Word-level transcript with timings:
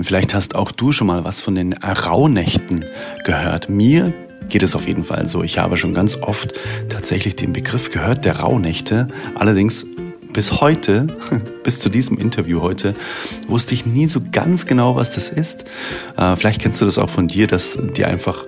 Vielleicht 0.00 0.34
hast 0.34 0.54
auch 0.54 0.72
du 0.72 0.92
schon 0.92 1.06
mal 1.06 1.24
was 1.24 1.40
von 1.40 1.54
den 1.54 1.72
Rauhnächten 1.74 2.84
gehört. 3.24 3.68
Mir 3.68 4.12
geht 4.48 4.62
es 4.62 4.76
auf 4.76 4.86
jeden 4.86 5.04
Fall 5.04 5.26
so. 5.26 5.42
Ich 5.42 5.58
habe 5.58 5.76
schon 5.76 5.94
ganz 5.94 6.16
oft 6.16 6.54
tatsächlich 6.88 7.36
den 7.36 7.52
Begriff 7.52 7.90
gehört 7.90 8.24
der 8.24 8.40
Rauhnächte. 8.40 9.08
Allerdings 9.34 9.86
bis 10.34 10.60
heute, 10.60 11.06
bis 11.62 11.78
zu 11.78 11.88
diesem 11.88 12.18
Interview 12.18 12.60
heute, 12.60 12.94
wusste 13.48 13.72
ich 13.72 13.86
nie 13.86 14.06
so 14.06 14.20
ganz 14.30 14.66
genau, 14.66 14.96
was 14.96 15.14
das 15.14 15.30
ist. 15.30 15.64
Äh, 16.18 16.36
vielleicht 16.36 16.60
kennst 16.60 16.82
du 16.82 16.84
das 16.84 16.98
auch 16.98 17.08
von 17.08 17.28
dir, 17.28 17.46
dass 17.46 17.78
dir 17.96 18.08
einfach 18.08 18.44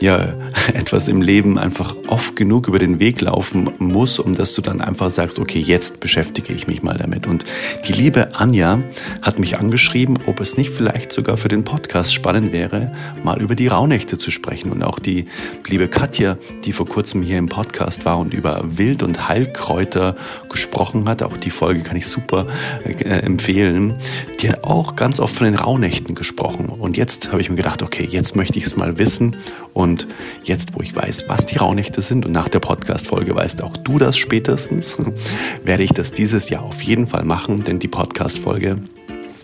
ja 0.00 0.34
etwas 0.74 1.08
im 1.08 1.22
Leben 1.22 1.58
einfach 1.58 1.96
oft 2.08 2.36
genug 2.36 2.68
über 2.68 2.78
den 2.78 2.98
Weg 2.98 3.20
laufen 3.22 3.70
muss, 3.78 4.18
um 4.18 4.34
dass 4.34 4.54
du 4.54 4.60
dann 4.60 4.80
einfach 4.80 5.10
sagst, 5.10 5.38
okay, 5.38 5.60
jetzt 5.60 6.00
beschäftige 6.00 6.52
ich 6.52 6.66
mich 6.66 6.82
mal 6.82 6.98
damit. 6.98 7.26
Und 7.26 7.44
die 7.86 7.92
liebe 7.92 8.34
Anja 8.34 8.82
hat 9.22 9.38
mich 9.38 9.58
angeschrieben, 9.58 10.18
ob 10.26 10.40
es 10.40 10.56
nicht 10.56 10.70
vielleicht 10.70 11.12
sogar 11.12 11.36
für 11.36 11.48
den 11.48 11.64
Podcast 11.64 12.12
spannend 12.12 12.52
wäre, 12.52 12.92
mal 13.22 13.40
über 13.40 13.54
die 13.54 13.68
Rauhnächte 13.68 14.18
zu 14.18 14.32
sprechen. 14.32 14.72
Und 14.72 14.82
auch 14.82 14.98
die 14.98 15.26
liebe 15.68 15.86
Katja, 15.86 16.36
die 16.64 16.72
vor 16.72 16.86
kurzem 16.86 17.22
hier 17.22 17.38
im 17.38 17.48
Podcast 17.48 18.04
war 18.04 18.18
und 18.18 18.34
über 18.34 18.62
Wild- 18.64 19.04
und 19.04 19.28
Heilkräuter 19.28 20.16
gesprochen 20.48 21.08
hat, 21.08 21.19
auch 21.22 21.36
die 21.36 21.50
Folge 21.50 21.82
kann 21.82 21.96
ich 21.96 22.06
super 22.06 22.46
äh, 22.84 23.04
empfehlen, 23.04 23.94
die 24.40 24.50
hat 24.50 24.64
auch 24.64 24.96
ganz 24.96 25.20
oft 25.20 25.36
von 25.36 25.46
den 25.46 25.54
Rauhnächten 25.54 26.14
gesprochen. 26.14 26.68
Und 26.68 26.96
jetzt 26.96 27.32
habe 27.32 27.40
ich 27.40 27.50
mir 27.50 27.56
gedacht, 27.56 27.82
okay, 27.82 28.06
jetzt 28.08 28.36
möchte 28.36 28.58
ich 28.58 28.66
es 28.66 28.76
mal 28.76 28.98
wissen. 28.98 29.36
Und 29.72 30.06
jetzt, 30.44 30.74
wo 30.74 30.82
ich 30.82 30.94
weiß, 30.94 31.26
was 31.28 31.46
die 31.46 31.58
Rauhnächte 31.58 32.00
sind 32.00 32.26
und 32.26 32.32
nach 32.32 32.48
der 32.48 32.60
Podcast-Folge 32.60 33.34
weißt 33.34 33.62
auch 33.62 33.76
du 33.76 33.98
das 33.98 34.16
spätestens, 34.16 34.96
werde 35.64 35.82
ich 35.82 35.92
das 35.92 36.12
dieses 36.12 36.50
Jahr 36.50 36.62
auf 36.62 36.82
jeden 36.82 37.06
Fall 37.06 37.24
machen, 37.24 37.62
denn 37.62 37.78
die 37.78 37.88
Podcast-Folge 37.88 38.76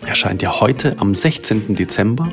erscheint 0.05 0.41
ja 0.41 0.59
heute 0.59 0.95
am 0.99 1.15
16. 1.15 1.73
Dezember 1.73 2.29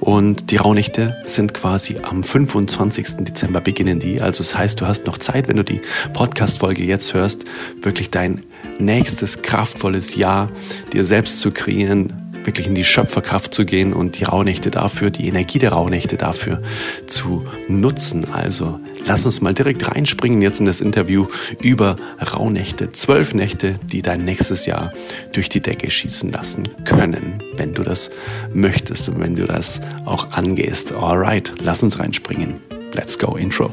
und 0.00 0.50
die 0.50 0.56
Rauhnächte 0.56 1.16
sind 1.26 1.54
quasi 1.54 1.98
am 2.02 2.22
25. 2.22 3.16
Dezember 3.18 3.60
beginnen 3.60 3.98
die. 3.98 4.20
Also 4.20 4.42
das 4.42 4.56
heißt, 4.56 4.80
du 4.80 4.86
hast 4.86 5.06
noch 5.06 5.18
Zeit, 5.18 5.48
wenn 5.48 5.56
du 5.56 5.64
die 5.64 5.80
Podcast-Folge 6.12 6.84
jetzt 6.84 7.14
hörst, 7.14 7.44
wirklich 7.82 8.10
dein 8.10 8.42
nächstes 8.80 9.42
kraftvolles 9.42 10.14
Jahr 10.16 10.50
dir 10.92 11.04
selbst 11.04 11.40
zu 11.40 11.50
kreieren, 11.50 12.12
wirklich 12.44 12.66
in 12.66 12.74
die 12.74 12.84
Schöpferkraft 12.84 13.54
zu 13.54 13.64
gehen 13.64 13.92
und 13.92 14.18
die 14.18 14.24
Rauhnächte 14.24 14.70
dafür, 14.70 15.10
die 15.10 15.28
Energie 15.28 15.58
der 15.58 15.72
Rauhnächte 15.72 16.16
dafür 16.16 16.62
zu 17.06 17.44
nutzen. 17.68 18.26
Also 18.32 18.80
lass 19.06 19.26
uns 19.26 19.40
mal 19.40 19.54
direkt 19.54 19.88
reinspringen 19.88 20.42
jetzt 20.42 20.60
in 20.60 20.66
das 20.66 20.80
Interview 20.80 21.26
über 21.62 21.96
Rauhnächte. 22.32 22.92
Zwölf 22.92 23.34
Nächte, 23.34 23.78
die 23.84 24.02
dein 24.02 24.24
nächstes 24.24 24.66
Jahr 24.66 24.92
durch 25.32 25.48
die 25.48 25.60
Decke 25.60 25.90
schießen 25.90 26.32
lassen 26.32 26.68
können, 26.84 27.42
wenn 27.54 27.74
du 27.74 27.82
das 27.82 28.10
möchtest 28.52 29.08
und 29.08 29.20
wenn 29.20 29.34
du 29.34 29.46
das 29.46 29.80
auch 30.04 30.32
angehst. 30.32 30.92
Alright, 30.92 31.54
lass 31.62 31.82
uns 31.82 31.98
reinspringen. 31.98 32.54
Let's 32.92 33.18
go, 33.18 33.36
Intro. 33.36 33.70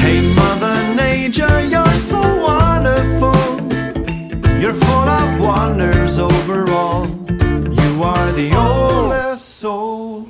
Hey 0.00 0.20
Mother 0.36 0.55
full 5.56 5.64
of 5.64 5.78
wonders 5.78 6.18
overall. 6.18 7.06
You 7.70 8.04
are 8.04 8.32
the 8.34 8.54
oldest 8.54 9.60
soul. 9.60 10.24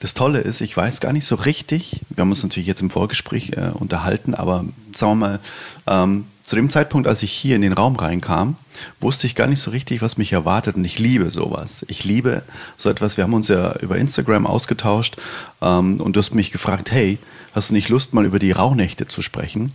Das 0.00 0.14
Tolle 0.14 0.40
ist, 0.40 0.60
ich 0.60 0.76
weiß 0.76 1.00
gar 1.00 1.12
nicht 1.12 1.26
so 1.26 1.34
richtig, 1.34 2.00
wir 2.10 2.22
haben 2.22 2.30
uns 2.30 2.42
natürlich 2.42 2.68
jetzt 2.68 2.82
im 2.82 2.90
Vorgespräch 2.90 3.52
äh, 3.56 3.70
unterhalten, 3.74 4.34
aber 4.34 4.64
sagen 4.94 5.12
wir 5.12 5.14
mal, 5.14 5.40
ähm, 5.88 6.26
zu 6.44 6.54
dem 6.56 6.70
Zeitpunkt, 6.70 7.08
als 7.08 7.22
ich 7.22 7.32
hier 7.32 7.56
in 7.56 7.62
den 7.62 7.72
Raum 7.72 7.96
reinkam, 7.96 8.56
wusste 9.00 9.26
ich 9.26 9.34
gar 9.34 9.48
nicht 9.48 9.60
so 9.60 9.70
richtig, 9.70 10.00
was 10.00 10.16
mich 10.16 10.32
erwartet 10.32 10.76
und 10.76 10.84
ich 10.84 10.98
liebe 10.98 11.30
sowas. 11.30 11.84
Ich 11.88 12.04
liebe 12.04 12.42
so 12.76 12.88
etwas, 12.88 13.16
wir 13.16 13.24
haben 13.24 13.34
uns 13.34 13.48
ja 13.48 13.76
über 13.80 13.98
Instagram 13.98 14.46
ausgetauscht 14.46 15.16
ähm, 15.60 16.00
und 16.00 16.14
du 16.14 16.20
hast 16.20 16.34
mich 16.34 16.52
gefragt, 16.52 16.92
hey, 16.92 17.18
hast 17.52 17.70
du 17.70 17.74
nicht 17.74 17.88
Lust, 17.88 18.14
mal 18.14 18.24
über 18.24 18.38
die 18.38 18.52
Rauhnächte 18.52 19.08
zu 19.08 19.20
sprechen? 19.20 19.72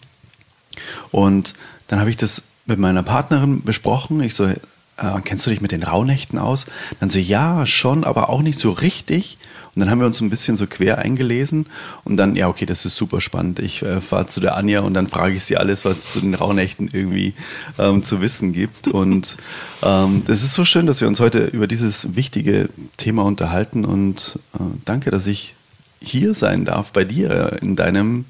Und 1.11 1.53
dann 1.87 1.99
habe 1.99 2.09
ich 2.09 2.17
das 2.17 2.43
mit 2.65 2.79
meiner 2.79 3.03
Partnerin 3.03 3.61
besprochen. 3.63 4.21
Ich 4.21 4.35
so, 4.35 4.49
äh, 4.97 5.21
kennst 5.23 5.45
du 5.45 5.49
dich 5.49 5.61
mit 5.61 5.71
den 5.71 5.83
Rauhnächten 5.83 6.39
aus? 6.39 6.65
Dann 6.99 7.09
so, 7.09 7.19
ja, 7.19 7.65
schon, 7.65 8.03
aber 8.03 8.29
auch 8.29 8.41
nicht 8.41 8.59
so 8.59 8.71
richtig. 8.71 9.37
Und 9.75 9.79
dann 9.79 9.89
haben 9.89 9.99
wir 9.99 10.05
uns 10.05 10.21
ein 10.21 10.29
bisschen 10.29 10.55
so 10.55 10.67
quer 10.67 10.99
eingelesen 10.99 11.65
und 12.03 12.17
dann, 12.17 12.35
ja, 12.35 12.47
okay, 12.47 12.67
das 12.67 12.85
ist 12.85 12.95
super 12.95 13.19
spannend. 13.19 13.57
Ich 13.57 13.81
äh, 13.81 14.01
fahre 14.01 14.27
zu 14.27 14.39
der 14.39 14.55
Anja 14.55 14.81
und 14.81 14.93
dann 14.93 15.07
frage 15.07 15.35
ich 15.35 15.43
sie 15.43 15.57
alles, 15.57 15.83
was 15.83 15.97
es 15.97 16.11
zu 16.11 16.21
den 16.21 16.35
Rauhnächten 16.35 16.89
irgendwie 16.93 17.33
ähm, 17.79 18.03
zu 18.03 18.21
wissen 18.21 18.53
gibt. 18.53 18.87
Und 18.87 19.37
ähm, 19.81 20.21
es 20.27 20.43
ist 20.43 20.53
so 20.53 20.63
schön, 20.63 20.85
dass 20.85 21.01
wir 21.01 21.07
uns 21.07 21.19
heute 21.19 21.45
über 21.45 21.65
dieses 21.65 22.15
wichtige 22.15 22.69
Thema 22.97 23.23
unterhalten 23.23 23.83
und 23.83 24.37
äh, 24.53 24.59
danke, 24.85 25.09
dass 25.09 25.25
ich 25.25 25.55
hier 26.03 26.33
sein 26.33 26.65
darf 26.65 26.91
bei 26.91 27.03
dir 27.03 27.57
in 27.61 27.75
deinem 27.75 28.25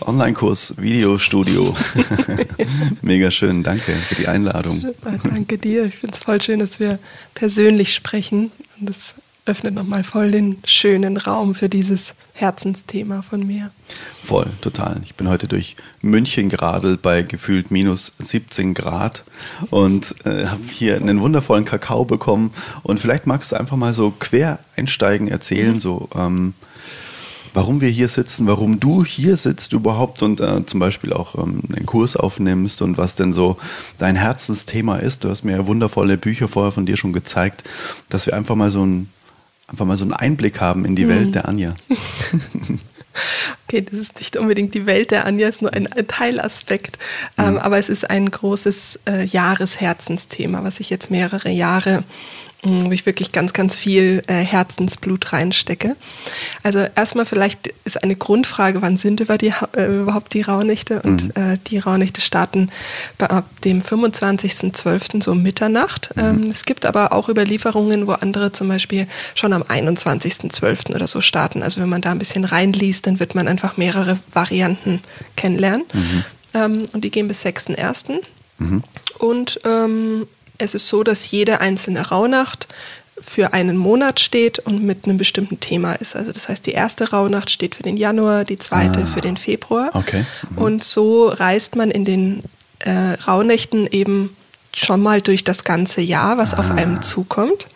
Online-Kurs 0.00 0.74
Videostudio. 0.78 1.76
Mega 3.02 3.30
schön, 3.30 3.62
danke 3.62 3.92
für 3.92 4.14
die 4.14 4.28
Einladung. 4.28 4.84
Danke 5.24 5.58
dir. 5.58 5.86
Ich 5.86 5.96
finde 5.96 6.14
es 6.14 6.22
voll 6.22 6.40
schön, 6.40 6.60
dass 6.60 6.80
wir 6.80 6.98
persönlich 7.34 7.94
sprechen. 7.94 8.52
Und 8.78 8.88
das 8.88 9.14
öffnet 9.44 9.74
nochmal 9.74 10.04
voll 10.04 10.30
den 10.30 10.58
schönen 10.66 11.16
Raum 11.16 11.54
für 11.54 11.68
dieses 11.68 12.14
Herzensthema 12.34 13.22
von 13.22 13.46
mir. 13.46 13.70
Voll, 14.22 14.46
total. 14.60 15.00
Ich 15.04 15.14
bin 15.16 15.28
heute 15.28 15.48
durch 15.48 15.76
München 16.00 16.48
geradelt 16.48 17.02
bei 17.02 17.22
gefühlt 17.22 17.70
minus 17.70 18.12
17 18.18 18.74
Grad 18.74 19.24
und 19.70 20.14
äh, 20.24 20.46
habe 20.46 20.62
hier 20.70 20.96
einen 20.96 21.20
wundervollen 21.20 21.64
Kakao 21.64 22.04
bekommen. 22.04 22.52
Und 22.82 23.00
vielleicht 23.00 23.26
magst 23.26 23.52
du 23.52 23.56
einfach 23.56 23.76
mal 23.76 23.94
so 23.94 24.12
quer 24.18 24.60
einsteigen, 24.76 25.28
erzählen, 25.28 25.74
mhm. 25.74 25.80
so 25.80 26.08
ähm, 26.14 26.54
warum 27.54 27.80
wir 27.80 27.88
hier 27.88 28.08
sitzen, 28.08 28.46
warum 28.46 28.80
du 28.80 29.04
hier 29.04 29.36
sitzt 29.36 29.72
überhaupt 29.72 30.22
und 30.22 30.40
äh, 30.40 30.64
zum 30.66 30.80
Beispiel 30.80 31.12
auch 31.12 31.34
ähm, 31.36 31.62
einen 31.74 31.86
Kurs 31.86 32.16
aufnimmst 32.16 32.82
und 32.82 32.98
was 32.98 33.16
denn 33.16 33.32
so 33.32 33.56
dein 33.98 34.16
Herzensthema 34.16 34.96
ist. 34.96 35.24
Du 35.24 35.30
hast 35.30 35.44
mir 35.44 35.66
wundervolle 35.66 36.16
Bücher 36.16 36.48
vorher 36.48 36.72
von 36.72 36.86
dir 36.86 36.96
schon 36.96 37.12
gezeigt, 37.12 37.64
dass 38.08 38.26
wir 38.26 38.34
einfach 38.34 38.54
mal 38.54 38.70
so 38.70 38.84
ein 38.84 39.08
einfach 39.68 39.86
mal 39.86 39.96
so 39.96 40.04
einen 40.04 40.12
Einblick 40.12 40.60
haben 40.60 40.84
in 40.84 40.96
die 40.96 41.06
mhm. 41.06 41.10
Welt 41.10 41.34
der 41.34 41.48
Anja. 41.48 41.74
Okay, 43.68 43.82
das 43.82 43.98
ist 43.98 44.18
nicht 44.18 44.36
unbedingt 44.36 44.74
die 44.74 44.86
Welt 44.86 45.10
der 45.10 45.24
Anja, 45.24 45.48
ist 45.48 45.62
nur 45.62 45.72
ein 45.72 45.88
Teilaspekt. 46.06 46.98
Mhm. 47.36 47.44
Ähm, 47.44 47.58
aber 47.58 47.78
es 47.78 47.88
ist 47.88 48.08
ein 48.08 48.30
großes 48.30 49.00
äh, 49.08 49.24
Jahresherzensthema, 49.24 50.64
was 50.64 50.80
ich 50.80 50.90
jetzt 50.90 51.10
mehrere 51.10 51.50
Jahre 51.50 52.04
wo 52.62 52.92
ich 52.92 53.06
wirklich 53.06 53.32
ganz, 53.32 53.52
ganz 53.52 53.74
viel 53.74 54.22
äh, 54.28 54.34
Herzensblut 54.34 55.32
reinstecke. 55.32 55.96
Also 56.62 56.86
erstmal 56.94 57.26
vielleicht 57.26 57.74
ist 57.84 58.02
eine 58.02 58.14
Grundfrage, 58.14 58.82
wann 58.82 58.96
sind 58.96 59.18
über 59.18 59.36
die, 59.36 59.52
äh, 59.76 59.86
überhaupt 59.86 60.32
die 60.32 60.42
Rauhnächte? 60.42 61.02
Und 61.02 61.24
mhm. 61.24 61.42
äh, 61.54 61.58
die 61.66 61.78
Rauhnächte 61.78 62.20
starten 62.20 62.70
bei, 63.18 63.26
ab 63.30 63.46
dem 63.64 63.82
25.12. 63.82 65.24
so 65.24 65.34
Mitternacht. 65.34 66.14
Mhm. 66.14 66.22
Ähm, 66.22 66.50
es 66.52 66.64
gibt 66.64 66.86
aber 66.86 67.12
auch 67.12 67.28
Überlieferungen, 67.28 68.06
wo 68.06 68.12
andere 68.12 68.52
zum 68.52 68.68
Beispiel 68.68 69.08
schon 69.34 69.52
am 69.52 69.62
21.12. 69.62 70.94
oder 70.94 71.08
so 71.08 71.20
starten. 71.20 71.64
Also 71.64 71.80
wenn 71.80 71.88
man 71.88 72.00
da 72.00 72.12
ein 72.12 72.20
bisschen 72.20 72.44
reinliest, 72.44 73.08
dann 73.08 73.18
wird 73.18 73.34
man 73.34 73.48
einfach 73.48 73.76
mehrere 73.76 74.20
Varianten 74.32 75.00
kennenlernen. 75.36 75.84
Mhm. 75.92 76.24
Ähm, 76.54 76.84
und 76.92 77.02
die 77.02 77.10
gehen 77.10 77.26
bis 77.26 77.44
6.1. 77.44 78.20
Mhm. 78.58 78.84
Und 79.18 79.60
ähm, 79.64 80.28
es 80.62 80.74
ist 80.74 80.88
so, 80.88 81.02
dass 81.02 81.30
jede 81.30 81.60
einzelne 81.60 82.08
Rauhnacht 82.08 82.68
für 83.20 83.52
einen 83.52 83.76
Monat 83.76 84.20
steht 84.20 84.58
und 84.58 84.82
mit 84.82 85.04
einem 85.04 85.18
bestimmten 85.18 85.60
Thema 85.60 85.94
ist. 85.94 86.16
Also 86.16 86.32
das 86.32 86.48
heißt, 86.48 86.66
die 86.66 86.72
erste 86.72 87.10
Rauhnacht 87.10 87.50
steht 87.50 87.74
für 87.74 87.82
den 87.82 87.96
Januar, 87.96 88.44
die 88.44 88.58
zweite 88.58 89.02
ah, 89.02 89.06
für 89.06 89.20
den 89.20 89.36
Februar. 89.36 89.90
Okay. 89.94 90.24
Mhm. 90.50 90.58
Und 90.58 90.84
so 90.84 91.28
reist 91.28 91.76
man 91.76 91.90
in 91.90 92.04
den 92.04 92.42
äh, 92.80 93.12
Rauhnächten 93.26 93.86
eben 93.86 94.36
schon 94.74 95.02
mal 95.02 95.20
durch 95.20 95.44
das 95.44 95.64
ganze 95.64 96.00
Jahr, 96.00 96.38
was 96.38 96.54
ah. 96.54 96.60
auf 96.60 96.70
einem 96.70 97.02
zukommt 97.02 97.66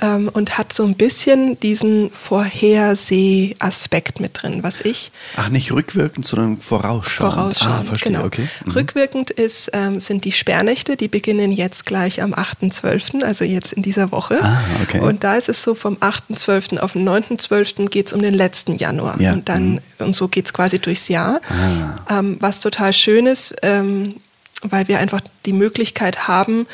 ähm, 0.00 0.30
und 0.32 0.56
hat 0.56 0.72
so 0.72 0.84
ein 0.84 0.94
bisschen 0.94 1.60
diesen 1.60 2.10
Vorherseh-Aspekt 2.10 4.20
mit 4.20 4.42
drin, 4.42 4.62
was 4.62 4.80
ich. 4.80 5.12
Ach, 5.36 5.50
nicht 5.50 5.70
rückwirkend, 5.72 6.24
sondern 6.24 6.58
vorausschauend. 6.58 7.34
Vorausschauend, 7.34 7.80
ah, 7.80 7.84
verstehe, 7.84 8.12
genau. 8.12 8.24
okay. 8.24 8.48
Mhm. 8.64 8.72
Rückwirkend 8.72 9.30
ist, 9.30 9.70
ähm, 9.74 10.00
sind 10.00 10.24
die 10.24 10.32
Sperrnächte, 10.32 10.96
die 10.96 11.08
beginnen 11.08 11.52
jetzt 11.52 11.84
gleich 11.84 12.22
am 12.22 12.32
8.12., 12.32 13.22
also 13.22 13.44
jetzt 13.44 13.74
in 13.74 13.82
dieser 13.82 14.10
Woche. 14.10 14.42
Ah, 14.42 14.62
okay. 14.82 15.00
Und 15.00 15.22
da 15.24 15.36
ist 15.36 15.50
es 15.50 15.62
so, 15.62 15.74
vom 15.74 15.96
8.12. 15.96 16.78
auf 16.78 16.94
den 16.94 17.06
9.12. 17.06 17.88
geht 17.88 18.06
es 18.06 18.12
um 18.12 18.22
den 18.22 18.34
letzten 18.34 18.76
Januar. 18.76 19.20
Ja. 19.20 19.32
Und 19.32 19.48
dann, 19.48 19.72
mhm. 19.72 19.80
und 19.98 20.16
so 20.16 20.28
geht 20.28 20.46
es 20.46 20.52
quasi 20.52 20.78
durchs 20.78 21.08
Jahr. 21.08 21.40
Ah. 22.08 22.20
Ähm, 22.20 22.36
was 22.40 22.60
total 22.60 22.92
schön 22.92 23.26
ist, 23.26 23.54
ähm, 23.62 24.14
weil 24.62 24.88
wir 24.88 24.98
einfach 24.98 25.20
die 25.46 25.52
Möglichkeit 25.52 26.28
haben, 26.28 26.66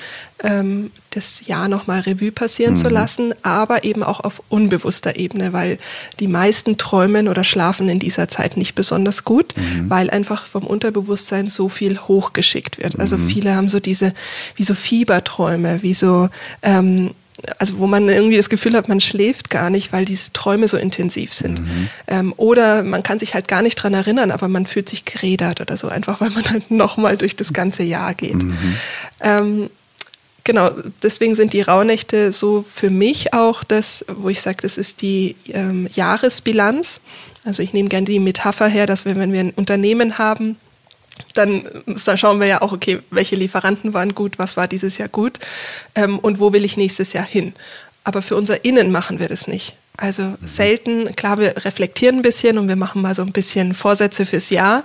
ähm, 0.43 0.91
das 1.11 1.47
Jahr 1.47 1.69
nochmal 1.69 2.01
Revue 2.01 2.33
passieren 2.33 2.75
mhm. 2.75 2.79
zu 2.79 2.89
lassen, 2.89 3.35
aber 3.43 3.85
eben 3.85 4.03
auch 4.03 4.21
auf 4.21 4.43
unbewusster 4.49 5.17
Ebene, 5.17 5.53
weil 5.53 5.79
die 6.21 6.29
meisten 6.29 6.77
träumen 6.77 7.29
oder 7.29 7.45
schlafen 7.45 7.89
in 7.89 7.99
dieser 7.99 8.29
Zeit 8.29 8.57
nicht 8.57 8.75
besonders 8.75 9.25
gut, 9.25 9.55
mhm. 9.57 9.89
weil 9.89 10.11
einfach 10.11 10.47
vom 10.47 10.67
Unterbewusstsein 10.67 11.49
so 11.49 11.69
viel 11.69 11.99
hochgeschickt 11.99 12.79
wird. 12.79 12.99
Also 12.99 13.17
mhm. 13.17 13.29
viele 13.29 13.55
haben 13.55 13.69
so 13.69 13.81
diese, 13.81 14.13
wie 14.57 14.65
so 14.65 14.75
Fieberträume, 14.75 15.83
wie 15.83 15.95
so, 15.95 16.29
ähm, 16.63 17.13
also 17.59 17.79
wo 17.79 17.87
man 17.87 18.09
irgendwie 18.09 18.37
das 18.37 18.49
Gefühl 18.49 18.75
hat, 18.75 18.89
man 18.89 19.01
schläft 19.01 19.51
gar 19.51 19.71
nicht, 19.71 19.93
weil 19.93 20.05
diese 20.05 20.33
Träume 20.33 20.69
so 20.69 20.77
intensiv 20.77 21.33
sind. 21.33 21.61
Mhm. 21.61 21.89
Ähm, 22.07 22.35
oder 22.37 22.83
man 22.83 23.03
kann 23.03 23.19
sich 23.19 23.35
halt 23.35 23.49
gar 23.49 23.63
nicht 23.63 23.77
dran 23.77 23.95
erinnern, 23.95 24.31
aber 24.31 24.49
man 24.49 24.67
fühlt 24.67 24.89
sich 24.89 25.05
gerädert 25.05 25.61
oder 25.61 25.77
so, 25.77 25.89
einfach 25.89 26.21
weil 26.21 26.31
man 26.31 26.49
halt 26.49 26.71
nochmal 26.71 27.17
durch 27.17 27.37
das 27.37 27.53
ganze 27.53 27.83
Jahr 27.83 28.15
geht. 28.15 28.43
Mhm. 28.43 28.77
Ähm, 29.21 29.71
genau, 30.45 30.71
deswegen 31.03 31.35
sind 31.35 31.53
die 31.53 31.63
Rauhnächte 31.63 32.33
so 32.33 32.65
für 32.73 32.91
mich 32.91 33.35
auch 33.35 33.65
das, 33.65 34.05
wo 34.09 34.29
ich 34.29 34.41
sage, 34.41 34.59
das 34.63 34.79
ist 34.79 35.03
die 35.03 35.37
ähm, 35.49 35.89
Jahresbilanz. 35.93 37.01
Also 37.45 37.63
ich 37.63 37.73
nehme 37.73 37.89
gerne 37.89 38.07
die 38.07 38.19
Metapher 38.19 38.67
her, 38.67 38.87
dass 38.87 39.05
wir, 39.05 39.17
wenn 39.17 39.33
wir 39.33 39.41
ein 39.41 39.53
Unternehmen 39.55 40.19
haben, 40.19 40.57
dann, 41.35 41.65
dann 42.05 42.19
schauen 42.19 42.41
wir 42.41 42.47
ja 42.47 42.63
auch, 42.63 42.73
okay, 42.73 43.01
welche 43.11 43.37
Lieferanten 43.37 43.95
waren 43.95 44.15
gut, 44.15 44.39
was 44.39 44.57
war 44.57 44.69
dieses 44.69 44.99
Jahr 44.99 45.09
gut 45.09 45.39
ähm, 45.95 46.19
und 46.19 46.41
wo 46.41 46.53
will 46.53 46.65
ich 46.65 46.77
nächstes 46.77 47.13
Jahr 47.13 47.27
hin. 47.27 47.55
Aber 48.05 48.23
für 48.23 48.37
unser 48.37 48.65
Innen 48.65 48.93
machen 48.93 49.19
wir 49.19 49.29
das 49.29 49.49
nicht. 49.49 49.75
Also 49.97 50.23
mhm. 50.23 50.37
selten, 50.45 51.17
klar, 51.17 51.39
wir 51.39 51.65
reflektieren 51.65 52.17
ein 52.17 52.23
bisschen 52.23 52.59
und 52.59 52.69
wir 52.69 52.77
machen 52.77 53.03
mal 53.03 53.15
so 53.15 53.23
ein 53.23 53.33
bisschen 53.33 53.75
Vorsätze 53.75 54.27
fürs 54.27 54.51
Jahr, 54.51 54.85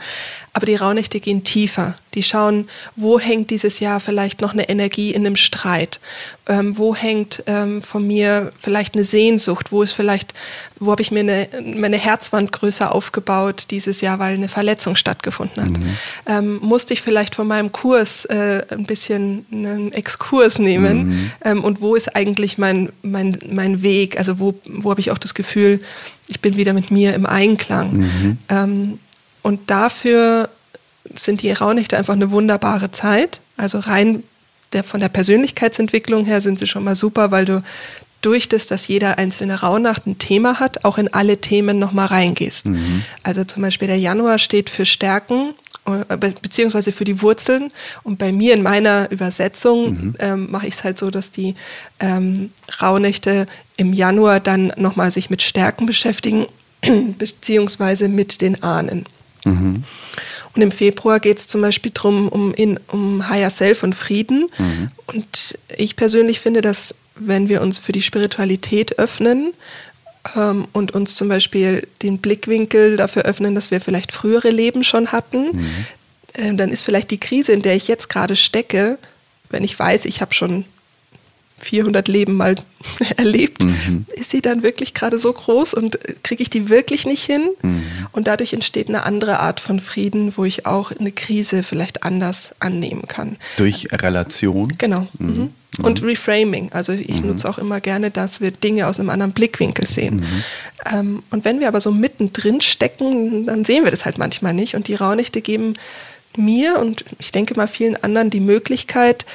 aber 0.53 0.65
die 0.65 0.75
Rauhnächte 0.75 1.21
gehen 1.21 1.45
tiefer. 1.45 1.95
Die 2.13 2.23
schauen, 2.23 2.67
wo 2.97 3.19
hängt 3.19 3.51
dieses 3.51 3.79
Jahr 3.79 4.01
vielleicht 4.01 4.41
noch 4.41 4.51
eine 4.51 4.67
Energie 4.67 5.11
in 5.11 5.25
einem 5.25 5.37
Streit? 5.37 6.01
Ähm, 6.45 6.77
wo 6.77 6.93
hängt 6.93 7.41
ähm, 7.47 7.81
von 7.81 8.05
mir 8.05 8.51
vielleicht 8.59 8.95
eine 8.95 9.05
Sehnsucht? 9.05 9.71
Wo 9.71 9.81
ist 9.81 9.93
vielleicht, 9.93 10.33
wo 10.77 10.91
habe 10.91 11.01
ich 11.01 11.11
mir 11.11 11.21
eine, 11.21 11.47
meine 11.63 11.95
Herzwand 11.97 12.51
größer 12.51 12.93
aufgebaut 12.93 13.67
dieses 13.71 14.01
Jahr, 14.01 14.19
weil 14.19 14.33
eine 14.33 14.49
Verletzung 14.49 14.97
stattgefunden 14.97 15.63
hat? 15.63 15.71
Mhm. 15.71 15.97
Ähm, 16.25 16.59
musste 16.61 16.93
ich 16.93 17.01
vielleicht 17.01 17.33
von 17.33 17.47
meinem 17.47 17.71
Kurs 17.71 18.25
äh, 18.25 18.65
ein 18.71 18.83
bisschen 18.83 19.45
einen 19.53 19.93
Exkurs 19.93 20.59
nehmen? 20.59 21.07
Mhm. 21.07 21.31
Ähm, 21.45 21.63
und 21.63 21.79
wo 21.79 21.95
ist 21.95 22.13
eigentlich 22.13 22.57
mein, 22.57 22.89
mein, 23.03 23.39
mein 23.49 23.83
Weg? 23.83 24.17
Also 24.17 24.37
wo, 24.37 24.55
wo 24.65 24.89
habe 24.89 24.99
ich 24.99 25.11
auch 25.11 25.17
das 25.17 25.33
Gefühl, 25.33 25.79
ich 26.27 26.41
bin 26.41 26.57
wieder 26.57 26.73
mit 26.73 26.91
mir 26.91 27.13
im 27.13 27.25
Einklang? 27.25 27.93
Mhm. 28.49 28.99
Und 29.41 29.69
dafür 29.69 30.49
sind 31.15 31.41
die 31.41 31.51
Rauhnächte 31.51 31.97
einfach 31.97 32.13
eine 32.13 32.31
wunderbare 32.31 32.91
Zeit. 32.91 33.41
Also 33.57 33.79
rein 33.79 34.23
der, 34.73 34.83
von 34.83 34.99
der 34.99 35.09
Persönlichkeitsentwicklung 35.09 36.25
her 36.25 36.41
sind 36.41 36.59
sie 36.59 36.67
schon 36.67 36.83
mal 36.83 36.95
super, 36.95 37.31
weil 37.31 37.45
du 37.45 37.63
durch 38.21 38.47
das, 38.47 38.67
dass 38.67 38.87
jeder 38.87 39.17
einzelne 39.17 39.61
Rauhnacht 39.61 40.05
ein 40.05 40.19
Thema 40.19 40.59
hat, 40.59 40.85
auch 40.85 40.97
in 40.97 41.11
alle 41.11 41.41
Themen 41.41 41.79
nochmal 41.79 42.07
reingehst. 42.07 42.67
Mhm. 42.67 43.03
Also 43.23 43.43
zum 43.43 43.63
Beispiel 43.63 43.87
der 43.87 43.97
Januar 43.97 44.37
steht 44.37 44.69
für 44.69 44.85
Stärken 44.85 45.55
äh, 45.85 46.17
beziehungsweise 46.41 46.91
für 46.91 47.03
die 47.03 47.21
Wurzeln. 47.23 47.71
Und 48.03 48.19
bei 48.19 48.31
mir 48.31 48.53
in 48.53 48.61
meiner 48.61 49.09
Übersetzung 49.09 49.91
mhm. 49.91 50.15
ähm, 50.19 50.51
mache 50.51 50.67
ich 50.67 50.75
es 50.75 50.83
halt 50.83 50.99
so, 50.99 51.09
dass 51.09 51.31
die 51.31 51.55
ähm, 51.99 52.51
Rauhnächte 52.79 53.47
im 53.77 53.91
Januar 53.91 54.39
dann 54.39 54.71
nochmal 54.77 55.09
sich 55.09 55.31
mit 55.31 55.41
Stärken 55.41 55.87
beschäftigen, 55.87 56.45
beziehungsweise 57.17 58.07
mit 58.07 58.41
den 58.41 58.61
Ahnen. 58.61 59.05
Mhm. 59.45 59.83
Und 60.53 60.61
im 60.61 60.71
Februar 60.71 61.19
geht 61.19 61.39
es 61.39 61.47
zum 61.47 61.61
Beispiel 61.61 61.91
darum, 61.93 62.27
um, 62.27 62.53
um 62.87 63.29
Higher 63.29 63.49
Self 63.49 63.83
und 63.83 63.93
Frieden. 63.93 64.49
Mhm. 64.57 64.89
Und 65.07 65.57
ich 65.77 65.95
persönlich 65.95 66.39
finde, 66.39 66.61
dass 66.61 66.95
wenn 67.15 67.49
wir 67.49 67.61
uns 67.61 67.77
für 67.77 67.91
die 67.91 68.01
Spiritualität 68.01 68.99
öffnen 68.99 69.53
ähm, 70.35 70.67
und 70.73 70.93
uns 70.93 71.15
zum 71.15 71.29
Beispiel 71.29 71.87
den 72.01 72.17
Blickwinkel 72.17 72.97
dafür 72.97 73.23
öffnen, 73.23 73.55
dass 73.55 73.71
wir 73.71 73.81
vielleicht 73.81 74.11
frühere 74.11 74.49
Leben 74.49 74.83
schon 74.83 75.11
hatten, 75.11 75.57
mhm. 75.57 75.85
äh, 76.33 76.53
dann 76.53 76.71
ist 76.71 76.83
vielleicht 76.83 77.11
die 77.11 77.19
Krise, 77.19 77.53
in 77.53 77.61
der 77.61 77.75
ich 77.75 77.87
jetzt 77.87 78.09
gerade 78.09 78.35
stecke, 78.35 78.97
wenn 79.49 79.63
ich 79.63 79.77
weiß, 79.77 80.05
ich 80.05 80.21
habe 80.21 80.33
schon 80.33 80.65
400 81.61 82.07
Leben 82.07 82.35
mal 82.35 82.55
erlebt, 83.17 83.63
mhm. 83.63 84.05
ist 84.15 84.31
sie 84.31 84.41
dann 84.41 84.63
wirklich 84.63 84.93
gerade 84.93 85.19
so 85.19 85.31
groß 85.31 85.73
und 85.73 85.99
kriege 86.23 86.41
ich 86.41 86.49
die 86.49 86.69
wirklich 86.69 87.05
nicht 87.05 87.23
hin? 87.23 87.49
Mhm. 87.61 87.83
Und 88.11 88.27
dadurch 88.27 88.53
entsteht 88.53 88.89
eine 88.89 89.03
andere 89.03 89.39
Art 89.39 89.59
von 89.59 89.79
Frieden, 89.79 90.33
wo 90.35 90.45
ich 90.45 90.65
auch 90.65 90.91
eine 90.91 91.11
Krise 91.11 91.63
vielleicht 91.63 92.03
anders 92.03 92.53
annehmen 92.59 93.07
kann. 93.07 93.37
Durch 93.57 93.87
Relation? 93.91 94.73
Genau. 94.77 95.07
Mhm. 95.17 95.27
mhm. 95.27 95.35
mhm. 95.77 95.85
Und 95.85 96.03
Reframing. 96.03 96.71
Also 96.73 96.91
ich 96.91 97.21
mhm. 97.21 97.29
nutze 97.29 97.49
auch 97.49 97.57
immer 97.57 97.79
gerne, 97.79 98.11
dass 98.11 98.41
wir 98.41 98.51
Dinge 98.51 98.87
aus 98.87 98.99
einem 98.99 99.09
anderen 99.09 99.31
Blickwinkel 99.31 99.85
sehen. 99.85 100.25
Ähm, 100.91 101.23
und 101.31 101.45
wenn 101.45 101.61
wir 101.61 101.69
aber 101.69 101.79
so 101.79 101.91
mittendrin 101.91 102.59
stecken, 102.59 103.45
dann 103.45 103.63
sehen 103.63 103.85
wir 103.85 103.91
das 103.91 104.03
halt 104.03 104.17
manchmal 104.17 104.53
nicht. 104.53 104.75
Und 104.75 104.89
die 104.89 104.95
Raunichte 104.95 105.41
geben 105.41 105.75
mir 106.37 106.79
und 106.79 107.05
ich 107.19 107.31
denke 107.31 107.55
mal 107.55 107.67
vielen 107.67 108.01
anderen 108.03 108.29
die 108.29 108.39
Möglichkeit, 108.39 109.25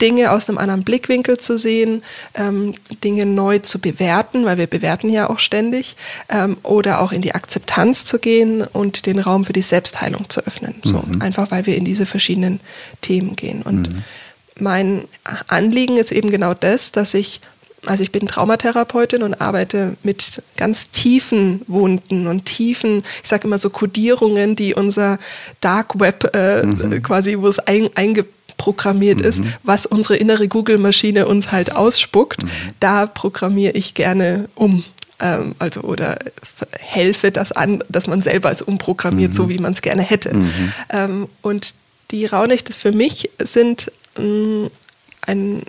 Dinge 0.00 0.32
aus 0.32 0.48
einem 0.48 0.58
anderen 0.58 0.84
Blickwinkel 0.84 1.38
zu 1.38 1.58
sehen, 1.58 2.02
ähm, 2.34 2.74
Dinge 3.04 3.26
neu 3.26 3.58
zu 3.58 3.78
bewerten, 3.78 4.44
weil 4.44 4.58
wir 4.58 4.66
bewerten 4.66 5.08
ja 5.10 5.28
auch 5.30 5.38
ständig, 5.38 5.96
ähm, 6.28 6.56
oder 6.62 7.00
auch 7.00 7.12
in 7.12 7.22
die 7.22 7.34
Akzeptanz 7.34 8.04
zu 8.04 8.18
gehen 8.18 8.62
und 8.62 9.06
den 9.06 9.18
Raum 9.18 9.44
für 9.44 9.52
die 9.52 9.62
Selbstheilung 9.62 10.28
zu 10.28 10.40
öffnen. 10.46 10.76
So, 10.84 11.02
mhm. 11.06 11.20
einfach 11.20 11.50
weil 11.50 11.66
wir 11.66 11.76
in 11.76 11.84
diese 11.84 12.06
verschiedenen 12.06 12.60
Themen 13.00 13.36
gehen. 13.36 13.62
Und 13.62 13.92
mhm. 13.92 14.02
mein 14.58 15.04
Anliegen 15.48 15.96
ist 15.96 16.12
eben 16.12 16.30
genau 16.30 16.54
das, 16.54 16.92
dass 16.92 17.14
ich 17.14 17.40
also 17.86 18.02
ich 18.02 18.12
bin 18.12 18.26
Traumatherapeutin 18.26 19.22
und 19.22 19.40
arbeite 19.40 19.96
mit 20.02 20.42
ganz 20.56 20.90
tiefen 20.90 21.62
Wunden 21.66 22.26
und 22.26 22.44
tiefen, 22.44 23.02
ich 23.22 23.28
sage 23.28 23.46
immer 23.46 23.56
so 23.58 23.70
Kodierungen, 23.70 24.54
die 24.54 24.74
unser 24.74 25.18
Dark 25.60 25.98
Web 25.98 26.34
äh, 26.34 26.66
mhm. 26.66 27.02
quasi, 27.02 27.38
wo 27.38 27.48
es 27.48 27.58
ein, 27.58 27.88
einge 27.94 28.26
programmiert 28.60 29.20
mhm. 29.20 29.24
ist, 29.24 29.40
was 29.62 29.86
unsere 29.86 30.16
innere 30.16 30.46
Google-Maschine 30.46 31.26
uns 31.26 31.50
halt 31.50 31.74
ausspuckt, 31.74 32.42
mhm. 32.42 32.50
da 32.78 33.06
programmiere 33.06 33.72
ich 33.72 33.94
gerne 33.94 34.50
um. 34.54 34.84
Ähm, 35.18 35.54
also 35.58 35.80
oder 35.80 36.18
helfe 36.78 37.30
das 37.30 37.52
an, 37.52 37.82
dass 37.88 38.06
man 38.06 38.20
selber 38.20 38.50
es 38.50 38.60
umprogrammiert, 38.60 39.30
mhm. 39.30 39.34
so 39.34 39.48
wie 39.48 39.58
man 39.58 39.72
es 39.72 39.80
gerne 39.80 40.02
hätte. 40.02 40.34
Mhm. 40.34 40.72
Ähm, 40.90 41.28
und 41.40 41.74
die 42.10 42.26
Raunächte 42.26 42.74
für 42.74 42.92
mich 42.92 43.30
sind 43.38 43.90
mm, 44.18 44.66
ein 45.26 45.62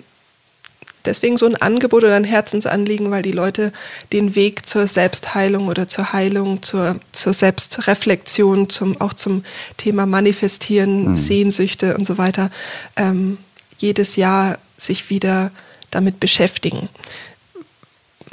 deswegen 1.04 1.36
so 1.36 1.46
ein 1.46 1.56
Angebot 1.56 2.04
oder 2.04 2.16
ein 2.16 2.24
Herzensanliegen, 2.24 3.10
weil 3.10 3.22
die 3.22 3.32
Leute 3.32 3.72
den 4.12 4.34
Weg 4.34 4.66
zur 4.66 4.86
Selbstheilung 4.86 5.68
oder 5.68 5.88
zur 5.88 6.12
Heilung, 6.12 6.62
zur, 6.62 7.00
zur 7.12 7.32
Selbstreflexion, 7.32 8.68
zum, 8.70 9.00
auch 9.00 9.14
zum 9.14 9.44
Thema 9.76 10.06
Manifestieren, 10.06 11.12
mhm. 11.12 11.16
Sehnsüchte 11.16 11.96
und 11.96 12.06
so 12.06 12.18
weiter, 12.18 12.50
ähm, 12.96 13.38
jedes 13.78 14.16
Jahr 14.16 14.58
sich 14.76 15.10
wieder 15.10 15.50
damit 15.90 16.20
beschäftigen. 16.20 16.88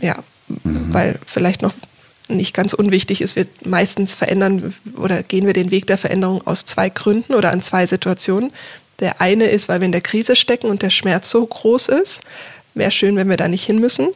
Ja, 0.01 0.23
mhm. 0.47 0.93
weil 0.93 1.19
vielleicht 1.25 1.61
noch 1.61 1.73
nicht 2.29 2.53
ganz 2.53 2.73
unwichtig 2.73 3.21
ist, 3.21 3.35
wir 3.35 3.47
meistens 3.65 4.13
verändern 4.13 4.73
oder 4.95 5.23
gehen 5.23 5.45
wir 5.45 5.53
den 5.53 5.71
Weg 5.71 5.88
der 5.88 5.97
Veränderung 5.97 6.45
aus 6.45 6.65
zwei 6.65 6.89
Gründen 6.89 7.33
oder 7.33 7.51
an 7.51 7.61
zwei 7.61 7.85
Situationen. 7.85 8.51
Der 8.99 9.21
eine 9.21 9.45
ist, 9.45 9.69
weil 9.69 9.81
wir 9.81 9.85
in 9.85 9.91
der 9.91 10.01
Krise 10.01 10.35
stecken 10.35 10.67
und 10.67 10.81
der 10.81 10.89
Schmerz 10.89 11.29
so 11.29 11.45
groß 11.45 11.88
ist, 11.88 12.21
wäre 12.79 12.89
schön, 12.89 13.15
wenn 13.15 13.29
wir 13.29 13.38
da 13.38 13.48
nicht 13.48 13.63
hin 13.63 13.79
müssen. 13.79 14.07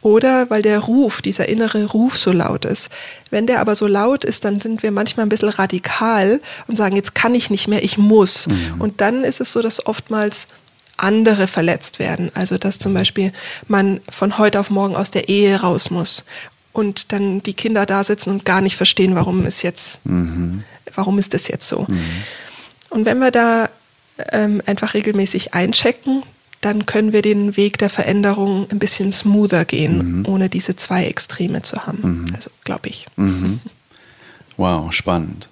Oder 0.00 0.48
weil 0.48 0.62
der 0.62 0.78
Ruf, 0.78 1.20
dieser 1.20 1.48
innere 1.48 1.84
Ruf 1.84 2.16
so 2.16 2.32
laut 2.32 2.64
ist. 2.64 2.88
Wenn 3.30 3.46
der 3.46 3.60
aber 3.60 3.74
so 3.74 3.86
laut 3.86 4.24
ist, 4.24 4.46
dann 4.46 4.60
sind 4.60 4.82
wir 4.82 4.90
manchmal 4.90 5.26
ein 5.26 5.28
bisschen 5.28 5.50
radikal 5.50 6.40
und 6.66 6.76
sagen, 6.76 6.96
jetzt 6.96 7.14
kann 7.14 7.34
ich 7.34 7.50
nicht 7.50 7.68
mehr, 7.68 7.84
ich 7.84 7.98
muss. 7.98 8.46
Mhm. 8.46 8.80
Und 8.80 9.00
dann 9.02 9.24
ist 9.24 9.42
es 9.42 9.52
so, 9.52 9.60
dass 9.60 9.84
oftmals 9.86 10.48
andere 10.96 11.46
verletzt 11.46 11.98
werden. 11.98 12.30
Also 12.34 12.56
dass 12.56 12.78
zum 12.78 12.94
Beispiel 12.94 13.32
man 13.68 14.00
von 14.08 14.38
heute 14.38 14.60
auf 14.60 14.70
morgen 14.70 14.96
aus 14.96 15.10
der 15.10 15.28
Ehe 15.28 15.60
raus 15.60 15.90
muss 15.90 16.24
und 16.72 17.12
dann 17.12 17.42
die 17.42 17.54
Kinder 17.54 17.86
da 17.86 18.04
sitzen 18.04 18.30
und 18.30 18.44
gar 18.44 18.60
nicht 18.60 18.76
verstehen, 18.76 19.14
warum 19.14 19.44
ist 19.44 19.62
jetzt, 19.62 20.04
mhm. 20.06 20.64
warum 20.94 21.18
ist 21.18 21.34
das 21.34 21.48
jetzt 21.48 21.68
so. 21.68 21.86
Mhm. 21.88 22.04
Und 22.90 23.04
wenn 23.04 23.18
wir 23.18 23.30
da 23.30 23.68
ähm, 24.30 24.62
einfach 24.66 24.94
regelmäßig 24.94 25.54
einchecken, 25.54 26.22
dann 26.62 26.86
können 26.86 27.12
wir 27.12 27.22
den 27.22 27.56
Weg 27.56 27.76
der 27.78 27.90
Veränderung 27.90 28.66
ein 28.70 28.78
bisschen 28.78 29.12
smoother 29.12 29.64
gehen, 29.64 30.20
mhm. 30.20 30.26
ohne 30.26 30.48
diese 30.48 30.76
zwei 30.76 31.04
Extreme 31.04 31.62
zu 31.62 31.86
haben. 31.86 32.22
Mhm. 32.22 32.34
Also 32.34 32.50
glaube 32.64 32.88
ich. 32.88 33.06
Mhm. 33.16 33.60
Wow, 34.56 34.92
spannend. 34.92 35.48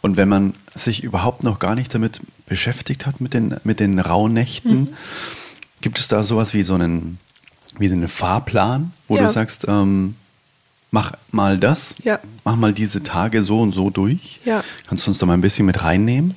Und 0.00 0.16
wenn 0.16 0.28
man 0.28 0.54
sich 0.74 1.02
überhaupt 1.02 1.42
noch 1.42 1.58
gar 1.58 1.74
nicht 1.74 1.92
damit 1.94 2.20
beschäftigt 2.46 3.06
hat, 3.06 3.20
mit 3.20 3.34
den, 3.34 3.56
mit 3.64 3.80
den 3.80 3.98
Rauhnächten, 3.98 4.80
mhm. 4.80 4.88
gibt 5.80 5.98
es 5.98 6.08
da 6.08 6.22
sowas 6.22 6.54
wie 6.54 6.62
so 6.62 6.74
einen, 6.74 7.18
wie 7.78 7.88
so 7.88 7.94
einen 7.94 8.08
Fahrplan, 8.08 8.92
wo 9.08 9.16
ja. 9.16 9.22
du 9.24 9.28
sagst, 9.28 9.66
ähm, 9.68 10.14
mach 10.90 11.12
mal 11.32 11.58
das, 11.58 11.96
ja. 12.04 12.20
mach 12.44 12.54
mal 12.56 12.72
diese 12.72 13.02
Tage 13.02 13.42
so 13.42 13.60
und 13.60 13.74
so 13.74 13.90
durch? 13.90 14.38
Ja. 14.44 14.62
Kannst 14.86 15.06
du 15.06 15.10
uns 15.10 15.18
da 15.18 15.26
mal 15.26 15.34
ein 15.34 15.40
bisschen 15.40 15.66
mit 15.66 15.82
reinnehmen? 15.82 16.36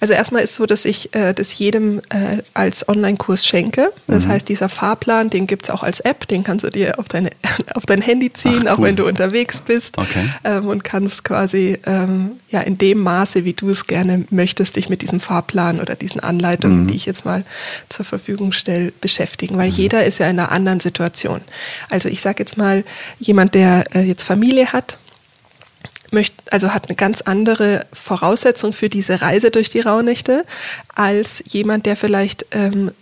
Also 0.00 0.14
erstmal 0.14 0.42
ist 0.42 0.54
so, 0.54 0.66
dass 0.66 0.84
ich 0.84 1.14
äh, 1.14 1.32
das 1.32 1.58
jedem 1.58 2.00
äh, 2.10 2.42
als 2.54 2.88
Online-Kurs 2.88 3.46
schenke. 3.46 3.92
Das 4.06 4.26
mhm. 4.26 4.30
heißt, 4.30 4.48
dieser 4.48 4.68
Fahrplan, 4.68 5.30
den 5.30 5.46
gibt 5.46 5.66
es 5.66 5.70
auch 5.70 5.82
als 5.82 6.00
App, 6.00 6.26
den 6.28 6.44
kannst 6.44 6.64
du 6.64 6.70
dir 6.70 6.98
auf, 6.98 7.08
deine, 7.08 7.30
auf 7.74 7.86
dein 7.86 8.02
Handy 8.02 8.32
ziehen, 8.32 8.60
Ach, 8.60 8.62
cool. 8.62 8.68
auch 8.70 8.82
wenn 8.82 8.96
du 8.96 9.06
unterwegs 9.06 9.60
bist. 9.60 9.98
Okay. 9.98 10.28
Ähm, 10.44 10.68
und 10.68 10.84
kannst 10.84 11.24
quasi 11.24 11.78
ähm, 11.86 12.32
ja 12.50 12.60
in 12.60 12.78
dem 12.78 12.98
Maße, 12.98 13.44
wie 13.44 13.52
du 13.52 13.70
es 13.70 13.86
gerne 13.86 14.24
möchtest, 14.30 14.76
dich 14.76 14.88
mit 14.88 15.02
diesem 15.02 15.20
Fahrplan 15.20 15.80
oder 15.80 15.94
diesen 15.94 16.20
Anleitungen, 16.20 16.84
mhm. 16.84 16.88
die 16.88 16.96
ich 16.96 17.06
jetzt 17.06 17.24
mal 17.24 17.44
zur 17.88 18.04
Verfügung 18.04 18.52
stelle, 18.52 18.92
beschäftigen. 19.00 19.56
Weil 19.56 19.70
mhm. 19.70 19.76
jeder 19.76 20.04
ist 20.04 20.18
ja 20.18 20.28
in 20.28 20.38
einer 20.38 20.52
anderen 20.52 20.80
Situation. 20.80 21.40
Also 21.90 22.08
ich 22.08 22.20
sage 22.20 22.40
jetzt 22.40 22.56
mal, 22.56 22.84
jemand, 23.18 23.54
der 23.54 23.84
äh, 23.94 24.02
jetzt 24.02 24.24
Familie 24.24 24.72
hat, 24.72 24.98
also 26.52 26.74
hat 26.74 26.88
eine 26.88 26.96
ganz 26.96 27.22
andere 27.22 27.86
Voraussetzung 27.92 28.72
für 28.72 28.88
diese 28.88 29.22
Reise 29.22 29.50
durch 29.50 29.70
die 29.70 29.80
Rauhnächte 29.80 30.44
als 30.94 31.42
jemand, 31.46 31.86
der 31.86 31.96
vielleicht 31.96 32.46
ähm, 32.50 32.92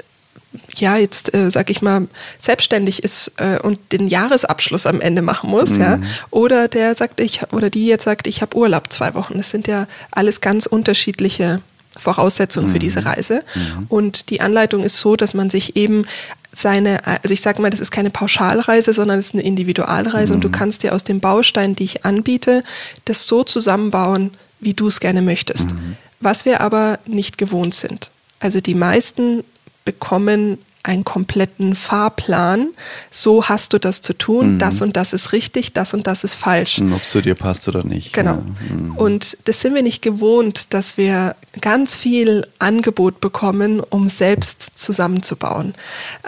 ja, 0.75 0.97
jetzt 0.97 1.33
äh, 1.33 1.51
sag 1.51 1.71
ich 1.71 1.81
mal, 1.81 2.09
selbstständig 2.41 3.05
ist 3.05 3.33
äh, 3.37 3.61
und 3.61 3.79
den 3.93 4.09
Jahresabschluss 4.09 4.87
am 4.87 5.01
Ende 5.01 5.23
machen 5.23 5.49
muss, 5.51 5.71
mhm. 5.71 5.81
ja. 5.81 6.01
Oder 6.31 6.67
der 6.67 6.97
sagt, 6.97 7.21
ich, 7.21 7.53
oder 7.53 7.71
die 7.71 7.87
jetzt 7.87 8.05
sagt, 8.05 8.27
ich 8.27 8.43
habe 8.43 8.57
Urlaub 8.57 8.93
zwei 8.93 9.15
Wochen. 9.15 9.35
Das 9.37 9.51
sind 9.51 9.69
ja 9.69 9.87
alles 10.11 10.41
ganz 10.41 10.67
unterschiedliche 10.67 11.61
Voraussetzungen 11.99 12.69
mhm. 12.69 12.73
für 12.73 12.79
diese 12.79 13.05
Reise. 13.05 13.43
Mhm. 13.55 13.87
Und 13.89 14.31
die 14.31 14.41
Anleitung 14.41 14.83
ist 14.83 14.97
so, 14.97 15.17
dass 15.17 15.35
man 15.35 15.51
sich 15.51 15.77
eben 15.77 16.05
seine, 16.53 17.07
also 17.07 17.33
ich 17.33 17.41
sage 17.41 17.63
mal, 17.63 17.71
das 17.71 17.81
ist 17.81 17.91
keine 17.91 18.11
Pauschalreise, 18.11 18.93
sondern 18.93 19.19
es 19.19 19.27
ist 19.27 19.35
eine 19.35 19.43
Individualreise 19.43 20.33
mhm. 20.33 20.37
und 20.37 20.45
du 20.45 20.49
mhm. 20.49 20.53
kannst 20.53 20.83
dir 20.83 20.95
aus 20.95 21.05
dem 21.05 21.21
Baustein, 21.21 21.77
die 21.77 21.85
ich 21.85 22.05
anbiete, 22.05 22.65
das 23.05 23.27
so 23.27 23.45
zusammenbauen, 23.45 24.33
wie 24.59 24.75
du 24.75 24.89
es 24.89 25.01
gerne 25.01 25.23
möchtest. 25.23 25.71
Mhm. 25.71 25.97
Was 26.21 26.45
wir 26.45 26.61
aber 26.61 26.99
nicht 27.07 27.39
gewohnt 27.39 27.75
sind. 27.75 28.11
Also 28.41 28.61
die 28.61 28.75
meisten 28.75 29.43
bekommen 29.85 30.59
einen 30.83 31.05
kompletten 31.05 31.75
Fahrplan. 31.75 32.69
So 33.11 33.49
hast 33.49 33.73
du 33.73 33.79
das 33.79 34.01
zu 34.01 34.15
tun. 34.15 34.55
Mhm. 34.55 34.59
Das 34.59 34.81
und 34.81 34.97
das 34.97 35.13
ist 35.13 35.33
richtig, 35.33 35.73
das 35.73 35.95
und 35.95 36.07
das 36.07 36.25
ist 36.25 36.35
falsch. 36.35 36.81
Ob 36.81 37.03
es 37.03 37.11
zu 37.11 37.21
dir 37.21 37.35
passt 37.35 37.69
oder 37.69 37.85
nicht. 37.85 38.13
Genau. 38.13 38.43
Ja. 38.69 38.75
Mhm. 38.75 38.97
Und 38.97 39.37
das 39.45 39.61
sind 39.61 39.75
wir 39.75 39.83
nicht 39.83 40.03
gewohnt, 40.03 40.73
dass 40.73 40.97
wir 40.97 41.37
ganz 41.61 41.97
viel 41.97 42.47
Angebot 42.59 43.21
bekommen, 43.21 43.81
um 43.81 44.09
selbst 44.09 44.71
zusammenzubauen. 44.75 45.75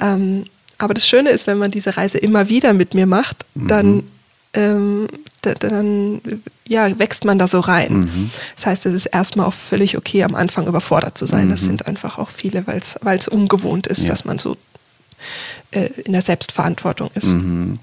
Ähm, 0.00 0.44
aber 0.78 0.94
das 0.94 1.06
Schöne 1.06 1.30
ist, 1.30 1.47
wenn 1.47 1.59
man 1.59 1.71
diese 1.71 1.97
Reise 1.97 2.18
immer 2.18 2.49
wieder 2.49 2.73
mit 2.73 2.94
mir 2.94 3.06
macht, 3.06 3.47
mhm. 3.54 3.68
dann 3.68 4.02
ähm, 4.54 5.06
dann 5.42 6.20
ja, 6.66 6.99
wächst 6.99 7.25
man 7.25 7.38
da 7.38 7.49
so 7.49 7.61
rein. 7.61 8.00
Mhm. 8.00 8.30
Das 8.56 8.66
heißt, 8.66 8.87
es 8.87 8.94
ist 8.94 9.06
erstmal 9.06 9.46
auch 9.46 9.54
völlig 9.54 9.96
okay, 9.96 10.25
am 10.25 10.34
Anfang 10.34 10.66
überfordert 10.66 11.18
zu 11.18 11.26
sein. 11.26 11.46
Mhm. 11.46 11.50
Das 11.50 11.61
sind 11.62 11.87
einfach 11.87 12.18
auch 12.18 12.30
viele, 12.30 12.66
weil 12.66 13.18
es 13.18 13.28
ungewohnt 13.28 13.87
ist, 13.87 14.04
ja. 14.04 14.11
dass 14.11 14.25
man 14.25 14.38
so 14.38 14.56
äh, 15.72 15.87
in 16.04 16.12
der 16.12 16.22
Selbstverantwortung 16.22 17.11
ist. 17.14 17.28
Mhm. 17.28 17.78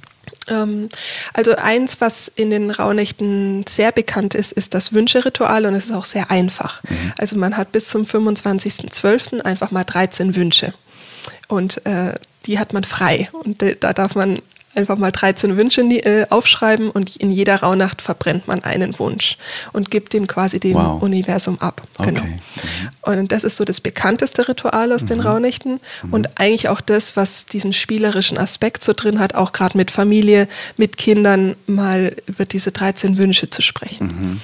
Ähm, 0.48 0.90
also 1.34 1.56
eins, 1.56 2.02
was 2.02 2.32
in 2.34 2.50
den 2.50 2.72
Rauhnächten 2.72 3.66
sehr 3.70 3.92
bekannt 3.92 4.36
ist, 4.36 4.52
ist 4.52 4.74
das 4.74 4.94
Wünscheritual 4.94 5.66
und 5.66 5.76
es 5.76 5.86
ist 5.86 5.92
auch 5.92 6.06
sehr 6.06 6.32
einfach. 6.32 6.84
Mhm. 6.84 7.14
Also 7.18 7.38
man 7.38 7.58
hat 7.58 7.72
bis 7.72 7.88
zum 7.90 8.04
25.12. 8.04 9.42
einfach 9.42 9.72
mal 9.72 9.84
13 9.84 10.36
Wünsche. 10.36 10.74
Und 11.48 11.86
äh, 11.86 12.16
die 12.46 12.60
hat 12.60 12.74
man 12.74 12.84
frei. 12.84 13.30
Und 13.32 13.64
da 13.80 13.94
darf 13.94 14.16
man 14.16 14.40
einfach 14.76 14.98
mal 14.98 15.12
13 15.12 15.58
Wünsche 15.58 15.82
äh, 15.82 16.26
aufschreiben 16.30 16.90
und 16.90 17.16
in 17.16 17.32
jeder 17.32 17.58
Rauhnacht 17.58 18.02
verbrennt 18.02 18.48
man 18.48 18.64
einen 18.64 18.98
Wunsch 19.00 19.38
und 19.74 19.92
gibt 19.92 20.14
den 20.14 20.28
quasi 20.28 20.60
dem 20.60 20.76
wow. 20.76 21.02
Universum 21.02 21.60
ab. 21.60 21.82
Genau. 21.98 22.22
Okay. 22.22 22.30
Mhm. 22.30 23.20
Und 23.20 23.32
das 23.32 23.44
ist 23.44 23.58
so 23.58 23.66
das 23.66 23.82
bekannteste 23.82 24.48
Ritual 24.48 24.92
aus 24.94 25.04
mhm. 25.04 25.08
den 25.08 25.20
Rauhnächten 25.22 25.80
mhm. 26.04 26.14
und 26.14 26.40
eigentlich 26.40 26.70
auch 26.70 26.82
das, 26.82 27.16
was 27.16 27.46
diesen 27.46 27.74
spielerischen 27.74 28.38
Aspekt 28.38 28.84
so 28.84 28.94
drin 28.94 29.20
hat, 29.20 29.36
auch 29.36 29.52
gerade 29.52 29.78
mit 29.78 29.92
Familie, 29.92 30.48
mit 30.78 30.98
Kindern 30.98 31.56
mal 31.68 32.16
über 32.28 32.46
diese 32.46 32.72
13 32.72 33.18
Wünsche 33.18 33.50
zu 33.50 33.62
sprechen. 33.62 34.08
Mhm. 34.08 34.42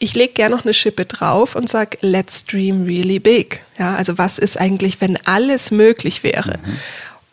Ich 0.00 0.14
lege 0.14 0.34
gerne 0.34 0.54
noch 0.54 0.64
eine 0.64 0.74
Schippe 0.74 1.06
drauf 1.06 1.54
und 1.54 1.68
sage, 1.68 1.96
let's 2.00 2.44
dream 2.44 2.82
really 2.82 3.20
big. 3.20 3.60
Ja, 3.78 3.94
also 3.94 4.18
was 4.18 4.38
ist 4.38 4.60
eigentlich, 4.60 5.00
wenn 5.00 5.16
alles 5.24 5.70
möglich 5.70 6.22
wäre? 6.22 6.58
Mhm. 6.58 6.76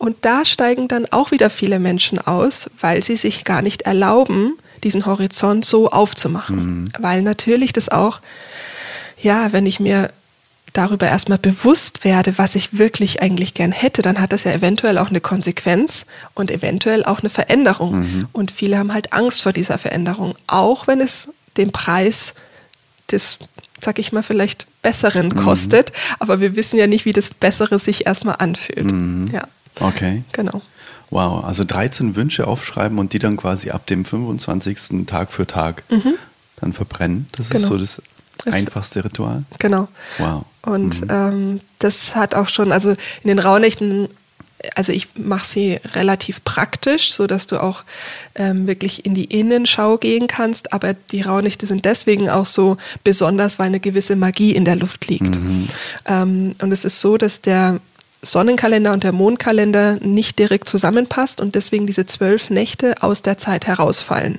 Und 0.02 0.16
da 0.22 0.44
steigen 0.44 0.88
dann 0.88 1.06
auch 1.12 1.30
wieder 1.30 1.48
viele 1.48 1.78
Menschen 1.78 2.18
aus, 2.18 2.68
weil 2.80 3.04
sie 3.04 3.14
sich 3.14 3.44
gar 3.44 3.62
nicht 3.62 3.82
erlauben, 3.82 4.54
diesen 4.82 5.06
Horizont 5.06 5.64
so 5.64 5.90
aufzumachen. 5.92 6.56
Mhm. 6.56 6.88
Weil 6.98 7.22
natürlich 7.22 7.72
das 7.72 7.88
auch, 7.88 8.18
ja, 9.22 9.52
wenn 9.52 9.64
ich 9.64 9.78
mir 9.78 10.10
darüber 10.72 11.06
erstmal 11.06 11.38
bewusst 11.38 12.02
werde, 12.02 12.36
was 12.36 12.56
ich 12.56 12.76
wirklich 12.76 13.22
eigentlich 13.22 13.54
gern 13.54 13.70
hätte, 13.70 14.02
dann 14.02 14.20
hat 14.20 14.32
das 14.32 14.42
ja 14.42 14.50
eventuell 14.50 14.98
auch 14.98 15.10
eine 15.10 15.20
Konsequenz 15.20 16.04
und 16.34 16.50
eventuell 16.50 17.04
auch 17.04 17.20
eine 17.20 17.30
Veränderung. 17.30 18.00
Mhm. 18.00 18.28
Und 18.32 18.50
viele 18.50 18.78
haben 18.78 18.92
halt 18.92 19.12
Angst 19.12 19.40
vor 19.40 19.52
dieser 19.52 19.78
Veränderung, 19.78 20.34
auch 20.48 20.88
wenn 20.88 21.00
es 21.00 21.28
den 21.56 21.70
Preis 21.70 22.34
des, 23.12 23.38
sag 23.80 24.00
ich 24.00 24.10
mal, 24.10 24.24
vielleicht 24.24 24.66
Besseren 24.82 25.28
mhm. 25.28 25.44
kostet. 25.44 25.92
Aber 26.18 26.40
wir 26.40 26.56
wissen 26.56 26.76
ja 26.76 26.88
nicht, 26.88 27.04
wie 27.04 27.12
das 27.12 27.30
Bessere 27.30 27.78
sich 27.78 28.04
erstmal 28.04 28.34
anfühlt. 28.40 28.90
Mhm. 28.90 29.30
Ja. 29.32 29.46
Okay. 29.82 30.24
Genau. 30.32 30.62
Wow, 31.10 31.44
also 31.44 31.64
13 31.64 32.16
Wünsche 32.16 32.46
aufschreiben 32.46 32.98
und 32.98 33.12
die 33.12 33.18
dann 33.18 33.36
quasi 33.36 33.70
ab 33.70 33.86
dem 33.86 34.04
25. 34.04 35.04
Tag 35.06 35.30
für 35.30 35.46
Tag 35.46 35.82
mhm. 35.90 36.14
dann 36.56 36.72
verbrennen. 36.72 37.26
Das 37.32 37.50
genau. 37.50 37.62
ist 37.62 37.68
so 37.68 37.78
das, 37.78 38.02
das 38.44 38.54
einfachste 38.54 39.04
Ritual. 39.04 39.44
Genau. 39.58 39.88
Wow. 40.16 40.44
Und 40.62 41.02
mhm. 41.02 41.08
ähm, 41.10 41.60
das 41.80 42.14
hat 42.14 42.34
auch 42.34 42.48
schon, 42.48 42.72
also 42.72 42.92
in 42.92 43.28
den 43.28 43.38
Rauhnächten, 43.38 44.08
also 44.74 44.92
ich 44.92 45.08
mache 45.14 45.46
sie 45.46 45.80
relativ 45.94 46.44
praktisch, 46.44 47.12
so 47.12 47.26
dass 47.26 47.46
du 47.46 47.62
auch 47.62 47.82
ähm, 48.34 48.66
wirklich 48.66 49.04
in 49.04 49.14
die 49.14 49.24
Innenschau 49.24 49.98
gehen 49.98 50.28
kannst. 50.28 50.72
Aber 50.72 50.94
die 50.94 51.20
Rauhnächte 51.20 51.66
sind 51.66 51.84
deswegen 51.84 52.30
auch 52.30 52.46
so 52.46 52.78
besonders, 53.04 53.58
weil 53.58 53.66
eine 53.66 53.80
gewisse 53.80 54.16
Magie 54.16 54.52
in 54.52 54.64
der 54.64 54.76
Luft 54.76 55.08
liegt. 55.08 55.36
Mhm. 55.36 55.68
Ähm, 56.06 56.54
und 56.62 56.72
es 56.72 56.86
ist 56.86 57.00
so, 57.00 57.18
dass 57.18 57.42
der 57.42 57.80
Sonnenkalender 58.22 58.92
und 58.92 59.02
der 59.02 59.12
Mondkalender 59.12 59.98
nicht 60.00 60.38
direkt 60.38 60.68
zusammenpasst 60.68 61.40
und 61.40 61.56
deswegen 61.56 61.86
diese 61.86 62.06
zwölf 62.06 62.50
Nächte 62.50 63.02
aus 63.02 63.22
der 63.22 63.36
Zeit 63.36 63.66
herausfallen. 63.66 64.38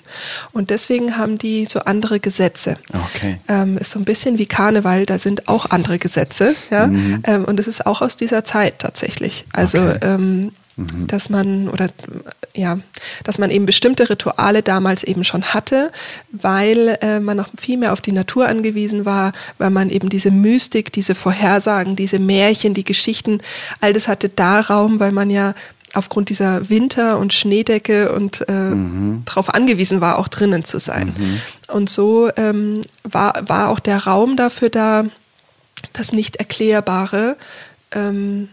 Und 0.53 0.69
deswegen 0.69 1.17
haben 1.17 1.37
die 1.37 1.65
so 1.65 1.79
andere 1.81 2.21
Gesetze. 2.21 2.77
Okay. 2.93 3.39
Ähm, 3.49 3.77
ist 3.77 3.91
so 3.91 3.99
ein 3.99 4.05
bisschen 4.05 4.37
wie 4.37 4.45
Karneval, 4.45 5.05
da 5.05 5.19
sind 5.19 5.49
auch 5.49 5.69
andere 5.69 5.99
Gesetze. 5.99 6.55
Ja? 6.71 6.87
Mhm. 6.87 7.23
Ähm, 7.25 7.45
und 7.45 7.59
es 7.59 7.67
ist 7.67 7.85
auch 7.85 8.01
aus 8.01 8.15
dieser 8.15 8.45
Zeit 8.45 8.79
tatsächlich. 8.79 9.45
Also 9.51 9.79
okay. 9.79 9.99
ähm, 10.01 10.53
Mhm. 10.75 11.05
dass 11.07 11.29
man 11.29 11.69
oder 11.69 11.87
ja, 12.55 12.79
dass 13.23 13.37
man 13.37 13.51
eben 13.51 13.65
bestimmte 13.65 14.09
Rituale 14.09 14.63
damals 14.63 15.03
eben 15.03 15.23
schon 15.23 15.53
hatte, 15.53 15.91
weil 16.31 16.97
äh, 17.01 17.19
man 17.19 17.37
noch 17.37 17.49
viel 17.57 17.77
mehr 17.77 17.93
auf 17.93 18.01
die 18.01 18.11
Natur 18.11 18.47
angewiesen 18.47 19.05
war, 19.05 19.33
weil 19.57 19.69
man 19.69 19.89
eben 19.89 20.09
diese 20.09 20.31
Mystik, 20.31 20.91
diese 20.91 21.13
Vorhersagen, 21.15 21.95
diese 21.95 22.19
Märchen, 22.19 22.73
die 22.73 22.83
Geschichten, 22.83 23.39
all 23.81 23.93
das 23.93 24.07
hatte 24.07 24.29
da 24.29 24.61
Raum, 24.61 24.99
weil 24.99 25.11
man 25.11 25.29
ja 25.29 25.53
aufgrund 25.93 26.29
dieser 26.29 26.69
Winter- 26.69 27.19
und 27.19 27.33
Schneedecke 27.33 28.11
und 28.11 28.43
äh, 28.47 28.51
mhm. 28.51 29.23
darauf 29.25 29.53
angewiesen 29.53 30.01
war, 30.01 30.17
auch 30.17 30.27
drinnen 30.27 30.65
zu 30.65 30.79
sein. 30.79 31.13
Mhm. 31.15 31.41
Und 31.67 31.89
so 31.89 32.29
ähm, 32.35 32.81
war, 33.03 33.47
war 33.47 33.69
auch 33.69 33.79
der 33.79 34.05
Raum 34.05 34.37
dafür 34.37 34.69
da, 34.69 35.05
das 35.93 36.13
Nicht-Erklärbare 36.13 37.37
ähm, 37.91 38.49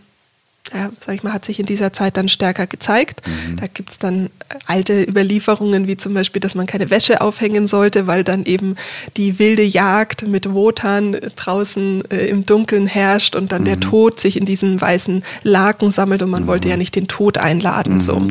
ja, 0.73 0.91
sag 1.05 1.15
ich 1.15 1.23
mal, 1.23 1.33
hat 1.33 1.45
sich 1.45 1.59
in 1.59 1.67
dieser 1.67 1.93
Zeit 1.93 2.17
dann 2.17 2.29
stärker 2.29 2.67
gezeigt. 2.67 3.23
Mhm. 3.27 3.57
Da 3.57 3.67
gibt 3.67 3.91
es 3.91 3.99
dann 3.99 4.31
alte 4.67 5.03
Überlieferungen, 5.03 5.87
wie 5.87 5.97
zum 5.97 6.15
Beispiel, 6.15 6.41
dass 6.41 6.55
man 6.55 6.67
keine 6.67 6.91
Wäsche 6.91 7.21
aufhängen 7.21 7.67
sollte, 7.67 8.07
weil 8.07 8.25
dann 8.25 8.45
eben 8.45 8.77
die 9.17 9.39
wilde 9.39 9.63
Jagd 9.63 10.27
mit 10.27 10.53
Wotan 10.53 11.17
draußen 11.37 12.03
äh, 12.11 12.27
im 12.27 12.47
Dunkeln 12.47 12.87
herrscht 12.87 13.37
und 13.37 13.53
dann 13.53 13.63
mhm. 13.63 13.67
der 13.67 13.81
Tod 13.81 14.21
sich 14.21 14.37
in 14.37 14.47
diesen 14.47 14.81
weißen 14.81 15.25
Laken 15.43 15.91
sammelt 15.91 16.23
und 16.23 16.31
man 16.31 16.45
mhm. 16.45 16.49
wollte 16.49 16.69
ja 16.69 16.77
nicht 16.77 16.95
den 16.95 17.09
Tod 17.09 17.39
einladen. 17.39 18.01
So. 18.01 18.21
Mhm. 18.21 18.31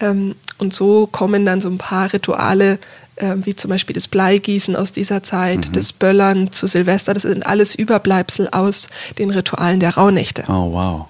Ähm, 0.00 0.34
und 0.58 0.74
so 0.74 1.06
kommen 1.06 1.46
dann 1.46 1.60
so 1.60 1.68
ein 1.68 1.78
paar 1.78 2.12
Rituale 2.12 2.78
äh, 3.16 3.36
wie 3.44 3.56
zum 3.56 3.70
Beispiel 3.70 3.94
das 3.94 4.08
Bleigießen 4.08 4.76
aus 4.76 4.92
dieser 4.92 5.22
Zeit, 5.22 5.68
mhm. 5.68 5.72
das 5.72 5.92
Böllern 5.92 6.52
zu 6.52 6.66
Silvester, 6.66 7.14
das 7.14 7.24
sind 7.24 7.46
alles 7.46 7.74
Überbleibsel 7.74 8.48
aus 8.52 8.88
den 9.18 9.30
Ritualen 9.30 9.80
der 9.80 9.94
Rauhnächte. 9.94 10.44
Oh, 10.48 10.72
wow. 10.72 11.08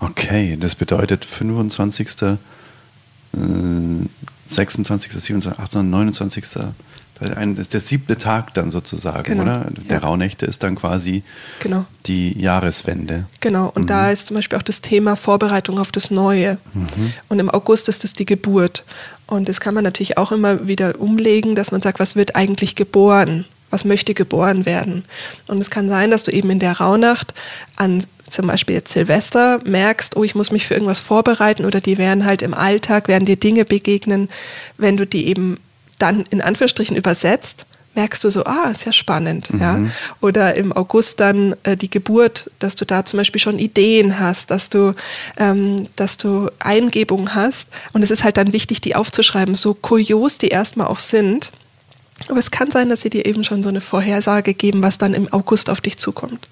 Okay, 0.00 0.56
das 0.60 0.74
bedeutet 0.74 1.24
25., 1.24 2.08
äh, 2.22 2.36
26., 4.46 5.12
27., 5.12 5.58
28., 5.58 5.90
29. 5.90 6.44
Das 7.18 7.58
ist 7.58 7.72
der 7.72 7.80
siebte 7.80 8.18
Tag 8.18 8.52
dann 8.54 8.70
sozusagen, 8.70 9.22
genau. 9.22 9.42
oder? 9.42 9.66
Der 9.88 9.98
ja. 10.00 10.02
Rauhnächte 10.02 10.44
ist 10.44 10.62
dann 10.62 10.74
quasi 10.74 11.22
genau. 11.60 11.86
die 12.04 12.38
Jahreswende. 12.38 13.24
Genau, 13.40 13.72
und 13.74 13.82
mhm. 13.82 13.86
da 13.86 14.10
ist 14.10 14.26
zum 14.26 14.36
Beispiel 14.36 14.58
auch 14.58 14.62
das 14.62 14.82
Thema 14.82 15.16
Vorbereitung 15.16 15.78
auf 15.78 15.90
das 15.90 16.10
Neue. 16.10 16.58
Mhm. 16.74 17.14
Und 17.28 17.38
im 17.38 17.48
August 17.48 17.88
ist 17.88 18.04
es 18.04 18.12
die 18.12 18.26
Geburt. 18.26 18.84
Und 19.26 19.48
das 19.48 19.60
kann 19.60 19.72
man 19.72 19.82
natürlich 19.82 20.18
auch 20.18 20.30
immer 20.30 20.66
wieder 20.66 21.00
umlegen, 21.00 21.54
dass 21.54 21.72
man 21.72 21.80
sagt, 21.80 22.00
was 22.00 22.16
wird 22.16 22.36
eigentlich 22.36 22.74
geboren? 22.74 23.46
was 23.70 23.84
möchte 23.84 24.14
geboren 24.14 24.64
werden. 24.64 25.04
Und 25.48 25.60
es 25.60 25.70
kann 25.70 25.88
sein, 25.88 26.10
dass 26.10 26.22
du 26.22 26.30
eben 26.30 26.50
in 26.50 26.60
der 26.60 26.78
Rauhnacht 26.78 27.34
an 27.74 28.04
zum 28.30 28.46
Beispiel 28.46 28.76
jetzt 28.76 28.92
Silvester 28.92 29.60
merkst, 29.64 30.16
oh, 30.16 30.24
ich 30.24 30.34
muss 30.34 30.50
mich 30.50 30.66
für 30.66 30.74
irgendwas 30.74 31.00
vorbereiten 31.00 31.64
oder 31.64 31.80
die 31.80 31.98
werden 31.98 32.24
halt 32.24 32.42
im 32.42 32.54
Alltag, 32.54 33.08
werden 33.08 33.26
dir 33.26 33.36
Dinge 33.36 33.64
begegnen, 33.64 34.28
wenn 34.76 34.96
du 34.96 35.06
die 35.06 35.26
eben 35.28 35.58
dann 35.98 36.24
in 36.30 36.40
Anführungsstrichen 36.40 36.96
übersetzt, 36.96 37.66
merkst 37.96 38.22
du 38.22 38.30
so, 38.30 38.44
ah, 38.44 38.70
ist 38.70 38.84
ja 38.84 38.92
spannend, 38.92 39.52
mhm. 39.52 39.60
ja. 39.60 39.78
Oder 40.20 40.54
im 40.54 40.72
August 40.72 41.18
dann 41.18 41.56
äh, 41.62 41.76
die 41.76 41.90
Geburt, 41.90 42.50
dass 42.58 42.76
du 42.76 42.84
da 42.84 43.04
zum 43.04 43.16
Beispiel 43.16 43.40
schon 43.40 43.58
Ideen 43.58 44.20
hast, 44.20 44.50
dass 44.50 44.68
du, 44.68 44.94
ähm, 45.38 45.88
dass 45.96 46.18
du 46.18 46.50
Eingebungen 46.58 47.34
hast. 47.34 47.68
Und 47.94 48.02
es 48.02 48.10
ist 48.10 48.22
halt 48.22 48.36
dann 48.36 48.52
wichtig, 48.52 48.82
die 48.82 48.94
aufzuschreiben, 48.94 49.54
so 49.54 49.74
kurios 49.74 50.38
die 50.38 50.48
erstmal 50.48 50.86
auch 50.88 50.98
sind. 50.98 51.50
Aber 52.28 52.38
es 52.38 52.50
kann 52.50 52.70
sein, 52.70 52.90
dass 52.90 53.00
sie 53.00 53.10
dir 53.10 53.26
eben 53.26 53.44
schon 53.44 53.62
so 53.62 53.70
eine 53.70 53.80
Vorhersage 53.80 54.54
geben, 54.54 54.82
was 54.82 54.98
dann 54.98 55.14
im 55.14 55.32
August 55.32 55.70
auf 55.70 55.80
dich 55.80 55.96
zukommt. 55.96 56.46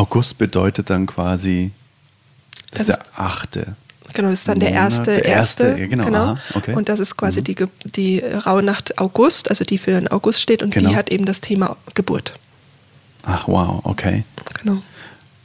August 0.00 0.38
bedeutet 0.38 0.88
dann 0.88 1.06
quasi, 1.06 1.72
das, 2.70 2.86
das 2.86 2.88
ist 2.88 3.06
der 3.06 3.20
achte. 3.20 3.76
Genau, 4.14 4.30
das 4.30 4.40
ist 4.40 4.48
dann 4.48 4.58
der 4.58 4.72
erste, 4.72 5.02
der 5.02 5.24
erste, 5.26 5.64
erste 5.64 5.88
genau. 5.88 6.04
genau. 6.06 6.24
Aha, 6.24 6.38
okay. 6.54 6.74
Und 6.74 6.88
das 6.88 7.00
ist 7.00 7.16
quasi 7.16 7.40
mhm. 7.40 7.44
die, 7.44 7.56
die 7.84 8.18
Rauhnacht 8.18 8.98
August, 8.98 9.50
also 9.50 9.64
die 9.64 9.76
für 9.76 9.92
den 9.92 10.08
August 10.08 10.40
steht 10.40 10.62
und 10.62 10.72
genau. 10.72 10.90
die 10.90 10.96
hat 10.96 11.10
eben 11.10 11.26
das 11.26 11.42
Thema 11.42 11.76
Geburt. 11.94 12.34
Ach 13.24 13.46
wow, 13.46 13.80
okay. 13.84 14.24
Genau. 14.62 14.78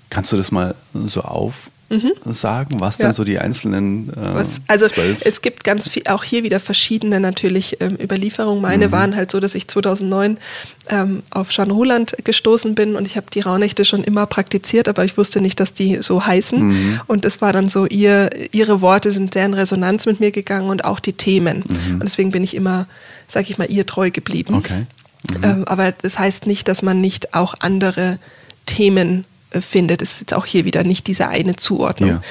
Kannst 0.09 0.31
du 0.31 0.37
das 0.37 0.51
mal 0.51 0.73
so 0.93 1.21
auf 1.21 1.69
mhm. 1.89 2.11
sagen, 2.25 2.79
was 2.79 2.97
ja. 2.97 3.05
denn 3.05 3.13
so 3.13 3.23
die 3.23 3.39
einzelnen 3.39 4.09
äh, 4.09 4.13
was, 4.15 4.61
Also 4.67 4.87
zwölf? 4.87 5.19
es 5.23 5.41
gibt 5.41 5.63
ganz 5.63 5.89
viel, 5.89 6.03
auch 6.07 6.23
hier 6.23 6.43
wieder 6.43 6.59
verschiedene 6.59 7.19
natürlich 7.19 7.81
ähm, 7.81 7.97
Überlieferungen. 8.01 8.61
Meine 8.61 8.87
mhm. 8.87 8.91
waren 8.91 9.15
halt 9.15 9.31
so, 9.31 9.39
dass 9.39 9.55
ich 9.55 9.67
2009 9.67 10.37
ähm, 10.89 11.23
auf 11.29 11.49
Jean 11.49 11.71
Roland 11.71 12.15
gestoßen 12.23 12.75
bin 12.75 12.95
und 12.95 13.05
ich 13.05 13.17
habe 13.17 13.27
die 13.31 13.41
Rauhnächte 13.41 13.85
schon 13.85 14.03
immer 14.03 14.25
praktiziert, 14.25 14.87
aber 14.87 15.05
ich 15.05 15.17
wusste 15.17 15.41
nicht, 15.41 15.59
dass 15.59 15.73
die 15.73 16.01
so 16.01 16.25
heißen. 16.25 16.67
Mhm. 16.67 17.01
Und 17.07 17.25
es 17.25 17.41
war 17.41 17.53
dann 17.53 17.69
so, 17.69 17.85
ihr, 17.85 18.29
ihre 18.51 18.81
Worte 18.81 19.11
sind 19.11 19.33
sehr 19.33 19.45
in 19.45 19.53
Resonanz 19.53 20.05
mit 20.05 20.19
mir 20.19 20.31
gegangen 20.31 20.69
und 20.69 20.85
auch 20.85 20.99
die 20.99 21.13
Themen. 21.13 21.63
Mhm. 21.67 21.93
Und 21.93 22.03
deswegen 22.03 22.31
bin 22.31 22.43
ich 22.43 22.55
immer, 22.55 22.87
sag 23.27 23.49
ich 23.49 23.57
mal, 23.57 23.69
ihr 23.69 23.85
treu 23.85 24.11
geblieben. 24.11 24.55
Okay. 24.55 24.85
Mhm. 25.31 25.43
Ähm, 25.43 25.65
aber 25.65 25.91
das 25.91 26.19
heißt 26.19 26.47
nicht, 26.47 26.67
dass 26.67 26.81
man 26.81 27.01
nicht 27.01 27.33
auch 27.33 27.55
andere 27.59 28.19
Themen 28.65 29.25
findet. 29.61 30.01
Es 30.01 30.13
ist 30.13 30.19
jetzt 30.21 30.33
auch 30.33 30.45
hier 30.45 30.65
wieder 30.65 30.83
nicht 30.83 31.07
diese 31.07 31.27
eine 31.27 31.55
Zuordnung. 31.55 32.21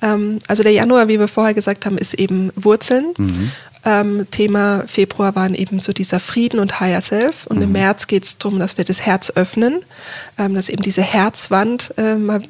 Ja. 0.00 0.14
Ähm, 0.14 0.38
also 0.48 0.62
der 0.62 0.72
Januar, 0.72 1.08
wie 1.08 1.18
wir 1.18 1.28
vorher 1.28 1.54
gesagt 1.54 1.86
haben, 1.86 1.98
ist 1.98 2.14
eben 2.14 2.50
Wurzeln. 2.56 3.14
Mhm. 3.16 3.50
Ähm, 3.86 4.26
Thema 4.30 4.84
Februar 4.86 5.34
waren 5.34 5.54
eben 5.54 5.80
so 5.80 5.92
dieser 5.92 6.18
Frieden 6.18 6.58
und 6.58 6.80
Higher 6.80 7.02
Self. 7.02 7.46
Und 7.46 7.58
mhm. 7.58 7.64
im 7.64 7.72
März 7.72 8.06
geht 8.06 8.24
es 8.24 8.38
darum, 8.38 8.58
dass 8.58 8.78
wir 8.78 8.84
das 8.84 9.00
Herz 9.00 9.30
öffnen, 9.34 9.82
ähm, 10.38 10.54
dass 10.54 10.68
eben 10.68 10.82
diese 10.82 11.02
Herzwand 11.02 11.92
äh, 11.98 12.14
mal 12.14 12.42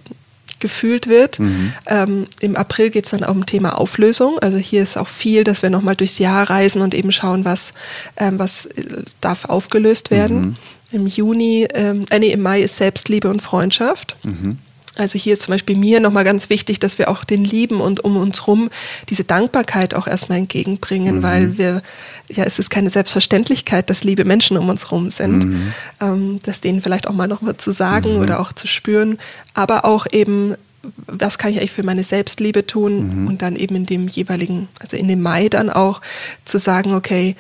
gefühlt 0.61 1.09
wird. 1.09 1.41
Mhm. 1.41 1.73
Ähm, 1.87 2.27
Im 2.41 2.57
April 2.57 2.89
geht 2.89 3.05
es 3.05 3.11
dann 3.11 3.23
auch 3.23 3.35
um 3.35 3.45
Thema 3.45 3.79
Auflösung. 3.79 4.39
Also 4.39 4.57
hier 4.57 4.83
ist 4.83 4.97
auch 4.97 5.09
viel, 5.09 5.45
dass 5.45 5.63
wir 5.63 5.69
nochmal 5.69 5.95
durchs 5.95 6.19
Jahr 6.19 6.49
reisen 6.49 6.81
und 6.81 6.95
eben 6.95 7.13
schauen, 7.13 7.45
was, 7.45 7.75
ähm, 8.17 8.39
was 8.39 8.65
äh, 8.67 9.03
darf 9.21 9.45
aufgelöst 9.45 10.11
werden. 10.11 10.41
Mhm. 10.41 10.57
Im 10.95 11.07
Juni, 11.07 11.67
ähm, 11.75 12.07
äh, 12.11 12.19
nee, 12.19 12.31
im 12.31 12.43
Mai 12.43 12.63
ist 12.63 12.77
Selbstliebe 12.77 13.29
und 13.29 13.43
Freundschaft. 13.43 14.17
Mhm. 14.23 14.59
Also 14.97 15.19
hier 15.19 15.39
zum 15.39 15.53
Beispiel 15.53 15.77
mir 15.77 15.99
nochmal 15.99 16.23
ganz 16.23 16.51
wichtig, 16.51 16.79
dass 16.79 16.99
wir 16.99 17.09
auch 17.09 17.25
den 17.25 17.45
Lieben 17.45 17.81
und 17.81 18.05
um 18.05 18.17
uns 18.17 18.47
rum 18.47 18.71
diese 19.09 19.25
Dankbarkeit 19.25 19.95
auch 19.95 20.07
erstmal 20.07 20.39
entgegenbringen, 20.39 21.17
mhm. 21.17 21.23
weil 21.23 21.59
wir, 21.59 21.83
ja, 22.31 22.45
es 22.45 22.61
ist 22.61 22.71
keine 22.71 22.91
Selbstverständlichkeit, 22.91 23.91
dass 23.91 24.05
liebe 24.05 24.25
Menschen 24.25 24.57
um 24.57 24.69
uns 24.69 24.93
rum 24.93 25.11
sind. 25.11 25.45
Mhm. 25.45 25.73
Ähm, 26.01 26.41
das 26.45 26.61
denen 26.61 26.81
vielleicht 26.81 27.09
auch 27.09 27.13
mal 27.13 27.27
nochmal 27.27 27.57
zu 27.57 27.73
sagen 27.73 28.15
mhm. 28.15 28.21
oder 28.21 28.41
auch 28.41 28.53
zu 28.53 28.69
spüren, 28.69 29.19
aber 29.53 29.85
auch 29.85 30.07
eben, 30.13 30.55
was 31.07 31.39
kann 31.39 31.51
ich 31.51 31.59
eigentlich 31.59 31.73
für 31.73 31.83
meine 31.83 32.05
Selbstliebe 32.05 32.65
tun 32.65 33.23
mhm. 33.23 33.27
und 33.27 33.43
dann 33.43 33.57
eben 33.57 33.75
in 33.75 33.87
dem 33.87 34.07
jeweiligen, 34.07 34.69
also 34.79 34.97
in 34.97 35.09
dem 35.09 35.23
Mai 35.23 35.49
dann 35.49 35.71
auch 35.71 36.03
zu 36.45 36.59
sagen, 36.59 36.95
okay, 36.95 37.35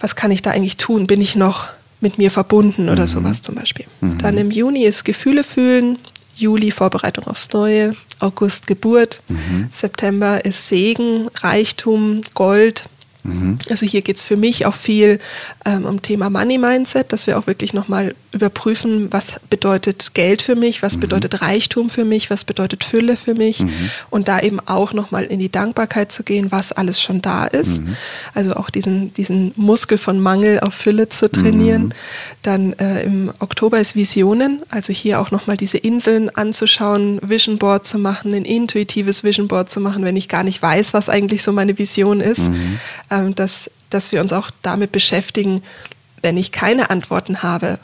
was 0.00 0.16
kann 0.16 0.32
ich 0.32 0.42
da 0.42 0.50
eigentlich 0.50 0.78
tun? 0.78 1.06
Bin 1.06 1.20
ich 1.20 1.36
noch 1.36 1.68
mit 2.02 2.18
mir 2.18 2.30
verbunden 2.30 2.88
oder 2.88 3.02
mhm. 3.02 3.08
sowas 3.08 3.42
zum 3.42 3.54
Beispiel. 3.54 3.86
Mhm. 4.00 4.18
Dann 4.18 4.36
im 4.36 4.50
Juni 4.50 4.84
ist 4.84 5.04
Gefühle 5.04 5.44
fühlen, 5.44 5.98
Juli 6.36 6.70
Vorbereitung 6.70 7.26
aufs 7.26 7.50
Neue, 7.52 7.94
August 8.18 8.66
Geburt, 8.66 9.20
mhm. 9.28 9.70
September 9.74 10.44
ist 10.44 10.68
Segen, 10.68 11.28
Reichtum, 11.36 12.22
Gold, 12.34 12.84
Mhm. 13.24 13.58
Also 13.70 13.86
hier 13.86 14.02
geht 14.02 14.16
es 14.16 14.24
für 14.24 14.36
mich 14.36 14.66
auch 14.66 14.74
viel 14.74 15.18
ähm, 15.64 15.84
um 15.84 16.02
Thema 16.02 16.28
Money 16.28 16.58
Mindset, 16.58 17.12
dass 17.12 17.26
wir 17.26 17.38
auch 17.38 17.46
wirklich 17.46 17.72
nochmal 17.72 18.14
überprüfen, 18.32 19.12
was 19.12 19.34
bedeutet 19.48 20.14
Geld 20.14 20.42
für 20.42 20.56
mich, 20.56 20.82
was 20.82 20.96
mhm. 20.96 21.00
bedeutet 21.00 21.42
Reichtum 21.42 21.88
für 21.88 22.04
mich, 22.04 22.30
was 22.30 22.44
bedeutet 22.44 22.82
Fülle 22.82 23.16
für 23.16 23.34
mich 23.34 23.60
mhm. 23.60 23.90
und 24.10 24.28
da 24.28 24.40
eben 24.40 24.58
auch 24.60 24.92
nochmal 24.92 25.24
in 25.24 25.38
die 25.38 25.50
Dankbarkeit 25.50 26.10
zu 26.10 26.24
gehen, 26.24 26.50
was 26.50 26.72
alles 26.72 27.00
schon 27.00 27.22
da 27.22 27.44
ist. 27.44 27.82
Mhm. 27.82 27.96
Also 28.34 28.54
auch 28.54 28.70
diesen, 28.70 29.14
diesen 29.14 29.52
Muskel 29.56 29.98
von 29.98 30.20
Mangel 30.20 30.60
auf 30.60 30.74
Fülle 30.74 31.08
zu 31.08 31.30
trainieren. 31.30 31.84
Mhm. 31.84 31.92
Dann 32.42 32.72
äh, 32.74 33.04
im 33.04 33.30
Oktober 33.38 33.78
ist 33.78 33.94
Visionen, 33.94 34.62
also 34.68 34.92
hier 34.92 35.20
auch 35.20 35.30
nochmal 35.30 35.56
diese 35.56 35.78
Inseln 35.78 36.28
anzuschauen, 36.30 37.20
Vision 37.22 37.58
Board 37.58 37.86
zu 37.86 37.98
machen, 37.98 38.34
ein 38.34 38.44
intuitives 38.44 39.22
Vision 39.22 39.46
Board 39.46 39.70
zu 39.70 39.80
machen, 39.80 40.04
wenn 40.04 40.16
ich 40.16 40.28
gar 40.28 40.42
nicht 40.42 40.60
weiß, 40.60 40.92
was 40.92 41.08
eigentlich 41.08 41.44
so 41.44 41.52
meine 41.52 41.78
Vision 41.78 42.20
ist 42.20 42.50
mhm 42.50 42.80
dass, 43.34 43.70
dass 43.90 44.12
wir 44.12 44.20
uns 44.20 44.32
auch 44.32 44.50
damit 44.62 44.92
beschäftigen, 44.92 45.62
wenn 46.22 46.36
ich 46.36 46.52
keine 46.52 46.90
Antworten 46.90 47.42
habe, 47.42 47.78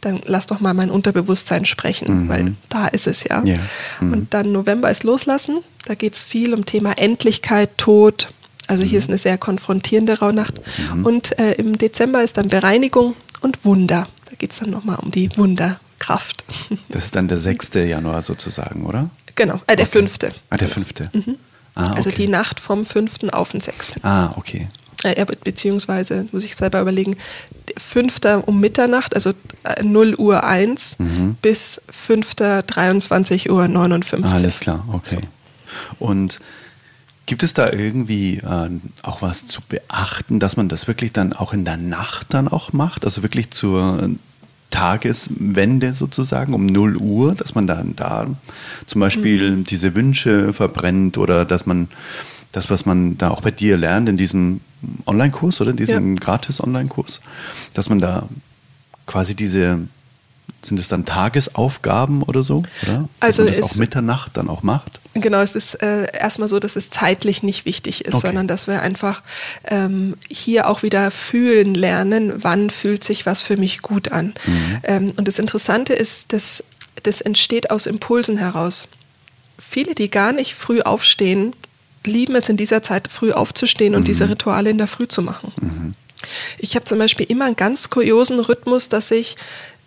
dann 0.00 0.20
lass 0.24 0.46
doch 0.46 0.60
mal 0.60 0.74
mein 0.74 0.90
Unterbewusstsein 0.90 1.64
sprechen, 1.64 2.24
mhm. 2.24 2.28
weil 2.28 2.54
da 2.68 2.86
ist 2.88 3.06
es 3.06 3.24
ja. 3.24 3.42
ja. 3.44 3.58
Mhm. 4.00 4.12
Und 4.12 4.34
dann 4.34 4.52
November 4.52 4.90
ist 4.90 5.02
Loslassen. 5.02 5.60
Da 5.86 5.94
geht 5.94 6.14
es 6.14 6.22
viel 6.22 6.54
um 6.54 6.66
Thema 6.66 6.98
Endlichkeit, 6.98 7.76
Tod. 7.78 8.28
Also 8.66 8.82
hier 8.82 8.92
mhm. 8.92 8.98
ist 8.98 9.08
eine 9.08 9.18
sehr 9.18 9.38
konfrontierende 9.38 10.18
Rauhnacht. 10.18 10.60
Mhm. 10.94 11.06
Und 11.06 11.38
äh, 11.38 11.52
im 11.52 11.78
Dezember 11.78 12.22
ist 12.22 12.36
dann 12.36 12.48
Bereinigung 12.48 13.14
und 13.40 13.64
Wunder. 13.64 14.08
Da 14.26 14.36
geht 14.36 14.52
es 14.52 14.58
dann 14.58 14.70
nochmal 14.70 14.96
um 14.96 15.10
die 15.10 15.36
Wunderkraft. 15.36 16.44
Das 16.88 17.04
ist 17.04 17.16
dann 17.16 17.28
der 17.28 17.38
6. 17.38 17.70
Januar 17.74 18.22
sozusagen, 18.22 18.84
oder? 18.84 19.10
Genau, 19.34 19.60
äh, 19.66 19.76
der 19.76 19.86
okay. 19.86 19.98
5. 19.98 20.18
Ah, 20.50 20.56
der 20.56 20.68
5. 20.68 20.94
Mhm. 21.12 21.36
Ah, 21.74 21.80
also 21.80 21.92
okay. 21.92 21.96
Also 21.96 22.10
die 22.10 22.28
Nacht 22.28 22.60
vom 22.60 22.86
5. 22.86 23.32
auf 23.32 23.50
den 23.52 23.60
6. 23.60 23.94
Ah, 24.02 24.32
okay. 24.36 24.68
Äh, 25.02 25.26
beziehungsweise, 25.44 26.26
muss 26.32 26.44
ich 26.44 26.56
selber 26.56 26.80
überlegen, 26.80 27.16
5. 27.76 28.20
um 28.46 28.60
Mitternacht, 28.60 29.14
also 29.14 29.32
0 29.82 30.12
äh, 30.12 30.16
Uhr 30.16 30.44
1 30.44 30.98
mhm. 30.98 31.36
bis 31.42 31.82
5. 31.90 32.34
23 32.34 33.50
Uhr 33.50 33.68
59. 33.68 34.32
Alles 34.32 34.60
klar, 34.60 34.84
okay. 34.90 35.18
So. 35.20 36.06
Und 36.06 36.40
Gibt 37.26 37.42
es 37.42 37.54
da 37.54 37.72
irgendwie 37.72 38.36
äh, 38.36 38.68
auch 39.02 39.22
was 39.22 39.46
zu 39.46 39.62
beachten, 39.62 40.40
dass 40.40 40.58
man 40.58 40.68
das 40.68 40.86
wirklich 40.86 41.12
dann 41.12 41.32
auch 41.32 41.54
in 41.54 41.64
der 41.64 41.78
Nacht 41.78 42.26
dann 42.34 42.48
auch 42.48 42.74
macht? 42.74 43.06
Also 43.06 43.22
wirklich 43.22 43.50
zur 43.50 44.10
Tageswende 44.74 45.94
sozusagen 45.94 46.52
um 46.52 46.66
0 46.66 46.96
Uhr, 46.96 47.36
dass 47.36 47.54
man 47.54 47.68
dann 47.68 47.94
da 47.94 48.26
zum 48.88 49.00
Beispiel 49.00 49.52
mhm. 49.52 49.64
diese 49.64 49.94
Wünsche 49.94 50.52
verbrennt 50.52 51.16
oder 51.16 51.44
dass 51.44 51.64
man 51.64 51.88
das, 52.50 52.70
was 52.70 52.84
man 52.84 53.16
da 53.16 53.30
auch 53.30 53.40
bei 53.40 53.52
dir 53.52 53.76
lernt 53.76 54.08
in 54.08 54.16
diesem 54.16 54.60
Online-Kurs 55.06 55.60
oder 55.60 55.70
in 55.70 55.76
diesem 55.76 56.14
ja. 56.14 56.20
Gratis-Online-Kurs, 56.20 57.20
dass 57.72 57.88
man 57.88 58.00
da 58.00 58.28
quasi 59.06 59.36
diese 59.36 59.78
sind 60.62 60.80
es 60.80 60.88
dann 60.88 61.04
Tagesaufgaben 61.04 62.22
oder 62.22 62.42
so? 62.42 62.64
Oder? 62.82 63.08
Also 63.20 63.44
Dass 63.44 63.56
man 63.56 63.62
das 63.62 63.72
auch 63.72 63.76
Mitternacht 63.78 64.36
dann 64.36 64.48
auch 64.48 64.62
macht? 64.62 65.00
Genau, 65.14 65.40
es 65.40 65.54
ist 65.54 65.80
äh, 65.80 66.12
erstmal 66.12 66.48
so, 66.48 66.58
dass 66.58 66.74
es 66.74 66.90
zeitlich 66.90 67.42
nicht 67.42 67.64
wichtig 67.64 68.04
ist, 68.04 68.14
okay. 68.14 68.26
sondern 68.26 68.48
dass 68.48 68.66
wir 68.66 68.82
einfach 68.82 69.22
ähm, 69.64 70.16
hier 70.28 70.68
auch 70.68 70.82
wieder 70.82 71.10
fühlen 71.12 71.74
lernen, 71.74 72.32
wann 72.36 72.68
fühlt 72.68 73.04
sich 73.04 73.24
was 73.24 73.40
für 73.40 73.56
mich 73.56 73.80
gut 73.80 74.10
an. 74.10 74.34
Mhm. 74.44 74.80
Ähm, 74.82 75.12
und 75.16 75.28
das 75.28 75.38
Interessante 75.38 75.92
ist, 75.92 76.32
dass 76.32 76.64
das 77.02 77.20
entsteht 77.20 77.70
aus 77.70 77.86
Impulsen 77.86 78.38
heraus. 78.38 78.88
Viele, 79.58 79.94
die 79.94 80.10
gar 80.10 80.32
nicht 80.32 80.54
früh 80.54 80.80
aufstehen, 80.80 81.54
lieben 82.04 82.34
es 82.34 82.48
in 82.48 82.56
dieser 82.56 82.82
Zeit 82.82 83.08
früh 83.08 83.32
aufzustehen 83.32 83.92
mhm. 83.92 83.98
und 83.98 84.08
diese 84.08 84.28
Rituale 84.28 84.70
in 84.70 84.78
der 84.78 84.88
Früh 84.88 85.06
zu 85.06 85.22
machen. 85.22 85.52
Mhm. 85.60 85.94
Ich 86.58 86.74
habe 86.74 86.84
zum 86.84 86.98
Beispiel 86.98 87.26
immer 87.26 87.44
einen 87.44 87.56
ganz 87.56 87.90
kuriosen 87.90 88.40
Rhythmus, 88.40 88.88
dass 88.88 89.10
ich 89.10 89.36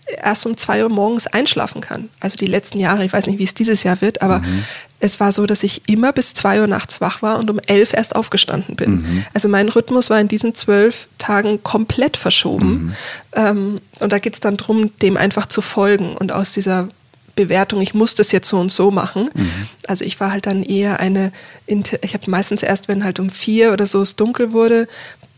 erst 0.05 0.45
um 0.45 0.55
zwei 0.55 0.83
Uhr 0.83 0.89
morgens 0.89 1.27
einschlafen 1.27 1.81
kann. 1.81 2.09
Also 2.19 2.37
die 2.37 2.45
letzten 2.45 2.79
Jahre, 2.79 3.03
ich 3.03 3.11
weiß 3.11 3.27
nicht, 3.27 3.39
wie 3.39 3.43
es 3.43 3.53
dieses 3.53 3.83
Jahr 3.83 4.01
wird, 4.01 4.21
aber 4.21 4.39
mhm. 4.39 4.63
Es 4.99 5.19
war 5.19 5.31
so, 5.31 5.45
dass 5.45 5.63
ich 5.63 5.87
immer 5.87 6.11
bis 6.11 6.33
zwei 6.33 6.59
Uhr 6.59 6.67
nachts 6.67 7.01
wach 7.01 7.21
war 7.21 7.37
und 7.37 7.49
um 7.49 7.59
elf 7.59 7.93
erst 7.93 8.15
aufgestanden 8.15 8.75
bin. 8.75 8.91
Mhm. 8.91 9.25
Also 9.33 9.47
mein 9.47 9.69
Rhythmus 9.69 10.09
war 10.09 10.19
in 10.19 10.27
diesen 10.27 10.55
zwölf 10.55 11.07
Tagen 11.19 11.61
komplett 11.63 12.17
verschoben. 12.17 12.69
Mhm. 12.69 12.93
Ähm, 13.33 13.81
und 13.99 14.11
da 14.11 14.19
geht 14.19 14.33
es 14.33 14.39
dann 14.39 14.57
darum, 14.57 14.91
dem 15.01 15.15
einfach 15.15 15.45
zu 15.45 15.61
folgen 15.61 16.17
und 16.17 16.31
aus 16.31 16.51
dieser 16.51 16.89
Bewertung, 17.35 17.81
ich 17.81 17.93
muss 17.93 18.15
das 18.15 18.31
jetzt 18.31 18.49
so 18.49 18.59
und 18.59 18.71
so 18.71 18.89
machen. 18.89 19.29
Mhm. 19.33 19.51
Also 19.87 20.03
ich 20.03 20.19
war 20.19 20.31
halt 20.31 20.47
dann 20.47 20.63
eher 20.63 20.99
eine, 20.99 21.31
ich 21.67 22.13
habe 22.13 22.31
meistens 22.31 22.63
erst, 22.63 22.87
wenn 22.87 23.03
halt 23.03 23.19
um 23.19 23.29
vier 23.29 23.73
oder 23.73 23.85
so 23.85 24.01
es 24.01 24.15
dunkel 24.15 24.51
wurde, 24.51 24.87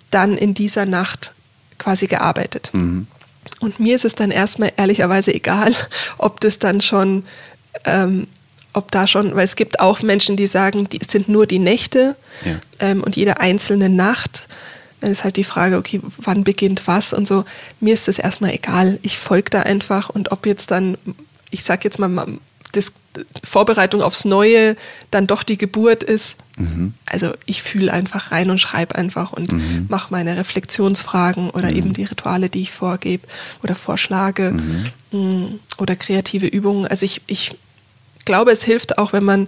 dann 0.09 0.37
in 0.37 0.53
dieser 0.53 0.85
Nacht 0.85 1.33
quasi 1.77 2.07
gearbeitet. 2.07 2.71
Mhm. 2.73 3.07
Und 3.59 3.79
mir 3.79 3.95
ist 3.95 4.05
es 4.05 4.15
dann 4.15 4.31
erstmal 4.31 4.71
ehrlicherweise 4.77 5.33
egal, 5.33 5.73
ob 6.17 6.39
das 6.39 6.59
dann 6.59 6.81
schon, 6.81 7.25
ähm, 7.83 8.27
ob 8.73 8.91
da 8.91 9.07
schon, 9.07 9.35
weil 9.35 9.45
es 9.45 9.55
gibt 9.55 9.79
auch 9.79 10.01
Menschen, 10.01 10.35
die 10.35 10.47
sagen, 10.47 10.87
die 10.89 10.99
sind 11.07 11.27
nur 11.27 11.47
die 11.47 11.59
Nächte 11.59 12.15
ja. 12.45 12.59
ähm, 12.79 13.03
und 13.03 13.15
jede 13.15 13.39
einzelne 13.39 13.89
Nacht. 13.89 14.47
Dann 15.01 15.11
ist 15.11 15.23
halt 15.23 15.37
die 15.37 15.43
Frage, 15.43 15.77
okay, 15.77 16.01
wann 16.17 16.43
beginnt 16.43 16.87
was 16.87 17.13
und 17.13 17.27
so. 17.27 17.45
Mir 17.79 17.93
ist 17.93 18.07
das 18.07 18.19
erstmal 18.19 18.53
egal. 18.53 18.99
Ich 19.01 19.17
folge 19.17 19.49
da 19.49 19.61
einfach 19.61 20.09
und 20.09 20.31
ob 20.31 20.45
jetzt 20.45 20.71
dann, 20.71 20.97
ich 21.51 21.63
sag 21.63 21.83
jetzt 21.83 21.99
mal, 21.99 22.27
das 22.73 22.91
Vorbereitung 23.43 24.01
aufs 24.01 24.25
Neue 24.25 24.75
dann 25.09 25.25
doch 25.25 25.43
die 25.43 25.57
Geburt 25.57 26.03
ist. 26.03 26.35
Mhm. 26.57 26.93
Also 27.05 27.33
ich 27.45 27.63
fühle 27.63 27.91
einfach 27.91 28.31
rein 28.31 28.51
und 28.51 28.59
schreibe 28.59 28.95
einfach 28.95 29.33
und 29.33 29.51
mhm. 29.51 29.87
mache 29.89 30.11
meine 30.11 30.37
Reflexionsfragen 30.37 31.49
oder 31.49 31.71
mhm. 31.71 31.75
eben 31.75 31.93
die 31.93 32.03
Rituale, 32.03 32.49
die 32.49 32.61
ich 32.61 32.71
vorgebe 32.71 33.27
oder 33.63 33.75
vorschlage 33.75 34.51
mhm. 34.51 34.85
mm, 35.11 35.59
oder 35.79 35.95
kreative 35.95 36.45
Übungen. 36.45 36.85
Also 36.85 37.05
ich, 37.05 37.21
ich 37.25 37.55
glaube, 38.29 38.51
es 38.51 38.63
hilft 38.63 38.99
auch, 38.99 39.11
wenn 39.11 39.23
man 39.23 39.47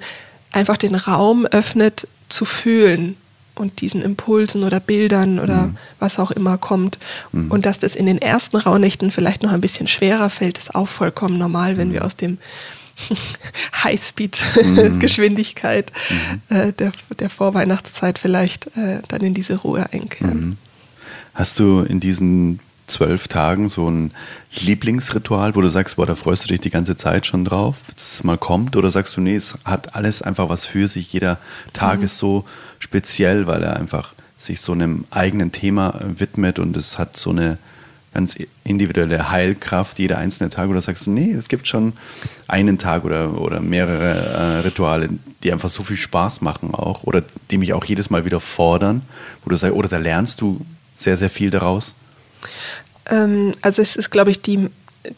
einfach 0.52 0.76
den 0.76 0.96
Raum 0.96 1.46
öffnet 1.46 2.08
zu 2.30 2.46
fühlen 2.46 3.16
und 3.54 3.82
diesen 3.82 4.02
Impulsen 4.02 4.64
oder 4.64 4.80
Bildern 4.80 5.40
oder 5.40 5.68
mhm. 5.68 5.78
was 6.00 6.18
auch 6.18 6.32
immer 6.32 6.58
kommt. 6.58 6.98
Mhm. 7.32 7.52
Und 7.52 7.68
dass 7.68 7.78
das 7.78 7.94
in 7.94 8.08
den 8.08 8.18
ersten 8.18 8.58
Rauhnächten 8.58 9.12
vielleicht 9.12 9.44
noch 9.44 9.52
ein 9.52 9.62
bisschen 9.62 9.88
schwerer 9.88 10.32
fällt, 10.32 10.58
ist 10.58 10.74
auch 10.74 10.88
vollkommen 10.88 11.38
normal, 11.38 11.78
wenn 11.78 11.94
wir 11.94 12.04
aus 12.04 12.16
dem 12.16 12.40
Highspeed-Geschwindigkeit 13.84 15.92
mhm. 16.10 16.42
äh, 16.56 16.74
der, 16.74 16.92
der 17.20 17.30
Vorweihnachtszeit 17.30 18.18
vielleicht 18.18 18.76
äh, 18.76 19.04
dann 19.10 19.22
in 19.22 19.36
diese 19.36 19.58
Ruhe 19.58 19.94
einkehren. 19.94 20.42
Mhm. 20.42 20.58
Hast 21.36 21.60
du 21.60 21.82
in 21.82 22.00
diesen 22.00 22.60
zwölf 22.92 23.28
Tagen 23.28 23.70
so 23.70 23.90
ein 23.90 24.12
Lieblingsritual, 24.60 25.56
wo 25.56 25.62
du 25.62 25.70
sagst, 25.70 25.96
boah, 25.96 26.06
da 26.06 26.16
freust 26.16 26.44
du 26.44 26.48
dich 26.50 26.62
die 26.62 26.70
ganze 26.70 26.98
Zeit 26.98 27.26
schon 27.26 27.46
drauf, 27.46 27.76
dass 27.94 28.16
es 28.16 28.24
mal 28.24 28.38
kommt? 28.38 28.76
Oder 28.76 28.92
sagst 28.92 29.18
du, 29.18 29.22
nee, 29.22 29.36
es 29.36 29.58
hat 29.66 29.96
alles 29.96 30.22
einfach 30.22 30.50
was 30.50 30.66
für 30.66 30.88
sich, 30.88 31.12
jeder 31.14 31.38
Tag 31.74 32.00
mhm. 32.00 32.06
ist 32.06 32.18
so 32.18 32.46
speziell, 32.80 33.48
weil 33.48 33.64
er 33.64 33.78
einfach 33.78 34.14
sich 34.38 34.62
so 34.62 34.72
einem 34.72 35.06
eigenen 35.12 35.52
Thema 35.52 36.00
widmet 36.18 36.60
und 36.60 36.76
es 36.76 36.98
hat 36.98 37.16
so 37.16 37.30
eine 37.30 37.58
ganz 38.14 38.36
individuelle 38.64 39.30
Heilkraft, 39.32 40.00
jeder 40.00 40.18
einzelne 40.18 40.50
Tag? 40.50 40.70
Oder 40.70 40.82
sagst 40.82 41.06
du, 41.06 41.12
nee, 41.12 41.32
es 41.32 41.48
gibt 41.48 41.68
schon 41.68 41.94
einen 42.48 42.78
Tag 42.78 43.06
oder, 43.06 43.40
oder 43.40 43.62
mehrere 43.62 44.14
äh, 44.14 44.60
Rituale, 44.60 45.10
die 45.44 45.52
einfach 45.52 45.70
so 45.70 45.84
viel 45.84 45.98
Spaß 45.98 46.42
machen 46.42 46.74
auch 46.74 47.04
oder 47.04 47.24
die 47.50 47.58
mich 47.58 47.74
auch 47.74 47.86
jedes 47.86 48.10
Mal 48.10 48.26
wieder 48.26 48.40
fordern, 48.40 49.02
wo 49.44 49.50
du 49.50 49.56
sagst, 49.56 49.76
oder 49.76 49.88
da 49.88 49.98
lernst 49.98 50.42
du 50.42 50.60
sehr, 50.96 51.18
sehr 51.18 51.30
viel 51.30 51.50
daraus? 51.50 51.96
Ähm, 53.10 53.54
also 53.62 53.82
es 53.82 53.96
ist, 53.96 54.12
glaube 54.12 54.32
ich, 54.32 54.42
die 54.42 54.70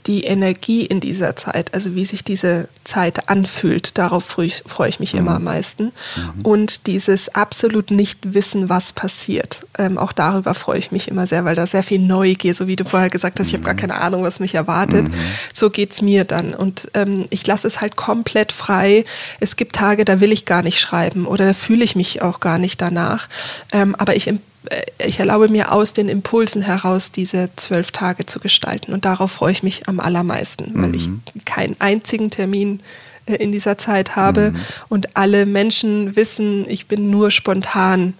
die 0.05 0.23
Energie 0.23 0.85
in 0.85 0.99
dieser 0.99 1.35
Zeit, 1.35 1.73
also 1.73 1.95
wie 1.95 2.05
sich 2.05 2.23
diese 2.23 2.69
Zeit 2.83 3.29
anfühlt, 3.29 3.97
darauf 3.97 4.23
freue 4.23 4.45
ich, 4.45 4.63
freue 4.65 4.89
ich 4.89 4.99
mich 4.99 5.13
mhm. 5.13 5.19
immer 5.19 5.35
am 5.35 5.43
meisten. 5.43 5.91
Mhm. 6.15 6.41
Und 6.43 6.87
dieses 6.87 7.29
absolut 7.35 7.91
nicht 7.91 8.33
wissen, 8.33 8.69
was 8.69 8.93
passiert, 8.93 9.65
ähm, 9.77 9.97
auch 9.97 10.13
darüber 10.13 10.53
freue 10.53 10.79
ich 10.79 10.91
mich 10.91 11.09
immer 11.09 11.27
sehr, 11.27 11.43
weil 11.43 11.55
da 11.55 11.67
sehr 11.67 11.83
viel 11.83 11.99
Neugier, 11.99 12.53
so 12.53 12.67
wie 12.67 12.75
du 12.75 12.85
vorher 12.85 13.09
gesagt 13.09 13.39
hast, 13.39 13.47
mhm. 13.47 13.49
ich 13.49 13.53
habe 13.55 13.65
gar 13.65 13.75
keine 13.75 13.99
Ahnung, 13.99 14.23
was 14.23 14.39
mich 14.39 14.55
erwartet. 14.55 15.09
Mhm. 15.09 15.13
So 15.51 15.69
geht 15.69 15.91
es 15.91 16.01
mir 16.01 16.23
dann. 16.23 16.53
Und 16.53 16.89
ähm, 16.93 17.25
ich 17.29 17.45
lasse 17.45 17.67
es 17.67 17.81
halt 17.81 17.95
komplett 17.95 18.51
frei. 18.51 19.03
Es 19.39 19.57
gibt 19.57 19.75
Tage, 19.75 20.05
da 20.05 20.21
will 20.21 20.31
ich 20.31 20.45
gar 20.45 20.63
nicht 20.63 20.79
schreiben 20.79 21.25
oder 21.25 21.45
da 21.45 21.53
fühle 21.53 21.83
ich 21.83 21.95
mich 21.95 22.21
auch 22.21 22.39
gar 22.39 22.57
nicht 22.57 22.81
danach. 22.81 23.27
Ähm, 23.71 23.95
aber 23.95 24.15
ich 24.15 24.27
empfehle 24.27 24.52
ich 24.97 25.19
erlaube 25.19 25.49
mir 25.49 25.71
aus 25.71 25.93
den 25.93 26.09
Impulsen 26.09 26.61
heraus, 26.61 27.11
diese 27.11 27.49
zwölf 27.55 27.91
Tage 27.91 28.25
zu 28.25 28.39
gestalten. 28.39 28.93
Und 28.93 29.05
darauf 29.05 29.31
freue 29.31 29.51
ich 29.51 29.63
mich 29.63 29.87
am 29.87 29.99
allermeisten, 29.99 30.71
weil 30.75 30.89
mhm. 30.89 31.21
ich 31.33 31.45
keinen 31.45 31.75
einzigen 31.79 32.29
Termin 32.29 32.79
äh, 33.25 33.35
in 33.35 33.51
dieser 33.51 33.77
Zeit 33.77 34.15
habe 34.15 34.51
mhm. 34.51 34.59
und 34.89 35.17
alle 35.17 35.45
Menschen 35.45 36.15
wissen, 36.15 36.69
ich 36.69 36.87
bin 36.87 37.09
nur 37.09 37.31
spontan 37.31 38.13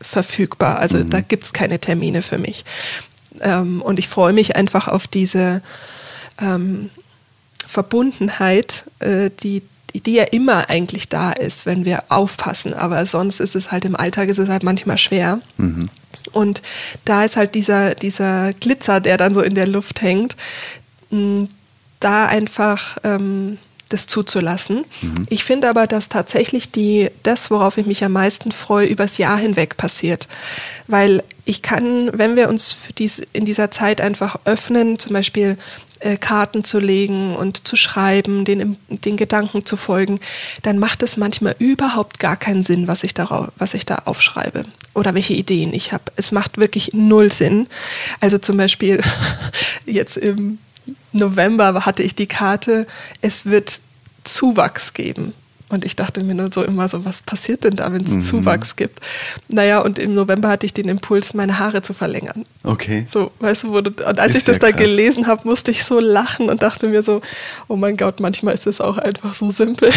verfügbar. 0.00 0.78
Also 0.78 0.98
mhm. 0.98 1.10
da 1.10 1.20
gibt 1.20 1.44
es 1.44 1.52
keine 1.52 1.78
Termine 1.78 2.22
für 2.22 2.38
mich. 2.38 2.64
Ähm, 3.40 3.82
und 3.82 3.98
ich 3.98 4.08
freue 4.08 4.32
mich 4.32 4.56
einfach 4.56 4.88
auf 4.88 5.06
diese 5.06 5.62
ähm, 6.40 6.90
Verbundenheit, 7.66 8.84
äh, 9.00 9.30
die 9.42 9.62
die 9.94 10.14
ja 10.14 10.24
immer 10.24 10.70
eigentlich 10.70 11.08
da 11.08 11.32
ist, 11.32 11.66
wenn 11.66 11.84
wir 11.84 12.04
aufpassen. 12.08 12.74
Aber 12.74 13.06
sonst 13.06 13.40
ist 13.40 13.54
es 13.54 13.70
halt 13.70 13.84
im 13.84 13.96
Alltag 13.96 14.28
ist 14.28 14.38
es 14.38 14.48
halt 14.48 14.62
manchmal 14.62 14.98
schwer. 14.98 15.40
Mhm. 15.58 15.88
Und 16.32 16.62
da 17.04 17.24
ist 17.24 17.36
halt 17.36 17.54
dieser, 17.54 17.94
dieser 17.94 18.52
Glitzer, 18.54 19.00
der 19.00 19.16
dann 19.16 19.34
so 19.34 19.40
in 19.40 19.54
der 19.54 19.66
Luft 19.66 20.02
hängt, 20.02 20.36
da 22.00 22.26
einfach 22.26 22.96
ähm, 23.04 23.58
das 23.92 24.06
zuzulassen. 24.06 24.84
Mhm. 25.02 25.26
Ich 25.28 25.44
finde 25.44 25.68
aber, 25.68 25.86
dass 25.86 26.08
tatsächlich 26.08 26.70
die, 26.70 27.10
das, 27.22 27.50
worauf 27.50 27.76
ich 27.76 27.86
mich 27.86 28.04
am 28.04 28.12
meisten 28.12 28.52
freue, 28.52 28.86
übers 28.86 29.18
Jahr 29.18 29.38
hinweg 29.38 29.76
passiert. 29.76 30.28
Weil 30.86 31.22
ich 31.44 31.62
kann, 31.62 32.10
wenn 32.16 32.36
wir 32.36 32.48
uns 32.48 32.76
dies, 32.98 33.20
in 33.32 33.44
dieser 33.44 33.70
Zeit 33.70 34.00
einfach 34.00 34.38
öffnen, 34.44 34.98
zum 34.98 35.12
Beispiel 35.12 35.58
äh, 36.02 36.16
Karten 36.16 36.64
zu 36.64 36.78
legen 36.78 37.34
und 37.36 37.66
zu 37.66 37.76
schreiben, 37.76 38.44
den, 38.44 38.76
den 38.88 39.16
Gedanken 39.16 39.64
zu 39.64 39.76
folgen, 39.76 40.20
dann 40.62 40.78
macht 40.78 41.02
es 41.02 41.16
manchmal 41.16 41.56
überhaupt 41.58 42.18
gar 42.18 42.36
keinen 42.36 42.64
Sinn, 42.64 42.88
was 42.88 43.04
ich, 43.04 43.14
darauf, 43.14 43.48
was 43.56 43.74
ich 43.74 43.86
da 43.86 44.02
aufschreibe 44.04 44.64
oder 44.94 45.14
welche 45.14 45.34
Ideen 45.34 45.72
ich 45.72 45.92
habe. 45.92 46.04
Es 46.16 46.32
macht 46.32 46.58
wirklich 46.58 46.90
null 46.92 47.32
Sinn. 47.32 47.68
Also 48.20 48.38
zum 48.38 48.56
Beispiel 48.56 49.00
jetzt 49.86 50.16
im 50.16 50.58
November 51.12 51.84
hatte 51.86 52.02
ich 52.02 52.14
die 52.14 52.26
Karte, 52.26 52.86
es 53.20 53.46
wird 53.46 53.80
Zuwachs 54.24 54.94
geben. 54.94 55.34
Und 55.72 55.86
ich 55.86 55.96
dachte 55.96 56.22
mir 56.22 56.34
nur 56.34 56.50
so 56.52 56.62
immer 56.62 56.86
so, 56.86 57.06
was 57.06 57.22
passiert 57.22 57.64
denn 57.64 57.76
da, 57.76 57.90
wenn 57.94 58.04
es 58.04 58.10
mhm. 58.10 58.20
Zuwachs 58.20 58.76
gibt? 58.76 59.00
Naja, 59.48 59.80
und 59.80 59.98
im 59.98 60.14
November 60.14 60.50
hatte 60.50 60.66
ich 60.66 60.74
den 60.74 60.86
Impuls, 60.86 61.32
meine 61.32 61.58
Haare 61.58 61.80
zu 61.80 61.94
verlängern. 61.94 62.44
Okay. 62.62 63.06
So, 63.08 63.30
weißt 63.38 63.64
du, 63.64 63.72
wo 63.72 63.80
du, 63.80 63.88
und 63.90 64.20
als 64.20 64.34
ist 64.34 64.40
ich 64.40 64.44
das 64.44 64.58
da 64.58 64.70
krass. 64.70 64.82
gelesen 64.82 65.26
habe, 65.26 65.48
musste 65.48 65.70
ich 65.70 65.84
so 65.84 65.98
lachen 65.98 66.50
und 66.50 66.62
dachte 66.62 66.88
mir 66.88 67.02
so, 67.02 67.22
oh 67.68 67.76
mein 67.76 67.96
Gott, 67.96 68.20
manchmal 68.20 68.52
ist 68.52 68.66
es 68.66 68.82
auch 68.82 68.98
einfach 68.98 69.32
so 69.32 69.50
simpel. 69.50 69.90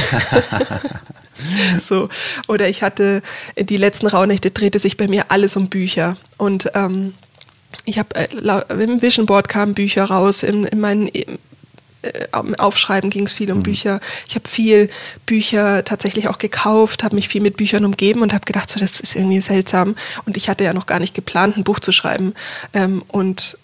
so. 1.82 2.08
Oder 2.48 2.70
ich 2.70 2.82
hatte, 2.82 3.22
die 3.60 3.76
letzten 3.76 4.08
Rauhnächte 4.08 4.52
drehte 4.52 4.80
sich 4.80 4.96
bei 4.96 5.10
mir 5.10 5.26
alles 5.28 5.58
um 5.58 5.68
Bücher. 5.68 6.16
Und 6.38 6.72
ähm, 6.74 7.16
ich 7.84 8.00
habe 8.00 8.16
äh, 8.16 8.30
im 8.82 9.02
Vision 9.02 9.26
Board 9.26 9.50
kamen 9.50 9.74
Bücher 9.74 10.06
raus, 10.06 10.42
in, 10.42 10.64
in 10.64 10.80
meinen 10.80 11.10
Aufschreiben 12.58 13.10
ging 13.10 13.26
es 13.26 13.34
viel 13.34 13.52
um 13.52 13.60
mhm. 13.60 13.64
Bücher. 13.64 14.00
Ich 14.28 14.36
habe 14.36 14.48
viel 14.48 14.90
Bücher 15.26 15.84
tatsächlich 15.84 16.28
auch 16.28 16.38
gekauft, 16.38 17.04
habe 17.04 17.16
mich 17.16 17.28
viel 17.28 17.42
mit 17.42 17.58
Büchern 17.58 17.86
umgeben 17.86 18.22
und 18.22 18.34
habe 18.34 18.46
gedacht, 18.46 18.70
so 18.70 18.80
das 18.80 19.00
ist 19.00 19.16
irgendwie 19.16 19.42
seltsam. 19.42 19.96
Und 20.26 20.38
ich 20.38 20.50
hatte 20.50 20.64
ja 20.64 20.74
noch 20.74 20.86
gar 20.86 21.00
nicht 21.00 21.14
geplant, 21.14 21.58
ein 21.58 21.64
Buch 21.64 21.80
zu 21.80 21.92
schreiben. 21.92 22.34
Ähm, 22.74 23.04
und 23.08 23.58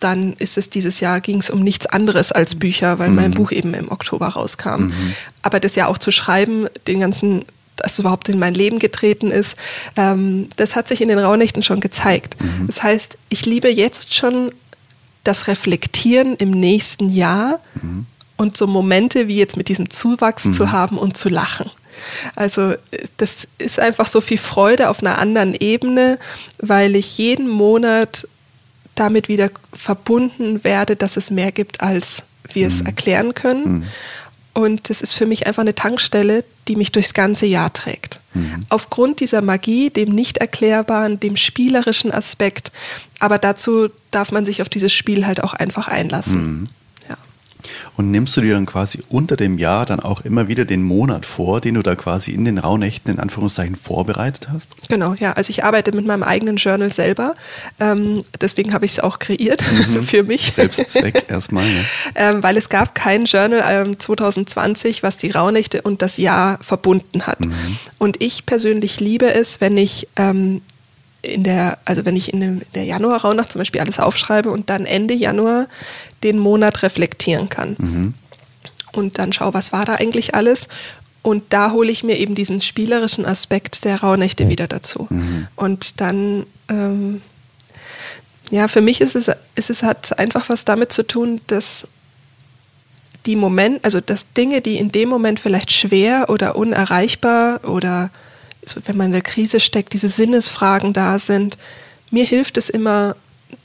dann 0.00 0.32
ist 0.34 0.58
es 0.58 0.68
dieses 0.68 1.00
Jahr, 1.00 1.20
ging 1.20 1.38
es 1.38 1.50
um 1.50 1.62
nichts 1.62 1.86
anderes 1.86 2.32
als 2.32 2.56
Bücher, 2.56 2.98
weil 2.98 3.10
mhm. 3.10 3.16
mein 3.16 3.30
Buch 3.32 3.52
eben 3.52 3.74
im 3.74 3.90
Oktober 3.90 4.28
rauskam. 4.28 4.86
Mhm. 4.86 5.14
Aber 5.42 5.60
das 5.60 5.76
ja 5.76 5.86
auch 5.86 5.98
zu 5.98 6.10
schreiben, 6.10 6.66
den 6.86 7.00
ganzen 7.00 7.44
das 7.76 7.98
überhaupt 7.98 8.28
in 8.28 8.38
mein 8.38 8.54
Leben 8.54 8.78
getreten 8.78 9.30
ist, 9.30 9.56
ähm, 9.96 10.48
das 10.56 10.76
hat 10.76 10.88
sich 10.88 11.00
in 11.00 11.08
den 11.08 11.18
Rauhnächten 11.18 11.62
schon 11.62 11.80
gezeigt. 11.80 12.40
Mhm. 12.40 12.66
Das 12.66 12.82
heißt, 12.82 13.16
ich 13.28 13.46
liebe 13.46 13.68
jetzt 13.68 14.14
schon 14.14 14.52
das 15.24 15.46
Reflektieren 15.46 16.34
im 16.36 16.50
nächsten 16.50 17.10
Jahr 17.10 17.60
mhm. 17.80 18.06
und 18.36 18.56
so 18.56 18.66
Momente 18.66 19.28
wie 19.28 19.36
jetzt 19.36 19.56
mit 19.56 19.68
diesem 19.68 19.90
Zuwachs 19.90 20.46
mhm. 20.46 20.52
zu 20.52 20.72
haben 20.72 20.98
und 20.98 21.16
zu 21.16 21.28
lachen. 21.28 21.70
Also 22.34 22.74
das 23.18 23.46
ist 23.58 23.78
einfach 23.78 24.08
so 24.08 24.20
viel 24.20 24.38
Freude 24.38 24.88
auf 24.88 25.00
einer 25.00 25.18
anderen 25.18 25.54
Ebene, 25.54 26.18
weil 26.58 26.96
ich 26.96 27.18
jeden 27.18 27.48
Monat 27.48 28.26
damit 28.94 29.28
wieder 29.28 29.50
verbunden 29.72 30.64
werde, 30.64 30.96
dass 30.96 31.16
es 31.16 31.30
mehr 31.30 31.52
gibt, 31.52 31.80
als 31.80 32.24
wir 32.52 32.66
mhm. 32.68 32.72
es 32.72 32.80
erklären 32.80 33.34
können. 33.34 33.86
Und 34.54 34.90
das 34.90 35.00
ist 35.00 35.14
für 35.14 35.26
mich 35.26 35.46
einfach 35.46 35.62
eine 35.62 35.74
Tankstelle, 35.74 36.44
die 36.68 36.76
mich 36.76 36.92
durchs 36.92 37.14
ganze 37.14 37.46
Jahr 37.46 37.72
trägt. 37.72 38.20
Mhm. 38.34 38.66
Aufgrund 38.68 39.20
dieser 39.20 39.40
Magie, 39.40 39.90
dem 39.90 40.10
nicht 40.10 40.38
erklärbaren, 40.38 41.18
dem 41.18 41.36
spielerischen 41.36 42.12
Aspekt. 42.12 42.70
Aber 43.18 43.38
dazu 43.38 43.88
darf 44.10 44.30
man 44.30 44.44
sich 44.44 44.60
auf 44.60 44.68
dieses 44.68 44.92
Spiel 44.92 45.26
halt 45.26 45.42
auch 45.42 45.54
einfach 45.54 45.88
einlassen. 45.88 46.60
Mhm. 46.60 46.68
Und 47.96 48.10
nimmst 48.10 48.36
du 48.36 48.40
dir 48.40 48.54
dann 48.54 48.66
quasi 48.66 49.02
unter 49.08 49.36
dem 49.36 49.58
Jahr 49.58 49.86
dann 49.86 50.00
auch 50.00 50.22
immer 50.22 50.48
wieder 50.48 50.64
den 50.64 50.82
Monat 50.82 51.26
vor, 51.26 51.60
den 51.60 51.74
du 51.74 51.82
da 51.82 51.94
quasi 51.94 52.32
in 52.32 52.44
den 52.44 52.58
Rauhnächten 52.58 53.12
in 53.12 53.18
Anführungszeichen 53.18 53.76
vorbereitet 53.76 54.48
hast? 54.52 54.70
Genau, 54.88 55.14
ja. 55.14 55.32
Also 55.32 55.50
ich 55.50 55.64
arbeite 55.64 55.92
mit 55.92 56.06
meinem 56.06 56.22
eigenen 56.22 56.56
Journal 56.56 56.92
selber. 56.92 57.34
Ähm, 57.80 58.22
deswegen 58.40 58.72
habe 58.72 58.86
ich 58.86 58.92
es 58.92 59.00
auch 59.00 59.18
kreiert 59.18 59.64
mhm. 59.88 60.02
für 60.02 60.22
mich. 60.22 60.52
Selbstzweck 60.52 61.24
erstmal. 61.28 61.64
Ja. 61.64 61.80
ähm, 62.30 62.42
weil 62.42 62.56
es 62.56 62.68
gab 62.68 62.94
kein 62.94 63.24
Journal 63.24 63.62
ähm, 63.66 63.98
2020, 63.98 65.02
was 65.02 65.16
die 65.16 65.30
Rauhnächte 65.30 65.82
und 65.82 66.02
das 66.02 66.16
Jahr 66.16 66.58
verbunden 66.62 67.26
hat. 67.26 67.40
Mhm. 67.44 67.78
Und 67.98 68.22
ich 68.22 68.46
persönlich 68.46 69.00
liebe 69.00 69.32
es, 69.32 69.60
wenn 69.60 69.76
ich 69.76 70.08
ähm, 70.16 70.62
in 71.22 71.44
der, 71.44 71.78
also 71.84 72.04
wenn 72.04 72.16
ich 72.16 72.32
in, 72.32 72.40
dem, 72.40 72.60
der 72.74 72.84
Januar-Rauhnacht 72.84 73.52
zum 73.52 73.60
Beispiel 73.60 73.80
alles 73.80 74.00
aufschreibe 74.00 74.50
und 74.50 74.68
dann 74.68 74.84
Ende 74.84 75.14
Januar 75.14 75.68
den 76.22 76.38
Monat 76.38 76.82
reflektieren 76.82 77.48
kann. 77.48 77.76
Mhm. 77.78 78.14
Und 78.92 79.18
dann 79.18 79.32
schaue, 79.32 79.54
was 79.54 79.72
war 79.72 79.84
da 79.84 79.94
eigentlich 79.94 80.34
alles. 80.34 80.68
Und 81.22 81.44
da 81.50 81.70
hole 81.70 81.90
ich 81.90 82.02
mir 82.02 82.18
eben 82.18 82.34
diesen 82.34 82.60
spielerischen 82.60 83.24
Aspekt 83.24 83.84
der 83.84 84.00
Rauhnächte 84.00 84.50
wieder 84.50 84.66
dazu. 84.66 85.06
Mhm. 85.08 85.46
Und 85.56 86.00
dann, 86.00 86.46
ähm, 86.68 87.22
ja, 88.50 88.68
für 88.68 88.80
mich 88.80 89.00
ist 89.00 89.14
es, 89.14 89.30
ist 89.54 89.70
es 89.70 89.82
hat 89.82 90.18
einfach 90.18 90.48
was 90.48 90.64
damit 90.64 90.92
zu 90.92 91.06
tun, 91.06 91.40
dass 91.46 91.86
die 93.24 93.36
Moment, 93.36 93.84
also 93.84 94.00
dass 94.00 94.32
Dinge, 94.32 94.60
die 94.60 94.78
in 94.78 94.90
dem 94.90 95.08
Moment 95.08 95.38
vielleicht 95.38 95.70
schwer 95.70 96.26
oder 96.28 96.56
unerreichbar 96.56 97.60
oder 97.64 98.10
wenn 98.84 98.96
man 98.96 99.06
in 99.06 99.12
der 99.12 99.22
Krise 99.22 99.60
steckt, 99.60 99.92
diese 99.92 100.08
Sinnesfragen 100.08 100.92
da 100.92 101.18
sind, 101.18 101.56
mir 102.10 102.24
hilft 102.24 102.56
es 102.56 102.68
immer, 102.68 103.16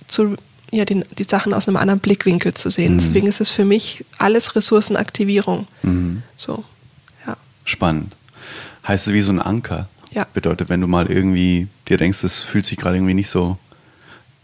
zu, 0.08 0.36
ja, 0.72 0.86
den, 0.86 1.06
die 1.18 1.24
Sachen 1.24 1.54
aus 1.54 1.68
einem 1.68 1.78
anderen 1.78 2.00
Blickwinkel 2.00 2.54
zu 2.54 2.70
sehen. 2.70 2.94
Mhm. 2.94 2.98
Deswegen 3.00 3.28
ist 3.28 3.42
es 3.42 3.50
für 3.50 3.66
mich 3.66 4.04
alles 4.18 4.56
Ressourcenaktivierung. 4.56 5.68
Mhm. 5.84 6.24
So, 6.36 6.64
ja. 7.26 7.38
Spannend. 7.64 8.16
Heißt 8.88 9.08
es 9.08 9.14
wie 9.14 9.22
so 9.22 9.32
ein 9.32 9.42
Anker? 9.42 9.88
Ja. 10.12 10.26
Bedeutet, 10.34 10.70
wenn 10.70 10.82
du 10.82 10.88
mal 10.88 11.08
irgendwie 11.08 11.68
dir 11.88 11.98
denkst, 11.98 12.24
es 12.24 12.40
fühlt 12.40 12.66
sich 12.66 12.78
gerade 12.78 12.96
irgendwie 12.96 13.14
nicht 13.14 13.30
so 13.30 13.58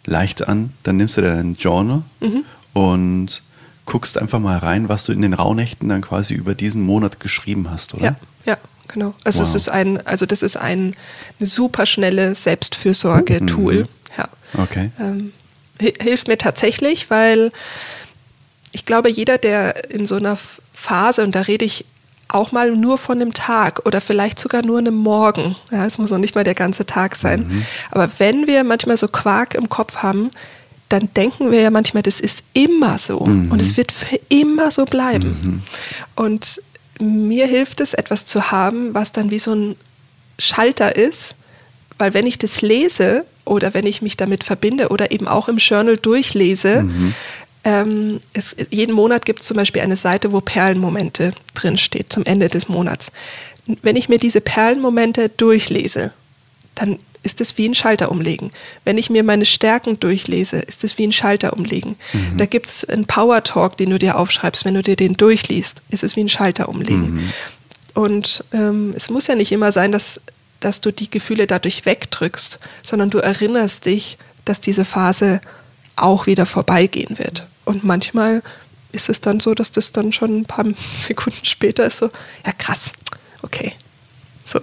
leicht 0.06 0.48
an, 0.48 0.74
dann 0.84 0.98
nimmst 0.98 1.18
du 1.18 1.22
dein 1.22 1.56
Journal 1.56 2.04
mhm. 2.20 2.44
und 2.74 3.42
guckst 3.86 4.18
einfach 4.18 4.40
mal 4.40 4.58
rein, 4.58 4.90
was 4.90 5.06
du 5.06 5.12
in 5.12 5.22
den 5.22 5.34
Rauhnächten 5.34 5.90
dann 5.90 6.02
quasi 6.02 6.34
über 6.34 6.56
diesen 6.56 6.82
Monat 6.82 7.20
geschrieben 7.20 7.70
hast, 7.70 7.94
oder? 7.94 8.04
Ja, 8.04 8.16
ja 8.46 8.58
genau. 8.88 9.14
Also 9.24 9.40
wow. 9.40 9.48
es 9.48 9.56
ist 9.56 9.70
ein, 9.70 10.06
also 10.06 10.26
das 10.26 10.42
ist 10.42 10.58
ein 10.58 10.96
eine 11.40 11.48
super 11.48 11.86
schnelle 11.86 12.36
Selbstfürsorge-Tool. 12.36 13.84
Mhm. 13.84 13.88
Ja. 14.18 14.30
Okay. 14.62 14.92
Ähm, 15.00 15.34
hilft 16.02 16.28
mir 16.28 16.38
tatsächlich, 16.38 17.10
weil 17.10 17.52
ich 18.72 18.86
glaube, 18.86 19.10
jeder, 19.10 19.38
der 19.38 19.90
in 19.90 20.06
so 20.06 20.16
einer 20.16 20.38
Phase, 20.74 21.24
und 21.24 21.36
da 21.36 21.42
rede 21.42 21.66
ich 21.66 21.86
auch 22.28 22.52
mal 22.52 22.72
nur 22.76 22.98
von 22.98 23.22
einem 23.22 23.34
Tag 23.34 23.86
oder 23.86 24.02
vielleicht 24.02 24.40
sogar 24.40 24.64
nur 24.64 24.80
einem 24.80 24.96
Morgen. 24.96 25.56
Ja, 25.72 25.86
es 25.86 25.98
muss 25.98 26.10
noch 26.10 26.18
nicht 26.18 26.36
mal 26.36 26.44
der 26.44 26.56
ganze 26.56 26.86
Tag 26.86 27.16
sein. 27.16 27.48
Mhm. 27.48 27.66
Aber 27.92 28.10
wenn 28.18 28.48
wir 28.48 28.64
manchmal 28.64 28.98
so 28.98 29.08
Quark 29.08 29.54
im 29.54 29.70
Kopf 29.70 29.98
haben, 29.98 30.32
dann 30.90 31.10
denken 31.16 31.52
wir 31.52 31.62
ja 31.62 31.70
manchmal, 31.70 32.04
das 32.04 32.20
ist 32.20 32.44
immer 32.54 32.98
so 32.98 33.20
mhm. 33.20 33.52
und 33.52 33.62
es 33.62 33.78
wird 33.78 33.92
für 33.92 34.20
immer 34.30 34.72
so 34.72 34.86
bleiben. 34.86 35.28
Mhm. 35.28 35.64
Und 36.16 36.62
mir 37.00 37.48
hilft 37.48 37.80
es, 37.82 37.94
etwas 37.94 38.26
zu 38.26 38.52
haben, 38.52 38.94
was 38.94 39.12
dann 39.12 39.30
wie 39.30 39.40
so 39.40 39.54
ein 39.54 39.76
Schalter 40.40 40.96
ist, 40.96 41.36
weil 41.98 42.14
wenn 42.14 42.28
ich 42.28 42.38
das 42.38 42.62
lese 42.62 43.26
oder 43.46 43.74
wenn 43.74 43.86
ich 43.86 44.02
mich 44.02 44.18
damit 44.18 44.44
verbinde 44.44 44.90
oder 44.90 45.12
eben 45.12 45.28
auch 45.28 45.48
im 45.48 45.58
Journal 45.58 45.98
durchlese, 45.98 46.84
mhm. 46.84 47.14
ähm, 47.64 48.20
es, 48.34 48.56
jeden 48.70 48.94
Monat 48.94 49.26
gibt 49.26 49.42
es 49.42 49.48
zum 49.48 49.58
Beispiel 49.58 49.82
eine 49.82 49.98
Seite, 49.98 50.32
wo 50.32 50.42
Perlenmomente 50.42 51.34
drinsteht 51.54 52.12
zum 52.12 52.26
Ende 52.26 52.50
des 52.50 52.70
Monats. 52.70 53.12
Wenn 53.82 53.96
ich 53.96 54.10
mir 54.10 54.20
diese 54.20 54.42
Perlenmomente 54.42 55.30
durchlese, 55.30 56.12
dann 56.76 57.00
ist 57.24 57.40
es 57.40 57.58
wie 57.58 57.68
ein 57.68 57.74
Schalter 57.74 58.12
umlegen. 58.12 58.52
Wenn 58.84 58.98
ich 58.98 59.10
mir 59.10 59.24
meine 59.24 59.46
Stärken 59.46 60.00
durchlese, 60.00 60.60
ist 60.60 60.84
es 60.84 60.98
wie 60.98 61.08
ein 61.08 61.14
Schalter 61.14 61.54
umlegen. 61.54 61.96
Mhm. 62.12 62.38
Da 62.38 62.46
gibt 62.46 62.68
es 62.68 62.86
einen 62.86 63.06
Power 63.06 63.44
Talk, 63.44 63.78
den 63.78 63.90
du 63.90 64.00
dir 64.00 64.20
aufschreibst. 64.20 64.66
Wenn 64.66 64.74
du 64.76 64.84
dir 64.84 64.98
den 64.98 65.16
durchliest, 65.16 65.82
ist 65.90 66.04
es 66.04 66.16
wie 66.16 66.22
ein 66.22 66.30
Schalter 66.30 66.68
umlegen. 66.68 67.16
Mhm. 67.16 67.34
Und 67.94 68.44
ähm, 68.54 68.94
es 68.96 69.10
muss 69.10 69.28
ja 69.28 69.36
nicht 69.36 69.52
immer 69.52 69.72
sein, 69.72 69.92
dass, 69.92 70.20
dass 70.64 70.82
du 70.82 70.92
die 70.92 71.10
Gefühle 71.10 71.46
dadurch 71.46 71.86
wegdrückst, 71.86 72.60
sondern 72.82 73.10
du 73.10 73.18
erinnerst 73.18 73.86
dich, 73.86 74.18
dass 74.46 74.62
diese 74.62 74.86
Phase 74.86 75.42
auch 75.96 76.26
wieder 76.26 76.46
vorbeigehen 76.46 77.18
wird. 77.20 77.48
Und 77.66 77.84
manchmal 77.84 78.42
ist 78.92 79.10
es 79.10 79.20
dann 79.20 79.40
so, 79.40 79.54
dass 79.54 79.72
das 79.72 79.92
dann 79.92 80.14
schon 80.14 80.40
ein 80.40 80.46
paar 80.46 80.66
Sekunden 81.00 81.46
später 81.46 81.86
ist 81.86 81.98
so, 81.98 82.10
ja 82.46 82.54
krass, 82.54 82.92
okay. 83.42 83.74
So. 84.46 84.60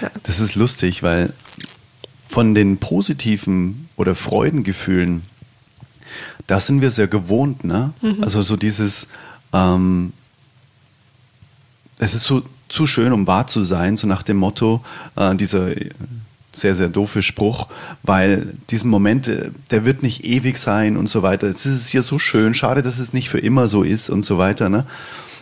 Ja. 0.00 0.10
Das 0.24 0.40
ist 0.40 0.54
lustig, 0.54 1.02
weil 1.02 1.32
von 2.28 2.54
den 2.54 2.78
positiven 2.78 3.88
oder 3.96 4.14
Freudengefühlen, 4.14 5.22
das 6.46 6.66
sind 6.66 6.80
wir 6.80 6.90
sehr 6.90 7.08
gewohnt, 7.08 7.64
ne? 7.64 7.92
Mhm. 8.00 8.22
Also 8.22 8.42
so 8.42 8.56
dieses, 8.56 9.06
ähm, 9.52 10.12
es 11.98 12.14
ist 12.14 12.24
so 12.24 12.42
zu 12.72 12.86
schön, 12.86 13.12
um 13.12 13.26
wahr 13.26 13.46
zu 13.46 13.64
sein, 13.64 13.96
so 13.96 14.06
nach 14.06 14.22
dem 14.22 14.38
Motto, 14.38 14.82
äh, 15.16 15.34
dieser 15.36 15.68
sehr, 16.52 16.74
sehr 16.74 16.88
doofe 16.88 17.22
Spruch, 17.22 17.66
weil 18.02 18.54
diesen 18.70 18.90
Moment, 18.90 19.28
äh, 19.28 19.50
der 19.70 19.84
wird 19.84 20.02
nicht 20.02 20.24
ewig 20.24 20.56
sein 20.58 20.96
und 20.96 21.08
so 21.08 21.22
weiter. 21.22 21.46
Es 21.48 21.66
ist 21.66 21.88
hier 21.88 22.02
so 22.02 22.18
schön, 22.18 22.54
schade, 22.54 22.82
dass 22.82 22.98
es 22.98 23.12
nicht 23.12 23.28
für 23.28 23.38
immer 23.38 23.68
so 23.68 23.82
ist 23.82 24.10
und 24.10 24.24
so 24.24 24.38
weiter. 24.38 24.68
Ne? 24.68 24.86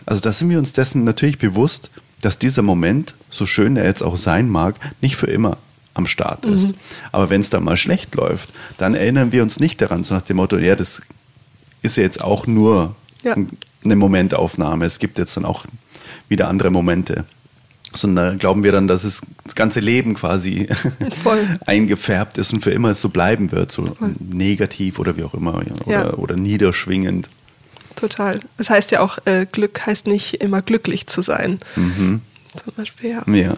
Also 0.05 0.21
da 0.21 0.31
sind 0.31 0.49
wir 0.49 0.59
uns 0.59 0.73
dessen 0.73 1.03
natürlich 1.05 1.37
bewusst, 1.37 1.89
dass 2.21 2.37
dieser 2.37 2.61
Moment, 2.61 3.15
so 3.31 3.45
schön 3.45 3.77
er 3.77 3.85
jetzt 3.85 4.03
auch 4.03 4.17
sein 4.17 4.49
mag, 4.49 4.75
nicht 4.99 5.15
für 5.15 5.27
immer 5.27 5.57
am 5.93 6.07
Start 6.07 6.45
ist. 6.45 6.69
Mhm. 6.69 6.73
Aber 7.11 7.29
wenn 7.29 7.41
es 7.41 7.49
dann 7.49 7.63
mal 7.63 7.77
schlecht 7.77 8.13
läuft, 8.15 8.53
dann 8.77 8.93
erinnern 8.93 9.31
wir 9.31 9.41
uns 9.41 9.59
nicht 9.59 9.81
daran, 9.81 10.03
so 10.03 10.13
nach 10.15 10.21
dem 10.21 10.37
Motto, 10.37 10.57
ja, 10.57 10.75
das 10.75 11.01
ist 11.81 11.97
ja 11.97 12.03
jetzt 12.03 12.23
auch 12.23 12.45
nur 12.45 12.95
ja. 13.23 13.35
eine 13.83 13.95
Momentaufnahme. 13.95 14.85
Es 14.85 14.99
gibt 14.99 15.17
jetzt 15.17 15.35
dann 15.35 15.45
auch 15.45 15.65
wieder 16.31 16.47
andere 16.47 16.71
Momente. 16.71 17.25
Sondern 17.93 18.39
glauben 18.39 18.63
wir 18.63 18.71
dann, 18.71 18.87
dass 18.87 19.03
es 19.03 19.21
das 19.43 19.53
ganze 19.53 19.81
Leben 19.81 20.15
quasi 20.15 20.69
eingefärbt 21.65 22.37
ist 22.39 22.53
und 22.53 22.63
für 22.63 22.71
immer 22.71 22.93
so 22.93 23.09
bleiben 23.09 23.51
wird, 23.51 23.71
so 23.71 23.85
Voll. 23.85 24.15
negativ 24.19 24.97
oder 24.97 25.17
wie 25.17 25.23
auch 25.23 25.33
immer, 25.33 25.55
oder, 25.55 25.91
ja. 25.91 26.13
oder 26.13 26.37
niederschwingend. 26.37 27.29
Total. 27.95 28.39
Das 28.57 28.69
heißt 28.69 28.91
ja 28.91 29.01
auch, 29.01 29.19
äh, 29.25 29.45
Glück 29.51 29.85
heißt 29.85 30.07
nicht 30.07 30.35
immer 30.35 30.61
glücklich 30.61 31.07
zu 31.07 31.21
sein. 31.21 31.59
Mhm. 31.75 32.21
Zum 32.55 32.73
Beispiel, 32.75 33.11
ja. 33.11 33.33
Ja. 33.33 33.57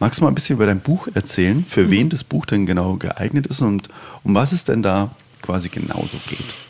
Magst 0.00 0.20
du 0.20 0.24
mal 0.24 0.30
ein 0.30 0.34
bisschen 0.34 0.56
über 0.56 0.66
dein 0.66 0.80
Buch 0.80 1.08
erzählen, 1.14 1.64
für 1.66 1.84
mhm. 1.84 1.90
wen 1.90 2.08
das 2.10 2.24
Buch 2.24 2.46
denn 2.46 2.66
genau 2.66 2.96
geeignet 2.96 3.46
ist 3.46 3.60
und 3.62 3.88
um 4.24 4.34
was 4.34 4.52
es 4.52 4.64
denn 4.64 4.82
da 4.82 5.14
quasi 5.40 5.68
genauso 5.68 6.18
geht? 6.28 6.65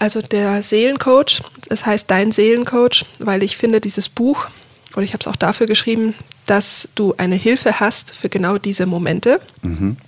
Also 0.00 0.22
der 0.22 0.62
Seelencoach, 0.62 1.42
das 1.68 1.84
heißt 1.84 2.10
dein 2.10 2.32
Seelencoach, 2.32 3.04
weil 3.18 3.42
ich 3.42 3.58
finde 3.58 3.82
dieses 3.82 4.08
Buch, 4.08 4.48
oder 4.94 5.02
ich 5.02 5.12
habe 5.12 5.20
es 5.20 5.26
auch 5.26 5.36
dafür 5.36 5.66
geschrieben, 5.66 6.14
dass 6.46 6.88
du 6.94 7.14
eine 7.18 7.34
Hilfe 7.34 7.80
hast 7.80 8.16
für 8.16 8.30
genau 8.30 8.56
diese 8.56 8.86
Momente, 8.86 9.40
mhm. 9.60 9.98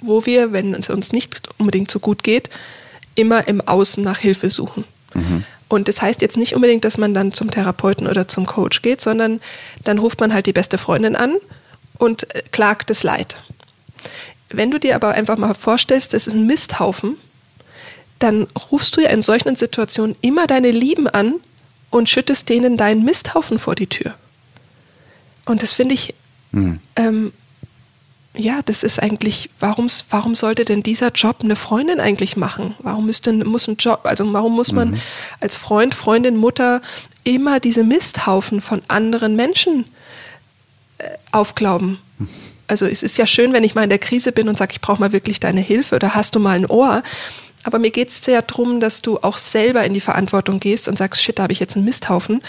wo 0.00 0.24
wir, 0.26 0.52
wenn 0.52 0.74
es 0.74 0.88
uns 0.88 1.10
nicht 1.10 1.50
unbedingt 1.58 1.90
so 1.90 1.98
gut 1.98 2.22
geht, 2.22 2.50
immer 3.16 3.48
im 3.48 3.60
Außen 3.60 4.02
nach 4.04 4.18
Hilfe 4.18 4.48
suchen. 4.48 4.84
Mhm. 5.12 5.44
Und 5.66 5.88
das 5.88 6.00
heißt 6.00 6.22
jetzt 6.22 6.36
nicht 6.36 6.54
unbedingt, 6.54 6.84
dass 6.84 6.96
man 6.96 7.12
dann 7.12 7.32
zum 7.32 7.50
Therapeuten 7.50 8.06
oder 8.06 8.28
zum 8.28 8.46
Coach 8.46 8.80
geht, 8.80 9.00
sondern 9.00 9.40
dann 9.82 9.98
ruft 9.98 10.20
man 10.20 10.32
halt 10.32 10.46
die 10.46 10.52
beste 10.52 10.78
Freundin 10.78 11.16
an 11.16 11.34
und 11.98 12.32
äh, 12.32 12.44
klagt 12.52 12.90
das 12.90 13.02
Leid. 13.02 13.42
Wenn 14.50 14.70
du 14.70 14.78
dir 14.78 14.94
aber 14.94 15.08
einfach 15.08 15.36
mal 15.36 15.54
vorstellst, 15.54 16.14
das 16.14 16.28
ist 16.28 16.34
ein 16.34 16.46
Misthaufen, 16.46 17.16
dann 18.22 18.46
rufst 18.70 18.96
du 18.96 19.00
ja 19.00 19.10
in 19.10 19.22
solchen 19.22 19.56
Situationen 19.56 20.16
immer 20.20 20.46
deine 20.46 20.70
Lieben 20.70 21.08
an 21.08 21.34
und 21.90 22.08
schüttest 22.08 22.48
denen 22.48 22.76
deinen 22.76 23.04
Misthaufen 23.04 23.58
vor 23.58 23.74
die 23.74 23.86
Tür. 23.86 24.14
Und 25.44 25.62
das 25.62 25.72
finde 25.72 25.94
ich, 25.94 26.14
mhm. 26.52 26.80
ähm, 26.96 27.32
ja, 28.34 28.60
das 28.64 28.82
ist 28.82 29.02
eigentlich, 29.02 29.50
warum, 29.60 29.88
warum 30.08 30.34
sollte 30.34 30.64
denn 30.64 30.82
dieser 30.82 31.10
Job 31.10 31.38
eine 31.42 31.56
Freundin 31.56 32.00
eigentlich 32.00 32.36
machen? 32.36 32.74
Warum 32.78 33.06
müsste, 33.06 33.32
muss 33.32 33.68
ein 33.68 33.76
Job, 33.76 34.00
also 34.04 34.30
warum 34.32 34.54
muss 34.54 34.72
man 34.72 34.92
mhm. 34.92 35.00
als 35.40 35.56
Freund, 35.56 35.94
Freundin, 35.94 36.36
Mutter 36.36 36.80
immer 37.24 37.60
diese 37.60 37.84
Misthaufen 37.84 38.60
von 38.60 38.82
anderen 38.88 39.36
Menschen 39.36 39.84
äh, 40.98 41.04
aufglauben. 41.30 41.98
Also 42.68 42.86
es 42.86 43.02
ist 43.02 43.18
ja 43.18 43.26
schön, 43.26 43.52
wenn 43.52 43.64
ich 43.64 43.74
mal 43.74 43.82
in 43.82 43.90
der 43.90 43.98
Krise 43.98 44.32
bin 44.32 44.48
und 44.48 44.56
sage, 44.56 44.72
ich 44.72 44.80
brauche 44.80 45.00
mal 45.00 45.12
wirklich 45.12 45.40
deine 45.40 45.60
Hilfe 45.60 45.96
oder 45.96 46.14
hast 46.14 46.34
du 46.34 46.40
mal 46.40 46.56
ein 46.56 46.66
Ohr. 46.66 47.02
Aber 47.64 47.78
mir 47.78 47.90
geht 47.90 48.08
es 48.08 48.24
sehr 48.24 48.42
darum, 48.42 48.80
dass 48.80 49.02
du 49.02 49.18
auch 49.18 49.38
selber 49.38 49.84
in 49.84 49.94
die 49.94 50.00
Verantwortung 50.00 50.60
gehst 50.60 50.88
und 50.88 50.98
sagst, 50.98 51.22
shit, 51.22 51.38
da 51.38 51.44
habe 51.44 51.52
ich 51.52 51.60
jetzt 51.60 51.76
einen 51.76 51.84
Misthaufen. 51.84 52.42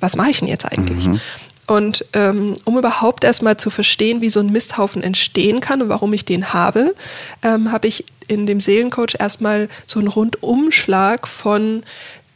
Was 0.00 0.16
mache 0.16 0.30
ich 0.30 0.40
denn 0.40 0.48
jetzt 0.48 0.64
eigentlich? 0.64 1.06
Mhm. 1.06 1.20
Und 1.66 2.04
ähm, 2.14 2.56
um 2.64 2.76
überhaupt 2.76 3.22
erstmal 3.22 3.56
zu 3.56 3.70
verstehen, 3.70 4.20
wie 4.20 4.30
so 4.30 4.40
ein 4.40 4.50
Misthaufen 4.50 5.04
entstehen 5.04 5.60
kann 5.60 5.82
und 5.82 5.88
warum 5.88 6.12
ich 6.12 6.24
den 6.24 6.52
habe, 6.52 6.96
ähm, 7.44 7.70
habe 7.70 7.86
ich 7.86 8.04
in 8.26 8.44
dem 8.46 8.58
Seelencoach 8.58 9.14
erstmal 9.18 9.68
so 9.86 10.00
einen 10.00 10.08
Rundumschlag 10.08 11.28
von 11.28 11.82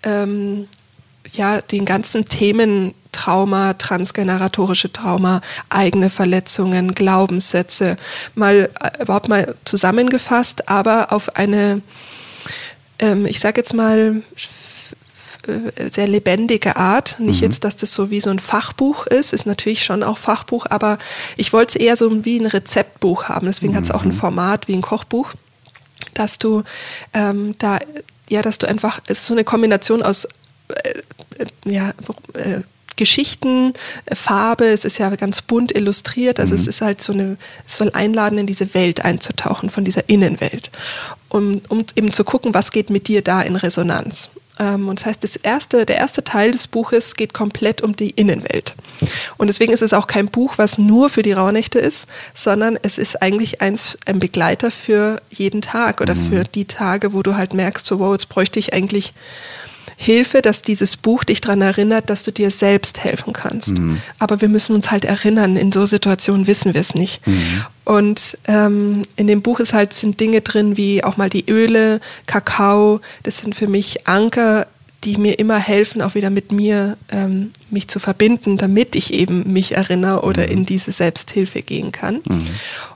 ähm, 0.04 0.68
ja, 1.32 1.60
den 1.60 1.84
ganzen 1.84 2.26
Themen 2.26 2.94
Trauma, 3.14 3.74
transgeneratorische 3.74 4.92
Trauma, 4.92 5.40
eigene 5.70 6.10
Verletzungen, 6.10 6.94
Glaubenssätze 6.94 7.96
mal 8.34 8.68
äh, 8.80 9.02
überhaupt 9.02 9.28
mal 9.28 9.54
zusammengefasst, 9.64 10.68
aber 10.68 11.12
auf 11.12 11.36
eine, 11.36 11.80
ähm, 12.98 13.24
ich 13.24 13.38
sage 13.40 13.60
jetzt 13.60 13.72
mal, 13.72 14.22
äh, 15.46 15.90
sehr 15.90 16.08
lebendige 16.08 16.76
Art. 16.76 17.20
Nicht 17.20 17.40
mhm. 17.40 17.48
jetzt, 17.48 17.64
dass 17.64 17.76
das 17.76 17.92
so 17.92 18.10
wie 18.10 18.20
so 18.20 18.30
ein 18.30 18.38
Fachbuch 18.38 19.06
ist, 19.06 19.32
ist 19.32 19.46
natürlich 19.46 19.84
schon 19.84 20.02
auch 20.02 20.18
Fachbuch, 20.18 20.66
aber 20.70 20.98
ich 21.36 21.52
wollte 21.52 21.78
es 21.78 21.84
eher 21.84 21.96
so 21.96 22.24
wie 22.24 22.38
ein 22.38 22.46
Rezeptbuch 22.46 23.24
haben. 23.24 23.46
Deswegen 23.46 23.72
mhm. 23.72 23.76
hat 23.76 23.84
es 23.84 23.90
auch 23.90 24.02
ein 24.02 24.08
mhm. 24.08 24.16
Format 24.16 24.68
wie 24.68 24.74
ein 24.74 24.82
Kochbuch, 24.82 25.32
dass 26.14 26.38
du 26.38 26.64
ähm, 27.12 27.54
da, 27.58 27.78
ja, 28.28 28.42
dass 28.42 28.58
du 28.58 28.66
einfach, 28.66 29.00
es 29.06 29.20
ist 29.20 29.26
so 29.26 29.34
eine 29.34 29.44
Kombination 29.44 30.02
aus 30.02 30.26
äh, 30.68 30.90
äh 31.38 31.46
ja, 31.64 31.90
äh, 32.34 32.60
Geschichten, 32.96 33.72
Farbe, 34.12 34.66
es 34.66 34.84
ist 34.84 34.98
ja 34.98 35.10
ganz 35.16 35.42
bunt 35.42 35.72
illustriert, 35.74 36.40
also 36.40 36.54
mhm. 36.54 36.60
es 36.60 36.66
ist 36.66 36.80
halt 36.80 37.02
so 37.02 37.12
eine, 37.12 37.36
es 37.66 37.76
soll 37.76 37.90
einladen, 37.92 38.38
in 38.38 38.46
diese 38.46 38.74
Welt 38.74 39.04
einzutauchen, 39.04 39.70
von 39.70 39.84
dieser 39.84 40.08
Innenwelt, 40.08 40.70
um, 41.28 41.60
um 41.68 41.84
eben 41.96 42.12
zu 42.12 42.24
gucken, 42.24 42.54
was 42.54 42.70
geht 42.70 42.90
mit 42.90 43.08
dir 43.08 43.22
da 43.22 43.42
in 43.42 43.56
Resonanz. 43.56 44.30
Ähm, 44.58 44.88
und 44.88 45.00
das 45.00 45.06
heißt, 45.06 45.24
das 45.24 45.36
erste, 45.36 45.84
der 45.84 45.96
erste 45.96 46.22
Teil 46.22 46.52
des 46.52 46.66
Buches 46.66 47.16
geht 47.16 47.34
komplett 47.34 47.82
um 47.82 47.96
die 47.96 48.10
Innenwelt. 48.10 48.74
Und 49.36 49.48
deswegen 49.48 49.72
ist 49.72 49.82
es 49.82 49.92
auch 49.92 50.06
kein 50.06 50.28
Buch, 50.28 50.54
was 50.56 50.78
nur 50.78 51.10
für 51.10 51.22
die 51.22 51.32
Rauhnächte 51.32 51.78
ist, 51.78 52.06
sondern 52.34 52.78
es 52.82 52.98
ist 52.98 53.20
eigentlich 53.20 53.60
eins, 53.60 53.98
ein 54.06 54.20
Begleiter 54.20 54.70
für 54.70 55.20
jeden 55.30 55.60
Tag 55.60 56.00
oder 56.00 56.14
mhm. 56.14 56.30
für 56.30 56.44
die 56.44 56.66
Tage, 56.66 57.12
wo 57.12 57.22
du 57.22 57.36
halt 57.36 57.54
merkst, 57.54 57.84
so 57.84 57.98
wow, 57.98 58.12
jetzt 58.12 58.28
bräuchte 58.28 58.58
ich 58.58 58.72
eigentlich 58.72 59.12
Hilfe, 59.96 60.42
dass 60.42 60.62
dieses 60.62 60.96
Buch 60.96 61.24
dich 61.24 61.40
daran 61.40 61.62
erinnert, 61.62 62.10
dass 62.10 62.22
du 62.22 62.32
dir 62.32 62.50
selbst 62.50 63.04
helfen 63.04 63.32
kannst. 63.32 63.78
Mhm. 63.78 64.00
Aber 64.18 64.40
wir 64.40 64.48
müssen 64.48 64.74
uns 64.74 64.90
halt 64.90 65.04
erinnern, 65.04 65.56
in 65.56 65.72
so 65.72 65.86
Situationen 65.86 66.46
wissen 66.46 66.74
wir 66.74 66.80
es 66.80 66.94
nicht. 66.94 67.26
Mhm. 67.26 67.64
Und 67.84 68.38
ähm, 68.46 69.02
in 69.16 69.26
dem 69.26 69.42
Buch 69.42 69.60
ist 69.60 69.74
halt, 69.74 69.92
sind 69.92 70.18
Dinge 70.18 70.40
drin 70.40 70.76
wie 70.76 71.04
auch 71.04 71.16
mal 71.16 71.30
die 71.30 71.48
Öle, 71.48 72.00
Kakao, 72.26 73.00
das 73.22 73.38
sind 73.38 73.54
für 73.54 73.68
mich 73.68 74.06
Anker, 74.06 74.66
die 75.04 75.18
mir 75.18 75.38
immer 75.38 75.58
helfen, 75.58 76.00
auch 76.02 76.14
wieder 76.14 76.30
mit 76.30 76.50
mir 76.50 76.96
ähm, 77.10 77.52
mich 77.70 77.88
zu 77.88 77.98
verbinden, 77.98 78.56
damit 78.56 78.96
ich 78.96 79.12
eben 79.12 79.52
mich 79.52 79.72
erinnere 79.76 80.22
oder 80.22 80.44
mhm. 80.46 80.52
in 80.52 80.66
diese 80.66 80.92
Selbsthilfe 80.92 81.62
gehen 81.62 81.92
kann. 81.92 82.20
Mhm. 82.24 82.44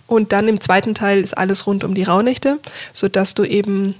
Und 0.06 0.32
dann 0.32 0.48
im 0.48 0.60
zweiten 0.60 0.94
Teil 0.94 1.20
ist 1.20 1.36
alles 1.36 1.66
rund 1.66 1.84
um 1.84 1.94
die 1.94 2.02
Rauhnächte, 2.02 2.58
sodass 2.94 3.34
du 3.34 3.44
eben 3.44 3.94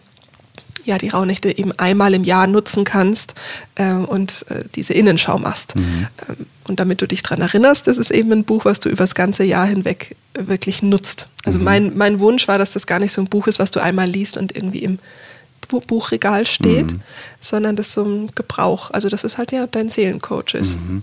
ja, 0.88 0.98
die 0.98 1.10
Rauhnächte 1.10 1.56
eben 1.56 1.72
einmal 1.78 2.14
im 2.14 2.24
Jahr 2.24 2.46
nutzen 2.46 2.84
kannst 2.84 3.34
äh, 3.76 3.92
und 3.92 4.44
äh, 4.48 4.64
diese 4.74 4.94
Innenschau 4.94 5.38
machst. 5.38 5.76
Mhm. 5.76 6.08
Ähm, 6.28 6.46
und 6.66 6.80
damit 6.80 7.00
du 7.00 7.06
dich 7.06 7.22
daran 7.22 7.40
erinnerst, 7.40 7.86
das 7.86 7.98
ist 7.98 8.10
eben 8.10 8.32
ein 8.32 8.44
Buch, 8.44 8.64
was 8.64 8.80
du 8.80 8.88
über 8.88 9.04
das 9.04 9.14
ganze 9.14 9.44
Jahr 9.44 9.66
hinweg 9.66 10.16
wirklich 10.34 10.82
nutzt. 10.82 11.28
Also 11.44 11.58
mhm. 11.58 11.64
mein, 11.64 11.96
mein 11.96 12.20
Wunsch 12.20 12.48
war, 12.48 12.58
dass 12.58 12.72
das 12.72 12.86
gar 12.86 12.98
nicht 12.98 13.12
so 13.12 13.22
ein 13.22 13.28
Buch 13.28 13.46
ist, 13.46 13.58
was 13.58 13.70
du 13.70 13.80
einmal 13.80 14.08
liest 14.08 14.36
und 14.36 14.54
irgendwie 14.54 14.80
im 14.80 14.98
Buchregal 15.68 16.46
steht, 16.46 16.92
mhm. 16.92 17.00
sondern 17.40 17.76
das 17.76 17.92
so 17.92 18.02
ein 18.02 18.30
Gebrauch. 18.34 18.90
Also 18.90 19.08
das 19.08 19.24
ist 19.24 19.38
halt 19.38 19.52
ja 19.52 19.66
dein 19.66 19.88
Seelencoach 19.88 20.54
ist. 20.54 20.80
Mhm. 20.80 21.02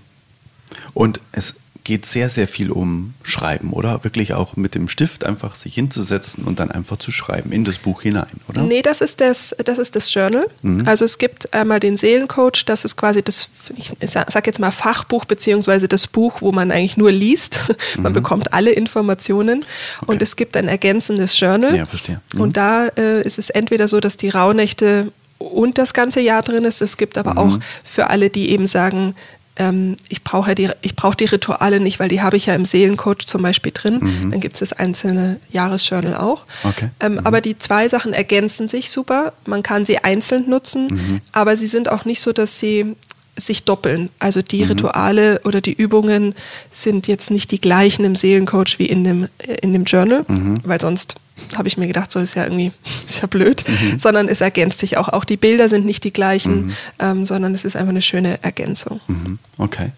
Und 0.94 1.20
es 1.32 1.56
geht 1.86 2.06
sehr, 2.08 2.30
sehr 2.32 2.48
viel 2.48 2.72
um 2.72 3.14
Schreiben, 3.24 3.72
oder? 3.72 4.04
Wirklich 4.04 4.34
auch 4.34 4.58
mit 4.58 4.74
dem 4.76 4.90
Stift 4.90 5.24
einfach 5.24 5.54
sich 5.54 5.76
hinzusetzen 5.76 6.44
und 6.44 6.60
dann 6.60 6.72
einfach 6.72 6.98
zu 6.98 7.12
schreiben 7.12 7.52
in 7.52 7.64
das 7.64 7.78
Buch 7.78 8.02
hinein, 8.02 8.42
oder? 8.50 8.64
Nee, 8.64 8.82
das 8.82 9.02
ist 9.02 9.22
das, 9.22 9.56
das, 9.64 9.78
ist 9.78 9.96
das 9.96 10.12
Journal. 10.14 10.48
Mhm. 10.64 10.88
Also 10.88 11.06
es 11.06 11.20
gibt 11.20 11.54
einmal 11.54 11.80
den 11.80 11.96
Seelencoach, 11.96 12.66
das 12.66 12.86
ist 12.86 12.98
quasi 12.98 13.22
das, 13.22 13.50
ich 13.78 13.94
sag 14.10 14.48
jetzt 14.48 14.60
mal 14.60 14.72
Fachbuch, 14.72 15.26
beziehungsweise 15.26 15.88
das 15.88 16.08
Buch, 16.08 16.42
wo 16.42 16.52
man 16.52 16.72
eigentlich 16.72 16.98
nur 16.98 17.12
liest. 17.12 17.60
man 17.98 18.12
mhm. 18.12 18.16
bekommt 18.16 18.52
alle 18.52 18.72
Informationen. 18.72 19.64
Okay. 20.02 20.12
Und 20.12 20.22
es 20.24 20.36
gibt 20.36 20.58
ein 20.58 20.68
ergänzendes 20.68 21.40
Journal. 21.40 21.76
Ja, 21.76 21.86
verstehe. 21.86 22.20
Mhm. 22.34 22.42
Und 22.42 22.58
da 22.58 22.88
äh, 22.98 23.22
ist 23.22 23.38
es 23.38 23.52
entweder 23.52 23.88
so, 23.88 24.00
dass 24.00 24.18
die 24.18 24.30
Rauhnächte 24.30 25.12
und 25.38 25.78
das 25.78 25.94
ganze 25.94 26.20
Jahr 26.20 26.42
drin 26.42 26.64
ist. 26.64 26.82
Es 26.82 26.98
gibt 26.98 27.20
aber 27.20 27.34
mhm. 27.34 27.38
auch 27.38 27.60
für 27.84 28.10
alle, 28.10 28.32
die 28.32 28.50
eben 28.50 28.66
sagen, 28.66 29.14
ähm, 29.58 29.96
ich 30.10 30.24
brauche 30.24 30.54
die, 30.56 30.70
ich 30.82 30.96
brauche 30.96 31.16
die 31.16 31.26
Rituale 31.26 31.80
nicht, 31.80 32.00
weil 32.00 32.10
die 32.10 32.22
habe 32.22 32.38
ich 32.38 32.48
ja 32.48 32.56
im 32.56 32.66
Seelencoach 32.66 33.26
zum 33.26 33.42
Beispiel 33.42 33.72
drin. 33.74 34.00
Mhm. 34.02 34.32
Dann 34.32 34.40
gibt 34.40 34.56
es 34.56 34.60
das 34.60 34.74
einzelne 34.74 35.40
Jahresjournal 35.52 36.16
auch. 36.16 36.46
Okay. 36.64 36.90
Ähm, 37.00 37.14
mhm. 37.14 37.20
Aber 37.20 37.42
die 37.42 37.58
zwei 37.58 37.88
Sachen 37.88 38.14
ergänzen 38.14 38.68
sich 38.68 38.92
super. 38.92 39.34
Man 39.46 39.64
kann 39.64 39.86
sie 39.86 40.00
einzeln 40.00 40.50
nutzen, 40.50 40.88
mhm. 40.88 41.22
aber 41.32 41.56
sie 41.58 41.68
sind 41.68 41.90
auch 41.90 42.06
nicht 42.06 42.22
so, 42.22 42.34
dass 42.34 42.60
sie 42.60 42.96
sich 43.38 43.64
doppeln. 43.64 44.10
Also 44.20 44.42
die 44.42 44.64
mhm. 44.64 44.70
Rituale 44.70 45.42
oder 45.44 45.62
die 45.62 45.74
Übungen 45.74 46.36
sind 46.72 47.08
jetzt 47.08 47.32
nicht 47.32 47.52
die 47.52 47.60
gleichen 47.60 48.06
im 48.06 48.16
Seelencoach 48.16 48.78
wie 48.78 48.86
in 48.86 49.04
dem, 49.04 49.28
in 49.62 49.74
dem 49.74 49.84
Journal, 49.86 50.26
mhm. 50.28 50.60
weil 50.64 50.80
sonst 50.80 51.16
habe 51.56 51.68
ich 51.68 51.78
mir 51.78 51.88
gedacht, 51.88 52.12
so 52.12 52.20
ist 52.20 52.36
ja 52.36 52.44
irgendwie, 52.44 52.72
ist 53.06 53.22
ja 53.22 53.28
blöd, 53.28 53.64
mhm. 53.68 54.00
sondern 54.00 54.28
es 54.28 54.42
ergänzt 54.42 54.80
sich 54.80 54.98
auch. 54.98 55.10
Auch 55.10 55.26
die 55.26 55.38
Bilder 55.38 55.70
sind 55.70 55.86
nicht 55.86 56.04
die 56.04 56.14
gleichen, 56.14 56.68
mhm. 56.68 56.74
ähm, 57.00 57.26
sondern 57.26 57.54
es 57.54 57.66
ist 57.66 57.76
einfach 57.76 57.90
eine 57.90 58.02
schöne 58.02 58.44
Ergänzung. 58.44 59.00
Mhm. 59.08 59.40
Okay. 59.58 59.92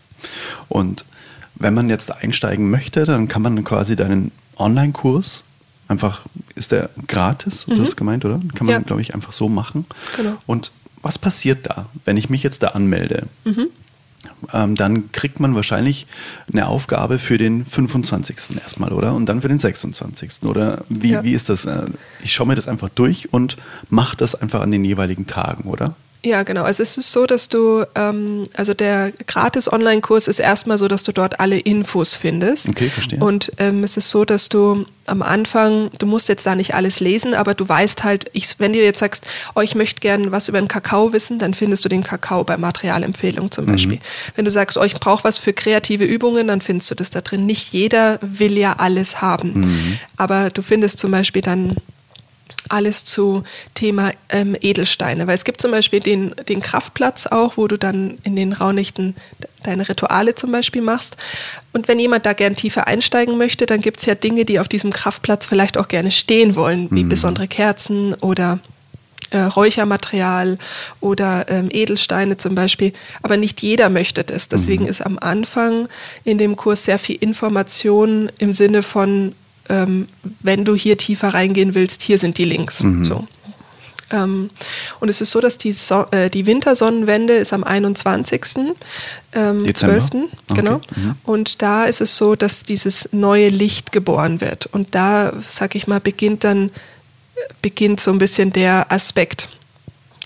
Und 0.68 1.06
wenn 1.56 1.74
man 1.74 1.90
jetzt 1.90 2.12
einsteigen 2.12 2.70
möchte, 2.70 3.06
dann 3.06 3.28
kann 3.28 3.42
man 3.42 3.64
quasi 3.64 3.96
deinen 3.96 4.32
Online-Kurs 4.58 5.44
einfach, 5.88 6.22
ist 6.56 6.72
der 6.72 6.90
gratis, 7.08 7.66
du 7.68 7.82
hast 7.82 7.92
mhm. 7.92 7.96
gemeint, 7.96 8.26
oder? 8.26 8.40
Kann 8.56 8.68
man, 8.68 8.76
ja. 8.76 8.80
glaube 8.80 9.02
ich, 9.02 9.16
einfach 9.16 9.32
so 9.32 9.48
machen. 9.48 9.86
Genau. 10.16 10.38
Und 10.46 10.72
was 11.02 11.18
passiert 11.18 11.68
da, 11.68 11.86
wenn 12.06 12.18
ich 12.18 12.30
mich 12.30 12.44
jetzt 12.44 12.64
da 12.64 12.70
anmelde? 12.70 13.28
Mhm 13.46 13.70
ähm, 14.54 14.76
dann 14.76 15.12
kriegt 15.12 15.40
man 15.40 15.56
wahrscheinlich 15.56 16.08
eine 16.52 16.68
Aufgabe 16.68 17.20
für 17.20 17.38
den 17.38 17.66
25. 17.66 18.58
erstmal, 18.62 18.92
oder? 18.92 19.14
Und 19.14 19.28
dann 19.28 19.42
für 19.42 19.48
den 19.48 19.60
26. 19.60 20.44
Oder 20.44 20.84
wie, 20.90 21.12
ja. 21.12 21.24
wie 21.24 21.34
ist 21.34 21.50
das? 21.50 21.66
Äh, 21.66 21.86
ich 22.24 22.34
schaue 22.34 22.48
mir 22.48 22.56
das 22.56 22.68
einfach 22.68 22.90
durch 22.90 23.34
und 23.34 23.58
mache 23.90 24.18
das 24.18 24.36
einfach 24.36 24.62
an 24.62 24.72
den 24.72 24.84
jeweiligen 24.86 25.28
Tagen, 25.28 25.70
oder? 25.70 25.96
Ja, 26.28 26.44
genau. 26.44 26.64
Also 26.64 26.84
es 26.84 26.98
ist 26.98 27.12
so, 27.14 27.26
dass 27.26 27.48
du, 27.48 27.86
ähm, 27.96 28.44
also 28.56 28.74
der 28.74 29.14
Gratis-Online-Kurs 29.28 30.28
ist 30.28 30.40
erstmal 30.40 30.78
so, 30.78 30.90
dass 30.90 31.04
du 31.04 31.14
dort 31.14 31.40
alle 31.40 31.58
Infos 31.58 32.16
findest. 32.16 32.68
Okay, 32.68 32.90
verstehe. 32.90 33.20
Und 33.20 33.54
ähm, 33.60 33.86
es 33.86 33.96
ist 33.96 34.10
so, 34.10 34.26
dass 34.26 34.50
du 34.50 34.86
am 35.06 35.22
Anfang, 35.22 35.90
du 36.00 36.06
musst 36.06 36.28
jetzt 36.28 36.46
da 36.46 36.54
nicht 36.54 36.74
alles 36.74 37.00
lesen, 37.00 37.34
aber 37.34 37.54
du 37.54 37.68
weißt 37.68 38.04
halt, 38.04 38.30
ich, 38.34 38.60
wenn 38.60 38.74
du 38.74 38.80
jetzt 38.80 39.00
sagst, 39.00 39.26
oh, 39.56 39.62
ich 39.62 39.74
möchte 39.74 40.02
gerne 40.02 40.34
was 40.34 40.50
über 40.50 40.60
den 40.60 40.68
Kakao 40.68 41.14
wissen, 41.14 41.40
dann 41.40 41.54
findest 41.54 41.86
du 41.86 41.90
den 41.90 42.04
Kakao 42.04 42.44
bei 42.44 42.58
Materialempfehlung 42.58 43.50
zum 43.50 43.66
mhm. 43.66 43.72
Beispiel. 43.72 44.00
Wenn 44.36 44.44
du 44.44 44.52
sagst, 44.52 44.78
oh, 44.78 44.84
ich 44.84 44.96
brauche 44.96 45.24
was 45.24 45.38
für 45.38 45.54
kreative 45.54 46.04
Übungen, 46.04 46.48
dann 46.48 46.60
findest 46.60 46.92
du 46.92 46.96
das 46.96 47.10
da 47.10 47.22
drin. 47.22 47.46
Nicht 47.46 47.72
jeder 47.72 48.20
will 48.22 48.58
ja 48.58 48.76
alles 48.80 49.22
haben. 49.22 49.62
Mhm. 49.62 50.00
Aber 50.18 50.50
du 50.50 50.62
findest 50.62 51.00
zum 51.00 51.12
Beispiel 51.12 51.42
dann 51.42 51.78
alles 52.70 53.06
zu 53.06 53.44
Thema 53.74 54.12
ähm, 54.30 54.56
Edelsteine. 54.60 55.28
Weil 55.28 55.36
es 55.36 55.44
gibt 55.44 55.62
zum 55.62 55.72
Beispiel 55.72 56.00
den, 56.00 56.34
den 56.48 56.62
Kraftplatz 56.62 57.28
auch, 57.28 57.58
wo 57.58 57.68
du 57.68 57.78
dann 57.78 58.18
in 58.24 58.36
den 58.36 58.54
Raunächten 58.54 59.16
deine 59.64 59.88
Rituale 59.88 60.36
zum 60.36 60.52
Beispiel 60.52 60.82
machst. 60.82 61.18
Und 61.74 61.88
wenn 61.88 62.00
jemand 62.00 62.26
da 62.26 62.34
gern 62.34 62.56
tiefer 62.56 62.88
einsteigen 62.88 63.38
möchte, 63.38 63.66
dann 63.66 63.82
gibt 63.82 64.00
es 64.00 64.06
ja 64.06 64.16
Dinge, 64.16 64.46
die 64.46 64.60
auf 64.60 64.68
diesem 64.68 64.92
Kraftplatz 64.92 65.46
vielleicht 65.46 65.78
auch 65.78 65.88
gerne 65.88 66.12
stehen 66.12 66.56
wollen, 66.56 66.90
wie 66.92 67.04
mhm. 67.04 67.10
besondere 67.10 67.48
Kerzen 67.48 68.14
oder 68.16 68.60
äh, 69.30 69.40
Räuchermaterial 69.40 70.58
oder 71.02 71.50
ähm, 71.50 71.70
Edelsteine 71.72 72.38
zum 72.38 72.56
Beispiel. 72.56 72.94
Aber 73.22 73.38
nicht 73.38 73.62
jeder 73.62 73.90
möchte 73.90 74.24
das. 74.24 74.48
Deswegen 74.48 74.84
mhm. 74.84 74.90
ist 74.90 75.02
am 75.02 75.18
Anfang 75.20 75.90
in 76.24 76.38
dem 76.38 76.56
Kurs 76.56 76.86
sehr 76.86 77.00
viel 77.00 77.18
Information 77.18 78.32
im 78.38 78.54
Sinne 78.54 78.84
von 78.84 79.34
ähm, 79.70 80.08
wenn 80.42 80.66
du 80.66 80.76
hier 80.76 80.98
tiefer 80.98 81.30
reingehen 81.30 81.76
willst, 81.76 82.02
hier 82.02 82.20
sind 82.20 82.38
die 82.38 82.46
Links. 82.46 82.84
Mhm. 82.84 83.04
So. 83.04 83.28
Ähm, 84.10 84.50
und 85.00 85.10
es 85.10 85.20
ist 85.20 85.32
so, 85.32 85.42
dass 85.42 85.58
die, 85.58 85.74
so 85.74 86.06
äh, 86.12 86.30
die 86.30 86.46
Wintersonnenwende 86.46 87.34
ist 87.34 87.54
am 87.54 87.64
21. 87.64 88.42
Ähm, 89.34 89.76
12. 89.76 90.04
Okay. 90.04 90.28
Genau. 90.56 90.82
Mhm. 90.96 91.16
Und 91.24 91.62
da 91.62 91.86
ist 91.86 92.02
es 92.02 92.16
so, 92.18 92.36
dass 92.36 92.64
dieses 92.64 93.10
neue 93.12 93.50
Licht 93.50 93.92
geboren 93.92 94.40
wird. 94.40 94.68
Und 94.68 94.96
da, 94.96 95.34
sag 95.48 95.76
ich 95.76 95.88
mal, 95.88 96.00
beginnt 96.00 96.44
dann 96.44 96.72
beginnt 97.62 98.00
so 98.00 98.12
ein 98.12 98.18
bisschen 98.18 98.52
der 98.52 98.92
Aspekt 98.92 99.50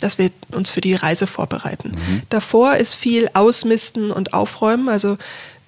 dass 0.02 0.18
wir 0.18 0.32
uns 0.52 0.70
für 0.70 0.82
die 0.82 0.96
Reise 0.96 1.28
vorbereiten. 1.28 1.92
Mhm. 1.92 2.22
Davor 2.30 2.76
ist 2.76 2.96
viel 2.96 3.30
Ausmisten 3.34 4.12
und 4.12 4.34
Aufräumen. 4.34 4.90
Also 4.90 5.18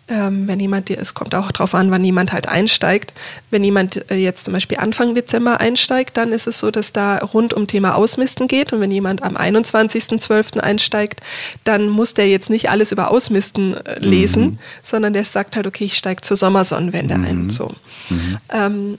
ähm, 0.09 0.47
wenn 0.47 0.59
jemand, 0.59 0.89
es 0.89 1.13
kommt 1.13 1.33
auch 1.33 1.51
darauf 1.51 1.73
an, 1.73 1.89
wann 1.89 2.03
jemand 2.03 2.33
halt 2.33 2.47
einsteigt. 2.47 3.13
Wenn 3.51 3.63
jemand 3.63 4.09
äh, 4.11 4.15
jetzt 4.15 4.45
zum 4.45 4.53
Beispiel 4.53 4.77
Anfang 4.77 5.15
Dezember 5.15 5.61
einsteigt, 5.61 6.17
dann 6.17 6.33
ist 6.33 6.45
es 6.45 6.59
so, 6.59 6.71
dass 6.71 6.91
da 6.91 7.19
rund 7.19 7.53
um 7.53 7.67
Thema 7.67 7.95
Ausmisten 7.95 8.49
geht. 8.49 8.73
Und 8.73 8.81
wenn 8.81 8.91
jemand 8.91 9.23
am 9.23 9.37
21.12. 9.37 10.59
einsteigt, 10.59 11.21
dann 11.63 11.87
muss 11.87 12.13
der 12.13 12.27
jetzt 12.27 12.49
nicht 12.49 12.69
alles 12.69 12.91
über 12.91 13.11
Ausmisten 13.11 13.75
äh, 13.77 13.99
lesen, 13.99 14.43
mhm. 14.43 14.59
sondern 14.83 15.13
der 15.13 15.23
sagt 15.23 15.55
halt, 15.55 15.67
okay, 15.67 15.85
ich 15.85 15.97
steige 15.97 16.21
zur 16.21 16.35
Sommersonnenwende 16.35 17.17
mhm. 17.17 17.25
ein. 17.25 17.49
So. 17.49 17.71
Mhm. 18.09 18.37
Ähm, 18.51 18.97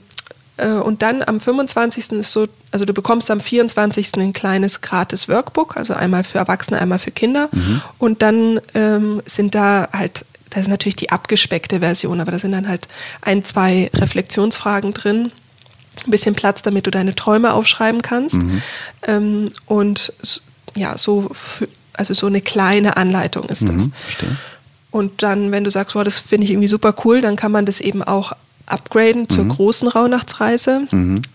äh, 0.57 0.69
und 0.69 1.01
dann 1.01 1.21
am 1.23 1.39
25. 1.39 2.13
ist 2.13 2.31
so, 2.31 2.47
also 2.71 2.83
du 2.83 2.93
bekommst 2.93 3.29
am 3.29 3.41
24. 3.41 4.13
ein 4.17 4.33
kleines 4.33 4.81
gratis 4.81 5.29
Workbook, 5.29 5.77
also 5.77 5.93
einmal 5.93 6.23
für 6.23 6.39
Erwachsene, 6.39 6.79
einmal 6.79 6.99
für 6.99 7.11
Kinder. 7.11 7.49
Mhm. 7.51 7.81
Und 7.99 8.21
dann 8.21 8.59
ähm, 8.73 9.21
sind 9.25 9.53
da 9.53 9.89
halt 9.93 10.25
das 10.55 10.63
ist 10.63 10.69
natürlich 10.69 10.95
die 10.95 11.11
abgespeckte 11.11 11.79
Version, 11.81 12.19
aber 12.21 12.31
da 12.31 12.39
sind 12.39 12.53
dann 12.53 12.67
halt 12.67 12.87
ein, 13.21 13.43
zwei 13.45 13.89
Reflexionsfragen 13.93 14.93
drin. 14.93 15.31
Ein 16.05 16.11
bisschen 16.11 16.35
Platz, 16.35 16.61
damit 16.61 16.87
du 16.87 16.91
deine 16.91 17.15
Träume 17.15 17.53
aufschreiben 17.53 18.01
kannst. 18.01 18.35
Mhm. 18.37 18.61
Ähm, 19.07 19.51
und 19.65 20.11
ja, 20.75 20.97
so 20.97 21.29
also 21.93 22.13
so 22.13 22.27
eine 22.27 22.41
kleine 22.41 22.97
Anleitung 22.97 23.43
ist 23.45 23.61
das. 23.63 23.85
Mhm, 23.85 23.93
verstehe. 24.01 24.37
Und 24.91 25.23
dann, 25.23 25.51
wenn 25.51 25.63
du 25.63 25.71
sagst, 25.71 25.95
wow, 25.95 26.03
das 26.03 26.19
finde 26.19 26.45
ich 26.45 26.51
irgendwie 26.51 26.67
super 26.67 26.93
cool, 27.05 27.21
dann 27.21 27.35
kann 27.37 27.51
man 27.51 27.65
das 27.65 27.79
eben 27.79 28.03
auch 28.03 28.33
upgraden 28.65 29.29
zur 29.29 29.45
Mhm. 29.45 29.49
großen 29.49 29.87
Rauhnachtsreise. 29.87 30.87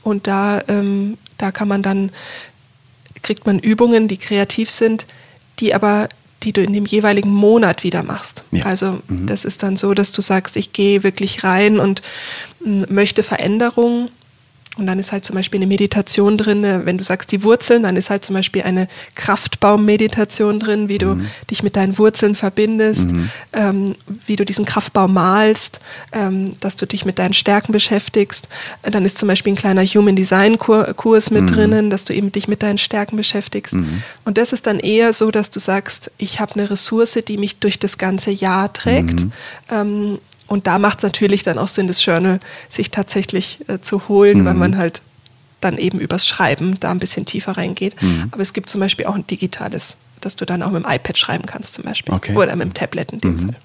Und 0.02 0.26
da, 0.26 0.60
ähm, 0.68 1.16
da 1.38 1.50
kann 1.52 1.68
man 1.68 1.82
dann, 1.82 2.10
kriegt 3.22 3.46
man 3.46 3.58
Übungen, 3.58 4.08
die 4.08 4.16
kreativ 4.18 4.70
sind, 4.70 5.06
die 5.60 5.74
aber, 5.74 6.08
die 6.42 6.52
du 6.52 6.62
in 6.62 6.72
dem 6.72 6.86
jeweiligen 6.86 7.30
Monat 7.30 7.84
wieder 7.84 8.02
machst. 8.02 8.44
Ja. 8.50 8.64
Also 8.64 8.98
das 9.08 9.44
ist 9.44 9.62
dann 9.62 9.76
so, 9.76 9.94
dass 9.94 10.12
du 10.12 10.22
sagst, 10.22 10.56
ich 10.56 10.72
gehe 10.72 11.02
wirklich 11.02 11.44
rein 11.44 11.78
und 11.78 12.02
möchte 12.64 13.22
Veränderungen. 13.22 14.10
Und 14.80 14.86
dann 14.86 14.98
ist 14.98 15.12
halt 15.12 15.24
zum 15.24 15.36
Beispiel 15.36 15.58
eine 15.58 15.66
Meditation 15.66 16.38
drin, 16.38 16.64
äh, 16.64 16.86
wenn 16.86 16.98
du 16.98 17.04
sagst 17.04 17.30
die 17.32 17.44
Wurzeln, 17.44 17.82
dann 17.82 17.96
ist 17.96 18.08
halt 18.10 18.24
zum 18.24 18.34
Beispiel 18.34 18.62
eine 18.62 18.88
Kraftbaum-Meditation 19.14 20.58
drin, 20.58 20.88
wie 20.88 20.98
du 20.98 21.16
dich 21.50 21.62
mit 21.62 21.76
deinen 21.76 21.98
Wurzeln 21.98 22.34
verbindest, 22.34 23.10
ähm, 23.52 23.92
wie 24.26 24.36
du 24.36 24.44
diesen 24.44 24.64
Kraftbaum 24.64 25.12
malst, 25.14 25.80
ähm, 26.12 26.52
dass 26.60 26.76
du 26.76 26.86
dich 26.86 27.04
mit 27.04 27.18
deinen 27.18 27.34
Stärken 27.34 27.72
beschäftigst. 27.72 28.48
Äh, 28.82 28.90
Dann 28.90 29.04
ist 29.04 29.18
zum 29.18 29.28
Beispiel 29.28 29.52
ein 29.52 29.56
kleiner 29.56 29.84
Human 29.84 30.16
Design 30.16 30.58
Kur 30.58 30.94
Kurs 30.94 31.30
mit 31.30 31.50
drinnen, 31.54 31.90
dass 31.90 32.04
du 32.04 32.14
eben 32.14 32.32
dich 32.32 32.48
mit 32.48 32.62
deinen 32.62 32.78
Stärken 32.78 33.16
beschäftigst. 33.16 33.74
Und 34.24 34.38
das 34.38 34.52
ist 34.52 34.66
dann 34.66 34.78
eher 34.78 35.12
so, 35.12 35.30
dass 35.30 35.50
du 35.50 35.60
sagst, 35.60 36.10
ich 36.16 36.40
habe 36.40 36.54
eine 36.54 36.70
Ressource, 36.70 37.18
die 37.28 37.36
mich 37.36 37.56
durch 37.58 37.78
das 37.78 37.98
ganze 37.98 38.30
Jahr 38.30 38.72
trägt. 38.72 39.20
Ähm, 39.70 40.18
und 40.50 40.66
da 40.66 40.78
macht 40.78 40.98
es 40.98 41.04
natürlich 41.04 41.44
dann 41.44 41.58
auch 41.58 41.68
Sinn, 41.68 41.86
das 41.86 42.04
Journal 42.04 42.40
sich 42.68 42.90
tatsächlich 42.90 43.60
äh, 43.68 43.78
zu 43.80 44.08
holen, 44.08 44.44
weil 44.44 44.54
man 44.54 44.76
halt 44.76 45.00
dann 45.60 45.78
eben 45.78 46.00
übers 46.00 46.26
Schreiben 46.26 46.74
da 46.80 46.90
ein 46.90 46.98
bisschen 46.98 47.24
tiefer 47.24 47.56
reingeht. 47.56 47.94
Aber 48.32 48.42
es 48.42 48.52
gibt 48.52 48.68
zum 48.68 48.80
Beispiel 48.80 49.06
auch 49.06 49.14
ein 49.14 49.26
digitales, 49.26 49.96
dass 50.20 50.34
du 50.34 50.44
dann 50.44 50.62
auch 50.62 50.72
mit 50.72 50.84
dem 50.84 50.90
iPad 50.90 51.16
schreiben 51.16 51.46
kannst 51.46 51.74
zum 51.74 51.84
Beispiel. 51.84 52.12
Okay. 52.12 52.34
Oder 52.34 52.56
mit 52.56 52.66
dem 52.66 52.74
Tablet 52.74 53.12
in 53.12 53.20
dem 53.20 53.38
Fall. 53.38 53.56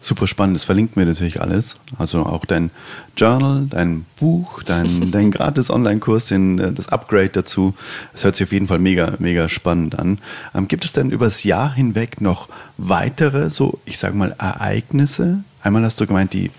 Super 0.00 0.26
spannend, 0.26 0.56
das 0.56 0.64
verlinkt 0.64 0.96
mir 0.96 1.06
natürlich 1.06 1.40
alles. 1.40 1.76
Also 1.98 2.24
auch 2.24 2.44
dein 2.44 2.70
Journal, 3.16 3.66
dein 3.68 4.06
Buch, 4.18 4.62
dein, 4.62 5.10
dein 5.12 5.30
gratis 5.30 5.70
Online-Kurs, 5.70 6.30
äh, 6.30 6.72
das 6.72 6.88
Upgrade 6.88 7.30
dazu. 7.30 7.74
Das 8.12 8.24
hört 8.24 8.36
sich 8.36 8.46
auf 8.46 8.52
jeden 8.52 8.66
Fall 8.66 8.78
mega, 8.78 9.14
mega 9.18 9.48
spannend 9.48 9.98
an. 9.98 10.18
Ähm, 10.54 10.68
gibt 10.68 10.84
es 10.84 10.92
denn 10.92 11.10
übers 11.10 11.44
Jahr 11.44 11.72
hinweg 11.74 12.20
noch 12.20 12.48
weitere, 12.76 13.50
so 13.50 13.78
ich 13.84 13.98
sage 13.98 14.16
mal, 14.16 14.34
Ereignisse? 14.38 15.44
Einmal 15.68 15.84
hast 15.84 16.00
du 16.00 16.06
gemeint, 16.06 16.32
die 16.32 16.50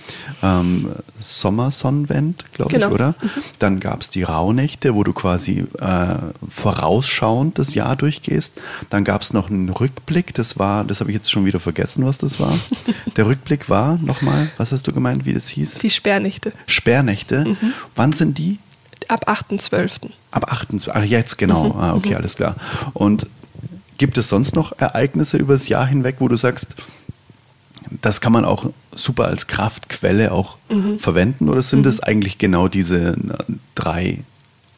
ähm, 0.43 0.91
Sommersonnenwend, 1.19 2.45
glaube 2.53 2.71
Genau. 2.71 2.87
ich, 2.89 2.93
oder? 2.93 3.15
Dann 3.57 3.79
gab 3.79 4.01
es 4.01 4.11
die 4.11 4.21
Rauhnächte, 4.21 4.93
wo 4.93 5.03
du 5.03 5.13
quasi 5.13 5.65
äh, 5.79 6.15
vorausschauend 6.47 7.57
das 7.57 7.73
Jahr 7.73 7.95
durchgehst. 7.95 8.53
Dann 8.91 9.03
gab 9.03 9.23
es 9.23 9.33
noch 9.33 9.49
einen 9.49 9.69
Rückblick, 9.69 10.35
das 10.35 10.59
war, 10.59 10.83
das 10.83 10.99
habe 10.99 11.09
ich 11.09 11.15
jetzt 11.15 11.31
schon 11.31 11.43
wieder 11.45 11.59
vergessen, 11.59 12.05
was 12.05 12.19
das 12.19 12.39
war. 12.39 12.53
Der 13.15 13.25
Rückblick 13.25 13.67
war 13.67 13.97
nochmal, 13.97 14.51
was 14.57 14.71
hast 14.71 14.85
du 14.87 14.93
gemeint, 14.93 15.25
wie 15.25 15.33
das 15.33 15.47
hieß? 15.49 15.79
Die 15.79 15.89
Sperrnächte 15.89 16.53
Sperrnächte. 16.67 17.57
Wann 17.95 18.13
sind 18.13 18.37
die? 18.37 18.59
ab 19.07 19.27
8.12. 19.27 20.11
Ab 20.29 20.51
28. 20.51 20.93
Ach, 20.93 21.03
jetzt 21.03 21.39
genau. 21.39 21.71
Ah, 21.79 21.95
okay, 21.95 22.13
alles 22.13 22.35
klar. 22.35 22.55
Und 22.93 23.25
gibt 23.97 24.19
es 24.19 24.29
sonst 24.29 24.55
noch 24.55 24.77
Ereignisse 24.77 25.37
übers 25.37 25.67
Jahr 25.67 25.87
hinweg, 25.87 26.17
wo 26.19 26.27
du 26.27 26.35
sagst, 26.35 26.75
das 28.01 28.21
kann 28.21 28.31
man 28.31 28.45
auch 28.45 28.69
super 28.95 29.25
als 29.25 29.47
Kraftquelle 29.47 30.31
auch 30.31 30.57
verwenden? 30.97 31.49
Oder 31.49 31.61
sind 31.61 31.85
es 31.85 31.99
eigentlich 31.99 32.37
genau 32.37 32.67
diese 32.67 33.15
drei 33.75 34.19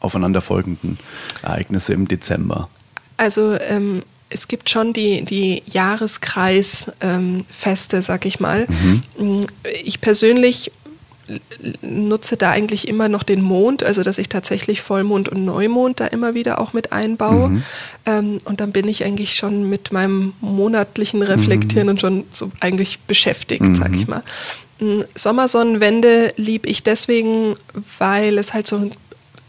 aufeinanderfolgenden 0.00 0.98
Ereignisse 1.42 1.92
im 1.92 2.08
Dezember? 2.08 2.68
Also 3.16 3.56
ähm, 3.60 4.02
es 4.30 4.48
gibt 4.48 4.70
schon 4.70 4.92
die, 4.92 5.24
die 5.24 5.62
Jahreskreisfeste, 5.66 7.96
ähm, 7.96 8.02
sag 8.02 8.26
ich 8.26 8.40
mal. 8.40 8.66
Mm, 9.18 9.42
Ich 9.84 10.00
persönlich 10.00 10.72
nutze 11.82 12.36
da 12.36 12.50
eigentlich 12.50 12.88
immer 12.88 13.08
noch 13.08 13.22
den 13.22 13.42
Mond, 13.42 13.82
also 13.84 14.02
dass 14.02 14.18
ich 14.18 14.28
tatsächlich 14.28 14.82
Vollmond 14.82 15.28
und 15.28 15.44
Neumond 15.44 16.00
da 16.00 16.06
immer 16.06 16.34
wieder 16.34 16.60
auch 16.60 16.72
mit 16.72 16.92
einbaue. 16.92 17.62
Ähm, 18.06 18.38
und 18.44 18.60
dann 18.60 18.72
bin 18.72 18.88
ich 18.88 19.04
eigentlich 19.04 19.34
schon 19.34 19.68
mit 19.68 19.92
meinem 19.92 20.32
monatlichen 20.40 21.22
Reflektieren 21.22 21.88
und 21.88 22.00
schon 22.00 22.24
so 22.32 22.50
eigentlich 22.60 23.00
beschäftigt, 23.00 23.64
sag 23.74 23.94
ich 23.94 24.08
mal. 24.08 24.22
Mm, 24.80 25.02
Sommersonnenwende 25.14 26.32
lieb 26.36 26.66
ich 26.66 26.82
deswegen, 26.82 27.56
weil 27.98 28.38
es 28.38 28.52
halt 28.52 28.66
so 28.66 28.90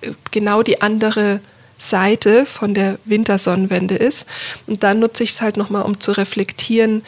äh, 0.01 0.11
genau 0.31 0.61
die 0.61 0.81
andere 0.81 1.39
Seite 1.79 2.45
von 2.45 2.73
der 2.73 2.99
Wintersonnenwende 3.05 3.95
ist. 3.95 4.25
Und 4.67 4.83
dann 4.83 4.99
nutze 4.99 5.23
ich 5.23 5.31
es 5.31 5.41
halt 5.41 5.57
nochmal, 5.57 5.83
um 5.83 5.99
zu 5.99 6.11
reflektieren, 6.11 7.03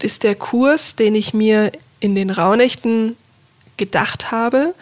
ist 0.00 0.22
der 0.22 0.34
Kurs, 0.34 0.94
den 0.94 1.14
ich 1.14 1.34
mir 1.34 1.72
in 2.00 2.14
den 2.14 2.30
Rauhnächten 2.30 3.16
gedacht 3.78 4.30
habe, 4.30 4.74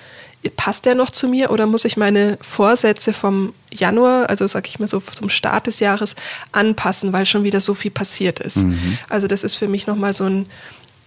passt 0.56 0.84
der 0.84 0.94
noch 0.94 1.10
zu 1.10 1.28
mir 1.28 1.50
oder 1.50 1.66
muss 1.66 1.84
ich 1.84 1.96
meine 1.96 2.38
Vorsätze 2.40 3.12
vom 3.12 3.52
Januar, 3.72 4.28
also 4.30 4.46
sag 4.46 4.68
ich 4.68 4.78
mal 4.78 4.86
so 4.88 5.00
zum 5.00 5.28
Start 5.28 5.66
des 5.66 5.80
Jahres, 5.80 6.14
anpassen, 6.52 7.12
weil 7.12 7.26
schon 7.26 7.44
wieder 7.44 7.60
so 7.60 7.74
viel 7.74 7.90
passiert 7.90 8.40
ist. 8.40 8.64
Also 9.08 9.26
das 9.26 9.42
ist 9.44 9.56
für 9.56 9.68
mich 9.68 9.86
nochmal 9.86 10.14
so 10.14 10.24
ein, 10.24 10.46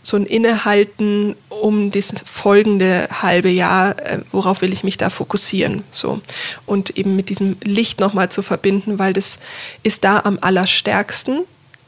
so 0.03 0.17
ein 0.17 0.25
Innehalten 0.25 1.35
um 1.49 1.91
das 1.91 2.13
folgende 2.25 3.07
halbe 3.11 3.49
Jahr, 3.49 3.99
äh, 3.99 4.19
worauf 4.31 4.61
will 4.61 4.71
ich 4.71 4.83
mich 4.83 4.97
da 4.97 5.09
fokussieren. 5.09 5.83
So. 5.91 6.21
Und 6.65 6.97
eben 6.97 7.15
mit 7.15 7.29
diesem 7.29 7.57
Licht 7.63 7.99
nochmal 7.99 8.29
zu 8.29 8.41
verbinden, 8.41 8.97
weil 8.97 9.13
das 9.13 9.39
ist 9.83 10.05
da 10.05 10.21
am 10.23 10.39
allerstärksten 10.39 11.41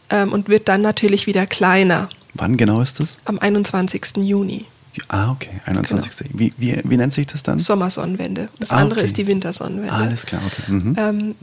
ähm, 0.10 0.34
und 0.34 0.49
wird 0.49 0.68
dann 0.68 0.82
natürlich 0.82 1.26
wieder 1.26 1.45
kleiner 1.47 2.10
Wann 2.34 2.58
genau 2.58 2.82
ist 2.82 2.99
das? 2.99 3.18
am 3.26 3.39
21. 3.39 4.18
Juni. 4.18 4.66
Ah, 5.08 5.32
okay, 5.32 5.50
21. 5.66 6.30
Wie, 6.34 6.54
wie, 6.58 6.80
wie 6.84 6.98
nennt 6.98 7.14
sich 7.14 7.28
das 7.28 7.44
dann? 7.44 7.60
Sommersonnenwende. 7.60 8.50
Das 8.60 8.72
Ah, 8.72 8.78
andere 8.78 9.00
okay. 9.00 9.06
ist 9.06 9.18
die 9.18 9.28
Wintersonnenwende. 9.28 9.94
Alles 9.94 10.26
klar, 10.26 10.42
okay. 10.46 10.72
Mhm. 10.72 10.96
Ähm, 10.98 11.36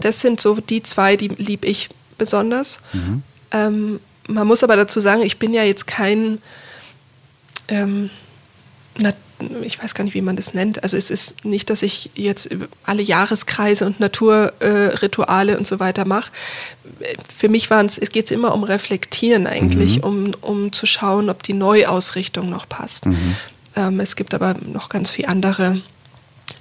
das 0.00 0.20
sind 0.20 0.40
so 0.40 0.54
die 0.60 0.82
zwei, 0.82 1.16
die 1.16 1.28
lieb 1.28 1.64
ich 1.64 1.90
besonders. 2.18 2.80
Mhm. 2.92 3.22
Ähm, 3.50 4.00
man 4.28 4.46
muss 4.46 4.62
aber 4.64 4.76
dazu 4.76 5.00
sagen, 5.00 5.22
ich 5.22 5.38
bin 5.38 5.52
ja 5.52 5.64
jetzt 5.64 5.86
kein, 5.86 6.38
ähm, 7.68 8.08
na, 8.98 9.12
ich 9.62 9.82
weiß 9.82 9.94
gar 9.94 10.04
nicht, 10.04 10.14
wie 10.14 10.22
man 10.22 10.36
das 10.36 10.54
nennt. 10.54 10.82
Also 10.82 10.96
es 10.96 11.10
ist 11.10 11.44
nicht, 11.44 11.70
dass 11.70 11.82
ich 11.82 12.10
jetzt 12.14 12.48
alle 12.84 13.02
Jahreskreise 13.02 13.86
und 13.86 14.00
Naturrituale 14.00 15.52
äh, 15.52 15.56
und 15.56 15.66
so 15.66 15.80
weiter 15.80 16.06
mache. 16.06 16.30
Für 17.36 17.48
mich 17.48 17.70
waren 17.70 17.86
es, 17.86 17.98
es 17.98 18.10
geht 18.10 18.30
immer 18.30 18.54
um 18.54 18.64
Reflektieren 18.64 19.46
eigentlich, 19.46 20.02
um, 20.02 20.32
um 20.40 20.72
zu 20.72 20.86
schauen, 20.86 21.30
ob 21.30 21.42
die 21.42 21.52
Neuausrichtung 21.52 22.50
noch 22.50 22.68
passt. 22.68 23.04
Ähm, 23.76 24.00
es 24.00 24.16
gibt 24.16 24.34
aber 24.34 24.54
noch 24.66 24.88
ganz 24.88 25.10
viele 25.10 25.28
andere 25.28 25.80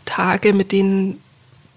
Tage, 0.06 0.54
mit 0.54 0.72
denen, 0.72 1.20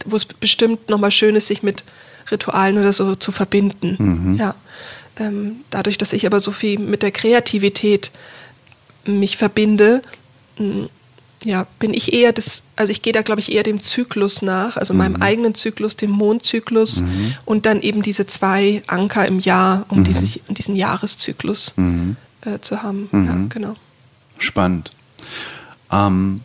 wo 0.05 0.17
es 0.17 0.25
bestimmt 0.25 0.89
nochmal 0.89 1.11
schön 1.11 1.37
ist, 1.37 1.49
sich 1.49 1.63
mit 1.63 1.85
Ritualen 2.31 2.79
oder 2.79 2.93
so 2.93 3.15
zu 3.17 3.33
verbinden. 3.33 4.37
Ja. 4.39 4.55
Ähm, 5.19 5.57
dadurch, 5.71 5.99
dass 5.99 6.13
ich 6.13 6.27
aber 6.27 6.41
so 6.41 6.51
viel 6.51 6.79
mit 6.79 7.03
der 7.03 7.13
Kreativität 7.13 8.11
mich 9.07 9.37
verbinde, 9.37 10.03
ja, 11.45 11.67
bin 11.79 11.93
ich 11.95 12.13
eher 12.13 12.33
das, 12.33 12.63
also 12.77 12.91
ich 12.91 13.03
gehe 13.03 13.13
da, 13.13 13.23
glaube 13.23 13.41
ich, 13.41 13.53
eher 13.53 13.63
dem 13.63 13.83
Zyklus 13.83 14.43
nach, 14.43 14.77
also 14.77 14.95
meinem 14.95 15.17
eigenen 15.21 15.55
Zyklus, 15.55 15.97
dem 15.97 16.11
Mondzyklus 16.11 17.03
und 17.45 17.67
dann 17.67 17.81
eben 17.83 18.03
diese 18.03 18.27
zwei 18.27 18.83
Anker 18.87 19.27
im 19.27 19.39
Jahr, 19.39 19.87
um 19.89 20.05
dieses, 20.05 20.39
um 20.49 20.55
diesen 20.55 20.77
Jahreszyklus 20.77 21.75
äh, 22.45 22.61
zu 22.61 22.83
haben. 22.83 23.09
Ja, 23.13 23.47
genau. 23.49 23.77
Spannend. 24.39 24.91
Ähm, 25.93 26.41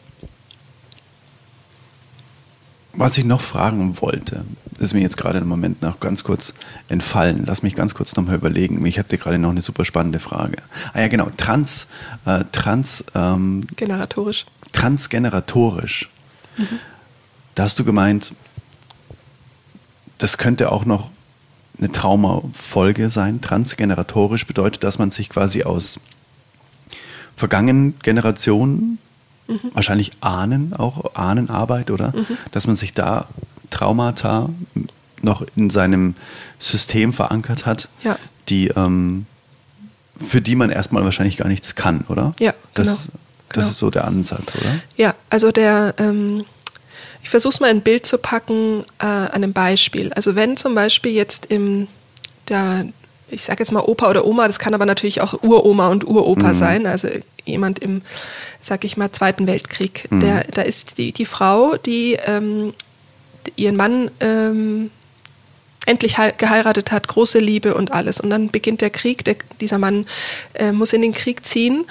was 2.93 3.17
ich 3.17 3.25
noch 3.25 3.41
fragen 3.41 4.01
wollte, 4.01 4.43
ist 4.79 4.93
mir 4.93 5.01
jetzt 5.01 5.17
gerade 5.17 5.39
im 5.39 5.47
Moment 5.47 5.81
noch 5.81 5.99
ganz 5.99 6.23
kurz 6.23 6.53
entfallen. 6.87 7.43
Lass 7.45 7.63
mich 7.63 7.75
ganz 7.75 7.93
kurz 7.93 8.15
nochmal 8.15 8.35
überlegen. 8.35 8.85
Ich 8.85 8.97
hatte 8.99 9.17
gerade 9.17 9.37
noch 9.37 9.49
eine 9.49 9.61
super 9.61 9.85
spannende 9.85 10.19
Frage. 10.19 10.57
Ah 10.93 11.01
ja, 11.01 11.07
genau. 11.07 11.29
Trans, 11.37 11.87
äh, 12.25 12.45
trans, 12.51 13.03
ähm, 13.15 13.67
Generatorisch. 13.75 14.45
transgeneratorisch. 14.71 16.09
Da 17.55 17.63
hast 17.63 17.79
du 17.79 17.83
gemeint, 17.85 18.33
das 20.17 20.37
könnte 20.37 20.71
auch 20.71 20.85
noch 20.85 21.09
eine 21.77 21.91
Traumafolge 21.91 23.09
sein. 23.09 23.39
Transgeneratorisch 23.41 24.45
bedeutet, 24.45 24.83
dass 24.83 24.99
man 24.99 25.11
sich 25.11 25.29
quasi 25.29 25.63
aus 25.63 25.99
vergangenen 27.37 27.97
Generationen, 28.03 28.97
wahrscheinlich 29.73 30.11
Ahnen, 30.19 30.73
auch 30.73 31.15
Ahnenarbeit, 31.15 31.89
oder? 31.89 32.13
Dass 32.51 32.67
man 32.67 32.75
sich 32.75 32.93
da 32.93 33.27
Traumata 33.69 34.49
noch 35.21 35.43
in 35.55 35.69
seinem 35.69 36.15
System 36.59 37.13
verankert 37.13 37.65
hat, 37.65 37.89
Ja. 38.03 38.17
die, 38.47 38.67
ähm, 38.69 39.25
für 40.25 40.41
die 40.41 40.55
man 40.55 40.69
erstmal 40.69 41.03
wahrscheinlich 41.03 41.37
gar 41.37 41.47
nichts 41.47 41.75
kann, 41.75 42.05
oder? 42.09 42.33
Ja, 42.39 42.53
Das, 42.73 42.85
genau. 42.87 42.97
das 42.97 43.55
Genau. 43.55 43.67
ist 43.67 43.77
so 43.77 43.89
der 43.89 44.05
Ansatz, 44.05 44.55
oder? 44.55 44.79
Ja, 44.97 45.15
also 45.29 45.51
der, 45.51 45.93
ähm, 45.97 46.45
ich 47.21 47.29
versuche 47.29 47.53
es 47.53 47.59
mal 47.59 47.69
in 47.69 47.77
ein 47.77 47.81
Bild 47.81 48.05
zu 48.05 48.17
packen 48.17 48.83
äh, 48.99 49.05
an 49.05 49.31
einem 49.35 49.53
Beispiel. 49.53 50.11
Also 50.13 50.35
wenn 50.35 50.55
zum 50.57 50.73
Beispiel 50.75 51.11
jetzt 51.11 51.47
im 51.47 51.87
der, 52.47 52.85
ich 53.29 53.43
sage 53.43 53.59
jetzt 53.59 53.71
mal 53.71 53.81
Opa 53.81 54.09
oder 54.09 54.25
Oma, 54.25 54.47
das 54.47 54.57
kann 54.59 54.73
aber 54.73 54.85
natürlich 54.85 55.21
auch 55.21 55.43
Uroma 55.43 55.87
und 55.87 56.07
Uropa 56.07 56.49
mhm. 56.49 56.53
sein, 56.55 56.87
also 56.87 57.07
jemand 57.45 57.79
im, 57.79 58.01
sag 58.61 58.83
ich 58.83 58.97
mal, 58.97 59.11
Zweiten 59.11 59.45
Weltkrieg. 59.47 60.07
Mhm. 60.09 60.19
Der, 60.21 60.43
da 60.45 60.61
ist 60.63 60.97
die, 60.97 61.11
die 61.11 61.25
Frau, 61.25 61.75
die 61.77 62.17
ähm, 62.25 62.73
ihren 63.55 63.75
Mann 63.75 64.11
ähm, 64.19 64.91
endlich 65.85 66.17
geheiratet 66.37 66.91
hat, 66.91 67.07
große 67.07 67.39
Liebe 67.39 67.73
und 67.73 67.91
alles. 67.91 68.19
Und 68.19 68.29
dann 68.29 68.49
beginnt 68.49 68.81
der 68.81 68.89
Krieg, 68.89 69.23
der, 69.23 69.37
dieser 69.59 69.77
Mann 69.77 70.05
äh, 70.53 70.71
muss 70.71 70.93
in 70.93 71.01
den 71.01 71.13
Krieg 71.13 71.45
ziehen 71.45 71.85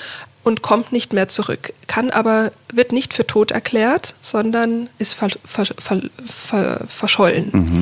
und 0.45 0.63
kommt 0.63 0.93
nicht 0.93 1.13
mehr 1.13 1.29
zurück, 1.29 1.73
kann 1.89 2.11
aber, 2.11 2.53
wird 2.73 2.93
nicht 2.93 3.13
für 3.13 3.27
tot 3.27 3.51
erklärt, 3.51 4.15
sondern 4.21 4.89
ist 4.99 5.15
ver, 5.15 5.31
ver, 5.45 5.67
ver, 5.77 6.87
verschollen. 6.89 7.51
Mhm. 7.53 7.81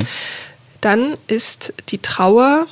Dann 0.81 1.15
ist 1.27 1.75
die 1.91 1.99
Trauer 1.99 2.67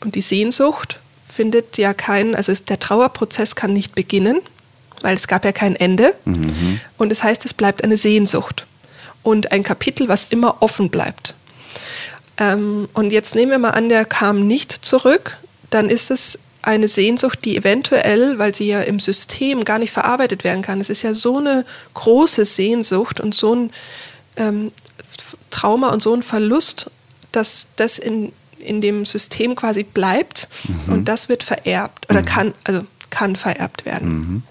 und 0.00 0.14
die 0.14 0.22
Sehnsucht 0.22 1.00
findet 1.28 1.78
ja 1.78 1.94
keinen, 1.94 2.34
also 2.34 2.52
ist, 2.52 2.70
der 2.70 2.78
Trauerprozess 2.78 3.54
kann 3.54 3.72
nicht 3.72 3.94
beginnen, 3.94 4.40
weil 5.02 5.16
es 5.16 5.28
gab 5.28 5.44
ja 5.44 5.52
kein 5.52 5.76
Ende. 5.76 6.14
Mhm. 6.24 6.80
Und 6.96 7.10
das 7.10 7.22
heißt, 7.22 7.44
es 7.44 7.54
bleibt 7.54 7.82
eine 7.84 7.96
Sehnsucht 7.96 8.66
und 9.22 9.52
ein 9.52 9.62
Kapitel, 9.62 10.08
was 10.08 10.26
immer 10.30 10.62
offen 10.62 10.90
bleibt. 10.90 11.34
Ähm, 12.38 12.88
und 12.94 13.12
jetzt 13.12 13.34
nehmen 13.34 13.50
wir 13.50 13.58
mal 13.58 13.70
an, 13.70 13.88
der 13.88 14.04
kam 14.04 14.46
nicht 14.46 14.72
zurück, 14.72 15.36
dann 15.70 15.88
ist 15.88 16.10
es 16.10 16.38
eine 16.62 16.88
Sehnsucht, 16.88 17.44
die 17.44 17.56
eventuell, 17.56 18.38
weil 18.38 18.54
sie 18.54 18.68
ja 18.68 18.80
im 18.80 19.00
System 19.00 19.64
gar 19.64 19.78
nicht 19.78 19.92
verarbeitet 19.92 20.44
werden 20.44 20.62
kann, 20.62 20.80
es 20.80 20.90
ist 20.90 21.02
ja 21.02 21.14
so 21.14 21.38
eine 21.38 21.64
große 21.94 22.44
Sehnsucht 22.44 23.20
und 23.20 23.34
so 23.34 23.54
ein 23.54 23.70
ähm, 24.36 24.72
Trauma 25.50 25.88
und 25.88 26.02
so 26.02 26.14
ein 26.14 26.22
Verlust, 26.22 26.90
dass 27.32 27.68
das 27.76 27.98
in, 27.98 28.32
in 28.58 28.80
dem 28.80 29.06
System 29.06 29.54
quasi 29.54 29.84
bleibt 29.84 30.48
mhm. 30.68 30.92
und 30.92 31.04
das 31.06 31.28
wird 31.28 31.42
vererbt 31.42 32.08
oder 32.10 32.22
mhm. 32.22 32.26
kann, 32.26 32.54
also 32.64 32.82
kann 33.10 33.36
vererbt 33.36 33.84
werden. 33.84 34.08
Mhm. 34.08 34.42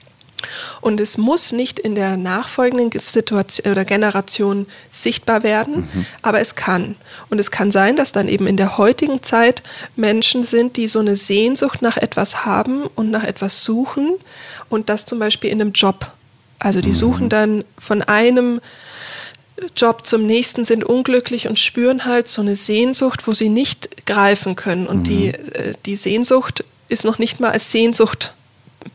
Und 0.81 0.99
es 0.99 1.17
muss 1.17 1.51
nicht 1.51 1.79
in 1.79 1.95
der 1.95 2.17
nachfolgenden 2.17 2.99
Situation 2.99 3.71
oder 3.71 3.85
Generation 3.85 4.67
sichtbar 4.91 5.43
werden, 5.43 5.89
mhm. 5.93 6.05
aber 6.21 6.39
es 6.39 6.55
kann. 6.55 6.95
Und 7.29 7.39
es 7.39 7.51
kann 7.51 7.71
sein, 7.71 7.95
dass 7.95 8.11
dann 8.11 8.27
eben 8.27 8.47
in 8.47 8.57
der 8.57 8.77
heutigen 8.77 9.23
Zeit 9.23 9.63
Menschen 9.95 10.43
sind, 10.43 10.77
die 10.77 10.87
so 10.87 10.99
eine 10.99 11.15
Sehnsucht 11.15 11.81
nach 11.81 11.97
etwas 11.97 12.45
haben 12.45 12.83
und 12.95 13.11
nach 13.11 13.23
etwas 13.23 13.63
suchen 13.63 14.15
und 14.69 14.89
das 14.89 15.05
zum 15.05 15.19
Beispiel 15.19 15.49
in 15.49 15.61
einem 15.61 15.73
Job. 15.73 16.07
Also 16.59 16.81
die 16.81 16.89
mhm. 16.89 16.93
suchen 16.93 17.29
dann 17.29 17.63
von 17.77 18.01
einem 18.01 18.59
Job 19.75 20.05
zum 20.05 20.25
nächsten, 20.25 20.65
sind 20.65 20.83
unglücklich 20.83 21.47
und 21.47 21.59
spüren 21.59 22.05
halt 22.05 22.27
so 22.27 22.41
eine 22.41 22.55
Sehnsucht, 22.55 23.27
wo 23.27 23.33
sie 23.33 23.49
nicht 23.49 24.05
greifen 24.05 24.55
können. 24.55 24.87
Und 24.87 24.99
mhm. 24.99 25.03
die, 25.03 25.27
äh, 25.27 25.73
die 25.85 25.95
Sehnsucht 25.95 26.63
ist 26.87 27.05
noch 27.05 27.19
nicht 27.19 27.39
mal 27.39 27.51
als 27.51 27.71
Sehnsucht 27.71 28.33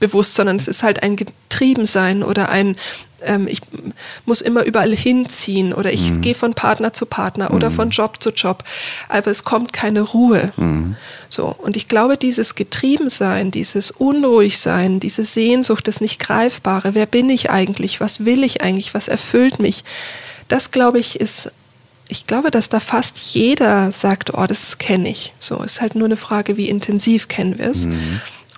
bewusst, 0.00 0.34
sondern 0.34 0.56
es 0.56 0.68
ist 0.68 0.82
halt 0.82 1.02
ein 1.02 1.16
Getriebensein 1.16 2.22
oder 2.22 2.48
ein, 2.48 2.76
ähm, 3.22 3.46
ich 3.48 3.60
muss 4.24 4.40
immer 4.40 4.64
überall 4.64 4.94
hinziehen 4.94 5.72
oder 5.72 5.92
ich 5.92 6.10
mhm. 6.10 6.20
gehe 6.20 6.34
von 6.34 6.54
Partner 6.54 6.92
zu 6.92 7.06
Partner 7.06 7.50
mhm. 7.50 7.56
oder 7.56 7.70
von 7.70 7.90
Job 7.90 8.22
zu 8.22 8.30
Job, 8.30 8.64
aber 9.08 9.30
es 9.30 9.44
kommt 9.44 9.72
keine 9.72 10.00
Ruhe. 10.00 10.52
Mhm. 10.56 10.96
So, 11.28 11.46
und 11.46 11.76
ich 11.76 11.88
glaube, 11.88 12.16
dieses 12.16 12.54
Getriebensein, 12.54 13.50
dieses 13.50 13.90
Unruhigsein, 13.90 15.00
diese 15.00 15.24
Sehnsucht, 15.24 15.88
das 15.88 16.00
Nicht-Greifbare, 16.00 16.94
wer 16.94 17.06
bin 17.06 17.30
ich 17.30 17.50
eigentlich, 17.50 18.00
was 18.00 18.24
will 18.24 18.44
ich 18.44 18.62
eigentlich, 18.62 18.94
was 18.94 19.08
erfüllt 19.08 19.58
mich, 19.58 19.84
das 20.48 20.70
glaube 20.70 20.98
ich 20.98 21.20
ist 21.20 21.50
ich 22.06 22.26
glaube, 22.26 22.50
dass 22.50 22.68
da 22.68 22.80
fast 22.80 23.16
jeder 23.34 23.90
sagt, 23.90 24.34
oh, 24.34 24.44
das 24.46 24.76
kenne 24.76 25.08
ich. 25.08 25.32
So, 25.38 25.62
ist 25.62 25.80
halt 25.80 25.94
nur 25.94 26.04
eine 26.04 26.18
Frage, 26.18 26.58
wie 26.58 26.68
intensiv 26.68 27.28
kennen 27.28 27.58
wir 27.58 27.68
es. 27.70 27.88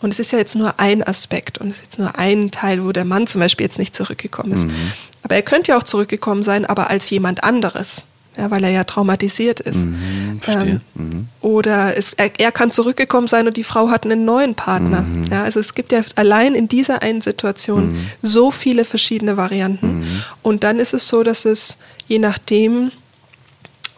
Und 0.03 0.11
es 0.11 0.19
ist 0.19 0.33
ja 0.33 0.39
jetzt 0.39 0.55
nur 0.55 0.79
ein 0.79 1.03
Aspekt 1.03 1.59
und 1.59 1.71
es 1.71 1.77
ist 1.77 1.85
jetzt 1.85 1.99
nur 1.99 2.19
ein 2.19 2.51
Teil, 2.51 2.85
wo 2.85 2.93
der 2.93 3.05
Mann 3.05 3.27
zum 3.27 3.41
Beispiel 3.41 3.65
jetzt 3.65 3.79
nicht 3.79 3.95
zurückgekommen 3.95 4.53
ist. 4.53 4.65
Mhm. 4.65 4.93
Aber 5.23 5.35
er 5.35 5.43
könnte 5.43 5.73
ja 5.73 5.79
auch 5.79 5.83
zurückgekommen 5.83 6.43
sein, 6.43 6.67
aber 6.67 6.91
als 6.91 7.09
jemand 7.11 7.43
anderes. 7.43 8.05
Ja, 8.39 8.51
weil 8.51 8.65
er 8.65 8.71
ja 8.71 8.85
traumatisiert 8.85 9.61
ist. 9.61 9.87
Mhm, 9.87 10.41
ähm, 10.47 10.81
mhm. 10.95 11.29
Oder 11.41 11.97
es, 11.97 12.13
er, 12.13 12.31
er, 12.39 12.53
kann 12.53 12.71
zurückgekommen 12.71 13.29
sein 13.29 13.47
und 13.47 13.57
die 13.57 13.65
Frau 13.65 13.89
hat 13.89 14.05
einen 14.05 14.27
neuen 14.27 14.55
Partner. 14.55 15.01
Mhm. 15.01 15.25
Ja, 15.31 15.45
also 15.45 15.59
es 15.59 15.73
gibt 15.73 15.91
ja 15.91 16.03
allein 16.17 16.55
in 16.55 16.69
dieser 16.69 17.01
einen 17.01 17.23
Situation 17.23 17.93
mhm. 17.93 18.11
so 18.21 18.51
viele 18.51 18.85
verschiedene 18.85 19.39
Varianten. 19.39 20.01
Mhm. 20.01 20.23
Und 20.43 20.65
dann 20.65 20.79
ist 20.79 20.93
es 20.93 21.09
so, 21.09 21.23
dass 21.23 21.47
es 21.47 21.79
je 22.09 22.19
nachdem, 22.19 22.93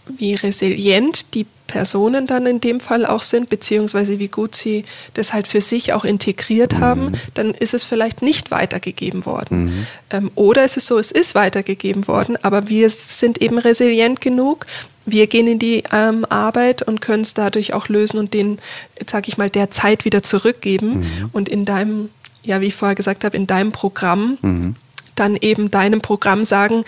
wie 0.06 0.34
resilient 0.34 1.34
die 1.34 1.46
Personen 1.68 2.26
dann 2.26 2.46
in 2.46 2.60
dem 2.60 2.80
Fall 2.80 3.06
auch 3.06 3.22
sind, 3.22 3.48
beziehungsweise 3.48 4.18
wie 4.18 4.26
gut 4.26 4.56
sie 4.56 4.84
das 5.14 5.32
halt 5.32 5.46
für 5.46 5.60
sich 5.60 5.92
auch 5.92 6.04
integriert 6.04 6.72
mhm. 6.72 6.80
haben, 6.80 7.12
dann 7.34 7.52
ist 7.52 7.74
es 7.74 7.84
vielleicht 7.84 8.22
nicht 8.22 8.50
weitergegeben 8.50 9.24
worden. 9.24 9.64
Mhm. 9.64 9.86
Ähm, 10.10 10.30
oder 10.34 10.64
ist 10.64 10.76
es 10.76 10.86
so, 10.86 10.98
es 10.98 11.12
ist 11.12 11.36
weitergegeben 11.36 12.08
worden, 12.08 12.36
aber 12.42 12.68
wir 12.68 12.90
sind 12.90 13.40
eben 13.40 13.58
resilient 13.58 14.20
genug, 14.20 14.66
wir 15.06 15.26
gehen 15.26 15.46
in 15.46 15.58
die 15.58 15.84
ähm, 15.92 16.26
Arbeit 16.28 16.82
und 16.82 17.00
können 17.00 17.22
es 17.22 17.34
dadurch 17.34 17.72
auch 17.72 17.88
lösen 17.88 18.18
und 18.18 18.34
den, 18.34 18.58
sag 19.06 19.28
ich 19.28 19.38
mal, 19.38 19.48
der 19.48 19.70
Zeit 19.70 20.04
wieder 20.04 20.22
zurückgeben. 20.22 20.98
Mhm. 20.98 21.30
Und 21.32 21.48
in 21.48 21.64
deinem, 21.64 22.10
ja, 22.42 22.60
wie 22.60 22.66
ich 22.66 22.74
vorher 22.74 22.94
gesagt 22.94 23.24
habe, 23.24 23.36
in 23.36 23.46
deinem 23.46 23.72
Programm 23.72 24.36
mhm 24.42 24.76
dann 25.18 25.36
eben 25.36 25.70
deinem 25.70 26.00
Programm 26.00 26.44
sagen, 26.44 26.84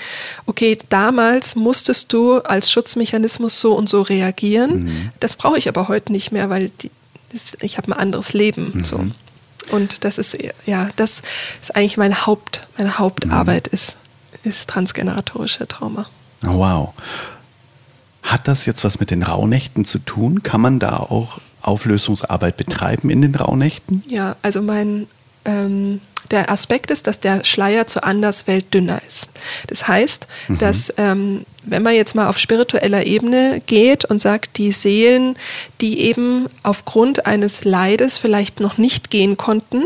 okay, 0.47 0.78
damals 0.89 1.57
musstest 1.57 2.12
du 2.12 2.39
als 2.39 2.70
Schutzmechanismus 2.70 3.61
so 3.61 3.72
und 3.72 3.89
so 3.89 4.03
reagieren. 4.03 4.85
Mhm. 4.85 5.11
Das 5.20 5.37
brauche 5.37 5.59
ich 5.59 5.68
aber 5.68 5.89
heute 5.89 6.12
nicht 6.12 6.33
mehr, 6.33 6.51
weil 6.51 6.70
die, 6.83 6.91
ich 7.61 7.78
habe 7.78 7.89
ein 7.89 7.99
anderes 7.99 8.33
Leben. 8.33 8.72
Mhm. 8.74 8.85
So. 8.85 9.07
Und 9.70 10.05
das 10.05 10.18
ist, 10.18 10.37
ja, 10.66 10.91
das 10.97 11.22
ist 11.62 11.76
eigentlich 11.76 11.97
meine 11.97 12.26
Haupt, 12.26 12.66
meine 12.76 12.99
Hauptarbeit 12.99 13.68
mhm. 13.68 13.74
ist, 13.74 13.97
ist 14.45 14.68
transgeneratorische 14.68 15.66
Trauma. 15.68 16.07
Oh, 16.47 16.59
wow. 16.59 16.95
Hat 18.22 18.49
das 18.49 18.66
jetzt 18.66 18.85
was 18.85 19.01
mit 19.01 19.11
den 19.11 19.22
Rauhnächten 19.22 19.85
zu 19.85 19.99
tun? 19.99 20.43
Kann 20.43 20.61
man 20.61 20.78
da 20.78 20.97
auch 20.99 21.41
Auflösungsarbeit 21.62 22.57
betreiben 22.57 23.11
in 23.11 23.22
den 23.22 23.35
Rauhnächten? 23.35 24.03
Ja, 24.09 24.37
also 24.43 24.62
mein 24.62 25.07
ähm, 25.45 26.01
der 26.30 26.51
Aspekt 26.51 26.91
ist, 26.91 27.07
dass 27.07 27.18
der 27.18 27.45
Schleier 27.45 27.86
zur 27.86 28.05
Anderswelt 28.05 28.72
dünner 28.72 29.01
ist. 29.07 29.28
Das 29.66 29.88
heißt, 29.88 30.28
mhm. 30.49 30.59
dass 30.59 30.93
ähm, 30.97 31.45
wenn 31.64 31.82
man 31.82 31.95
jetzt 31.95 32.14
mal 32.14 32.28
auf 32.28 32.38
spiritueller 32.38 33.05
Ebene 33.05 33.61
geht 33.66 34.05
und 34.05 34.22
sagt, 34.22 34.57
die 34.59 34.72
Seelen, 34.72 35.36
die 35.80 36.01
eben 36.01 36.47
aufgrund 36.62 37.26
eines 37.26 37.64
Leides 37.64 38.18
vielleicht 38.18 38.61
noch 38.61 38.78
nicht 38.78 39.11
gehen 39.11 39.36
konnten 39.36 39.84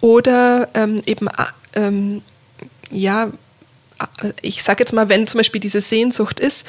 oder 0.00 0.68
ähm, 0.74 1.02
eben 1.06 1.28
ähm, 1.74 2.22
ja, 2.90 3.28
ich 4.42 4.62
sage 4.62 4.82
jetzt 4.82 4.92
mal, 4.92 5.08
wenn 5.08 5.26
zum 5.26 5.38
Beispiel 5.38 5.60
diese 5.60 5.80
Sehnsucht 5.80 6.40
ist, 6.40 6.66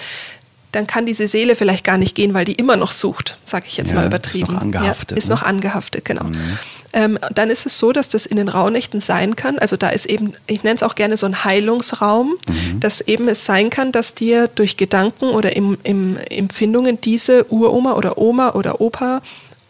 dann 0.71 0.85
kann 0.85 1.05
diese 1.05 1.27
Seele 1.27 1.55
vielleicht 1.55 1.83
gar 1.83 1.97
nicht 1.97 2.13
gehen, 2.13 2.33
weil 2.33 2.45
die 2.45 2.53
immer 2.53 2.75
noch 2.75 2.91
sucht, 2.91 3.37
sage 3.43 3.65
ich 3.67 3.77
jetzt 3.77 3.89
ja, 3.89 3.95
mal 3.95 4.05
übertrieben. 4.05 4.47
Ist 4.47 4.53
noch 4.53 4.61
angehaftet. 4.61 5.11
Ja, 5.11 5.17
ist 5.17 5.27
ne? 5.27 5.35
noch 5.35 5.43
angehaftet, 5.43 6.05
genau. 6.05 6.25
Mhm. 6.25 6.59
Ähm, 6.93 7.19
dann 7.33 7.49
ist 7.49 7.65
es 7.65 7.77
so, 7.77 7.91
dass 7.91 8.09
das 8.09 8.25
in 8.25 8.37
den 8.37 8.49
Rauhnächten 8.49 9.01
sein 9.01 9.35
kann. 9.35 9.59
Also 9.59 9.77
da 9.77 9.89
ist 9.89 10.05
eben, 10.05 10.33
ich 10.47 10.63
nenne 10.63 10.75
es 10.75 10.83
auch 10.83 10.95
gerne 10.95 11.17
so 11.17 11.25
ein 11.25 11.43
Heilungsraum, 11.43 12.37
mhm. 12.47 12.79
dass 12.79 13.01
eben 13.01 13.27
es 13.27 13.45
sein 13.45 13.69
kann, 13.69 13.91
dass 13.91 14.13
dir 14.13 14.47
durch 14.47 14.77
Gedanken 14.77 15.25
oder 15.25 15.55
im, 15.55 15.77
im 15.83 16.17
Empfindungen 16.29 16.99
diese 17.01 17.51
Uroma 17.51 17.93
oder 17.93 18.17
Oma 18.17 18.51
oder 18.51 18.79
Opa 18.81 19.21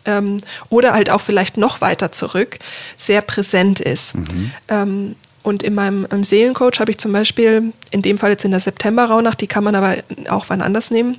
ähm, 0.05 0.39
oder 0.70 0.93
halt 0.93 1.09
auch 1.09 1.22
vielleicht 1.22 1.57
noch 1.57 1.82
weiter 1.82 2.11
zurück 2.11 2.59
sehr 2.97 3.22
präsent 3.22 3.80
ist. 3.80 4.15
Mhm. 4.15 4.51
Ähm, 4.68 5.15
und 5.43 5.63
in 5.63 5.76
meinem 5.76 6.05
Seelencoach 6.26 6.80
habe 6.80 6.91
ich 6.91 6.97
zum 6.97 7.13
Beispiel, 7.13 7.72
in 7.91 8.01
dem 8.01 8.18
Fall 8.18 8.32
jetzt 8.32 8.43
in 8.43 8.51
der 8.51 8.59
September-Rauhnacht, 8.59 9.39
die 9.39 9.47
kann 9.47 9.63
man 9.63 9.76
aber 9.76 9.95
auch 10.28 10.45
wann 10.49 10.61
anders 10.61 10.91
nehmen, 10.91 11.18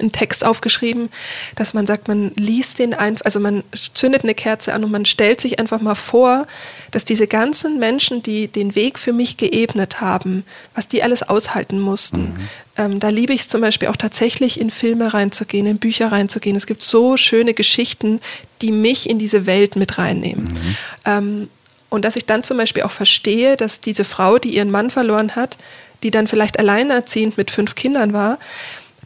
einen 0.00 0.12
Text 0.12 0.44
aufgeschrieben, 0.44 1.10
dass 1.56 1.74
man 1.74 1.86
sagt, 1.86 2.08
man 2.08 2.32
liest 2.36 2.78
den 2.78 2.94
einfach, 2.94 3.24
also 3.24 3.40
man 3.40 3.64
zündet 3.94 4.22
eine 4.22 4.34
Kerze 4.34 4.72
an 4.72 4.84
und 4.84 4.90
man 4.90 5.04
stellt 5.04 5.40
sich 5.40 5.58
einfach 5.58 5.80
mal 5.80 5.94
vor, 5.94 6.46
dass 6.90 7.04
diese 7.04 7.26
ganzen 7.26 7.78
Menschen, 7.78 8.22
die 8.22 8.48
den 8.48 8.74
Weg 8.74 8.98
für 8.98 9.12
mich 9.12 9.36
geebnet 9.36 10.00
haben, 10.00 10.44
was 10.74 10.88
die 10.88 11.02
alles 11.02 11.22
aushalten 11.22 11.80
mussten. 11.80 12.22
Mhm. 12.22 12.48
Ähm, 12.76 13.00
da 13.00 13.08
liebe 13.08 13.32
ich 13.32 13.42
es 13.42 13.48
zum 13.48 13.60
Beispiel 13.60 13.88
auch 13.88 13.96
tatsächlich 13.96 14.60
in 14.60 14.70
Filme 14.70 15.14
reinzugehen, 15.14 15.66
in 15.66 15.78
Bücher 15.78 16.10
reinzugehen. 16.10 16.56
Es 16.56 16.66
gibt 16.66 16.82
so 16.82 17.16
schöne 17.16 17.54
Geschichten, 17.54 18.20
die 18.62 18.72
mich 18.72 19.08
in 19.08 19.18
diese 19.18 19.46
Welt 19.46 19.76
mit 19.76 19.98
reinnehmen. 19.98 20.44
Mhm. 20.44 20.76
Ähm, 21.04 21.48
und 21.88 22.04
dass 22.04 22.16
ich 22.16 22.26
dann 22.26 22.42
zum 22.42 22.56
Beispiel 22.56 22.82
auch 22.82 22.90
verstehe, 22.90 23.56
dass 23.56 23.80
diese 23.80 24.04
Frau, 24.04 24.38
die 24.38 24.56
ihren 24.56 24.70
Mann 24.70 24.90
verloren 24.90 25.36
hat, 25.36 25.56
die 26.02 26.10
dann 26.10 26.26
vielleicht 26.26 26.58
alleinerziehend 26.58 27.36
mit 27.36 27.52
fünf 27.52 27.76
Kindern 27.76 28.12
war, 28.12 28.38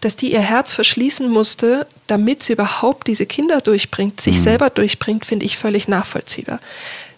dass 0.01 0.17
die 0.17 0.33
ihr 0.33 0.41
Herz 0.41 0.73
verschließen 0.73 1.29
musste, 1.29 1.87
damit 2.07 2.43
sie 2.43 2.55
überhaupt 2.55 3.07
diese 3.07 3.27
Kinder 3.27 3.61
durchbringt, 3.61 4.21
sich 4.21 4.39
mhm. 4.39 4.43
selber 4.43 4.71
durchbringt, 4.71 5.27
finde 5.27 5.47
ich 5.47 5.59
völlig 5.59 5.89
nachvollziehbar. 5.89 6.61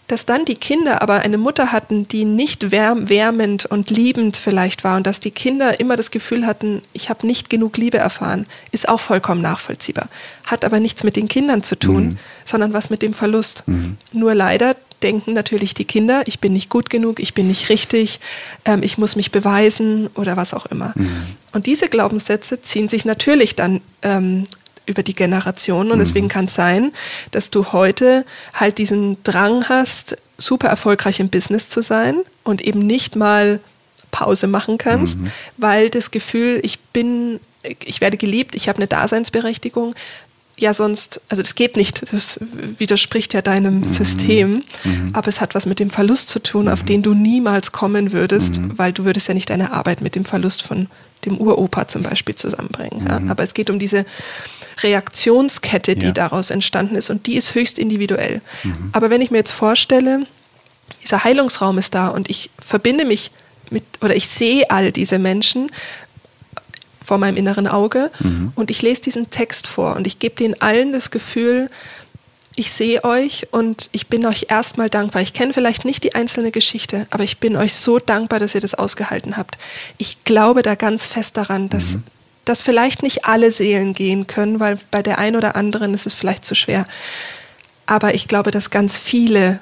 dass 0.06 0.26
dann 0.26 0.44
die 0.44 0.56
Kinder 0.56 1.02
aber 1.02 1.20
eine 1.20 1.38
Mutter 1.38 1.70
hatten, 1.70 2.08
die 2.08 2.24
nicht 2.24 2.72
wärm, 2.72 3.08
wärmend 3.08 3.66
und 3.66 3.90
liebend 3.90 4.36
vielleicht 4.36 4.82
war 4.82 4.96
und 4.96 5.06
dass 5.06 5.20
die 5.20 5.30
Kinder 5.30 5.78
immer 5.78 5.94
das 5.94 6.10
Gefühl 6.10 6.46
hatten, 6.46 6.82
ich 6.92 7.10
habe 7.10 7.24
nicht 7.28 7.48
genug 7.48 7.76
Liebe 7.76 7.98
erfahren, 7.98 8.46
ist 8.72 8.88
auch 8.88 8.98
vollkommen 8.98 9.40
nachvollziehbar. 9.40 10.08
Hat 10.46 10.64
aber 10.64 10.80
nichts 10.80 11.04
mit 11.04 11.14
den 11.14 11.28
Kindern 11.28 11.62
zu 11.62 11.76
tun, 11.76 12.04
mhm. 12.04 12.18
sondern 12.44 12.72
was 12.72 12.90
mit 12.90 13.02
dem 13.02 13.14
Verlust. 13.14 13.62
Mhm. 13.66 13.98
Nur 14.12 14.34
leider 14.34 14.74
denken 15.02 15.32
natürlich 15.32 15.74
die 15.74 15.84
Kinder, 15.84 16.22
ich 16.26 16.40
bin 16.40 16.52
nicht 16.52 16.68
gut 16.68 16.90
genug, 16.90 17.20
ich 17.20 17.34
bin 17.34 17.48
nicht 17.48 17.68
richtig, 17.68 18.20
ähm, 18.64 18.82
ich 18.82 18.98
muss 18.98 19.16
mich 19.16 19.30
beweisen 19.30 20.08
oder 20.14 20.36
was 20.36 20.54
auch 20.54 20.66
immer. 20.66 20.92
Mhm. 20.94 21.22
Und 21.52 21.66
diese 21.66 21.88
Glaubenssätze 21.88 22.60
ziehen 22.60 22.88
sich 22.88 23.04
natürlich 23.04 23.56
dann 23.56 23.80
ähm, 24.02 24.46
über 24.86 25.02
die 25.02 25.14
Generationen. 25.14 25.90
Und 25.90 25.98
mhm. 25.98 26.02
deswegen 26.02 26.28
kann 26.28 26.44
es 26.46 26.54
sein, 26.54 26.92
dass 27.30 27.50
du 27.50 27.72
heute 27.72 28.24
halt 28.52 28.78
diesen 28.78 29.22
Drang 29.22 29.68
hast, 29.68 30.16
super 30.36 30.68
erfolgreich 30.68 31.20
im 31.20 31.28
Business 31.28 31.68
zu 31.68 31.82
sein 31.82 32.16
und 32.44 32.60
eben 32.60 32.80
nicht 32.80 33.16
mal 33.16 33.60
Pause 34.10 34.46
machen 34.46 34.78
kannst, 34.78 35.18
mhm. 35.18 35.30
weil 35.56 35.90
das 35.90 36.10
Gefühl, 36.10 36.60
ich 36.62 36.80
bin, 36.80 37.40
ich 37.84 38.00
werde 38.00 38.16
geliebt, 38.16 38.54
ich 38.54 38.68
habe 38.68 38.78
eine 38.78 38.86
Daseinsberechtigung, 38.86 39.94
ja 40.60 40.74
sonst, 40.74 41.20
also 41.28 41.42
das 41.42 41.54
geht 41.54 41.76
nicht, 41.76 42.12
das 42.12 42.38
widerspricht 42.78 43.34
ja 43.34 43.42
deinem 43.42 43.80
mhm. 43.80 43.88
System, 43.88 44.62
mhm. 44.84 45.10
aber 45.12 45.28
es 45.28 45.40
hat 45.40 45.54
was 45.54 45.66
mit 45.66 45.78
dem 45.78 45.90
Verlust 45.90 46.28
zu 46.28 46.40
tun, 46.40 46.66
mhm. 46.66 46.72
auf 46.72 46.82
den 46.82 47.02
du 47.02 47.14
niemals 47.14 47.72
kommen 47.72 48.12
würdest, 48.12 48.58
mhm. 48.58 48.78
weil 48.78 48.92
du 48.92 49.04
würdest 49.04 49.28
ja 49.28 49.34
nicht 49.34 49.50
deine 49.50 49.72
Arbeit 49.72 50.00
mit 50.00 50.14
dem 50.14 50.24
Verlust 50.24 50.62
von 50.62 50.88
dem 51.24 51.38
Uropa 51.38 51.88
zum 51.88 52.02
Beispiel 52.02 52.34
zusammenbringen. 52.34 53.06
Ja? 53.06 53.20
Mhm. 53.20 53.30
Aber 53.30 53.42
es 53.42 53.54
geht 53.54 53.70
um 53.70 53.78
diese 53.78 54.04
Reaktionskette, 54.82 55.96
die 55.96 56.06
ja. 56.06 56.12
daraus 56.12 56.50
entstanden 56.50 56.96
ist 56.96 57.10
und 57.10 57.26
die 57.26 57.36
ist 57.36 57.54
höchst 57.54 57.78
individuell. 57.78 58.40
Mhm. 58.64 58.90
Aber 58.92 59.10
wenn 59.10 59.20
ich 59.20 59.30
mir 59.30 59.38
jetzt 59.38 59.52
vorstelle, 59.52 60.26
dieser 61.02 61.24
Heilungsraum 61.24 61.78
ist 61.78 61.94
da 61.94 62.08
und 62.08 62.30
ich 62.30 62.50
verbinde 62.58 63.04
mich 63.04 63.30
mit 63.70 63.84
oder 64.00 64.16
ich 64.16 64.28
sehe 64.28 64.68
all 64.70 64.92
diese 64.92 65.18
Menschen 65.18 65.70
vor 67.10 67.18
meinem 67.18 67.36
inneren 67.36 67.66
Auge 67.66 68.12
mhm. 68.20 68.52
und 68.54 68.70
ich 68.70 68.82
lese 68.82 69.02
diesen 69.02 69.30
Text 69.30 69.66
vor 69.66 69.96
und 69.96 70.06
ich 70.06 70.20
gebe 70.20 70.36
denen 70.36 70.54
allen 70.60 70.92
das 70.92 71.10
Gefühl, 71.10 71.68
ich 72.54 72.70
sehe 72.70 73.02
euch 73.02 73.48
und 73.50 73.90
ich 73.90 74.06
bin 74.06 74.24
euch 74.26 74.46
erstmal 74.48 74.88
dankbar. 74.88 75.20
Ich 75.20 75.32
kenne 75.32 75.52
vielleicht 75.52 75.84
nicht 75.84 76.04
die 76.04 76.14
einzelne 76.14 76.52
Geschichte, 76.52 77.08
aber 77.10 77.24
ich 77.24 77.38
bin 77.38 77.56
euch 77.56 77.74
so 77.74 77.98
dankbar, 77.98 78.38
dass 78.38 78.54
ihr 78.54 78.60
das 78.60 78.74
ausgehalten 78.74 79.36
habt. 79.36 79.58
Ich 79.98 80.22
glaube 80.22 80.62
da 80.62 80.76
ganz 80.76 81.06
fest 81.06 81.36
daran, 81.36 81.68
dass, 81.68 81.94
mhm 81.94 82.04
dass 82.44 82.62
vielleicht 82.62 83.02
nicht 83.02 83.26
alle 83.26 83.52
Seelen 83.52 83.92
gehen 83.92 84.26
können, 84.26 84.60
weil 84.60 84.78
bei 84.90 85.02
der 85.02 85.18
einen 85.18 85.36
oder 85.36 85.56
anderen 85.56 85.94
ist 85.94 86.06
es 86.06 86.14
vielleicht 86.14 86.44
zu 86.44 86.54
schwer. 86.54 86.86
Aber 87.86 88.14
ich 88.14 88.28
glaube, 88.28 88.50
dass 88.50 88.70
ganz 88.70 88.96
viele, 88.96 89.60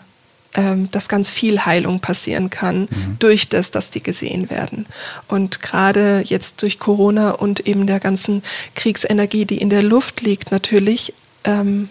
ähm, 0.58 0.90
dass 0.90 1.08
ganz 1.08 1.30
viel 1.30 1.64
Heilung 1.66 2.00
passieren 2.00 2.50
kann 2.50 2.80
mhm. 2.80 3.16
durch 3.20 3.48
das, 3.48 3.70
dass 3.70 3.92
die 3.92 4.02
gesehen 4.02 4.50
werden. 4.50 4.86
Und 5.28 5.62
gerade 5.62 6.20
jetzt 6.24 6.62
durch 6.62 6.80
Corona 6.80 7.30
und 7.30 7.60
eben 7.68 7.86
der 7.86 8.00
ganzen 8.00 8.42
Kriegsenergie, 8.74 9.44
die 9.44 9.58
in 9.58 9.70
der 9.70 9.84
Luft 9.84 10.20
liegt, 10.20 10.50
natürlich, 10.50 11.14
ähm, 11.44 11.88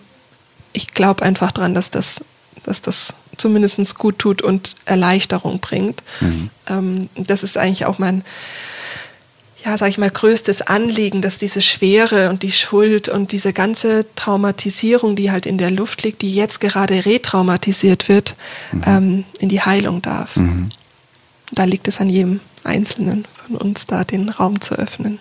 ich 0.73 0.93
glaube 0.93 1.23
einfach 1.23 1.53
dran, 1.53 1.73
dass 1.73 1.91
das, 1.91 2.25
dass 2.63 2.81
das 2.81 3.13
zumindest 3.37 3.97
gut 3.97 4.19
tut 4.19 4.41
und 4.41 4.75
Erleichterung 4.83 5.59
bringt. 5.59 6.03
Mhm. 6.19 6.49
Ähm, 6.67 7.09
das 7.15 7.43
ist 7.43 7.57
eigentlich 7.57 7.85
auch 7.85 7.99
mein 7.99 8.25
ja, 9.65 9.77
sag 9.77 9.89
ich 9.89 9.97
mal, 9.97 10.09
größtes 10.09 10.61
Anliegen, 10.61 11.21
dass 11.21 11.37
diese 11.37 11.61
Schwere 11.61 12.29
und 12.29 12.43
die 12.43 12.51
Schuld 12.51 13.09
und 13.09 13.31
diese 13.31 13.53
ganze 13.53 14.05
Traumatisierung, 14.15 15.15
die 15.15 15.31
halt 15.31 15.45
in 15.45 15.57
der 15.57 15.71
Luft 15.71 16.03
liegt, 16.03 16.21
die 16.21 16.33
jetzt 16.33 16.59
gerade 16.59 17.05
retraumatisiert 17.05 18.07
wird, 18.07 18.35
mhm. 18.71 18.81
ähm, 18.85 19.23
in 19.39 19.49
die 19.49 19.61
Heilung 19.61 20.01
darf. 20.01 20.35
Mhm. 20.35 20.69
Da 21.51 21.63
liegt 21.63 21.87
es 21.87 21.99
an 21.99 22.09
jedem 22.09 22.39
Einzelnen 22.63 23.25
von 23.45 23.55
uns, 23.55 23.87
da 23.87 24.03
den 24.03 24.29
Raum 24.29 24.61
zu 24.61 24.75
öffnen. 24.75 25.19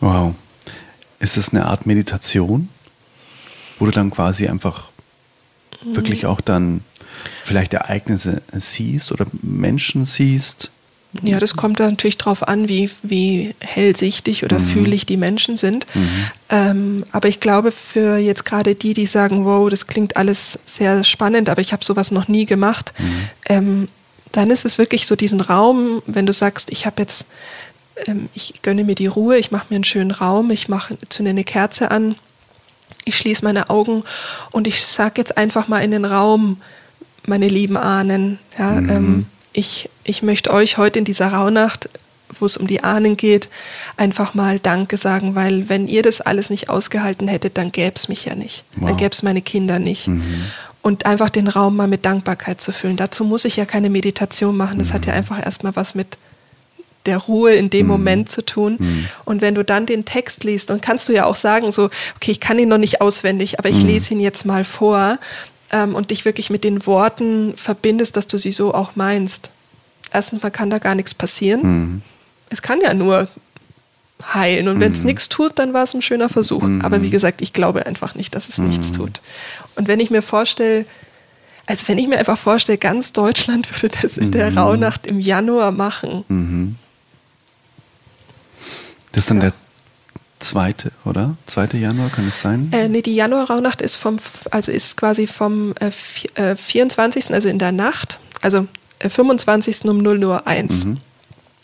Wow. 0.00 0.34
Ist 1.18 1.36
es 1.36 1.50
eine 1.50 1.66
Art 1.66 1.86
Meditation, 1.86 2.68
wo 3.78 3.86
du 3.86 3.92
dann 3.92 4.10
quasi 4.10 4.48
einfach 4.48 4.88
mhm. 5.84 5.96
wirklich 5.96 6.26
auch 6.26 6.40
dann 6.40 6.82
vielleicht 7.44 7.72
Ereignisse 7.72 8.42
siehst 8.52 9.10
oder 9.12 9.26
Menschen 9.40 10.04
siehst? 10.04 10.70
Ja, 11.20 11.38
das 11.38 11.56
kommt 11.56 11.78
natürlich 11.78 12.16
darauf 12.16 12.48
an, 12.48 12.68
wie, 12.68 12.90
wie 13.02 13.54
hellsichtig 13.60 14.44
oder 14.44 14.58
mhm. 14.58 14.66
fühlig 14.66 15.04
die 15.04 15.18
Menschen 15.18 15.58
sind. 15.58 15.86
Mhm. 15.94 16.08
Ähm, 16.48 17.06
aber 17.12 17.28
ich 17.28 17.38
glaube, 17.38 17.70
für 17.70 18.16
jetzt 18.16 18.46
gerade 18.46 18.74
die, 18.74 18.94
die 18.94 19.06
sagen, 19.06 19.44
wow, 19.44 19.68
das 19.68 19.86
klingt 19.86 20.16
alles 20.16 20.58
sehr 20.64 21.04
spannend, 21.04 21.50
aber 21.50 21.60
ich 21.60 21.74
habe 21.74 21.84
sowas 21.84 22.10
noch 22.12 22.28
nie 22.28 22.46
gemacht, 22.46 22.94
mhm. 22.98 23.28
ähm, 23.46 23.88
dann 24.32 24.50
ist 24.50 24.64
es 24.64 24.78
wirklich 24.78 25.06
so 25.06 25.14
diesen 25.14 25.42
Raum, 25.42 26.02
wenn 26.06 26.24
du 26.24 26.32
sagst, 26.32 26.72
ich 26.72 26.86
habe 26.86 27.02
jetzt, 27.02 27.26
ähm, 28.06 28.30
ich 28.32 28.54
gönne 28.62 28.82
mir 28.82 28.94
die 28.94 29.06
Ruhe, 29.06 29.36
ich 29.36 29.50
mache 29.50 29.66
mir 29.68 29.76
einen 29.76 29.84
schönen 29.84 30.12
Raum, 30.12 30.50
ich 30.50 30.70
mache, 30.70 30.96
zünde 31.10 31.30
eine 31.30 31.44
Kerze 31.44 31.90
an, 31.90 32.14
ich 33.04 33.18
schließe 33.18 33.44
meine 33.44 33.68
Augen 33.68 34.04
und 34.50 34.66
ich 34.66 34.82
sage 34.82 35.14
jetzt 35.20 35.36
einfach 35.36 35.68
mal 35.68 35.80
in 35.80 35.90
den 35.90 36.06
Raum, 36.06 36.62
meine 37.26 37.48
lieben 37.48 37.76
Ahnen, 37.76 38.38
ja, 38.58 38.70
mhm. 38.70 38.88
ähm, 38.90 39.26
ich, 39.52 39.90
ich 40.04 40.22
möchte 40.22 40.52
euch 40.52 40.78
heute 40.78 40.98
in 40.98 41.04
dieser 41.04 41.32
Rauhnacht, 41.32 41.88
wo 42.38 42.46
es 42.46 42.56
um 42.56 42.66
die 42.66 42.82
Ahnen 42.82 43.16
geht, 43.16 43.48
einfach 43.96 44.34
mal 44.34 44.58
Danke 44.58 44.96
sagen, 44.96 45.34
weil 45.34 45.68
wenn 45.68 45.86
ihr 45.86 46.02
das 46.02 46.20
alles 46.20 46.50
nicht 46.50 46.70
ausgehalten 46.70 47.28
hättet, 47.28 47.58
dann 47.58 47.72
gäbe 47.72 47.94
es 47.94 48.08
mich 48.08 48.24
ja 48.24 48.34
nicht. 48.34 48.64
Wow. 48.76 48.88
Dann 48.88 48.96
gäbe 48.96 49.12
es 49.12 49.22
meine 49.22 49.42
Kinder 49.42 49.78
nicht. 49.78 50.08
Mhm. 50.08 50.44
Und 50.80 51.06
einfach 51.06 51.30
den 51.30 51.46
Raum 51.46 51.76
mal 51.76 51.86
mit 51.86 52.04
Dankbarkeit 52.04 52.60
zu 52.60 52.72
füllen. 52.72 52.96
Dazu 52.96 53.24
muss 53.24 53.44
ich 53.44 53.56
ja 53.56 53.66
keine 53.66 53.90
Meditation 53.90 54.56
machen. 54.56 54.78
Das 54.78 54.88
mhm. 54.88 54.94
hat 54.94 55.06
ja 55.06 55.12
mhm. 55.12 55.18
einfach 55.18 55.44
erstmal 55.44 55.76
was 55.76 55.94
mit 55.94 56.16
der 57.06 57.18
Ruhe 57.18 57.54
in 57.54 57.70
dem 57.70 57.86
mhm. 57.86 57.92
Moment 57.92 58.30
zu 58.30 58.42
tun. 58.44 58.76
Mhm. 58.78 59.08
Und 59.24 59.42
wenn 59.42 59.54
du 59.54 59.64
dann 59.64 59.86
den 59.86 60.04
Text 60.04 60.44
liest, 60.44 60.70
und 60.70 60.82
kannst 60.82 61.08
du 61.08 61.12
ja 61.12 61.24
auch 61.26 61.36
sagen, 61.36 61.72
so, 61.72 61.90
okay, 62.16 62.32
ich 62.32 62.40
kann 62.40 62.58
ihn 62.58 62.68
noch 62.68 62.78
nicht 62.78 63.00
auswendig, 63.00 63.58
aber 63.58 63.68
ich 63.68 63.82
mhm. 63.82 63.88
lese 63.88 64.14
ihn 64.14 64.20
jetzt 64.20 64.44
mal 64.44 64.64
vor, 64.64 65.18
ähm, 65.72 65.94
und 65.94 66.10
dich 66.10 66.24
wirklich 66.24 66.50
mit 66.50 66.64
den 66.64 66.86
Worten 66.86 67.54
verbindest, 67.56 68.16
dass 68.16 68.26
du 68.26 68.38
sie 68.38 68.52
so 68.52 68.74
auch 68.74 68.92
meinst. 68.94 69.50
Erstens 70.12 70.42
mal 70.42 70.50
kann 70.50 70.70
da 70.70 70.78
gar 70.78 70.94
nichts 70.94 71.14
passieren. 71.14 71.62
Mhm. 71.62 72.02
Es 72.50 72.62
kann 72.62 72.80
ja 72.80 72.94
nur 72.94 73.28
heilen. 74.34 74.68
Und 74.68 74.80
wenn 74.80 74.92
es 74.92 75.00
mhm. 75.00 75.06
nichts 75.06 75.28
tut, 75.28 75.58
dann 75.58 75.72
war 75.72 75.84
es 75.84 75.94
ein 75.94 76.02
schöner 76.02 76.28
Versuch. 76.28 76.62
Mhm. 76.62 76.82
Aber 76.82 77.02
wie 77.02 77.10
gesagt, 77.10 77.42
ich 77.42 77.52
glaube 77.52 77.86
einfach 77.86 78.14
nicht, 78.14 78.34
dass 78.34 78.48
es 78.48 78.58
nichts 78.58 78.90
mhm. 78.92 78.96
tut. 78.96 79.20
Und 79.74 79.88
wenn 79.88 80.00
ich 80.00 80.10
mir 80.10 80.22
vorstelle, 80.22 80.84
also 81.66 81.88
wenn 81.88 81.98
ich 81.98 82.08
mir 82.08 82.18
einfach 82.18 82.38
vorstelle, 82.38 82.78
ganz 82.78 83.12
Deutschland 83.12 83.68
würde 83.82 83.96
das 84.02 84.18
in 84.18 84.30
der 84.30 84.50
mhm. 84.50 84.58
Rauhnacht 84.58 85.06
im 85.06 85.18
Januar 85.18 85.72
machen. 85.72 86.24
Das 89.12 89.24
ist 89.24 89.30
dann 89.30 89.38
ja. 89.38 89.50
der 89.50 89.61
zweite, 90.42 90.92
oder? 91.04 91.36
Zweite 91.46 91.76
Januar 91.76 92.10
kann 92.10 92.28
es 92.28 92.40
sein? 92.40 92.68
Äh, 92.72 92.88
nee, 92.88 93.02
die 93.02 93.14
Januar-Rauhnacht 93.14 93.80
ist 93.80 93.94
vom, 93.94 94.18
also 94.50 94.70
ist 94.70 94.96
quasi 94.96 95.26
vom 95.26 95.74
äh, 95.80 95.90
24., 96.54 97.30
äh, 97.30 97.34
also 97.34 97.48
in 97.48 97.58
der 97.58 97.72
Nacht, 97.72 98.18
also 98.40 98.66
äh, 98.98 99.08
25. 99.08 99.84
um 99.84 99.98
0 99.98 100.24
Uhr 100.24 100.46
1. 100.46 100.84
Mhm. 100.84 100.98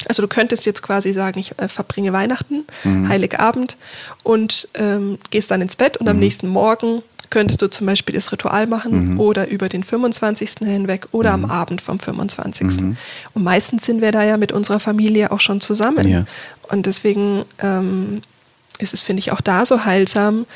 Also 0.06 0.22
du 0.22 0.28
könntest 0.28 0.64
jetzt 0.64 0.82
quasi 0.82 1.12
sagen, 1.12 1.38
ich 1.38 1.58
äh, 1.58 1.68
verbringe 1.68 2.12
Weihnachten, 2.12 2.64
mhm. 2.84 3.08
Heiligabend 3.08 3.76
und 4.22 4.68
ähm, 4.74 5.18
gehst 5.30 5.50
dann 5.50 5.60
ins 5.60 5.76
Bett 5.76 5.96
und 5.96 6.06
mhm. 6.06 6.10
am 6.10 6.18
nächsten 6.18 6.48
Morgen 6.48 7.02
könntest 7.30 7.60
du 7.60 7.68
zum 7.68 7.86
Beispiel 7.86 8.14
das 8.14 8.32
Ritual 8.32 8.66
machen 8.66 9.14
mhm. 9.14 9.20
oder 9.20 9.48
über 9.48 9.68
den 9.68 9.84
25. 9.84 10.50
hinweg 10.60 11.08
oder 11.12 11.36
mhm. 11.36 11.44
am 11.44 11.50
Abend 11.50 11.80
vom 11.82 11.98
25. 11.98 12.80
Mhm. 12.80 12.96
Und 13.34 13.44
meistens 13.44 13.84
sind 13.84 14.00
wir 14.00 14.12
da 14.12 14.22
ja 14.22 14.36
mit 14.36 14.52
unserer 14.52 14.80
Familie 14.80 15.30
auch 15.30 15.40
schon 15.40 15.60
zusammen. 15.60 16.08
Ja. 16.08 16.24
Und 16.70 16.86
deswegen 16.86 17.44
ähm, 17.58 18.22
ist 18.78 18.94
es, 18.94 19.00
finde 19.00 19.20
ich, 19.20 19.32
auch 19.32 19.40
da 19.40 19.64
so 19.64 19.84
heilsam, 19.84 20.46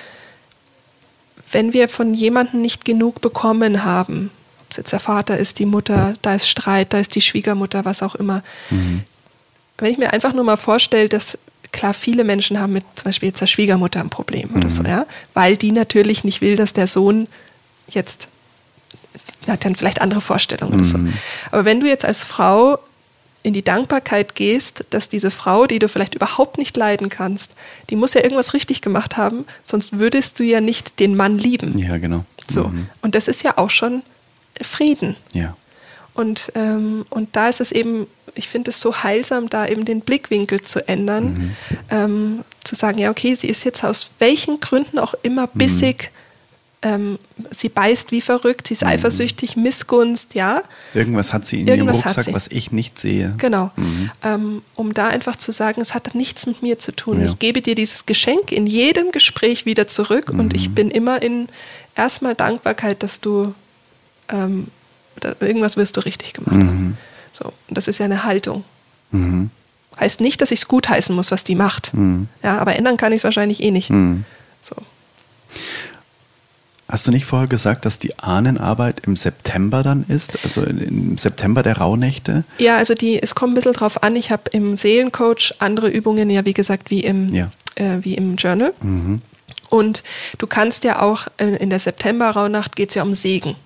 wenn 1.51 1.73
wir 1.73 1.89
von 1.89 2.15
jemandem 2.15 2.63
nicht 2.63 2.85
genug 2.85 3.21
bekommen 3.21 3.85
haben, 3.85 4.31
ob 4.63 4.71
es 4.71 4.77
jetzt 4.79 4.93
der 4.93 5.01
Vater 5.01 5.37
ist, 5.37 5.59
die 5.59 5.67
Mutter, 5.67 6.15
da 6.23 6.35
ist 6.35 6.49
Streit, 6.49 6.93
da 6.93 6.99
ist 6.99 7.15
die 7.15 7.21
Schwiegermutter, 7.21 7.85
was 7.85 8.03
auch 8.03 8.15
immer. 8.15 8.43
Mhm. 8.71 9.03
Wenn 9.79 9.93
ich 9.93 9.99
mir 9.99 10.13
einfach 10.13 10.33
nur 10.33 10.45
mal 10.45 10.57
vorstelle, 10.57 11.09
dass 11.09 11.39
klar 11.73 11.95
viele 11.95 12.25
Menschen 12.25 12.59
haben 12.59 12.73
mit 12.73 12.85
zum 12.95 13.05
Beispiel 13.05 13.29
jetzt 13.31 13.41
der 13.41 13.47
Schwiegermutter 13.47 14.01
ein 14.01 14.11
Problem 14.11 14.51
mhm. 14.51 14.57
oder 14.57 14.71
so, 14.71 14.83
ja, 14.83 15.07
weil 15.35 15.57
die 15.57 15.73
natürlich 15.73 16.25
nicht 16.25 16.41
will, 16.41 16.57
dass 16.57 16.73
der 16.73 16.87
Sohn 16.87 17.29
jetzt 17.89 18.29
hat 19.49 19.65
dann 19.65 19.75
vielleicht 19.75 20.01
andere 20.01 20.21
Vorstellungen 20.21 20.75
mhm. 20.75 20.81
oder 20.81 20.89
so. 20.89 20.99
Mhm. 20.99 21.13
Aber 21.51 21.65
wenn 21.65 21.81
du 21.81 21.87
jetzt 21.87 22.05
als 22.05 22.25
Frau 22.25 22.79
in 23.43 23.53
die 23.53 23.63
Dankbarkeit 23.63 24.35
gehst, 24.35 24.85
dass 24.91 25.09
diese 25.09 25.31
Frau, 25.31 25.67
die 25.67 25.79
du 25.79 25.89
vielleicht 25.89 26.15
überhaupt 26.15 26.59
nicht 26.59 26.77
leiden 26.77 27.09
kannst, 27.09 27.53
die 27.91 27.97
muss 27.97 28.15
ja 28.15 28.23
irgendwas 28.23 28.55
richtig 28.55 28.83
gemacht 28.83 29.17
haben, 29.17 29.47
sonst 29.65 29.99
würdest 29.99 30.39
du 30.39 30.45
ja 30.45 30.61
nicht 30.61 31.01
den 31.01 31.17
Mann 31.17 31.39
lieben. 31.39 31.77
Ja, 31.79 31.99
genau. 31.99 32.25
So. 32.49 32.65
Mhm. 32.65 32.89
Und 33.01 33.15
das 33.15 33.29
ist 33.29 33.43
ja 33.43 33.59
auch 33.59 33.71
schon 33.71 34.03
Frieden. 34.61 35.17
Ja. 35.33 35.57
Und, 36.15 36.53
ähm, 36.55 37.07
und 37.11 37.35
da 37.37 37.49
ist 37.49 37.61
es 37.61 37.73
eben, 37.73 38.07
ich 38.35 38.49
finde 38.49 38.71
es 38.71 38.81
so 38.81 39.03
heilsam, 39.03 39.49
da 39.49 39.67
eben 39.67 39.85
den 39.85 40.03
Blickwinkel 40.03 40.61
zu 40.61 40.87
ändern, 40.87 41.25
mhm. 41.25 41.57
ähm, 41.91 42.45
zu 42.65 42.75
sagen, 42.75 42.99
ja, 42.99 43.11
okay, 43.11 43.35
sie 43.35 43.49
ist 43.49 43.65
jetzt 43.65 43.83
aus 43.83 44.11
welchen 44.19 44.61
Gründen 44.61 44.99
auch 44.99 45.15
immer 45.23 45.49
mhm. 45.53 45.59
Ähm, 46.83 47.19
sie 47.51 47.69
beißt 47.69 48.11
wie 48.11 48.21
verrückt, 48.21 48.69
sie 48.69 48.75
ist 48.75 48.83
mhm. 48.83 48.89
eifersüchtig, 48.89 49.57
Missgunst, 49.57 50.35
ja. 50.35 50.63
Irgendwas 50.95 51.33
hat 51.33 51.47
sie 51.47 51.61
in 51.61 51.69
Irgendwas 51.69 51.99
ihrem 51.99 52.05
Rucksack, 52.05 52.35
was 52.35 52.49
ich 52.49 52.73
nicht 52.73 52.99
sehe. 52.99 53.35
Genau. 53.39 53.71
Mhm. 53.77 54.11
Ähm, 54.23 54.63
um 54.75 54.93
da 54.93 55.09
einfach 55.09 55.37
zu 55.37 55.53
sagen, 55.53 55.81
es 55.81 55.95
hat 55.95 56.15
nichts 56.15 56.47
mit 56.47 56.63
mir 56.63 56.79
zu 56.79 56.93
tun. 56.93 57.21
Ja. 57.21 57.27
Ich 57.27 57.39
gebe 57.39 57.63
dir 57.63 57.77
dieses 57.77 58.07
Geschenk 58.07 58.51
in 58.51 58.67
jedem 58.67 59.13
Gespräch 59.13 59.65
wieder 59.65 59.87
zurück 59.87 60.33
mhm. 60.33 60.41
und 60.41 60.57
ich 60.57 60.75
bin 60.75 60.91
immer 60.91 61.23
in 61.23 61.49
erstmal 61.95 62.35
Dankbarkeit, 62.35 63.03
dass 63.03 63.21
du 63.21 63.55
ähm, 64.29 64.67
da, 65.21 65.35
irgendwas 65.41 65.77
wirst 65.77 65.97
du 65.97 66.01
richtig 66.01 66.35
gemacht 66.35 66.55
haben. 66.55 66.87
Mhm. 66.87 66.97
So, 67.33 67.53
und 67.69 67.79
das 67.79 67.87
ist 67.87 67.99
ja 67.99 68.07
eine 68.07 68.25
Haltung. 68.25 68.65
Mhm. 69.13 69.51
Heißt 70.01 70.21
nicht, 70.21 70.41
dass 70.41 70.51
ich 70.51 70.61
es 70.61 70.69
gut 70.69 70.89
heißen 70.89 71.15
muss, 71.15 71.31
was 71.31 71.45
die 71.45 71.55
macht. 71.55 71.95
Mhm. 71.95 72.29
Ja, 72.43 72.59
aber 72.59 72.75
ändern 72.75 72.97
kann 72.97 73.13
ich 73.13 73.19
es 73.19 73.25
wahrscheinlich 73.25 73.63
eh 73.63 73.71
nicht. 73.71 73.89
So. 74.63 74.75
Hast 76.93 77.07
du 77.07 77.11
nicht 77.11 77.25
vorher 77.25 77.49
gesagt, 77.49 77.87
dass 77.87 77.99
die 77.99 78.19
Ahnenarbeit 78.19 79.01
im 79.07 79.17
September 79.17 79.83
dann 79.83 80.05
ist? 80.09 80.39
Also 80.45 80.63
im 80.63 81.17
September 81.17 81.63
der 81.63 81.79
Rauhnächte? 81.79 82.45
Ja, 82.59 82.77
also 82.77 82.93
die, 82.93 83.19
es 83.23 83.35
kommt 83.35 83.53
ein 83.53 83.55
bisschen 83.55 83.73
drauf 83.73 84.03
an. 84.03 84.15
Ich 84.15 84.31
habe 84.31 84.43
im 84.51 84.77
Seelencoach 84.77 85.55
andere 85.59 85.89
Übungen, 85.89 86.29
ja, 86.29 86.45
wie 86.45 86.53
gesagt, 86.53 86.91
wie 86.91 87.01
im, 87.01 87.33
ja. 87.33 87.51
äh, 87.77 87.97
wie 88.03 88.13
im 88.13 88.37
Journal. 88.37 88.75
Mhm. 88.83 89.23
Und 89.71 90.03
du 90.37 90.47
kannst 90.47 90.85
ja 90.85 91.01
auch 91.01 91.29
äh, 91.39 91.57
in 91.57 91.71
der 91.71 91.81
September-Rauhnacht 91.81 92.77
geht 92.77 92.91
es 92.91 92.97
ja 92.97 93.05
um 93.05 93.15
Segen 93.15 93.57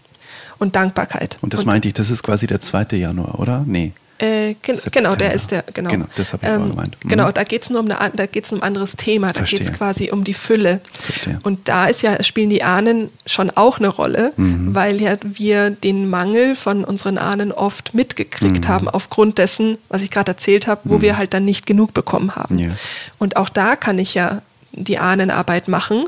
und 0.59 0.77
Dankbarkeit. 0.77 1.39
Und 1.41 1.53
das 1.53 1.63
und, 1.63 1.67
meinte 1.67 1.89
ich, 1.89 1.95
das 1.95 2.11
ist 2.11 2.23
quasi 2.23 2.47
der 2.47 2.61
2. 2.61 2.97
Januar, 2.97 3.41
oder? 3.41 3.65
Nee. 3.67 3.93
Äh, 4.19 4.55
gen 4.63 4.79
genau, 4.93 5.15
der 5.15 5.35
ist 5.35 5.51
der, 5.51 5.63
genau. 5.75 5.91
Genau, 5.91 6.07
das 6.17 6.33
habe 6.33 6.47
ich 6.47 6.51
ähm, 6.51 6.71
gemeint. 6.71 6.97
Mhm. 7.05 7.09
Genau, 7.09 7.31
da 7.33 7.45
geht 7.45 7.65
es 7.65 7.71
nur 7.71 7.81
um, 7.81 7.91
eine, 7.91 8.13
da 8.15 8.27
geht's 8.27 8.51
um 8.51 8.61
ein 8.61 8.63
anderes 8.63 8.97
Thema, 8.97 9.33
da 9.33 9.43
geht 9.43 9.61
es 9.61 9.73
quasi 9.73 10.11
um 10.11 10.25
die 10.25 10.33
Fülle. 10.33 10.81
Verstehe. 11.01 11.39
Und 11.43 11.69
da 11.69 11.87
ist 11.87 12.01
ja, 12.01 12.23
spielen 12.23 12.49
die 12.49 12.63
Ahnen 12.63 13.11
schon 13.27 13.51
auch 13.51 13.79
eine 13.79 13.89
Rolle, 13.89 14.33
mhm. 14.37 14.75
weil 14.75 15.03
ja 15.03 15.17
wir 15.23 15.71
den 15.71 16.09
Mangel 16.09 16.57
von 16.57 16.85
unseren 16.85 17.19
Ahnen 17.19 17.53
oft 17.53 17.93
mitgekriegt 17.93 18.65
mhm. 18.65 18.69
haben, 18.69 18.89
aufgrund 18.89 19.37
dessen, 19.37 19.77
was 19.91 20.01
ich 20.01 20.11
gerade 20.11 20.33
erzählt 20.33 20.67
habe, 20.67 20.81
wo 20.85 20.97
mhm. 20.97 21.03
wir 21.03 21.19
halt 21.19 21.35
dann 21.35 21.45
nicht 21.45 21.67
genug 21.67 21.93
bekommen 21.93 22.37
haben. 22.37 22.59
Ja. 22.59 22.71
Und 23.19 23.37
auch 23.37 23.51
da 23.51 23.77
kann 23.77 23.99
ich 23.99 24.15
ja 24.15 24.41
die 24.73 24.99
Ahnenarbeit 24.99 25.69
machen, 25.69 26.07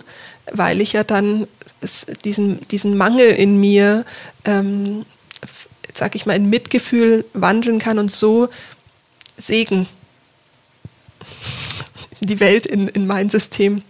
weil 0.51 0.81
ich 0.81 0.95
ja 0.95 1.05
dann 1.05 1.47
diesen, 2.25 2.67
diesen 2.69 2.97
Mangel 2.97 3.29
in 3.29 3.61
mir 3.61 4.05
ähm, 4.45 5.05
sag 5.99 6.15
ich 6.15 6.27
mal, 6.27 6.37
in 6.37 6.49
Mitgefühl 6.49 7.25
wandeln 7.35 7.79
kann 7.79 7.99
und 7.99 8.11
so 8.11 8.49
Segen 9.37 9.87
in 12.21 12.27
die 12.27 12.41
Welt, 12.41 12.67
in, 12.67 12.89
in 12.89 13.07
mein 13.07 13.29
System 13.31 13.83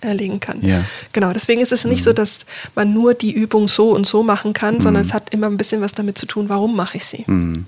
erlegen 0.00 0.38
kann. 0.38 0.64
Ja. 0.64 0.84
Genau, 1.12 1.32
deswegen 1.32 1.60
ist 1.60 1.72
es 1.72 1.84
nicht 1.84 2.00
mhm. 2.00 2.04
so, 2.04 2.12
dass 2.12 2.40
man 2.74 2.92
nur 2.92 3.14
die 3.14 3.32
Übung 3.32 3.66
so 3.66 3.90
und 3.90 4.06
so 4.06 4.22
machen 4.22 4.52
kann, 4.52 4.76
mhm. 4.76 4.82
sondern 4.82 5.02
es 5.02 5.12
hat 5.12 5.32
immer 5.32 5.46
ein 5.48 5.56
bisschen 5.56 5.80
was 5.80 5.92
damit 5.92 6.18
zu 6.18 6.26
tun, 6.26 6.48
warum 6.48 6.76
mache 6.76 6.98
ich 6.98 7.04
sie. 7.04 7.24
Mhm. 7.26 7.66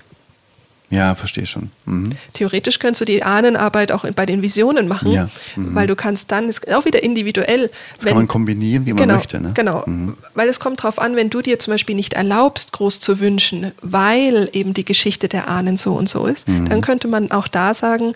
Ja, 0.91 1.15
verstehe 1.15 1.45
schon. 1.45 1.71
Mhm. 1.85 2.09
Theoretisch 2.33 2.77
könntest 2.77 3.01
du 3.01 3.05
die 3.05 3.23
Ahnenarbeit 3.23 3.93
auch 3.93 4.05
bei 4.11 4.25
den 4.25 4.41
Visionen 4.41 4.89
machen, 4.89 5.11
ja. 5.11 5.29
mhm. 5.55 5.73
weil 5.73 5.87
du 5.87 5.95
kannst 5.95 6.31
dann, 6.31 6.49
ist 6.49 6.69
auch 6.71 6.83
wieder 6.83 7.01
individuell. 7.01 7.71
Das 7.95 8.05
wenn, 8.05 8.09
kann 8.09 8.17
man 8.17 8.27
kombinieren, 8.27 8.85
wie 8.85 8.91
man 8.91 9.03
genau, 9.03 9.15
möchte. 9.15 9.39
Ne? 9.39 9.51
Genau, 9.53 9.83
mhm. 9.85 10.17
weil 10.35 10.49
es 10.49 10.59
kommt 10.59 10.81
darauf 10.83 10.99
an, 10.99 11.15
wenn 11.15 11.29
du 11.29 11.41
dir 11.41 11.59
zum 11.59 11.73
Beispiel 11.73 11.95
nicht 11.95 12.13
erlaubst, 12.13 12.73
groß 12.73 12.99
zu 12.99 13.21
wünschen, 13.21 13.71
weil 13.81 14.49
eben 14.51 14.73
die 14.73 14.83
Geschichte 14.83 15.29
der 15.29 15.47
Ahnen 15.47 15.77
so 15.77 15.93
und 15.93 16.09
so 16.09 16.25
ist, 16.25 16.49
mhm. 16.49 16.67
dann 16.67 16.81
könnte 16.81 17.07
man 17.07 17.31
auch 17.31 17.47
da 17.47 17.73
sagen, 17.73 18.13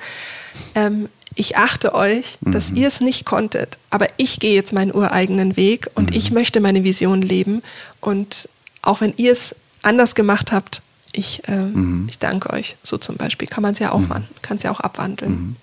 ähm, 0.76 1.08
ich 1.34 1.58
achte 1.58 1.94
euch, 1.94 2.38
dass 2.42 2.72
mhm. 2.72 2.78
ihr 2.78 2.88
es 2.90 3.00
nicht 3.00 3.26
konntet, 3.26 3.78
aber 3.90 4.08
ich 4.18 4.40
gehe 4.40 4.54
jetzt 4.54 4.74
meinen 4.74 4.94
ureigenen 4.94 5.56
Weg 5.56 5.90
und 5.96 6.14
ich 6.14 6.30
mhm. 6.30 6.36
möchte 6.36 6.60
meine 6.60 6.84
Vision 6.84 7.22
leben 7.22 7.62
und 8.02 8.50
auch 8.82 9.00
wenn 9.02 9.14
ihr 9.16 9.32
es 9.32 9.56
anders 9.82 10.16
gemacht 10.16 10.52
habt, 10.52 10.82
ich, 11.16 11.48
äh, 11.48 11.56
mhm. 11.56 12.08
ich 12.10 12.20
danke 12.20 12.52
euch. 12.52 12.76
So 12.84 12.98
zum 12.98 13.18
Beispiel 13.18 13.48
kann 13.48 13.62
man 13.62 13.74
es 13.74 13.80
ja 13.80 13.92
auch 13.92 14.00
mhm. 14.00 14.08
machen, 14.08 14.28
kann 14.42 14.58
es 14.58 14.64
ja 14.64 14.72
auch 14.72 14.80
abwandeln. 14.80 15.32
Mhm. 15.32 15.56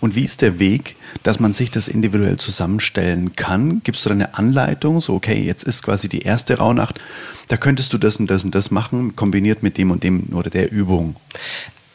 Und 0.00 0.14
wie 0.14 0.24
ist 0.24 0.40
der 0.40 0.58
Weg, 0.58 0.96
dass 1.22 1.40
man 1.40 1.52
sich 1.52 1.70
das 1.70 1.88
individuell 1.88 2.38
zusammenstellen 2.38 3.34
kann? 3.36 3.82
Gibst 3.84 4.04
du 4.04 4.08
da 4.08 4.14
eine 4.14 4.34
Anleitung? 4.34 5.00
So, 5.00 5.14
okay, 5.14 5.42
jetzt 5.42 5.64
ist 5.64 5.82
quasi 5.82 6.08
die 6.08 6.22
erste 6.22 6.58
Rauhnacht, 6.58 7.00
da 7.48 7.56
könntest 7.56 7.92
du 7.92 7.98
das 7.98 8.16
und 8.16 8.30
das 8.30 8.44
und 8.44 8.54
das 8.54 8.70
machen, 8.70 9.16
kombiniert 9.16 9.62
mit 9.62 9.76
dem 9.76 9.90
und 9.90 10.02
dem 10.02 10.28
oder 10.32 10.50
der 10.50 10.72
Übung 10.72 11.16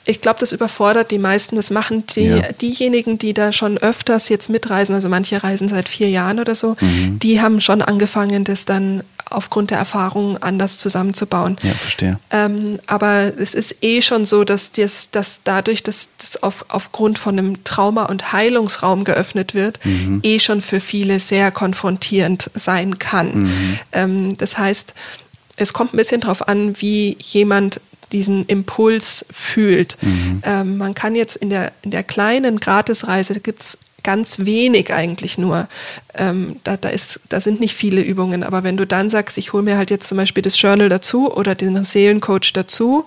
ich 0.05 0.21
glaube, 0.21 0.39
das 0.39 0.51
überfordert 0.51 1.11
die 1.11 1.17
meisten. 1.17 1.55
Das 1.55 1.69
machen 1.69 2.05
die, 2.07 2.25
ja. 2.25 2.51
diejenigen, 2.51 3.17
die 3.17 3.33
da 3.33 3.51
schon 3.51 3.77
öfters 3.77 4.29
jetzt 4.29 4.49
mitreisen, 4.49 4.93
also 4.95 5.09
manche 5.09 5.43
reisen 5.43 5.69
seit 5.69 5.87
vier 5.87 6.09
Jahren 6.09 6.39
oder 6.39 6.55
so, 6.55 6.75
mhm. 6.79 7.19
die 7.19 7.41
haben 7.41 7.61
schon 7.61 7.81
angefangen, 7.81 8.43
das 8.43 8.65
dann 8.65 9.03
aufgrund 9.33 9.71
der 9.71 9.77
Erfahrung 9.77 10.37
anders 10.37 10.77
zusammenzubauen. 10.77 11.57
Ja, 11.63 11.73
verstehe. 11.73 12.19
Ähm, 12.31 12.79
aber 12.87 13.33
es 13.37 13.53
ist 13.53 13.75
eh 13.81 14.01
schon 14.01 14.25
so, 14.25 14.43
dass, 14.43 14.71
das, 14.71 15.09
dass 15.11 15.41
dadurch, 15.43 15.83
dass 15.83 16.09
das 16.17 16.41
auf, 16.41 16.65
aufgrund 16.69 17.19
von 17.19 17.37
einem 17.37 17.63
Trauma- 17.63 18.05
und 18.05 18.33
Heilungsraum 18.33 19.03
geöffnet 19.03 19.53
wird, 19.53 19.83
mhm. 19.85 20.19
eh 20.23 20.39
schon 20.39 20.61
für 20.61 20.79
viele 20.79 21.19
sehr 21.19 21.51
konfrontierend 21.51 22.49
sein 22.53 22.99
kann. 22.99 23.43
Mhm. 23.43 23.79
Ähm, 23.91 24.37
das 24.37 24.57
heißt, 24.57 24.93
es 25.57 25.73
kommt 25.73 25.93
ein 25.93 25.97
bisschen 25.97 26.21
darauf 26.21 26.47
an, 26.47 26.75
wie 26.81 27.17
jemand 27.19 27.79
diesen 28.11 28.45
Impuls 28.45 29.25
fühlt. 29.31 29.97
Mhm. 30.01 30.41
Ähm, 30.45 30.77
man 30.77 30.93
kann 30.93 31.15
jetzt 31.15 31.35
in 31.35 31.49
der, 31.49 31.73
in 31.81 31.91
der 31.91 32.03
kleinen 32.03 32.59
Gratisreise, 32.59 33.33
da 33.33 33.39
gibt 33.39 33.63
es 33.63 33.77
ganz 34.03 34.39
wenig 34.39 34.93
eigentlich 34.93 35.37
nur. 35.37 35.67
Ähm, 36.15 36.57
da, 36.63 36.77
da, 36.77 36.89
ist, 36.89 37.19
da 37.29 37.41
sind 37.41 37.59
nicht 37.59 37.73
viele 37.75 38.01
Übungen, 38.01 38.43
aber 38.43 38.63
wenn 38.63 38.77
du 38.77 38.85
dann 38.85 39.09
sagst, 39.09 39.37
ich 39.37 39.53
hole 39.53 39.63
mir 39.63 39.77
halt 39.77 39.89
jetzt 39.89 40.07
zum 40.07 40.17
Beispiel 40.17 40.43
das 40.43 40.61
Journal 40.61 40.89
dazu 40.89 41.33
oder 41.33 41.55
den 41.55 41.83
Seelencoach 41.85 42.51
dazu, 42.53 43.05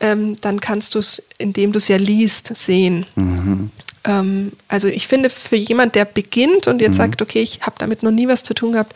ähm, 0.00 0.36
dann 0.40 0.60
kannst 0.60 0.94
du 0.94 0.98
es, 0.98 1.22
indem 1.38 1.72
du 1.72 1.78
es 1.78 1.88
ja 1.88 1.96
liest, 1.96 2.54
sehen. 2.56 3.06
Mhm. 3.14 3.70
Ähm, 4.04 4.52
also 4.68 4.88
ich 4.88 5.06
finde, 5.06 5.30
für 5.30 5.56
jemand, 5.56 5.94
der 5.94 6.04
beginnt 6.04 6.66
und 6.66 6.80
jetzt 6.80 6.94
mhm. 6.94 6.98
sagt, 6.98 7.22
okay, 7.22 7.40
ich 7.40 7.60
habe 7.62 7.76
damit 7.78 8.02
noch 8.02 8.10
nie 8.10 8.28
was 8.28 8.42
zu 8.42 8.54
tun 8.54 8.72
gehabt, 8.72 8.94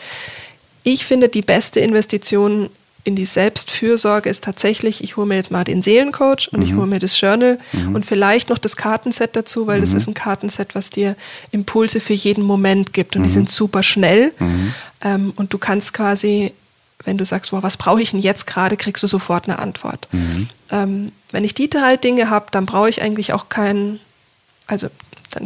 ich 0.82 1.05
finde, 1.05 1.28
die 1.28 1.42
beste 1.42 1.80
Investition 1.80 2.70
in 3.07 3.14
die 3.14 3.24
Selbstfürsorge 3.24 4.28
ist 4.28 4.42
tatsächlich, 4.42 5.04
ich 5.04 5.16
hole 5.16 5.28
mir 5.28 5.36
jetzt 5.36 5.52
mal 5.52 5.62
den 5.62 5.80
Seelencoach 5.80 6.48
und 6.50 6.59
mhm. 6.59 6.66
ich 6.66 6.74
hole 6.74 6.88
mir 6.88 6.98
das 6.98 7.18
Journal 7.20 7.59
mhm. 7.72 7.94
und 7.94 8.04
vielleicht 8.04 8.48
noch 8.48 8.59
das 8.59 8.76
Kartenset 8.76 9.36
dazu, 9.36 9.68
weil 9.68 9.78
mhm. 9.78 9.82
das 9.82 9.94
ist 9.94 10.09
ein 10.09 10.14
Kartenset, 10.14 10.74
was 10.74 10.90
dir 10.90 11.14
Impulse 11.52 12.00
für 12.00 12.14
jeden 12.14 12.42
Moment 12.42 12.92
gibt 12.92 13.14
und 13.14 13.22
die 13.22 13.28
mhm. 13.28 13.34
sind 13.34 13.50
super 13.50 13.84
schnell. 13.84 14.32
Mhm. 14.40 14.74
Ähm, 15.02 15.32
und 15.36 15.52
du 15.52 15.59
kannst 15.59 15.92
quasi, 15.92 16.52
wenn 17.04 17.16
du 17.16 17.24
sagst, 17.24 17.52
boah, 17.52 17.62
was 17.62 17.76
brauche 17.76 18.02
ich 18.02 18.11
denn 18.11 18.20
jetzt 18.20 18.44
gerade, 18.44 18.76
kriegst 18.76 19.04
du 19.04 19.07
sofort 19.07 19.44
eine 19.44 19.61
Antwort. 19.61 20.09
Mhm. 20.11 20.48
Ähm, 20.72 21.12
wenn 21.30 21.44
ich 21.44 21.54
die 21.54 21.70
drei 21.70 21.96
Dinge 21.96 22.28
habe, 22.28 22.46
dann 22.50 22.66
brauche 22.66 22.88
ich 22.88 23.02
eigentlich 23.02 23.32
auch 23.32 23.48
keinen, 23.48 24.00
also 24.66 24.88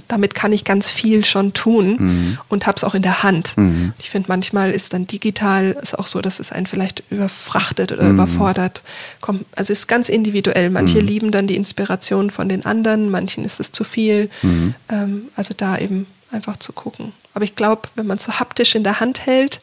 damit 0.08 0.34
kann 0.34 0.52
ich 0.52 0.64
ganz 0.64 0.90
viel 0.90 1.24
schon 1.24 1.52
tun 1.52 1.96
mhm. 1.98 2.38
und 2.48 2.66
habe 2.66 2.76
es 2.76 2.84
auch 2.84 2.94
in 2.94 3.02
der 3.02 3.22
Hand. 3.22 3.56
Mhm. 3.56 3.92
Ich 3.98 4.10
finde, 4.10 4.28
manchmal 4.28 4.70
ist 4.70 4.92
dann 4.92 5.06
digital 5.06 5.76
ist 5.82 5.98
auch 5.98 6.06
so, 6.06 6.20
dass 6.20 6.40
es 6.40 6.52
einen 6.52 6.66
vielleicht 6.66 7.02
überfrachtet 7.10 7.92
oder 7.92 8.04
mhm. 8.04 8.14
überfordert. 8.14 8.82
Kommt, 9.20 9.44
also 9.56 9.72
ist 9.72 9.86
ganz 9.86 10.08
individuell. 10.08 10.70
Manche 10.70 11.00
mhm. 11.00 11.06
lieben 11.06 11.30
dann 11.30 11.46
die 11.46 11.56
Inspiration 11.56 12.30
von 12.30 12.48
den 12.48 12.64
anderen, 12.64 13.10
manchen 13.10 13.44
ist 13.44 13.60
es 13.60 13.72
zu 13.72 13.84
viel. 13.84 14.30
Mhm. 14.42 14.74
Ähm, 14.88 15.22
also 15.36 15.54
da 15.56 15.78
eben 15.78 16.06
einfach 16.30 16.58
zu 16.58 16.72
gucken. 16.72 17.12
Aber 17.34 17.44
ich 17.44 17.56
glaube, 17.56 17.82
wenn 17.94 18.06
man 18.06 18.18
es 18.18 18.24
so 18.24 18.32
haptisch 18.38 18.74
in 18.74 18.84
der 18.84 19.00
Hand 19.00 19.26
hält 19.26 19.60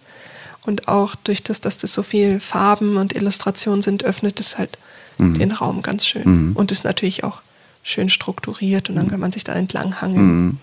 und 0.66 0.88
auch 0.88 1.16
durch 1.16 1.44
das, 1.44 1.62
dass 1.62 1.78
das 1.78 1.94
so 1.94 2.04
viel 2.04 2.40
Farben 2.40 2.98
und 2.98 3.16
Illustrationen 3.16 3.82
sind, 3.82 4.04
öffnet 4.04 4.40
es 4.40 4.58
halt 4.58 4.78
mhm. 5.18 5.38
den 5.38 5.52
Raum 5.52 5.82
ganz 5.82 6.06
schön. 6.06 6.54
Und 6.56 6.72
ist 6.72 6.84
natürlich 6.84 7.24
auch 7.24 7.42
schön 7.88 8.10
strukturiert 8.10 8.90
und 8.90 8.96
dann 8.96 9.08
kann 9.08 9.20
man 9.20 9.32
sich 9.32 9.44
da 9.44 9.54
entlang 9.54 10.02
hangeln. 10.02 10.26
Mhm. 10.26 10.58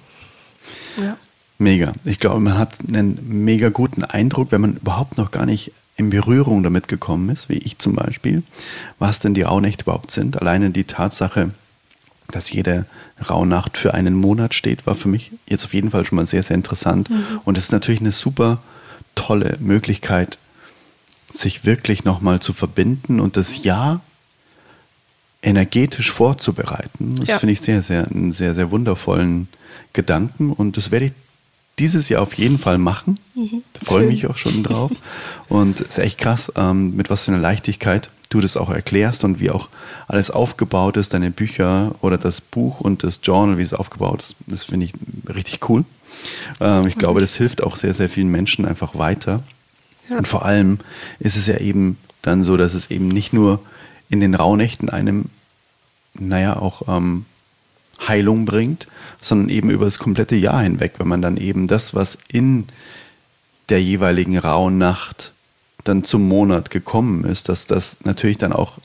Ja. 1.03 1.16
Mega. 1.59 1.95
Ich 2.05 2.20
glaube, 2.20 2.41
man 2.41 2.59
hat 2.59 2.79
einen 2.87 3.18
mega 3.45 3.70
guten 3.70 4.05
Eindruck, 4.05 4.53
wenn 4.53 4.61
man 4.61 4.77
überhaupt 4.77 5.16
noch 5.16 5.31
gar 5.31 5.47
nicht 5.47 5.72
in 5.97 6.11
Berührung 6.11 6.62
damit 6.62 6.89
gekommen 6.89 7.31
ist, 7.31 7.49
wie 7.49 7.59
ich 7.59 7.79
zum 7.79 7.95
Beispiel, 7.95 8.43
was 8.99 9.20
denn 9.20 9.33
die 9.33 9.43
Rauhnächte 9.43 9.85
überhaupt 9.85 10.11
sind. 10.11 10.41
Alleine 10.41 10.70
die 10.70 10.85
Tatsache, 10.85 11.53
dass 12.29 12.51
jede 12.51 12.85
Rauhnacht 13.31 13.79
für 13.79 13.95
einen 13.95 14.14
Monat 14.14 14.55
steht, 14.55 14.87
war 14.87 14.95
für 14.95 15.09
mich 15.09 15.31
jetzt 15.47 15.64
auf 15.64 15.72
jeden 15.72 15.91
Fall 15.91 16.05
schon 16.05 16.16
mal 16.16 16.27
sehr, 16.27 16.43
sehr 16.43 16.57
interessant. 16.57 17.09
Mhm. 17.09 17.41
Und 17.45 17.57
es 17.57 17.64
ist 17.64 17.72
natürlich 17.72 18.01
eine 18.01 18.12
super 18.12 18.59
tolle 19.14 19.57
Möglichkeit, 19.61 20.37
sich 21.31 21.64
wirklich 21.64 22.05
nochmal 22.05 22.41
zu 22.41 22.53
verbinden 22.53 23.20
und 23.20 23.37
das 23.37 23.62
Jahr 23.62 24.01
energetisch 25.45 26.11
vorzubereiten. 26.11 27.17
Das 27.19 27.29
ja. 27.29 27.39
finde 27.39 27.53
ich 27.53 27.61
sehr, 27.61 27.83
sehr, 27.83 28.09
einen 28.11 28.33
sehr, 28.33 28.55
sehr 28.55 28.71
wundervollen 28.71 29.49
Gedanken 29.93 30.53
und 30.53 30.77
das 30.77 30.91
werde 30.91 31.07
ich 31.07 31.13
dieses 31.79 32.09
Jahr 32.09 32.23
auf 32.23 32.35
jeden 32.35 32.59
Fall 32.59 32.79
machen. 32.79 33.19
Mhm. 33.35 33.63
Da 33.73 33.81
freue 33.85 34.05
ich 34.05 34.11
mich 34.11 34.27
auch 34.29 34.37
schon 34.37 34.63
drauf. 34.63 34.93
Und 35.49 35.81
es 35.81 35.89
ist 35.89 35.99
echt 35.99 36.19
krass, 36.19 36.53
ähm, 36.57 36.95
mit 36.97 37.11
was 37.11 37.25
für 37.25 37.33
einer 37.33 37.41
Leichtigkeit 37.41 38.11
du 38.31 38.41
das 38.41 38.57
auch 38.57 38.71
erklärst 38.71 39.25
und 39.25 39.41
wie 39.41 39.51
auch 39.51 39.69
alles 40.09 40.31
aufgebaut 40.31 40.97
ist, 40.97 41.15
deine 41.15 41.31
Bücher 41.31 41.95
oder 42.01 42.19
das 42.19 42.41
Buch 42.41 42.81
und 42.81 43.03
das 43.03 43.21
Journal, 43.23 43.59
wie 43.59 43.63
es 43.63 43.75
aufgebaut 43.75 44.21
ist. 44.21 44.37
Das 44.47 44.65
finde 44.65 44.87
ich 44.87 44.93
richtig 45.33 45.69
cool. 45.69 45.85
Ähm, 46.61 46.87
ich 46.87 46.97
mhm. 46.97 47.01
glaube, 47.01 47.21
das 47.21 47.37
hilft 47.37 47.63
auch 47.63 47.77
sehr, 47.77 47.95
sehr 47.95 48.09
vielen 48.09 48.29
Menschen 48.29 48.65
einfach 48.65 48.97
weiter. 48.97 49.43
Ja. 50.09 50.19
Und 50.19 50.29
vor 50.29 50.45
allem 50.45 50.79
ist 51.19 51.37
es 51.37 51.47
ja 51.47 51.59
eben 51.59 51.99
dann 52.23 52.43
so, 52.43 52.57
dass 52.57 52.75
es 52.75 52.91
eben 52.91 53.09
nicht 53.09 53.33
nur 53.33 53.61
in 54.09 54.21
den 54.21 54.35
Rauhnächten 54.35 54.89
einem, 54.91 55.27
naja, 56.15 56.57
auch 56.57 56.83
ähm, 56.89 57.25
Heilung 58.07 58.45
bringt, 58.45 58.89
sondern 59.21 59.49
eben 59.49 59.71
über 59.71 59.85
das 59.85 59.99
komplette 59.99 60.37
Jahr 60.37 60.63
hinweg, 60.63 60.95
wenn 60.99 61.09
man 61.09 61.23
dann 61.23 61.37
eben 61.37 61.67
das, 61.67 61.95
was 61.95 62.19
in 62.29 62.67
der 63.69 63.83
jeweiligen 63.83 64.39
Rauhnacht 64.39 65.33
dann 65.85 66.05
zum 66.05 66.27
Monat 66.29 66.71
gekommen 66.71 67.25
ist, 67.25 67.49
dass 67.49 67.67
das 67.67 67.99
natürlich 68.05 68.39
dann 68.39 68.53
auch 68.53 68.79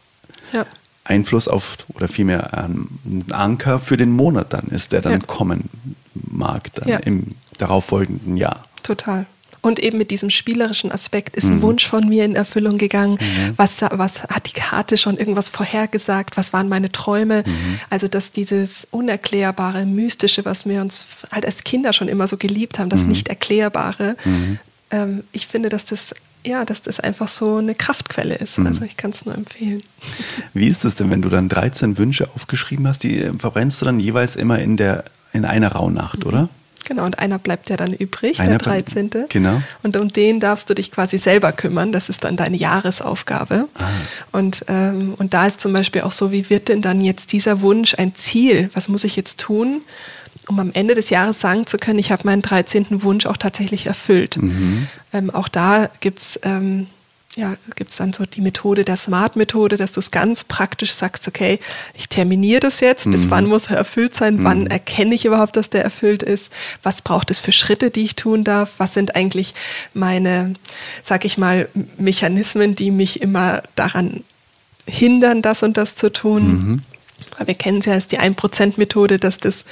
ja. 0.54 0.66
Einfluss 1.04 1.48
auf 1.48 1.78
oder 1.94 2.08
vielmehr 2.08 2.54
ein 2.54 2.88
Anker 3.32 3.80
für 3.80 3.98
den 3.98 4.12
Monat 4.12 4.54
dann 4.54 4.68
ist, 4.68 4.92
der 4.92 5.02
dann 5.02 5.14
ja. 5.14 5.20
kommen 5.20 5.70
mag 6.14 6.74
dann 6.76 6.88
ja. 6.88 6.98
im 6.98 7.36
darauffolgenden 7.58 8.38
Jahr. 8.38 8.66
Total. 8.84 9.26
Und 9.62 9.80
eben 9.80 9.98
mit 9.98 10.12
diesem 10.12 10.30
spielerischen 10.30 10.92
Aspekt 10.92 11.36
ist 11.36 11.48
ein 11.48 11.58
mhm. 11.58 11.62
Wunsch 11.62 11.88
von 11.88 12.08
mir 12.08 12.24
in 12.24 12.36
Erfüllung 12.36 12.78
geganang. 12.78 13.14
Mhm. 13.14 13.54
Was, 13.58 13.82
was 13.82 14.24
hat 14.24 14.48
die 14.48 14.60
Karte 14.60 14.98
schon 14.98 15.18
irgendwas 15.18 15.50
vorhergesagt? 15.50 16.38
Was 16.38 16.54
waren 16.54 16.70
meine 16.70 16.92
Träume? 16.92 17.44
Mhm. 17.46 17.80
Also, 17.90 18.08
dass 18.08 18.32
dieses 18.32 18.88
unerklärbare, 18.92 19.86
mystische, 19.86 20.46
was 20.46 20.66
wir 20.66 20.82
uns 20.82 21.02
halt 21.32 21.46
als 21.46 21.64
Kinder 21.64 21.94
schon 21.94 22.08
immer 22.08 22.28
so 22.28 22.38
geliebt 22.38 22.80
haben, 22.80 22.90
das 22.90 23.04
mhm. 23.04 23.10
nicht 23.10 23.28
erklärbare. 23.28 24.16
Mhm. 24.24 24.60
Ähm, 24.92 25.24
ich 25.34 25.48
finde, 25.48 25.70
dass 25.70 25.86
das 25.86 26.14
ja, 26.46 26.64
dass 26.64 26.82
das 26.82 27.02
einfach 27.02 27.28
so 27.28 27.58
eine 27.58 27.76
Kraftquelle 27.76 28.36
ist. 28.36 28.60
Also 28.60 28.86
ich 28.86 28.96
kann 28.96 29.12
es 29.12 29.26
nur 29.26 29.36
empfehlen. 29.36 29.84
Wie 30.54 30.68
ist 30.68 30.86
es 30.86 30.96
denn, 30.96 31.12
wenn 31.12 31.22
du 31.22 31.28
dann 31.28 31.50
13 31.50 31.98
Wünsche 31.98 32.30
aufgeschrieben 32.34 32.88
hast, 32.88 33.04
die 33.04 33.20
äh, 33.22 33.34
verbrennst 33.38 33.82
du 33.82 33.86
dann 33.86 34.00
jeweils 34.00 34.38
immer 34.38 34.58
in 34.60 34.78
der 34.78 35.04
in 35.34 35.46
einer 35.46 35.74
Rauhnacht, 35.74 36.26
oder? 36.26 36.50
Genau, 36.86 37.06
und 37.06 37.20
einer 37.20 37.40
bleibt 37.40 37.70
ja 37.70 37.78
dann 37.78 37.94
übrig, 37.94 38.40
einer 38.40 38.58
der 38.58 38.60
13. 38.60 39.10
Genau. 39.30 39.62
Und 39.84 39.98
um 39.98 40.08
den 40.12 40.40
darfst 40.40 40.70
du 40.70 40.74
dich 40.74 40.92
quasi 40.92 41.18
selber 41.18 41.52
kümmern. 41.52 41.92
Das 41.92 42.10
ist 42.10 42.24
dann 42.24 42.36
deine 42.36 42.58
Jahresaufgabe. 42.58 43.68
Ah. 43.76 43.84
Und, 44.32 44.66
ähm, 44.68 45.14
und 45.18 45.34
da 45.34 45.46
ist 45.46 45.60
zum 45.60 45.74
Beispiel 45.74 46.02
auch 46.02 46.12
so, 46.12 46.32
wie 46.32 46.50
wird 46.50 46.68
denn 46.68 46.82
dann 46.82 47.02
jetzt 47.02 47.32
dieser 47.32 47.62
Wunsch 47.62 47.96
ein 47.98 48.16
Ziel? 48.16 48.70
Was 48.74 48.90
muss 48.90 49.04
ich 49.04 49.16
jetzt 49.16 49.40
tun, 49.40 49.82
um 50.48 50.60
am 50.60 50.72
Ende 50.74 50.96
des 50.96 51.10
Jahres 51.10 51.40
sagen 51.40 51.68
zu 51.68 51.78
können, 51.78 52.00
ich 52.00 52.12
habe 52.12 52.24
meinen 52.26 52.42
13. 52.42 53.04
Wunsch 53.04 53.26
auch 53.26 53.38
tatsächlich 53.38 53.86
erfüllt? 53.86 54.38
Mhm. 54.38 54.88
Ähm, 55.14 55.30
auch 55.30 55.48
da 55.48 55.90
gibt 56.00 56.20
es 56.20 56.40
ähm, 56.44 56.88
ja, 57.36 57.56
gibt 57.76 57.92
es 57.92 57.98
dann 57.98 58.12
so 58.12 58.26
die 58.26 58.42
Methode 58.42 58.84
der 58.84 58.98
Smart-Methode, 58.98 59.78
dass 59.78 59.92
du 59.92 60.00
es 60.00 60.12
ganz 60.12 60.44
praktisch 60.44 60.94
sagst, 60.94 61.28
okay, 61.28 61.60
ich 61.94 62.10
terminiere 62.10 62.60
das 62.60 62.80
jetzt, 62.80 63.06
mhm. 63.06 63.12
bis 63.12 63.30
wann 63.30 63.46
muss 63.46 63.68
er 63.68 63.78
erfüllt 63.78 64.16
sein, 64.16 64.38
mhm. 64.38 64.44
wann 64.44 64.68
erkenne 64.68 65.14
ich 65.14 65.26
überhaupt, 65.26 65.56
dass 65.56 65.70
der 65.70 65.84
erfüllt 65.84 66.24
ist, 66.24 66.52
was 66.82 67.02
braucht 67.02 67.30
es 67.30 67.40
für 67.40 67.52
Schritte, 67.52 67.92
die 67.92 68.04
ich 68.04 68.16
tun 68.16 68.44
darf, 68.44 68.80
was 68.80 68.94
sind 68.94 69.16
eigentlich 69.16 69.54
meine, 69.94 70.56
sag 71.04 71.24
ich 71.24 71.38
mal, 71.38 71.70
Mechanismen, 71.98 72.76
die 72.76 72.90
mich 72.90 73.22
immer 73.22 73.62
daran 73.76 74.24
hindern, 74.88 75.44
das 75.44 75.62
und 75.62 75.78
das 75.78 75.94
zu 75.96 76.12
tun. 76.12 76.44
Mhm. 76.44 76.82
Wir 77.46 77.54
kennen 77.54 77.80
es 77.80 77.86
ja 77.86 77.94
als 77.94 78.08
die 78.08 78.20
1%-Methode, 78.20 79.20
dass 79.20 79.38
das 79.38 79.66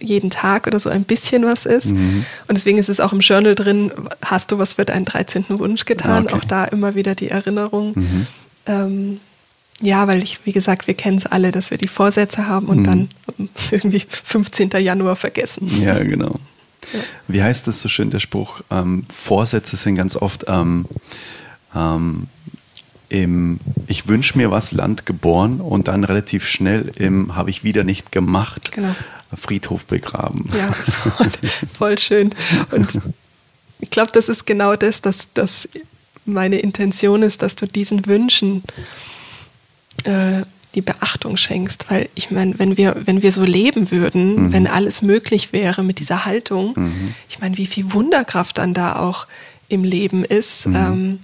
jeden 0.00 0.30
Tag 0.30 0.66
oder 0.66 0.80
so 0.80 0.90
ein 0.90 1.04
bisschen 1.04 1.44
was 1.44 1.66
ist. 1.66 1.86
Mhm. 1.86 2.24
Und 2.48 2.54
deswegen 2.56 2.78
ist 2.78 2.88
es 2.88 3.00
auch 3.00 3.12
im 3.12 3.20
Journal 3.20 3.54
drin, 3.54 3.92
hast 4.24 4.50
du 4.50 4.58
was 4.58 4.74
für 4.74 4.84
deinen 4.84 5.04
13. 5.04 5.44
Wunsch 5.48 5.84
getan? 5.84 6.24
Okay. 6.24 6.34
Auch 6.34 6.44
da 6.44 6.64
immer 6.64 6.94
wieder 6.94 7.14
die 7.14 7.28
Erinnerung. 7.28 7.92
Mhm. 7.94 8.26
Ähm, 8.66 9.20
ja, 9.80 10.06
weil 10.06 10.22
ich, 10.22 10.38
wie 10.44 10.52
gesagt, 10.52 10.86
wir 10.86 10.94
kennen 10.94 11.16
es 11.16 11.26
alle, 11.26 11.50
dass 11.50 11.70
wir 11.70 11.78
die 11.78 11.88
Vorsätze 11.88 12.46
haben 12.46 12.66
und 12.66 12.78
mhm. 12.78 12.84
dann 12.84 13.08
irgendwie 13.70 14.04
15. 14.08 14.70
Januar 14.78 15.16
vergessen. 15.16 15.68
Ja, 15.82 15.98
genau. 15.98 16.38
Ja. 16.92 17.00
Wie 17.28 17.42
heißt 17.42 17.66
das 17.68 17.80
so 17.80 17.88
schön, 17.88 18.10
der 18.10 18.18
Spruch? 18.20 18.60
Ähm, 18.70 19.06
Vorsätze 19.12 19.76
sind 19.76 19.96
ganz 19.96 20.16
oft 20.16 20.44
ähm, 20.48 20.86
ähm 21.74 22.26
im 23.12 23.60
Ich 23.88 24.08
wünsche 24.08 24.38
mir 24.38 24.50
was 24.50 24.72
Land 24.72 25.04
geboren 25.04 25.60
und 25.60 25.88
dann 25.88 26.02
relativ 26.02 26.46
schnell 26.46 26.90
im 26.96 27.36
Habe 27.36 27.50
ich 27.50 27.62
wieder 27.62 27.84
nicht 27.84 28.10
gemacht 28.10 28.72
genau. 28.72 28.94
Friedhof 29.38 29.84
begraben. 29.84 30.48
Ja, 30.56 30.72
voll, 31.76 31.98
schön. 32.00 32.30
Und 32.70 33.00
ich 33.80 33.90
glaube, 33.90 34.12
das 34.14 34.30
ist 34.30 34.46
genau 34.46 34.76
das, 34.76 35.02
dass, 35.02 35.28
dass 35.34 35.68
meine 36.24 36.60
Intention 36.60 37.22
ist, 37.22 37.42
dass 37.42 37.54
du 37.54 37.66
diesen 37.66 38.06
Wünschen 38.06 38.62
äh, 40.04 40.42
die 40.74 40.80
Beachtung 40.80 41.36
schenkst. 41.36 41.86
Weil 41.90 42.08
ich 42.14 42.30
meine, 42.30 42.58
wenn 42.58 42.78
wir, 42.78 42.96
wenn 43.04 43.20
wir 43.20 43.32
so 43.32 43.44
leben 43.44 43.90
würden, 43.90 44.46
mhm. 44.46 44.52
wenn 44.52 44.66
alles 44.66 45.02
möglich 45.02 45.52
wäre 45.52 45.82
mit 45.82 45.98
dieser 45.98 46.24
Haltung, 46.24 46.72
mhm. 46.76 47.14
ich 47.28 47.40
meine, 47.40 47.58
wie 47.58 47.66
viel 47.66 47.92
Wunderkraft 47.92 48.56
dann 48.56 48.72
da 48.72 48.96
auch 48.96 49.26
im 49.68 49.84
Leben 49.84 50.24
ist. 50.24 50.66
Mhm. 50.66 50.74
Ähm, 50.76 51.18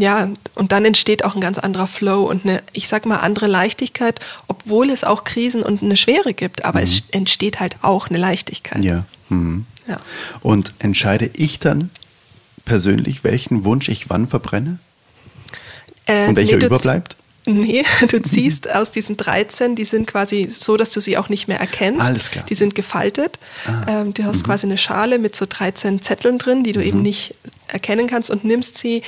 ja, 0.00 0.30
und 0.54 0.72
dann 0.72 0.84
entsteht 0.84 1.24
auch 1.24 1.34
ein 1.34 1.40
ganz 1.40 1.58
anderer 1.58 1.86
Flow 1.86 2.22
und 2.22 2.44
eine, 2.44 2.62
ich 2.72 2.88
sag 2.88 3.06
mal, 3.06 3.18
andere 3.18 3.46
Leichtigkeit, 3.46 4.18
obwohl 4.48 4.90
es 4.90 5.04
auch 5.04 5.24
Krisen 5.24 5.62
und 5.62 5.82
eine 5.82 5.96
Schwere 5.96 6.32
gibt, 6.32 6.64
aber 6.64 6.78
mhm. 6.78 6.84
es 6.84 7.02
entsteht 7.10 7.60
halt 7.60 7.76
auch 7.82 8.08
eine 8.08 8.18
Leichtigkeit. 8.18 8.82
Ja. 8.82 9.04
Mhm. 9.28 9.66
ja. 9.86 10.00
Und 10.40 10.72
entscheide 10.78 11.30
ich 11.34 11.58
dann 11.58 11.90
persönlich, 12.64 13.24
welchen 13.24 13.64
Wunsch 13.64 13.88
ich 13.88 14.08
wann 14.08 14.26
verbrenne? 14.26 14.78
Äh, 16.06 16.28
und 16.28 16.36
welcher 16.36 16.56
nee, 16.56 16.66
überbleibt? 16.66 17.16
Nee, 17.46 17.84
du 18.08 18.22
ziehst 18.22 18.72
aus 18.74 18.90
diesen 18.90 19.16
13, 19.16 19.76
die 19.76 19.84
sind 19.84 20.06
quasi 20.06 20.48
so, 20.50 20.76
dass 20.76 20.90
du 20.90 21.00
sie 21.00 21.18
auch 21.18 21.28
nicht 21.28 21.46
mehr 21.46 21.60
erkennst. 21.60 22.06
Alles 22.06 22.30
klar. 22.30 22.44
Die 22.48 22.54
sind 22.54 22.74
gefaltet. 22.74 23.38
Ah. 23.66 24.00
Ähm, 24.02 24.14
du 24.14 24.24
hast 24.24 24.38
mhm. 24.38 24.46
quasi 24.46 24.66
eine 24.66 24.78
Schale 24.78 25.18
mit 25.18 25.36
so 25.36 25.46
13 25.46 26.00
Zetteln 26.00 26.38
drin, 26.38 26.64
die 26.64 26.72
du 26.72 26.80
mhm. 26.80 26.86
eben 26.86 27.02
nicht 27.02 27.34
erkennen 27.68 28.06
kannst 28.06 28.30
und 28.30 28.44
nimmst 28.44 28.78
sie 28.78 29.02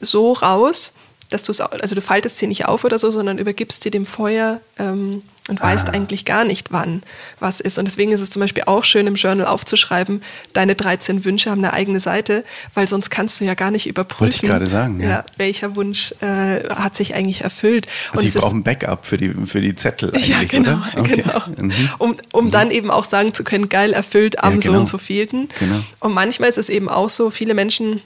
so 0.00 0.32
raus, 0.32 0.92
dass 1.30 1.42
du 1.42 1.52
es, 1.52 1.60
also 1.60 1.94
du 1.94 2.00
faltest 2.00 2.36
sie 2.36 2.46
nicht 2.46 2.66
auf 2.66 2.84
oder 2.84 2.98
so, 2.98 3.10
sondern 3.10 3.38
übergibst 3.38 3.82
sie 3.82 3.90
dem 3.90 4.06
Feuer 4.06 4.60
ähm, 4.78 5.22
und 5.48 5.60
weißt 5.60 5.88
ah. 5.88 5.92
eigentlich 5.92 6.24
gar 6.24 6.44
nicht, 6.44 6.72
wann 6.72 7.02
was 7.40 7.60
ist. 7.60 7.78
Und 7.78 7.86
deswegen 7.86 8.12
ist 8.12 8.20
es 8.20 8.30
zum 8.30 8.40
Beispiel 8.40 8.64
auch 8.66 8.84
schön, 8.84 9.06
im 9.06 9.14
Journal 9.14 9.46
aufzuschreiben, 9.46 10.22
deine 10.52 10.74
13 10.74 11.24
Wünsche 11.24 11.50
haben 11.50 11.58
eine 11.58 11.72
eigene 11.72 12.00
Seite, 12.00 12.44
weil 12.74 12.86
sonst 12.86 13.10
kannst 13.10 13.40
du 13.40 13.44
ja 13.44 13.54
gar 13.54 13.70
nicht 13.70 13.86
überprüfen, 13.86 14.48
Wollte 14.48 14.64
ich 14.64 14.70
sagen, 14.70 15.00
ja. 15.00 15.08
Ja, 15.08 15.24
welcher 15.36 15.74
Wunsch 15.76 16.14
äh, 16.20 16.68
hat 16.68 16.94
sich 16.94 17.14
eigentlich 17.14 17.42
erfüllt. 17.42 17.86
Also 18.12 18.20
und 18.20 18.28
ich 18.28 18.34
brauche 18.34 18.56
ein 18.56 18.62
Backup 18.62 19.04
für 19.04 19.18
die, 19.18 19.34
für 19.46 19.60
die 19.60 19.74
Zettel 19.74 20.10
eigentlich, 20.10 20.28
ja, 20.28 20.44
genau, 20.44 20.78
oder? 20.92 21.00
Okay. 21.00 21.22
genau. 21.22 21.42
Mhm. 21.56 21.72
Um, 21.98 22.16
um 22.32 22.44
mhm. 22.46 22.50
dann 22.50 22.70
eben 22.70 22.90
auch 22.90 23.04
sagen 23.04 23.34
zu 23.34 23.42
können, 23.42 23.68
geil, 23.68 23.92
erfüllt 23.92 24.42
am 24.42 24.54
ja, 24.54 24.60
genau. 24.60 24.72
so 24.72 24.78
und 24.78 24.86
so 24.86 24.98
vielten. 24.98 25.48
Genau. 25.58 25.82
Und 26.00 26.14
manchmal 26.14 26.48
ist 26.48 26.58
es 26.58 26.68
eben 26.68 26.88
auch 26.88 27.10
so, 27.10 27.30
viele 27.30 27.54
Menschen 27.54 28.02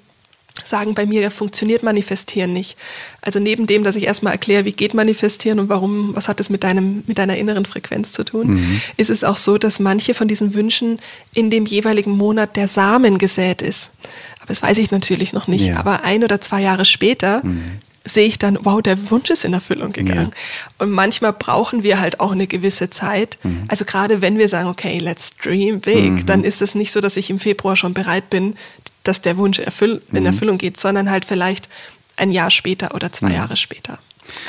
sagen 0.64 0.94
bei 0.94 1.06
mir, 1.06 1.30
funktioniert 1.30 1.82
Manifestieren 1.82 2.52
nicht. 2.52 2.76
Also 3.20 3.40
neben 3.40 3.66
dem, 3.66 3.84
dass 3.84 3.96
ich 3.96 4.04
erstmal 4.04 4.32
erkläre, 4.32 4.64
wie 4.64 4.72
geht 4.72 4.94
Manifestieren 4.94 5.58
und 5.58 5.68
warum, 5.68 6.14
was 6.14 6.28
hat 6.28 6.40
es 6.40 6.50
mit 6.50 6.64
deinem, 6.64 7.02
mit 7.06 7.18
deiner 7.18 7.36
inneren 7.36 7.64
Frequenz 7.64 8.12
zu 8.12 8.24
tun, 8.24 8.54
mhm. 8.54 8.80
ist 8.96 9.10
es 9.10 9.24
auch 9.24 9.36
so, 9.36 9.58
dass 9.58 9.80
manche 9.80 10.14
von 10.14 10.28
diesen 10.28 10.54
Wünschen 10.54 10.98
in 11.34 11.50
dem 11.50 11.66
jeweiligen 11.66 12.16
Monat 12.16 12.56
der 12.56 12.68
Samen 12.68 13.18
gesät 13.18 13.62
ist. 13.62 13.90
Aber 14.38 14.48
das 14.48 14.62
weiß 14.62 14.78
ich 14.78 14.90
natürlich 14.90 15.32
noch 15.32 15.46
nicht. 15.46 15.66
Ja. 15.66 15.76
Aber 15.76 16.04
ein 16.04 16.24
oder 16.24 16.40
zwei 16.40 16.62
Jahre 16.62 16.84
später 16.84 17.42
mhm 17.44 17.78
sehe 18.04 18.26
ich 18.26 18.38
dann, 18.38 18.58
wow, 18.62 18.80
der 18.80 19.10
Wunsch 19.10 19.30
ist 19.30 19.44
in 19.44 19.52
Erfüllung 19.52 19.92
gegangen. 19.92 20.30
Ja. 20.30 20.70
Und 20.78 20.90
manchmal 20.90 21.32
brauchen 21.32 21.82
wir 21.82 22.00
halt 22.00 22.20
auch 22.20 22.32
eine 22.32 22.46
gewisse 22.46 22.90
Zeit. 22.90 23.38
Mhm. 23.42 23.64
Also 23.68 23.84
gerade 23.84 24.22
wenn 24.22 24.38
wir 24.38 24.48
sagen, 24.48 24.68
okay, 24.68 24.98
let's 24.98 25.36
dream 25.36 25.80
big, 25.80 26.10
mhm. 26.10 26.26
dann 26.26 26.44
ist 26.44 26.62
es 26.62 26.74
nicht 26.74 26.92
so, 26.92 27.00
dass 27.00 27.16
ich 27.16 27.28
im 27.30 27.38
Februar 27.38 27.76
schon 27.76 27.92
bereit 27.92 28.30
bin, 28.30 28.56
dass 29.04 29.20
der 29.20 29.36
Wunsch 29.36 29.58
erfüll 29.58 30.02
in 30.12 30.20
mhm. 30.20 30.26
Erfüllung 30.26 30.58
geht, 30.58 30.78
sondern 30.78 31.10
halt 31.10 31.24
vielleicht 31.24 31.68
ein 32.16 32.30
Jahr 32.30 32.50
später 32.50 32.94
oder 32.94 33.12
zwei 33.12 33.32
Jahre 33.32 33.56
später. 33.56 33.98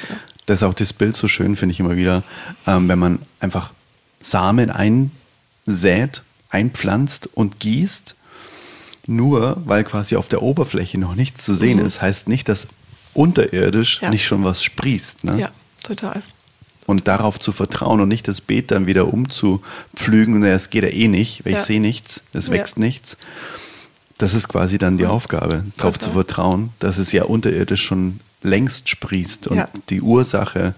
Genau. 0.08 0.20
Das 0.46 0.60
ist 0.60 0.64
auch 0.64 0.74
das 0.74 0.94
Bild 0.94 1.16
so 1.16 1.28
schön, 1.28 1.56
finde 1.56 1.72
ich 1.74 1.80
immer 1.80 1.96
wieder, 1.96 2.24
ähm, 2.68 2.90
wenn 2.90 3.00
man 3.00 3.20
einfach 3.40 3.72
Samen 4.22 4.70
einsät, 4.70 6.24
einpflanzt 6.50 7.30
und 7.34 7.60
gießt, 7.60 8.16
nur 9.08 9.62
weil 9.66 9.84
quasi 9.84 10.16
auf 10.16 10.28
der 10.28 10.42
Oberfläche 10.42 10.98
noch 10.98 11.16
nichts 11.16 11.46
zu 11.46 11.54
sehen 11.54 11.80
mhm. 11.80 11.86
ist, 11.86 12.02
heißt 12.02 12.28
nicht, 12.28 12.50
dass 12.50 12.68
unterirdisch 13.14 14.02
ja. 14.02 14.10
nicht 14.10 14.26
schon 14.26 14.44
was 14.44 14.64
sprießt. 14.64 15.24
Ne? 15.24 15.40
Ja, 15.40 15.52
total. 15.84 16.22
Und 16.86 17.08
darauf 17.08 17.40
zu 17.40 17.52
vertrauen 17.52 18.02
und 18.02 18.10
nicht 18.10 18.28
das 18.28 18.42
Beet 18.42 18.72
dann 18.72 18.88
wieder 18.88 19.14
umzupflügen, 19.14 20.44
es 20.44 20.70
geht 20.70 20.84
ja 20.84 20.90
eh 20.90 21.08
nicht, 21.08 21.46
weil 21.46 21.54
ja. 21.54 21.60
ich 21.60 21.66
sehe 21.66 21.80
nichts, 21.80 22.24
es 22.34 22.50
wächst 22.50 22.78
nichts 22.78 23.18
das 24.22 24.36
ist 24.36 24.48
quasi 24.48 24.78
dann 24.78 24.98
die 24.98 25.08
Aufgabe, 25.08 25.66
darauf 25.78 25.98
zu 25.98 26.12
vertrauen, 26.12 26.70
dass 26.78 27.00
es 27.00 27.12
ja 27.12 27.24
unterirdisch 27.24 27.84
schon 27.84 28.20
längst 28.44 28.88
sprießt 28.90 29.48
und 29.48 29.58
ja. 29.58 29.70
die 29.90 30.02
Ursache 30.02 30.76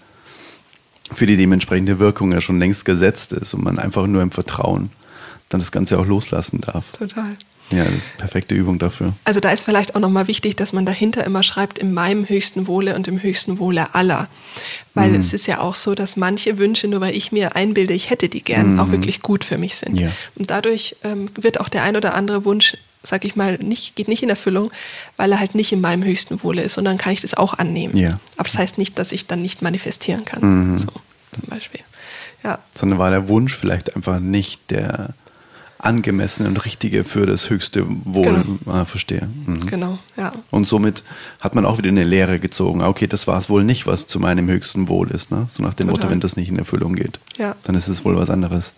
für 1.11 1.25
die 1.25 1.35
dementsprechende 1.35 1.99
Wirkung 1.99 2.31
ja 2.31 2.39
schon 2.39 2.57
längst 2.57 2.85
gesetzt 2.85 3.33
ist 3.33 3.53
und 3.53 3.63
man 3.63 3.79
einfach 3.79 4.07
nur 4.07 4.21
im 4.21 4.31
Vertrauen 4.31 4.91
dann 5.49 5.59
das 5.59 5.71
Ganze 5.73 5.99
auch 5.99 6.05
loslassen 6.05 6.61
darf. 6.61 6.85
Total. 6.93 7.35
Ja, 7.69 7.85
das 7.85 7.93
ist 7.93 8.09
eine 8.09 8.17
perfekte 8.19 8.55
Übung 8.55 8.79
dafür. 8.79 9.13
Also 9.25 9.39
da 9.39 9.51
ist 9.51 9.65
vielleicht 9.65 9.95
auch 9.95 9.99
nochmal 9.99 10.27
wichtig, 10.27 10.55
dass 10.55 10.73
man 10.73 10.85
dahinter 10.85 11.25
immer 11.25 11.43
schreibt, 11.43 11.79
in 11.79 11.93
meinem 11.93 12.27
höchsten 12.27 12.67
Wohle 12.67 12.95
und 12.95 13.07
im 13.07 13.21
höchsten 13.21 13.59
Wohle 13.59 13.93
aller. 13.93 14.27
Weil 14.93 15.11
mhm. 15.11 15.19
es 15.19 15.33
ist 15.33 15.47
ja 15.47 15.59
auch 15.59 15.75
so, 15.75 15.95
dass 15.95 16.15
manche 16.15 16.57
Wünsche, 16.57 16.87
nur 16.87 17.01
weil 17.01 17.15
ich 17.15 17.31
mir 17.31 17.55
einbilde, 17.55 17.93
ich 17.93 18.09
hätte 18.09 18.29
die 18.29 18.43
gern, 18.43 18.73
mhm. 18.73 18.79
auch 18.79 18.91
wirklich 18.91 19.21
gut 19.21 19.43
für 19.43 19.57
mich 19.57 19.75
sind. 19.75 19.99
Ja. 19.99 20.11
Und 20.35 20.49
dadurch 20.49 20.95
ähm, 21.03 21.29
wird 21.35 21.59
auch 21.59 21.69
der 21.69 21.83
ein 21.83 21.95
oder 21.95 22.13
andere 22.13 22.45
Wunsch 22.45 22.77
sag 23.03 23.25
ich 23.25 23.35
mal, 23.35 23.57
nicht, 23.57 23.95
geht 23.95 24.07
nicht 24.07 24.23
in 24.23 24.29
Erfüllung, 24.29 24.71
weil 25.17 25.31
er 25.31 25.39
halt 25.39 25.55
nicht 25.55 25.71
in 25.71 25.81
meinem 25.81 26.03
höchsten 26.03 26.41
Wohle 26.41 26.63
ist. 26.63 26.77
Und 26.77 26.85
dann 26.85 26.97
kann 26.97 27.13
ich 27.13 27.21
das 27.21 27.33
auch 27.33 27.53
annehmen. 27.53 27.95
Ja. 27.95 28.19
Aber 28.37 28.47
das 28.47 28.57
heißt 28.57 28.77
nicht, 28.77 28.97
dass 28.97 29.11
ich 29.11 29.27
dann 29.27 29.41
nicht 29.41 29.61
manifestieren 29.61 30.25
kann. 30.25 30.71
Mhm. 30.71 30.79
So 30.79 30.87
zum 30.87 31.43
Beispiel. 31.47 31.81
Ja. 32.43 32.59
Sondern 32.73 32.99
war 32.99 33.09
der 33.09 33.27
Wunsch 33.27 33.53
vielleicht 33.53 33.95
einfach 33.95 34.19
nicht 34.19 34.71
der 34.71 35.13
angemessene 35.83 36.47
und 36.47 36.63
richtige 36.65 37.03
für 37.03 37.25
das 37.25 37.49
höchste 37.49 37.85
Wohl. 38.05 38.23
Genau. 38.23 38.43
Ah, 38.73 38.85
verstehe. 38.85 39.27
Mhm. 39.45 39.65
Genau, 39.67 39.99
ja. 40.15 40.31
Und 40.49 40.65
somit 40.65 41.03
hat 41.41 41.55
man 41.55 41.65
auch 41.65 41.77
wieder 41.77 41.89
eine 41.89 42.03
Lehre 42.05 42.39
gezogen. 42.39 42.81
Ah, 42.81 42.87
Okay, 42.87 43.07
das 43.07 43.27
war 43.27 43.37
es 43.37 43.49
wohl 43.49 43.63
nicht, 43.63 43.85
was 43.87 44.07
zu 44.07 44.19
meinem 44.19 44.47
höchsten 44.47 44.87
Wohl 44.87 45.09
ist. 45.11 45.31
Ne? 45.31 45.45
So 45.49 45.61
nach 45.63 45.73
dem 45.73 45.87
Motto, 45.87 46.09
wenn 46.09 46.19
das 46.19 46.37
nicht 46.37 46.49
in 46.49 46.57
Erfüllung 46.57 46.95
geht, 46.95 47.19
Ja. 47.37 47.55
dann 47.63 47.75
ist 47.75 47.87
es 47.87 48.05
wohl 48.05 48.15
was 48.15 48.29
anderes. 48.29 48.73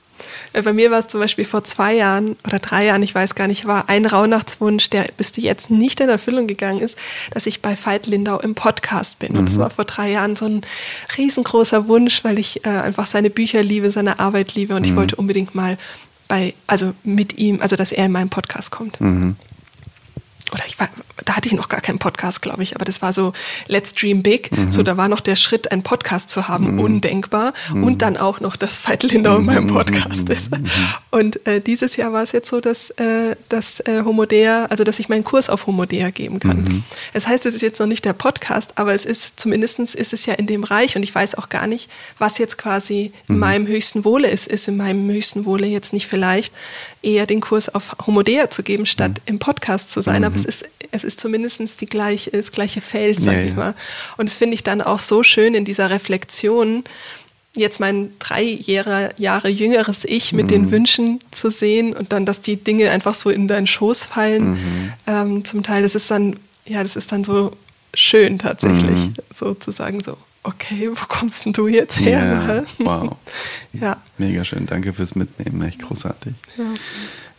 Äh, 0.53 0.61
Bei 0.61 0.71
mir 0.71 0.89
war 0.91 0.99
es 1.01 1.07
zum 1.07 1.19
Beispiel 1.19 1.43
vor 1.45 1.63
zwei 1.65 1.93
Jahren 1.93 2.37
oder 2.47 2.59
drei 2.59 2.85
Jahren, 2.85 3.03
ich 3.03 3.13
weiß 3.13 3.35
gar 3.35 3.47
nicht, 3.47 3.65
war 3.67 3.89
ein 3.89 4.05
Rauhnachtswunsch, 4.05 4.89
der 4.89 5.05
bis 5.17 5.33
jetzt 5.35 5.69
nicht 5.69 5.99
in 5.99 6.07
Erfüllung 6.09 6.47
gegangen 6.47 6.79
ist, 6.79 6.97
dass 7.31 7.45
ich 7.45 7.61
bei 7.61 7.75
Veit 7.77 8.07
Lindau 8.07 8.39
im 8.39 8.55
Podcast 8.55 9.19
bin. 9.19 9.35
Und 9.37 9.49
das 9.49 9.57
war 9.59 9.69
vor 9.69 9.83
drei 9.85 10.11
Jahren 10.11 10.35
so 10.37 10.45
ein 10.45 10.61
riesengroßer 11.17 11.87
Wunsch, 11.89 12.23
weil 12.23 12.39
ich 12.39 12.65
äh, 12.65 12.69
einfach 12.69 13.05
seine 13.05 13.29
Bücher 13.29 13.61
liebe, 13.61 13.91
seine 13.91 14.19
Arbeit 14.19 14.55
liebe 14.55 14.73
und 14.75 14.87
ich 14.87 14.95
wollte 14.95 15.17
unbedingt 15.17 15.53
mal 15.53 15.77
bei, 16.27 16.53
also 16.67 16.93
mit 17.03 17.37
ihm, 17.37 17.61
also 17.61 17.75
dass 17.75 17.91
er 17.91 18.05
in 18.05 18.11
meinen 18.11 18.29
Podcast 18.29 18.71
kommt. 18.71 18.99
Mhm. 19.01 19.35
Oder 20.51 20.63
ich 20.67 20.79
war, 20.79 20.89
da 21.25 21.35
hatte 21.35 21.47
ich 21.47 21.53
noch 21.53 21.69
gar 21.69 21.81
keinen 21.81 21.97
Podcast, 21.97 22.41
glaube 22.41 22.61
ich, 22.61 22.75
aber 22.75 22.85
das 22.85 23.01
war 23.01 23.13
so 23.13 23.33
Let's 23.67 23.93
Dream 23.93 24.21
Big. 24.21 24.51
So, 24.69 24.83
da 24.83 24.95
war 24.95 25.07
noch 25.07 25.21
der 25.21 25.35
Schritt, 25.35 25.71
einen 25.71 25.81
Podcast 25.83 26.29
zu 26.29 26.47
haben, 26.47 26.79
undenkbar. 26.79 27.53
Und 27.73 28.01
dann 28.01 28.15
auch 28.15 28.39
noch, 28.39 28.55
dass 28.55 28.87
Veit 28.87 29.03
Lindau 29.03 29.37
in 29.37 29.45
meinem 29.45 29.67
Podcast 29.67 30.29
ist. 30.29 30.49
Und 31.09 31.45
äh, 31.47 31.61
dieses 31.61 31.95
Jahr 31.95 32.13
war 32.13 32.21
es 32.23 32.31
jetzt 32.31 32.49
so, 32.49 32.61
dass, 32.61 32.91
äh, 32.91 33.35
dass 33.49 33.79
äh, 33.81 34.03
Homodea, 34.05 34.65
also 34.65 34.83
dass 34.83 34.99
ich 34.99 35.09
meinen 35.09 35.23
Kurs 35.23 35.49
auf 35.49 35.65
Homodea 35.67 36.11
geben 36.11 36.39
kann. 36.39 36.83
Das 37.13 37.27
heißt, 37.27 37.45
es 37.45 37.55
ist 37.55 37.61
jetzt 37.61 37.79
noch 37.79 37.87
nicht 37.87 38.05
der 38.05 38.13
Podcast, 38.13 38.73
aber 38.75 38.93
es 38.93 39.05
ist, 39.05 39.39
zumindest 39.39 39.79
ist 39.79 40.13
es 40.13 40.25
ja 40.25 40.35
in 40.35 40.47
dem 40.47 40.63
Reich 40.63 40.95
und 40.95 41.03
ich 41.03 41.13
weiß 41.13 41.35
auch 41.35 41.49
gar 41.49 41.67
nicht, 41.67 41.89
was 42.19 42.37
jetzt 42.37 42.57
quasi 42.57 43.11
in 43.27 43.39
meinem 43.39 43.67
höchsten 43.67 44.05
Wohle 44.05 44.29
ist. 44.29 44.47
Ist 44.47 44.67
in 44.67 44.77
meinem 44.77 45.09
höchsten 45.09 45.45
Wohle 45.45 45.67
jetzt 45.67 45.91
nicht 45.91 46.07
vielleicht 46.07 46.53
eher 47.05 47.25
den 47.25 47.39
Kurs 47.41 47.73
auf 47.73 47.95
Homodea 48.05 48.49
zu 48.49 48.63
geben, 48.63 48.85
statt 48.85 49.21
im 49.25 49.39
Podcast 49.39 49.89
zu 49.91 50.01
sein. 50.01 50.23
Aber 50.23 50.35
es 50.35 50.45
ist, 50.45 50.65
es 50.91 51.03
ist 51.03 51.19
zumindest 51.19 51.79
die 51.81 51.85
gleiche, 51.85 52.31
das 52.31 52.51
gleiche 52.51 52.81
Feld, 52.81 53.21
sag 53.21 53.33
Ja, 53.35 53.41
ich 53.43 53.55
mal. 53.55 53.75
Und 54.17 54.27
das 54.29 54.35
finde 54.37 54.55
ich 54.55 54.63
dann 54.63 54.81
auch 54.81 54.99
so 54.99 55.23
schön 55.23 55.53
in 55.53 55.65
dieser 55.65 55.89
Reflexion, 55.89 56.83
jetzt 57.55 57.79
mein 57.79 58.11
drei 58.19 58.41
Jahre, 58.43 59.11
Jahre 59.17 59.47
jüngeres 59.49 60.03
Ich 60.03 60.33
mit 60.33 60.45
Mhm. 60.47 60.49
den 60.49 60.71
Wünschen 60.71 61.19
zu 61.31 61.49
sehen 61.49 61.93
und 61.93 62.11
dann, 62.11 62.25
dass 62.25 62.41
die 62.41 62.57
Dinge 62.57 62.91
einfach 62.91 63.15
so 63.15 63.29
in 63.29 63.47
deinen 63.47 63.67
Schoß 63.67 64.03
fallen. 64.05 64.51
Mhm. 64.51 64.93
Ähm, 65.07 65.45
zum 65.45 65.63
Teil, 65.63 65.83
das 65.83 65.95
ist 65.95 66.11
dann, 66.11 66.35
ja, 66.65 66.83
das 66.83 66.95
ist 66.97 67.11
dann 67.11 67.23
so 67.23 67.51
schön 67.93 68.39
tatsächlich, 68.39 68.99
Mhm. 69.07 69.13
so 69.33 69.53
zu 69.53 69.71
sagen, 69.71 70.01
so, 70.03 70.17
okay, 70.45 70.89
wo 70.91 71.05
kommst 71.07 71.45
denn 71.45 71.53
du 71.53 71.67
jetzt 71.67 71.99
her? 71.99 72.65
Ja, 72.79 72.85
wow. 72.85 73.15
Ja. 73.73 73.97
Mega 74.17 74.43
schön. 74.45 74.65
Danke 74.65 74.93
fürs 74.93 75.15
Mitnehmen. 75.15 75.61
Echt 75.63 75.81
großartig. 75.81 76.33
Ja. 76.57 76.63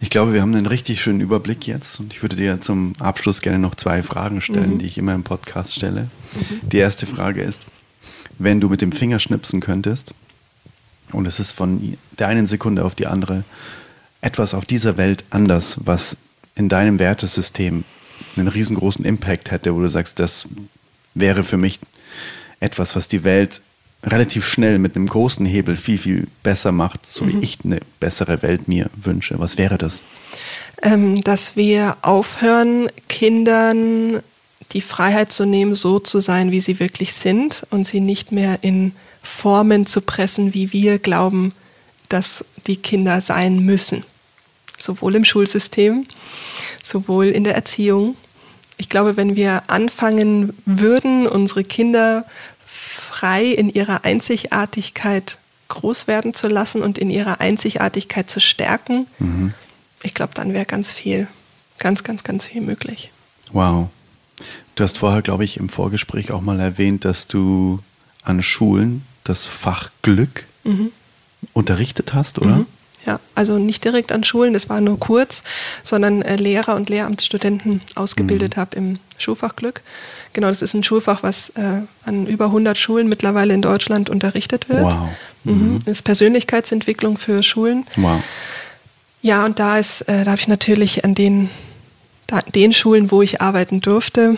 Ich 0.01 0.11
glaube, 0.11 0.35
wir 0.35 0.43
haben 0.43 0.55
einen 0.55 0.67
richtig 0.67 1.01
schönen 1.01 1.21
Überblick 1.23 1.67
jetzt 1.67 1.99
und 1.99 2.13
ich 2.13 2.21
würde 2.23 2.37
dir 2.37 2.61
zum 2.61 2.95
Abschluss 2.99 3.41
gerne 3.41 3.59
noch 3.59 3.75
zwei 3.75 4.03
Fragen 4.03 4.43
stellen, 4.43 4.75
Mhm. 4.75 4.79
die 4.81 4.87
ich 4.87 4.99
immer 4.99 5.15
im 5.15 5.23
Podcast 5.23 5.75
stelle. 5.75 6.09
Die 6.61 6.77
erste 6.77 7.07
Frage 7.07 7.43
ist, 7.43 7.65
wenn 8.39 8.61
du 8.61 8.69
mit 8.69 8.83
dem 8.83 8.93
Finger 8.93 9.19
schnipsen 9.19 9.61
könntest 9.61 10.13
und 11.13 11.25
es 11.25 11.41
ist 11.41 11.53
von 11.53 11.97
der 12.19 12.29
einen 12.29 12.47
Sekunde 12.47 12.85
auf 12.85 12.95
die 12.95 13.07
andere 13.07 13.45
etwas 14.21 14.53
auf 14.53 14.67
dieser 14.67 14.99
Welt 14.99 15.25
anders, 15.31 15.79
was 15.85 16.19
in 16.55 16.69
deinem 16.69 16.99
Wertesystem 16.99 17.85
einen 18.37 18.49
riesengroßen 18.49 19.05
Impact 19.07 19.51
hätte, 19.51 19.75
wo 19.75 19.81
du 19.81 19.89
sagst, 19.89 20.19
das 20.19 20.47
wäre 21.15 21.43
für 21.45 21.57
mich 21.57 21.81
etwas, 22.61 22.97
was 22.97 23.09
die 23.09 23.25
Welt 23.25 23.61
relativ 24.03 24.47
schnell 24.47 24.79
mit 24.79 24.95
einem 24.95 25.09
großen 25.09 25.45
Hebel 25.47 25.77
viel, 25.77 25.99
viel 25.99 26.27
besser 26.43 26.71
macht, 26.71 27.01
so 27.07 27.27
wie 27.27 27.39
ich 27.41 27.59
eine 27.65 27.81
bessere 27.99 28.43
Welt 28.43 28.69
mir 28.69 28.89
wünsche. 28.95 29.39
Was 29.39 29.59
wäre 29.59 29.79
das? 29.79 30.03
ähm, 30.83 31.23
dass 31.23 31.57
wir 31.57 31.97
aufhören, 32.03 32.89
Kindern 33.09 34.23
die 34.73 34.81
Freiheit 34.81 35.33
zu 35.33 35.45
nehmen, 35.47 35.75
so 35.75 35.99
zu 35.99 36.21
sein, 36.21 36.51
wie 36.51 36.61
sie 36.61 36.81
wirklich 36.81 37.13
sind 37.15 37.67
und 37.71 37.87
sie 37.87 38.01
nicht 38.01 38.33
mehr 38.33 38.59
in 38.63 38.93
Formen 39.23 39.87
zu 39.87 40.01
pressen, 40.01 40.55
wie 40.55 40.73
wir 40.73 40.99
glauben, 40.99 41.53
dass 42.09 42.45
die 42.67 42.77
Kinder 42.77 43.21
sein 43.21 43.65
müssen. 43.65 44.05
Sowohl 44.79 45.15
im 45.15 45.25
Schulsystem, 45.25 46.07
sowohl 46.83 47.27
in 47.27 47.45
der 47.45 47.55
Erziehung. 47.55 48.17
Ich 48.79 48.89
glaube, 48.89 49.17
wenn 49.17 49.37
wir 49.37 49.65
anfangen 49.69 50.53
würden, 50.65 51.27
unsere 51.27 51.65
Kinder 51.65 52.25
frei 52.67 53.47
in 53.47 53.71
ihrer 53.71 54.05
Einzigartigkeit 54.05 55.39
groß 55.69 56.07
werden 56.07 56.35
zu 56.35 56.49
lassen 56.49 56.83
und 56.83 56.99
in 56.99 57.11
ihrer 57.11 57.41
Einzigartigkeit 57.41 58.31
zu 58.31 58.41
stärken, 58.41 59.07
ich 60.03 60.15
glaube, 60.15 60.35
dann 60.35 60.53
wäre 60.53 60.67
ganz 60.67 60.93
viel, 60.93 61.27
ganz, 61.79 62.05
ganz, 62.05 62.23
ganz 62.23 62.47
viel 62.47 62.61
möglich. 62.61 63.11
Wow. 63.53 63.89
Du 64.75 64.85
hast 64.85 64.99
vorher, 64.99 65.23
glaube 65.23 65.45
ich, 65.45 65.57
im 65.57 65.71
Vorgespräch 65.71 66.31
auch 66.31 66.43
mal 66.43 66.61
erwähnt, 66.61 67.05
dass 67.05 67.27
du 67.27 67.81
an 68.23 68.43
Schulen 68.43 69.03
das 69.25 69.45
Fach 69.45 69.91
Glück 70.03 70.45
unterrichtet 71.53 72.13
hast, 72.13 72.39
oder? 72.39 72.57
Mhm. 72.59 72.67
Ja, 73.05 73.21
also 73.37 73.59
nicht 73.59 73.85
direkt 73.85 74.11
an 74.11 74.25
Schulen, 74.25 74.53
das 74.53 74.69
war 74.69 74.81
nur 74.81 74.99
kurz, 74.99 75.43
sondern 75.85 76.23
äh, 76.23 76.37
Lehrer 76.37 76.75
und 76.75 76.89
Lehramtsstudenten 76.89 77.81
ausgebildet 77.95 78.57
habe 78.57 78.75
im 78.77 78.99
Schulfach 79.19 79.55
Glück. 79.55 79.83
Genau, 80.33 80.49
das 80.49 80.61
ist 80.61 80.75
ein 80.75 80.83
Schulfach, 80.83 81.23
was 81.23 81.51
äh, 81.51 81.83
an 82.05 82.27
über 82.27 82.47
100 82.47 82.77
Schulen 82.77 83.09
mittlerweile 83.09 83.55
in 83.55 83.63
Deutschland 83.63 84.11
unterrichtet 84.11 84.69
wird. 84.69 84.83
Wow. 84.83 85.09
Mhm. 85.45 85.81
Das 85.85 85.93
ist 85.93 86.03
Persönlichkeitsentwicklung 86.03 87.17
für 87.17 87.43
Schulen. 87.45 87.85
Wow. 87.97 88.21
Ja, 89.23 89.45
und 89.47 89.59
da 89.61 89.79
ist, 89.79 90.03
äh, 90.03 90.25
da 90.25 90.33
habe 90.33 90.41
ich 90.41 90.49
natürlich 90.49 91.05
an 91.05 91.15
den, 91.15 91.49
da, 92.27 92.41
den 92.41 92.73
Schulen, 92.73 93.11
wo 93.13 93.23
ich 93.23 93.41
arbeiten 93.41 93.81
durfte, 93.81 94.37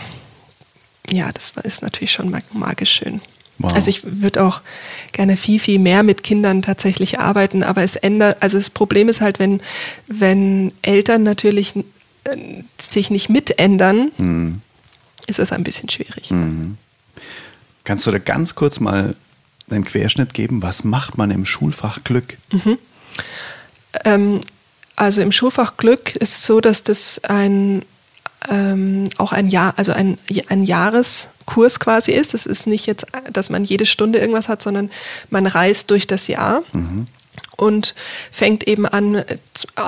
ja, 1.10 1.30
das 1.32 1.52
ist 1.64 1.80
natürlich 1.82 2.12
schon 2.12 2.28
mag- 2.30 2.54
magisch 2.54 2.92
schön. 2.92 3.22
Wow. 3.58 3.72
Also 3.72 3.88
ich 3.90 4.02
würde 4.04 4.44
auch 4.44 4.60
gerne 5.12 5.36
viel, 5.36 5.58
viel 5.58 5.78
mehr 5.78 6.02
mit 6.04 6.22
Kindern 6.22 6.62
tatsächlich 6.62 7.18
arbeiten, 7.18 7.62
aber 7.62 7.82
es 7.82 7.96
ändert, 7.96 8.36
also 8.40 8.56
das 8.56 8.70
Problem 8.70 9.08
ist 9.08 9.20
halt, 9.20 9.38
wenn, 9.40 9.60
wenn 10.06 10.72
Eltern 10.82 11.24
natürlich 11.24 11.74
äh, 11.76 12.62
sich 12.80 13.10
nicht 13.10 13.28
mitändern, 13.28 14.12
Mhm. 14.16 14.60
ist 15.26 15.38
es 15.40 15.50
ein 15.52 15.64
bisschen 15.64 15.88
schwierig. 15.88 16.30
Kannst 17.84 18.06
du 18.06 18.10
da 18.12 18.18
ganz 18.18 18.54
kurz 18.54 18.80
mal 18.80 19.16
einen 19.70 19.84
Querschnitt 19.84 20.34
geben? 20.34 20.62
Was 20.62 20.84
macht 20.84 21.18
man 21.18 21.30
im 21.30 21.44
Schulfach 21.44 22.04
Glück? 22.04 22.36
Ähm, 24.04 24.40
also 24.96 25.20
im 25.20 25.32
Schulfach 25.32 25.76
Glück 25.76 26.14
ist 26.16 26.34
es 26.34 26.46
so, 26.46 26.60
dass 26.60 26.82
das 26.84 27.20
ein 27.24 27.82
ähm, 28.48 29.04
auch 29.18 29.32
ein 29.32 29.48
Jahr, 29.48 29.74
also 29.76 29.92
ein, 29.92 30.16
ein 30.48 30.62
Jahreskurs 31.48 31.80
quasi 31.80 32.12
ist. 32.12 32.34
Es 32.34 32.46
ist 32.46 32.66
nicht 32.66 32.86
jetzt, 32.86 33.06
dass 33.32 33.50
man 33.50 33.64
jede 33.64 33.86
Stunde 33.86 34.18
irgendwas 34.18 34.48
hat, 34.48 34.62
sondern 34.62 34.90
man 35.30 35.46
reist 35.46 35.90
durch 35.90 36.06
das 36.06 36.26
Jahr. 36.28 36.62
Und 37.56 37.94
fängt 38.30 38.68
eben 38.68 38.86
an, 38.86 39.16
äh, 39.16 39.24
äh, 39.34 39.82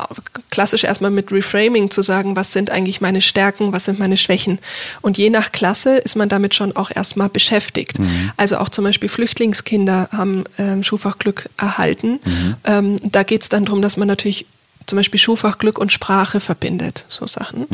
klassisch 0.50 0.82
erstmal 0.82 1.10
mit 1.12 1.30
Reframing 1.30 1.90
zu 1.90 2.02
sagen, 2.02 2.34
was 2.34 2.52
sind 2.52 2.70
eigentlich 2.70 3.00
meine 3.00 3.20
Stärken, 3.20 3.72
was 3.72 3.84
sind 3.84 3.98
meine 3.98 4.16
Schwächen. 4.16 4.58
Und 5.02 5.18
je 5.18 5.30
nach 5.30 5.52
Klasse 5.52 5.98
ist 5.98 6.16
man 6.16 6.28
damit 6.28 6.54
schon 6.54 6.74
auch 6.74 6.90
erstmal 6.94 7.28
beschäftigt. 7.28 7.96
Also 8.36 8.58
auch 8.58 8.68
zum 8.70 8.84
Beispiel 8.84 9.08
Flüchtlingskinder 9.08 10.08
haben 10.12 10.44
ähm, 10.58 10.82
Schulfach 10.82 11.18
Glück 11.18 11.48
erhalten. 11.56 12.18
Ähm, 12.64 12.98
da 13.02 13.22
geht 13.22 13.42
es 13.42 13.48
dann 13.48 13.64
darum, 13.66 13.82
dass 13.82 13.96
man 13.96 14.08
natürlich 14.08 14.46
zum 14.86 14.96
Beispiel 14.96 15.20
Schulfach 15.20 15.58
Glück 15.58 15.78
und 15.78 15.92
Sprache 15.92 16.40
verbindet, 16.40 17.04
so 17.08 17.26
Sachen. 17.26 17.66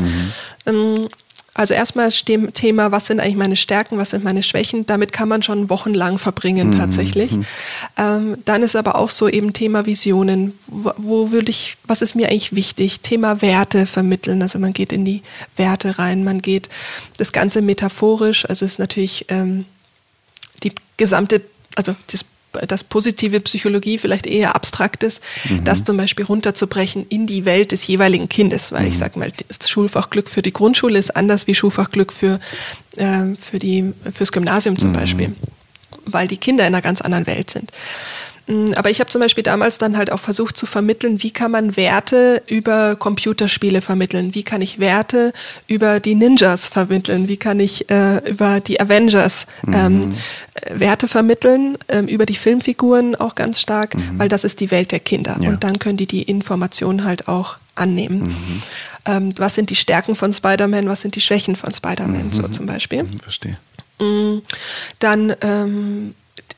Ähm, 0.67 1.09
also 1.57 1.73
erstmal 1.73 2.11
dem 2.27 2.53
Thema, 2.53 2.91
was 2.91 3.07
sind 3.07 3.19
eigentlich 3.19 3.35
meine 3.35 3.55
Stärken, 3.55 3.97
was 3.97 4.11
sind 4.11 4.23
meine 4.23 4.43
Schwächen, 4.43 4.85
damit 4.85 5.11
kann 5.11 5.27
man 5.27 5.41
schon 5.41 5.71
wochenlang 5.71 6.19
verbringen 6.19 6.71
tatsächlich. 6.71 7.31
Ähm, 7.97 8.37
dann 8.45 8.61
ist 8.61 8.75
aber 8.75 8.95
auch 8.95 9.09
so 9.09 9.27
eben 9.27 9.53
Thema 9.53 9.87
Visionen, 9.87 10.53
wo, 10.67 10.93
wo 10.97 11.31
würde 11.31 11.49
ich, 11.49 11.75
was 11.85 12.03
ist 12.03 12.13
mir 12.13 12.29
eigentlich 12.29 12.53
wichtig? 12.53 12.99
Thema 12.99 13.41
Werte 13.41 13.87
vermitteln, 13.87 14.43
also 14.43 14.59
man 14.59 14.71
geht 14.71 14.93
in 14.93 15.03
die 15.03 15.23
Werte 15.55 15.97
rein, 15.97 16.23
man 16.23 16.43
geht 16.43 16.69
das 17.17 17.31
Ganze 17.31 17.63
metaphorisch, 17.63 18.47
also 18.47 18.63
ist 18.63 18.77
natürlich 18.77 19.25
ähm, 19.29 19.65
die 20.63 20.73
gesamte, 20.97 21.41
also 21.75 21.95
das, 22.11 22.23
das 22.67 22.83
positive 22.83 23.39
Psychologie 23.41 23.97
vielleicht 23.97 24.25
eher 24.25 24.55
abstrakt 24.55 25.03
ist, 25.03 25.21
das 25.63 25.83
zum 25.83 25.97
Beispiel 25.97 26.25
runterzubrechen 26.25 27.05
in 27.09 27.27
die 27.27 27.45
Welt 27.45 27.71
des 27.71 27.85
jeweiligen 27.87 28.29
Kindes, 28.29 28.71
weil 28.71 28.87
ich 28.87 28.97
sage 28.97 29.19
mal, 29.19 29.31
das 29.47 29.69
Schulfach 29.69 30.09
Glück 30.09 30.29
für 30.29 30.41
die 30.41 30.53
Grundschule 30.53 30.97
ist 30.97 31.15
anders 31.15 31.47
wie 31.47 31.55
Schulfach 31.55 31.91
Glück 31.91 32.11
für, 32.13 32.39
äh, 32.95 33.35
für 33.39 33.59
die, 33.59 33.93
fürs 34.13 34.31
Gymnasium 34.31 34.77
zum 34.77 34.93
Beispiel, 34.93 35.35
weil 36.05 36.27
die 36.27 36.37
Kinder 36.37 36.65
in 36.67 36.73
einer 36.73 36.81
ganz 36.81 37.01
anderen 37.01 37.27
Welt 37.27 37.49
sind. 37.49 37.71
Mm, 38.47 38.71
aber 38.75 38.89
ich 38.89 38.99
habe 38.99 39.09
zum 39.09 39.21
Beispiel 39.21 39.43
damals 39.43 39.77
dann 39.77 39.97
halt 39.97 40.11
auch 40.11 40.19
versucht 40.19 40.57
zu 40.57 40.65
vermitteln, 40.65 41.21
wie 41.21 41.31
kann 41.31 41.51
man 41.51 41.75
Werte 41.75 42.41
über 42.47 42.95
Computerspiele 42.95 43.81
vermitteln, 43.81 44.33
wie 44.33 44.43
kann 44.43 44.61
ich 44.61 44.79
Werte 44.79 45.33
über 45.67 45.99
die 45.99 46.15
Ninjas 46.15 46.67
vermitteln, 46.67 47.27
wie 47.27 47.37
kann 47.37 47.59
ich 47.59 47.89
äh, 47.89 48.17
über 48.29 48.59
die 48.59 48.79
Avengers 48.79 49.47
ähm, 49.67 49.99
mhm. 49.99 50.15
Werte 50.71 51.07
vermitteln, 51.07 51.77
ähm, 51.89 52.07
über 52.07 52.25
die 52.25 52.35
Filmfiguren 52.35 53.15
auch 53.15 53.35
ganz 53.35 53.59
stark, 53.59 53.95
mhm. 53.95 54.17
weil 54.17 54.29
das 54.29 54.43
ist 54.43 54.59
die 54.61 54.71
Welt 54.71 54.91
der 54.91 54.99
Kinder 54.99 55.37
ja. 55.41 55.49
und 55.49 55.63
dann 55.63 55.79
können 55.79 55.97
die 55.97 56.07
die 56.07 56.23
Informationen 56.23 57.03
halt 57.03 57.27
auch 57.27 57.57
annehmen. 57.75 58.23
Mhm. 58.23 58.63
Ähm, 59.05 59.33
was 59.37 59.55
sind 59.55 59.69
die 59.69 59.75
Stärken 59.75 60.15
von 60.15 60.33
Spider-Man, 60.33 60.87
was 60.89 61.01
sind 61.01 61.15
die 61.15 61.21
Schwächen 61.21 61.55
von 61.55 61.73
Spider-Man, 61.73 62.31
so 62.31 62.43
mhm. 62.43 62.53
zum 62.53 62.65
Beispiel. 62.65 63.05
Verstehe. 63.21 63.57
Mm, 63.99 64.41
dann 64.99 65.35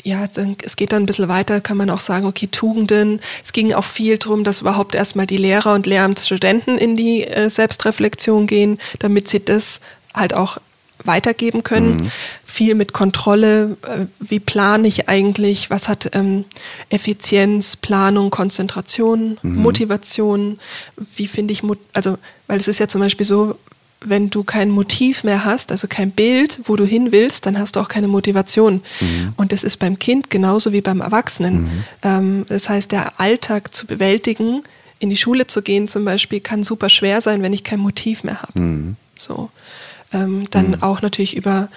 ja, 0.04 0.26
es 0.64 0.76
geht 0.78 0.94
dann 0.94 1.04
ein 1.04 1.06
bisschen 1.06 1.28
weiter, 1.28 1.60
kann 1.60 1.78
man 1.78 1.90
auch 1.90 2.00
sagen, 2.00 2.26
okay, 2.26 2.48
Tugenden. 2.48 3.20
Es 3.44 3.52
ging 3.52 3.74
auch 3.74 3.84
viel 3.84 4.18
darum, 4.18 4.44
dass 4.44 4.62
überhaupt 4.62 4.96
erstmal 4.96 5.28
die 5.28 5.38
Lehrer 5.38 5.74
und 5.74 5.86
Lehramtsstudenten 5.86 6.78
in 6.78 6.96
die 6.96 7.26
äh, 7.26 7.50
Selbstreflexion 7.50 8.48
gehen, 8.48 8.78
damit 9.00 9.28
sie 9.28 9.44
das 9.44 9.82
halt 10.14 10.34
auch 10.34 10.58
weitergeben 11.04 11.64
können. 11.64 11.98
Mhm. 11.98 12.12
Viel 12.46 12.76
mit 12.76 12.94
Kontrolle, 12.94 13.78
äh, 13.86 14.06
wie 14.20 14.40
plane 14.40 14.88
ich 14.88 15.10
eigentlich, 15.10 15.70
was 15.70 15.90
hat 15.90 16.12
ähm, 16.14 16.46
Effizienz, 16.90 17.76
Planung, 17.76 18.30
Konzentration, 18.30 19.38
mhm. 19.42 19.56
Motivation, 19.62 20.60
wie 21.16 21.28
finde 21.28 21.54
ich, 21.54 21.62
also, 21.94 22.18
weil 22.48 22.58
es 22.58 22.68
ist 22.68 22.80
ja 22.80 22.88
zum 22.88 23.02
Beispiel 23.02 23.26
so, 23.26 23.58
wenn 24.02 24.30
du 24.30 24.44
kein 24.44 24.70
Motiv 24.70 25.24
mehr 25.24 25.44
hast, 25.44 25.72
also 25.72 25.88
kein 25.88 26.12
Bild, 26.12 26.62
wo 26.64 26.76
du 26.76 26.86
hin 26.86 27.12
willst, 27.12 27.46
dann 27.46 27.60
hast 27.60 27.76
du 27.76 27.80
auch 27.80 27.90
keine 27.90 28.08
Motivation. 28.08 28.82
Mhm. 29.02 29.34
Und 29.36 29.52
das 29.52 29.64
ist 29.64 29.78
beim 29.78 30.00
Kind 30.00 30.30
genauso 30.30 30.72
wie 30.72 30.82
beim 30.82 31.02
Erwachsenen. 31.02 31.64
Mhm. 31.64 31.84
Ähm, 32.04 32.46
das 32.48 32.70
heißt, 32.70 32.92
der 32.92 33.20
Alltag 33.20 33.74
zu 33.74 33.88
bewältigen, 33.88 34.64
in 35.00 35.10
die 35.10 35.18
Schule 35.18 35.48
zu 35.48 35.62
gehen 35.62 35.88
zum 35.88 36.06
Beispiel, 36.06 36.40
kann 36.40 36.64
super 36.64 36.90
schwer 36.90 37.22
sein, 37.22 37.42
wenn 37.42 37.54
ich 37.54 37.64
kein 37.64 37.80
Motiv 37.80 38.24
mehr 38.24 38.42
habe. 38.42 38.60
Mhm. 38.60 38.96
So. 39.16 39.50
Ähm, 40.14 40.48
dann 40.50 40.72
mhm. 40.72 40.84
auch 40.84 41.02
natürlich 41.02 41.36
über 41.36 41.70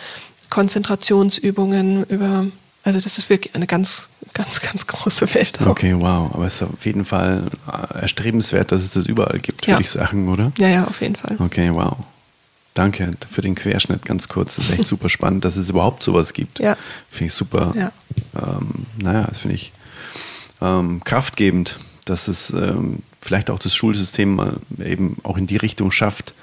Konzentrationsübungen, 0.48 2.04
über, 2.04 2.46
also 2.84 3.00
das 3.00 3.18
ist 3.18 3.30
wirklich 3.30 3.54
eine 3.54 3.66
ganz, 3.66 4.08
ganz, 4.32 4.60
ganz 4.60 4.86
große 4.86 5.34
Welt. 5.34 5.60
Auch. 5.60 5.66
Okay, 5.66 5.94
wow. 5.96 6.30
Aber 6.32 6.46
es 6.46 6.56
ist 6.56 6.62
auf 6.62 6.84
jeden 6.84 7.04
Fall 7.04 7.50
erstrebenswert, 7.94 8.70
dass 8.70 8.82
es 8.82 8.92
das 8.92 9.06
überall 9.06 9.40
gibt, 9.40 9.66
ja. 9.66 9.74
würde 9.74 9.82
ich 9.82 9.90
sagen, 9.90 10.28
oder? 10.28 10.52
Ja, 10.58 10.68
ja, 10.68 10.84
auf 10.84 11.00
jeden 11.00 11.16
Fall. 11.16 11.36
Okay, 11.40 11.70
wow. 11.72 11.96
Danke 12.74 13.12
für 13.30 13.42
den 13.42 13.54
Querschnitt 13.54 14.04
ganz 14.04 14.28
kurz. 14.28 14.56
Das 14.56 14.66
ist 14.68 14.72
echt 14.72 14.86
super 14.88 15.08
spannend, 15.08 15.44
dass 15.44 15.56
es 15.56 15.68
überhaupt 15.70 16.02
sowas 16.02 16.32
gibt. 16.32 16.58
Ja. 16.58 16.76
Finde 17.10 17.26
ich 17.26 17.34
super. 17.34 17.74
Ja. 17.76 17.92
Ähm, 18.34 18.86
naja, 18.96 19.26
das 19.28 19.38
finde 19.38 19.56
ich 19.56 19.72
ähm, 20.60 21.02
kraftgebend, 21.04 21.78
dass 22.04 22.28
es 22.28 22.50
ähm, 22.50 23.00
vielleicht 23.20 23.50
auch 23.50 23.58
das 23.58 23.74
Schulsystem 23.74 24.34
mal 24.34 24.56
eben 24.82 25.16
auch 25.22 25.36
in 25.36 25.46
die 25.46 25.56
Richtung 25.56 25.92
schafft. 25.92 26.34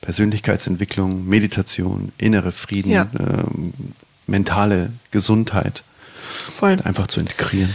Persönlichkeitsentwicklung, 0.00 1.26
Meditation, 1.26 2.12
innere 2.18 2.52
Frieden, 2.52 2.92
ja. 2.92 3.08
Ähm, 3.18 3.72
mentale 4.26 4.92
Gesundheit 5.10 5.82
Voll. 6.54 6.76
einfach 6.84 7.06
zu 7.06 7.20
integrieren. 7.20 7.74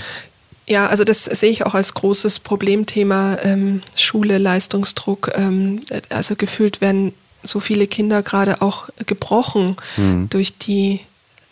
Ja, 0.67 0.87
also 0.87 1.03
das 1.03 1.25
sehe 1.25 1.49
ich 1.49 1.65
auch 1.65 1.73
als 1.73 1.95
großes 1.95 2.39
Problemthema 2.39 3.37
ähm, 3.41 3.81
Schule, 3.95 4.37
Leistungsdruck. 4.37 5.31
Ähm, 5.35 5.81
also 6.09 6.35
gefühlt 6.35 6.81
werden 6.81 7.13
so 7.43 7.59
viele 7.59 7.87
Kinder 7.87 8.23
gerade 8.23 8.61
auch 8.61 8.89
gebrochen 9.05 9.75
mhm. 9.97 10.29
durch 10.29 10.57
die 10.57 11.01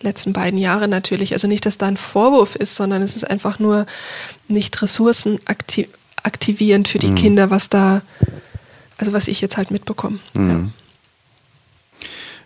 letzten 0.01 0.33
beiden 0.33 0.59
Jahre 0.59 0.87
natürlich. 0.87 1.33
Also 1.33 1.47
nicht, 1.47 1.65
dass 1.65 1.77
da 1.77 1.87
ein 1.87 1.97
Vorwurf 1.97 2.55
ist, 2.55 2.75
sondern 2.75 3.01
es 3.01 3.15
ist 3.15 3.27
einfach 3.29 3.59
nur 3.59 3.85
nicht 4.47 4.81
ressourcenaktivierend 4.81 6.87
für 6.87 6.99
die 6.99 7.11
mhm. 7.11 7.15
Kinder, 7.15 7.49
was 7.49 7.67
da, 7.69 8.01
also 8.97 9.13
was 9.13 9.27
ich 9.27 9.41
jetzt 9.41 9.57
halt 9.57 9.71
mitbekomme. 9.71 10.19
Mhm. 10.33 10.49
Ja. 10.49 10.59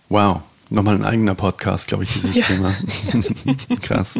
Wow, 0.09 0.41
nochmal 0.69 0.95
ein 0.95 1.05
eigener 1.05 1.35
Podcast, 1.35 1.87
glaube 1.87 2.03
ich, 2.03 2.11
dieses 2.13 2.35
ja. 2.35 2.45
Thema. 2.45 2.75
Krass. 3.81 4.19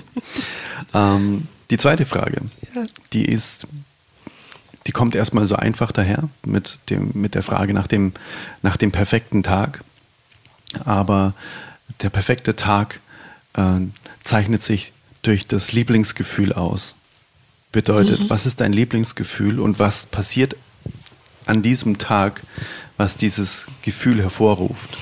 Ähm, 0.94 1.48
die 1.70 1.78
zweite 1.78 2.06
Frage, 2.06 2.42
ja. 2.76 2.86
die 3.14 3.26
ist, 3.26 3.68
die 4.88 4.92
kommt 4.92 5.16
erstmal 5.16 5.46
so 5.46 5.56
einfach 5.56 5.92
daher 5.92 6.30
mit, 6.46 6.80
dem, 6.90 7.12
mit 7.14 7.36
der 7.36 7.44
Frage 7.44 7.74
nach 7.74 7.88
dem, 7.88 8.14
nach 8.62 8.78
dem 8.78 8.92
perfekten 8.92 9.44
Tag. 9.44 9.84
Aber 10.86 11.34
der 12.02 12.10
perfekte 12.10 12.56
Tag 12.56 13.00
äh, 13.54 13.80
zeichnet 14.24 14.64
sich 14.64 14.94
durch 15.22 15.48
das 15.48 15.72
Lieblingsgefühl 15.72 16.54
aus. 16.54 16.96
Bedeutet, 17.72 18.22
mhm. 18.22 18.30
was 18.30 18.46
ist 18.46 18.60
dein 18.60 18.74
Lieblingsgefühl 18.74 19.60
und 19.60 19.80
was 19.80 20.06
passiert 20.06 20.56
an 21.46 21.62
diesem 21.62 21.98
Tag, 21.98 22.42
was 22.98 23.18
dieses 23.18 23.68
Gefühl 23.82 24.22
hervorruft? 24.22 24.98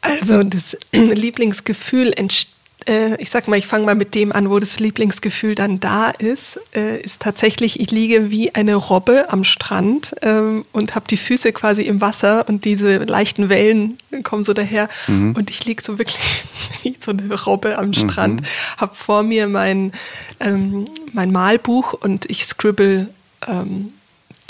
Also 0.00 0.42
das 0.42 0.76
Lieblingsgefühl 0.92 2.12
entsteht 2.12 2.57
äh, 2.88 3.16
ich 3.20 3.30
sag 3.30 3.46
mal, 3.46 3.56
ich 3.56 3.66
fange 3.66 3.84
mal 3.84 3.94
mit 3.94 4.14
dem 4.14 4.32
an, 4.32 4.50
wo 4.50 4.58
das 4.58 4.80
Lieblingsgefühl 4.80 5.54
dann 5.54 5.78
da 5.78 6.10
ist, 6.10 6.58
äh, 6.74 7.00
ist 7.00 7.20
tatsächlich, 7.20 7.78
ich 7.78 7.90
liege 7.90 8.30
wie 8.30 8.54
eine 8.54 8.74
Robbe 8.74 9.26
am 9.28 9.44
Strand 9.44 10.14
ähm, 10.22 10.64
und 10.72 10.94
habe 10.94 11.06
die 11.08 11.16
Füße 11.16 11.52
quasi 11.52 11.82
im 11.82 12.00
Wasser 12.00 12.48
und 12.48 12.64
diese 12.64 12.98
leichten 12.98 13.48
Wellen 13.48 13.98
kommen 14.22 14.44
so 14.44 14.54
daher 14.54 14.88
mhm. 15.06 15.34
und 15.36 15.50
ich 15.50 15.64
liege 15.66 15.82
so 15.84 15.98
wirklich 15.98 16.18
wie 16.82 16.96
so 16.98 17.10
eine 17.10 17.34
Robbe 17.34 17.78
am 17.78 17.92
Strand, 17.92 18.40
mhm. 18.40 18.46
habe 18.78 18.94
vor 18.94 19.22
mir 19.22 19.46
mein, 19.46 19.92
ähm, 20.40 20.86
mein 21.12 21.30
Malbuch 21.30 21.92
und 21.92 22.28
ich 22.30 22.46
scribble 22.46 23.08
ähm, 23.46 23.92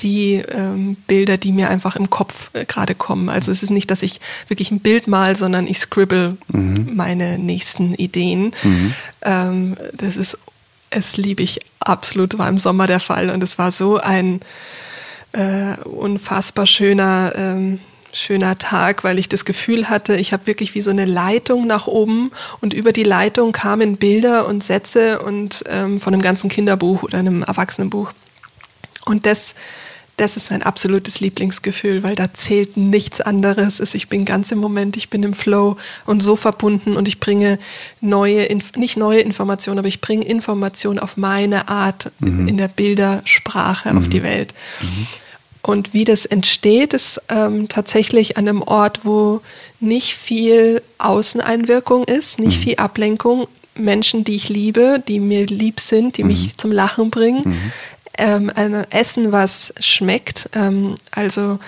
die 0.01 0.34
ähm, 0.36 0.96
Bilder, 1.07 1.36
die 1.36 1.53
mir 1.53 1.68
einfach 1.70 1.96
im 1.96 2.11
Kopf 2.11 2.51
äh, 2.53 2.64
gerade 2.64 2.94
kommen. 2.94 3.28
Also 3.28 3.51
es 3.51 3.62
ist 3.62 3.70
nicht, 3.70 3.90
dass 3.90 4.03
ich 4.03 4.20
wirklich 4.49 4.70
ein 4.70 4.80
Bild 4.80 5.09
mal, 5.09 5.36
sondern 5.36 5.66
ich 5.66 5.78
scribble 5.78 6.36
mhm. 6.49 6.90
meine 6.94 7.38
nächsten 7.38 7.94
Ideen. 7.94 8.53
Mhm. 8.62 8.94
Ähm, 9.22 9.76
das 9.94 10.16
ist, 10.16 10.38
es 10.90 11.16
liebe 11.16 11.42
ich 11.42 11.61
absolut, 11.80 12.38
war 12.38 12.49
im 12.49 12.59
Sommer 12.59 12.86
der 12.86 13.01
Fall 13.01 13.30
und 13.30 13.42
es 13.42 13.59
war 13.59 13.72
so 13.72 13.99
ein 13.99 14.40
äh, 15.32 15.76
unfassbar 15.84 16.66
schöner 16.66 17.32
ähm, 17.36 17.80
schöner 18.12 18.57
Tag, 18.59 19.05
weil 19.05 19.18
ich 19.18 19.28
das 19.28 19.44
Gefühl 19.44 19.90
hatte, 19.90 20.16
ich 20.16 20.32
habe 20.32 20.46
wirklich 20.46 20.74
wie 20.74 20.80
so 20.80 20.90
eine 20.90 21.05
Leitung 21.05 21.66
nach 21.66 21.86
oben 21.86 22.30
und 22.61 22.72
über 22.72 22.92
die 22.92 23.03
Leitung 23.03 23.53
kamen 23.53 23.96
Bilder 23.96 24.46
und 24.46 24.64
Sätze 24.64 25.20
und 25.20 25.62
ähm, 25.68 26.01
von 26.01 26.14
einem 26.14 26.22
ganzen 26.22 26.49
Kinderbuch 26.49 27.03
oder 27.03 27.18
einem 27.18 27.42
Erwachsenenbuch. 27.42 28.12
Und 29.05 29.26
das 29.26 29.55
das 30.19 30.37
ist 30.37 30.51
mein 30.51 30.62
absolutes 30.62 31.21
Lieblingsgefühl, 31.21 32.03
weil 32.03 32.14
da 32.14 32.35
zählt 32.35 32.77
nichts 32.77 33.21
anderes. 33.21 33.81
Ich 33.95 34.09
bin 34.09 34.25
ganz 34.25 34.51
im 34.51 34.59
Moment, 34.59 34.97
ich 34.97 35.11
bin 35.11 35.23
im 35.23 35.33
Flow 35.33 35.77
und 36.07 36.23
so 36.23 36.37
verbunden 36.37 36.97
und 36.97 37.09
ich 37.09 37.21
bringe 37.21 37.59
neue, 38.01 38.47
nicht 38.77 38.97
neue 38.97 39.21
Informationen, 39.21 39.79
aber 39.79 39.89
ich 39.89 40.01
bringe 40.01 40.25
Informationen 40.25 40.99
auf 40.99 41.16
meine 41.16 41.69
Art 41.69 42.11
mhm. 42.19 42.49
in 42.49 42.57
der 42.57 42.69
Bildersprache 42.69 43.93
mhm. 43.93 43.99
auf 43.99 44.09
die 44.09 44.23
Welt. 44.23 44.53
Mhm. 44.81 45.07
Und 45.62 45.95
wie 45.95 46.05
das 46.05 46.27
entsteht, 46.27 46.95
ist 46.95 47.21
ähm, 47.29 47.69
tatsächlich 47.69 48.37
an 48.37 48.49
einem 48.49 48.62
Ort, 48.62 49.01
wo 49.05 49.41
nicht 49.81 50.14
viel 50.14 50.83
Außeneinwirkung 50.99 52.05
ist, 52.05 52.41
nicht 52.41 52.59
mhm. 52.59 52.62
viel 52.62 52.77
Ablenkung. 52.77 53.47
Menschen, 53.75 54.25
die 54.25 54.35
ich 54.35 54.49
liebe, 54.49 55.01
die 55.07 55.21
mir 55.21 55.47
lieb 55.47 55.79
sind, 55.79 56.16
die 56.16 56.25
mich 56.25 56.47
mhm. 56.47 56.59
zum 56.59 56.73
Lachen 56.73 57.11
bringen. 57.11 57.43
Mhm 57.45 57.73
ähm, 58.19 58.51
ein 58.55 58.75
Essen, 58.91 59.33
was 59.33 59.73
schmeckt. 59.81 60.51
Ähm, 60.53 60.97
also 61.11 61.59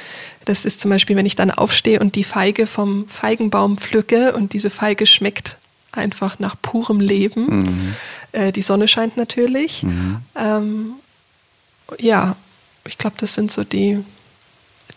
das 0.44 0.64
ist 0.64 0.80
zum 0.80 0.90
Beispiel, 0.90 1.16
wenn 1.16 1.26
ich 1.26 1.36
dann 1.36 1.50
aufstehe 1.50 2.00
und 2.00 2.14
die 2.14 2.24
Feige 2.24 2.66
vom 2.66 3.08
Feigenbaum 3.08 3.78
pflücke 3.78 4.32
und 4.32 4.52
diese 4.52 4.70
Feige 4.70 5.06
schmeckt 5.06 5.56
einfach 5.92 6.38
nach 6.38 6.56
purem 6.60 7.00
Leben. 7.00 7.62
Mhm. 7.62 7.94
Äh, 8.32 8.52
die 8.52 8.62
Sonne 8.62 8.88
scheint 8.88 9.16
natürlich. 9.16 9.82
Mhm. 9.82 10.18
Ähm, 10.36 10.92
ja, 11.98 12.36
ich 12.86 12.98
glaube, 12.98 13.16
das 13.18 13.34
sind 13.34 13.50
so 13.50 13.64
die, 13.64 14.04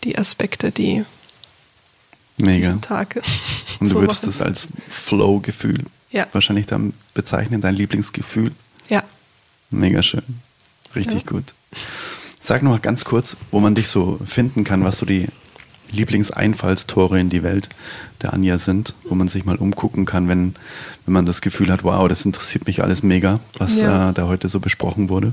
die 0.04 0.18
Aspekte, 0.18 0.70
die 0.70 1.04
Mega. 2.36 2.76
Tag. 2.80 3.16
Und 3.80 3.88
du 3.88 3.94
so 3.94 4.00
würdest 4.00 4.26
das 4.26 4.42
als 4.42 4.68
Flow-Gefühl 4.88 5.84
ja. 6.10 6.26
wahrscheinlich 6.32 6.66
dann 6.66 6.94
bezeichnen, 7.12 7.60
dein 7.60 7.74
Lieblingsgefühl. 7.74 8.52
Ja. 8.88 9.02
Mega 9.70 10.02
schön. 10.02 10.22
Richtig 10.94 11.22
ja. 11.24 11.30
gut. 11.30 11.54
Sag 12.40 12.62
noch 12.62 12.72
mal 12.72 12.80
ganz 12.80 13.04
kurz, 13.04 13.36
wo 13.50 13.60
man 13.60 13.74
dich 13.74 13.88
so 13.88 14.18
finden 14.26 14.64
kann, 14.64 14.84
was 14.84 14.98
so 14.98 15.06
die 15.06 15.28
Lieblingseinfallstore 15.90 17.20
in 17.20 17.28
die 17.28 17.42
Welt 17.42 17.68
der 18.22 18.32
Anja 18.32 18.58
sind, 18.58 18.94
wo 19.04 19.14
man 19.14 19.28
sich 19.28 19.44
mal 19.44 19.56
umgucken 19.56 20.04
kann, 20.04 20.28
wenn, 20.28 20.54
wenn 21.06 21.14
man 21.14 21.26
das 21.26 21.40
Gefühl 21.40 21.70
hat, 21.70 21.84
wow, 21.84 22.08
das 22.08 22.24
interessiert 22.24 22.66
mich 22.66 22.82
alles 22.82 23.02
mega, 23.02 23.40
was 23.58 23.80
ja. 23.80 24.10
äh, 24.10 24.12
da 24.12 24.26
heute 24.26 24.48
so 24.48 24.60
besprochen 24.60 25.08
wurde. 25.08 25.32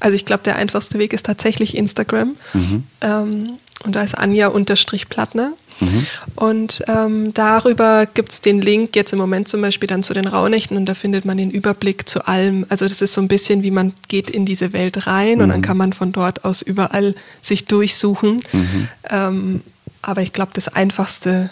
Also 0.00 0.14
ich 0.14 0.24
glaube, 0.24 0.42
der 0.42 0.56
einfachste 0.56 0.98
Weg 0.98 1.12
ist 1.12 1.26
tatsächlich 1.26 1.76
Instagram. 1.76 2.34
Mhm. 2.54 2.84
Ähm, 3.00 3.50
und 3.84 3.96
da 3.96 4.02
ist 4.02 4.16
Anja-Plattner. 4.16 5.52
Mhm. 5.80 6.06
Und 6.36 6.82
ähm, 6.88 7.32
darüber 7.34 8.06
gibt 8.06 8.32
es 8.32 8.40
den 8.40 8.60
Link 8.60 8.94
jetzt 8.96 9.12
im 9.12 9.18
Moment 9.18 9.48
zum 9.48 9.62
Beispiel 9.62 9.86
dann 9.86 10.02
zu 10.02 10.14
den 10.14 10.26
Rauhnächten 10.26 10.76
und 10.76 10.86
da 10.86 10.94
findet 10.94 11.24
man 11.24 11.38
den 11.38 11.50
Überblick 11.50 12.08
zu 12.08 12.26
allem. 12.26 12.66
Also 12.68 12.86
das 12.86 13.00
ist 13.00 13.14
so 13.14 13.20
ein 13.20 13.28
bisschen 13.28 13.62
wie 13.62 13.70
man 13.70 13.92
geht 14.08 14.30
in 14.30 14.44
diese 14.44 14.72
Welt 14.72 15.06
rein 15.06 15.36
mhm. 15.36 15.44
und 15.44 15.48
dann 15.48 15.60
mhm. 15.60 15.64
kann 15.64 15.76
man 15.76 15.92
von 15.92 16.12
dort 16.12 16.44
aus 16.44 16.62
überall 16.62 17.14
sich 17.40 17.64
durchsuchen. 17.64 18.42
Mhm. 18.52 18.88
Ähm, 19.08 19.60
aber 20.02 20.22
ich 20.22 20.32
glaube, 20.32 20.52
das 20.54 20.68
einfachste 20.68 21.50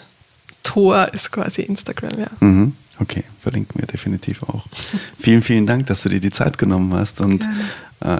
Tor 0.63 1.09
ist 1.13 1.31
quasi 1.31 1.61
Instagram, 1.61 2.19
ja. 2.19 2.27
Mhm. 2.39 2.75
Okay, 2.99 3.23
verlinken 3.39 3.79
wir 3.79 3.87
definitiv 3.87 4.43
auch. 4.43 4.65
vielen, 5.19 5.41
vielen 5.41 5.65
Dank, 5.65 5.87
dass 5.87 6.03
du 6.03 6.09
dir 6.09 6.19
die 6.19 6.31
Zeit 6.31 6.57
genommen 6.57 6.93
hast 6.93 7.21
und 7.21 7.45
äh, 7.45 7.47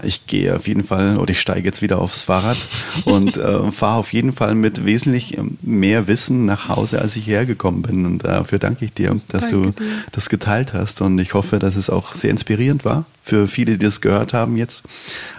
ich 0.03 0.27
gehe 0.27 0.55
auf 0.55 0.67
jeden 0.67 0.83
Fall 0.83 1.17
oder 1.17 1.31
ich 1.31 1.39
steige 1.39 1.65
jetzt 1.65 1.81
wieder 1.81 1.99
aufs 1.99 2.21
Fahrrad 2.21 2.57
und 3.05 3.37
äh, 3.37 3.71
fahre 3.71 3.97
auf 3.97 4.11
jeden 4.11 4.33
Fall 4.33 4.55
mit 4.55 4.85
wesentlich 4.85 5.37
ähm, 5.37 5.57
mehr 5.61 6.07
Wissen 6.07 6.45
nach 6.45 6.67
Hause, 6.67 7.01
als 7.01 7.15
ich 7.15 7.27
hergekommen 7.27 7.81
bin. 7.81 8.05
Und 8.05 8.25
dafür 8.25 8.59
danke 8.59 8.85
ich 8.85 8.93
dir, 8.93 9.19
dass 9.29 9.47
danke 9.47 9.71
du 9.71 9.71
dir. 9.71 9.85
das 10.11 10.29
geteilt 10.29 10.73
hast. 10.73 11.01
Und 11.01 11.17
ich 11.19 11.33
hoffe, 11.33 11.59
dass 11.59 11.75
es 11.75 11.89
auch 11.89 12.15
sehr 12.15 12.31
inspirierend 12.31 12.83
war 12.83 13.05
für 13.23 13.47
viele, 13.47 13.77
die 13.77 13.85
das 13.85 14.01
gehört 14.01 14.33
haben 14.33 14.57
jetzt, 14.57 14.83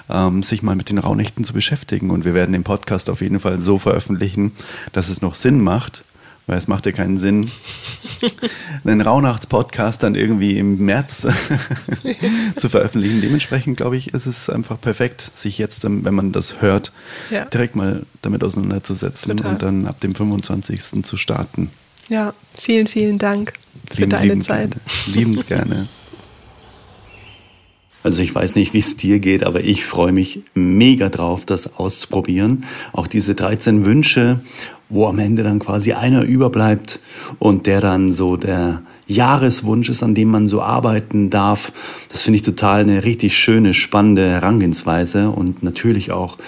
ähm, 0.08 0.42
sich 0.42 0.62
mal 0.62 0.76
mit 0.76 0.88
den 0.88 0.98
Rauhnächten 0.98 1.44
zu 1.44 1.52
beschäftigen. 1.52 2.10
Und 2.10 2.24
wir 2.24 2.34
werden 2.34 2.52
den 2.52 2.64
Podcast 2.64 3.10
auf 3.10 3.20
jeden 3.20 3.40
Fall 3.40 3.60
so 3.60 3.78
veröffentlichen, 3.78 4.52
dass 4.92 5.08
es 5.08 5.20
noch 5.20 5.34
Sinn 5.34 5.60
macht 5.60 6.04
weil 6.50 6.58
es 6.58 6.66
macht 6.66 6.84
ja 6.84 6.90
keinen 6.90 7.16
Sinn, 7.16 7.48
einen 8.84 9.00
Rauhnachts-Podcast 9.00 10.02
dann 10.02 10.16
irgendwie 10.16 10.58
im 10.58 10.84
März 10.84 11.28
zu 12.56 12.68
veröffentlichen. 12.68 13.20
Dementsprechend 13.20 13.76
glaube 13.76 13.96
ich, 13.96 14.14
ist 14.14 14.26
es 14.26 14.50
einfach 14.50 14.80
perfekt, 14.80 15.30
sich 15.32 15.58
jetzt, 15.58 15.84
wenn 15.84 16.12
man 16.12 16.32
das 16.32 16.60
hört, 16.60 16.90
ja. 17.30 17.44
direkt 17.44 17.76
mal 17.76 18.02
damit 18.20 18.42
auseinanderzusetzen 18.42 19.36
Total. 19.36 19.52
und 19.52 19.62
dann 19.62 19.86
ab 19.86 20.00
dem 20.00 20.12
25. 20.12 21.04
zu 21.04 21.16
starten. 21.16 21.70
Ja, 22.08 22.34
vielen, 22.58 22.88
vielen 22.88 23.18
Dank 23.18 23.52
für 23.88 23.98
lieben, 23.98 24.10
deine 24.10 24.26
lieben 24.26 24.42
Zeit. 24.42 24.70
Gerne. 24.72 25.16
Liebend 25.18 25.46
gerne. 25.46 25.88
Also 28.02 28.22
ich 28.22 28.34
weiß 28.34 28.56
nicht, 28.56 28.72
wie 28.72 28.78
es 28.78 28.96
dir 28.96 29.20
geht, 29.20 29.44
aber 29.44 29.60
ich 29.60 29.84
freue 29.84 30.10
mich 30.10 30.42
mega 30.54 31.10
drauf, 31.10 31.44
das 31.44 31.74
auszuprobieren. 31.74 32.64
Auch 32.92 33.06
diese 33.06 33.36
13 33.36 33.84
Wünsche 33.84 34.40
wo 34.90 35.06
am 35.06 35.18
Ende 35.18 35.42
dann 35.42 35.58
quasi 35.60 35.92
einer 35.92 36.22
überbleibt 36.22 37.00
und 37.38 37.66
der 37.66 37.80
dann 37.80 38.12
so 38.12 38.36
der 38.36 38.82
Jahreswunsch 39.06 39.88
ist, 39.88 40.02
an 40.02 40.14
dem 40.14 40.28
man 40.28 40.46
so 40.46 40.62
arbeiten 40.62 41.30
darf. 41.30 41.72
Das 42.10 42.22
finde 42.22 42.36
ich 42.36 42.42
total 42.42 42.82
eine 42.82 43.04
richtig 43.04 43.36
schöne, 43.36 43.74
spannende 43.74 44.28
Herangehensweise 44.28 45.30
und 45.30 45.62
natürlich 45.62 46.12
auch 46.12 46.38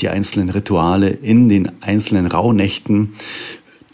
die 0.00 0.08
einzelnen 0.08 0.50
Rituale 0.50 1.10
in 1.10 1.48
den 1.48 1.70
einzelnen 1.80 2.26
Rauhnächten, 2.26 3.14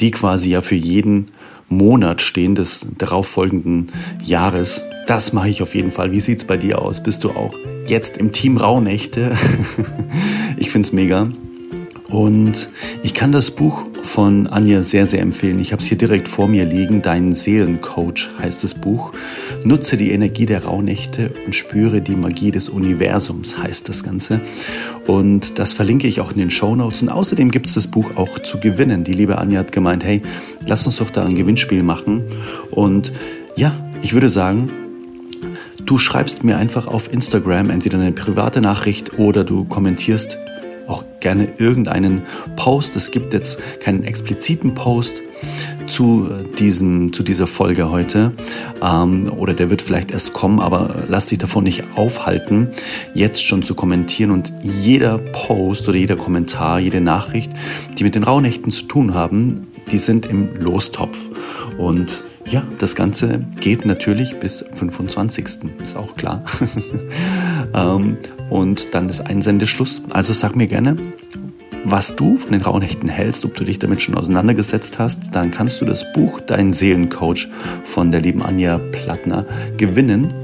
die 0.01 0.11
quasi 0.11 0.51
ja 0.51 0.63
für 0.63 0.75
jeden 0.75 1.27
Monat 1.69 2.23
stehen 2.23 2.55
des 2.55 2.87
darauffolgenden 2.99 3.87
Jahres. 4.23 4.85
Das 5.07 5.33
mache 5.33 5.49
ich 5.49 5.63
auf 5.63 5.75
jeden 5.75 5.91
Fall. 5.91 6.13
Wie 6.13 6.21
sieht's 6.21 6.45
bei 6.45 6.57
dir 6.57 6.81
aus? 6.81 7.03
Bist 7.03 7.25
du 7.25 7.31
auch 7.31 7.55
jetzt 7.87 8.17
im 8.17 8.33
Team 8.33 8.57
Rauhnächte? 8.57 9.37
ich 10.57 10.71
find's 10.71 10.93
mega. 10.93 11.29
Und 12.11 12.69
ich 13.03 13.15
kann 13.15 13.33
das 13.33 13.51
Buch 13.51 13.87
von 14.03 14.47
Anja 14.47 14.83
sehr, 14.83 15.07
sehr 15.07 15.21
empfehlen. 15.21 15.59
Ich 15.59 15.73
habe 15.73 15.81
es 15.81 15.89
hier 15.89 15.97
direkt 15.97 16.29
vor 16.29 16.49
mir 16.49 16.67
liegen. 16.67 17.01
Dein 17.01 17.33
Seelencoach 17.33 18.29
heißt 18.39 18.63
das 18.63 18.75
Buch. 18.75 19.13
Nutze 19.65 19.97
die 19.97 20.11
Energie 20.11 20.45
der 20.45 20.65
Rauhnächte 20.65 21.33
und 21.47 21.55
spüre 21.55 22.03
die 22.03 22.15
Magie 22.15 22.51
des 22.51 22.69
Universums 22.69 23.57
heißt 23.57 23.89
das 23.89 24.05
Ganze. 24.05 24.41
Und 25.07 25.59
das 25.59 25.73
verlinke 25.73 26.07
ich 26.07 26.21
auch 26.21 26.33
in 26.33 26.39
den 26.39 26.51
Show 26.51 26.77
Notes. 26.77 27.01
Und 27.01 27.09
außerdem 27.09 27.51
gibt 27.51 27.67
es 27.67 27.75
das 27.75 27.87
Buch 27.87 28.17
auch 28.17 28.39
zu 28.39 28.61
gewinnen. 28.61 29.05
Die 29.05 29.15
liebe 29.15 29.39
Anja 29.39 29.61
hat 29.61 29.73
gemeint, 29.73 30.05
hey, 30.05 30.21
lass 30.67 30.85
uns 30.85 30.97
doch 30.97 31.11
da 31.11 31.25
ein 31.25 31.35
Gewinnspiel 31.35 31.83
machen. 31.83 32.23
Und 32.71 33.13
ja, 33.57 33.73
ich 34.03 34.13
würde 34.13 34.29
sagen, 34.29 34.71
Du 35.87 35.99
schreibst 35.99 36.45
mir 36.45 36.57
einfach 36.57 36.87
auf 36.87 37.13
Instagram 37.13 37.69
entweder 37.69 37.99
eine 37.99 38.13
private 38.13 38.63
Nachricht 38.63 39.19
oder 39.19 39.45
du 39.45 39.65
kommentierst 39.65 40.39
auch 40.87 41.05
gerne 41.21 41.49
irgendeinen 41.59 42.23
Post. 42.57 42.97
Es 42.97 43.11
gibt 43.11 43.33
jetzt 43.33 43.59
keinen 43.81 44.05
expliziten 44.05 44.75
Post 44.75 45.23
zu, 45.87 46.29
diesem, 46.59 47.13
zu 47.13 47.23
dieser 47.23 47.47
Folge 47.47 47.91
heute. 47.91 48.33
Ähm, 48.83 49.33
oder 49.37 49.55
der 49.55 49.71
wird 49.71 49.83
vielleicht 49.83 50.11
erst 50.11 50.33
kommen, 50.33 50.61
aber 50.61 51.05
lass 51.09 51.27
dich 51.27 51.39
davon 51.39 51.65
nicht 51.65 51.85
aufhalten, 51.97 52.69
jetzt 53.15 53.43
schon 53.45 53.63
zu 53.63 53.75
kommentieren. 53.75 54.31
Und 54.31 54.53
jeder 54.63 55.19
Post 55.19 55.89
oder 55.89 55.99
jeder 55.99 56.17
Kommentar, 56.17 56.81
jede 56.81 57.01
Nachricht, 57.01 57.53
die 57.99 58.05
mit 58.05 58.15
den 58.15 58.25
Rauhnächten 58.25 58.71
zu 58.71 58.85
tun 58.85 59.15
haben, 59.15 59.69
die 59.91 59.99
sind 59.99 60.27
im 60.27 60.55
Lostopf. 60.57 61.19
Und 61.79 62.25
ja, 62.47 62.63
das 62.79 62.95
Ganze 62.95 63.45
geht 63.61 63.87
natürlich 63.87 64.39
bis 64.39 64.65
25. 64.73 65.45
Ist 65.81 65.97
auch 65.97 66.15
klar. 66.17 66.43
ähm, 67.75 68.17
und 68.51 68.95
dann 68.95 69.09
ist 69.09 69.21
Einsendeschluss. 69.21 70.03
Also 70.11 70.33
sag 70.33 70.55
mir 70.55 70.67
gerne, 70.67 70.97
was 71.85 72.17
du 72.17 72.37
von 72.37 72.53
den 72.53 72.63
Rauhnächten 72.63 73.09
hältst, 73.09 73.45
ob 73.45 73.55
du 73.55 73.65
dich 73.65 73.79
damit 73.79 74.01
schon 74.01 74.15
auseinandergesetzt 74.15 74.99
hast, 74.99 75.35
dann 75.35 75.51
kannst 75.51 75.81
du 75.81 75.85
das 75.85 76.13
Buch 76.13 76.41
Dein 76.41 76.73
Seelencoach 76.73 77.49
von 77.85 78.11
der 78.11 78.21
lieben 78.21 78.43
Anja 78.43 78.79
Plattner 78.79 79.45
gewinnen. 79.77 80.44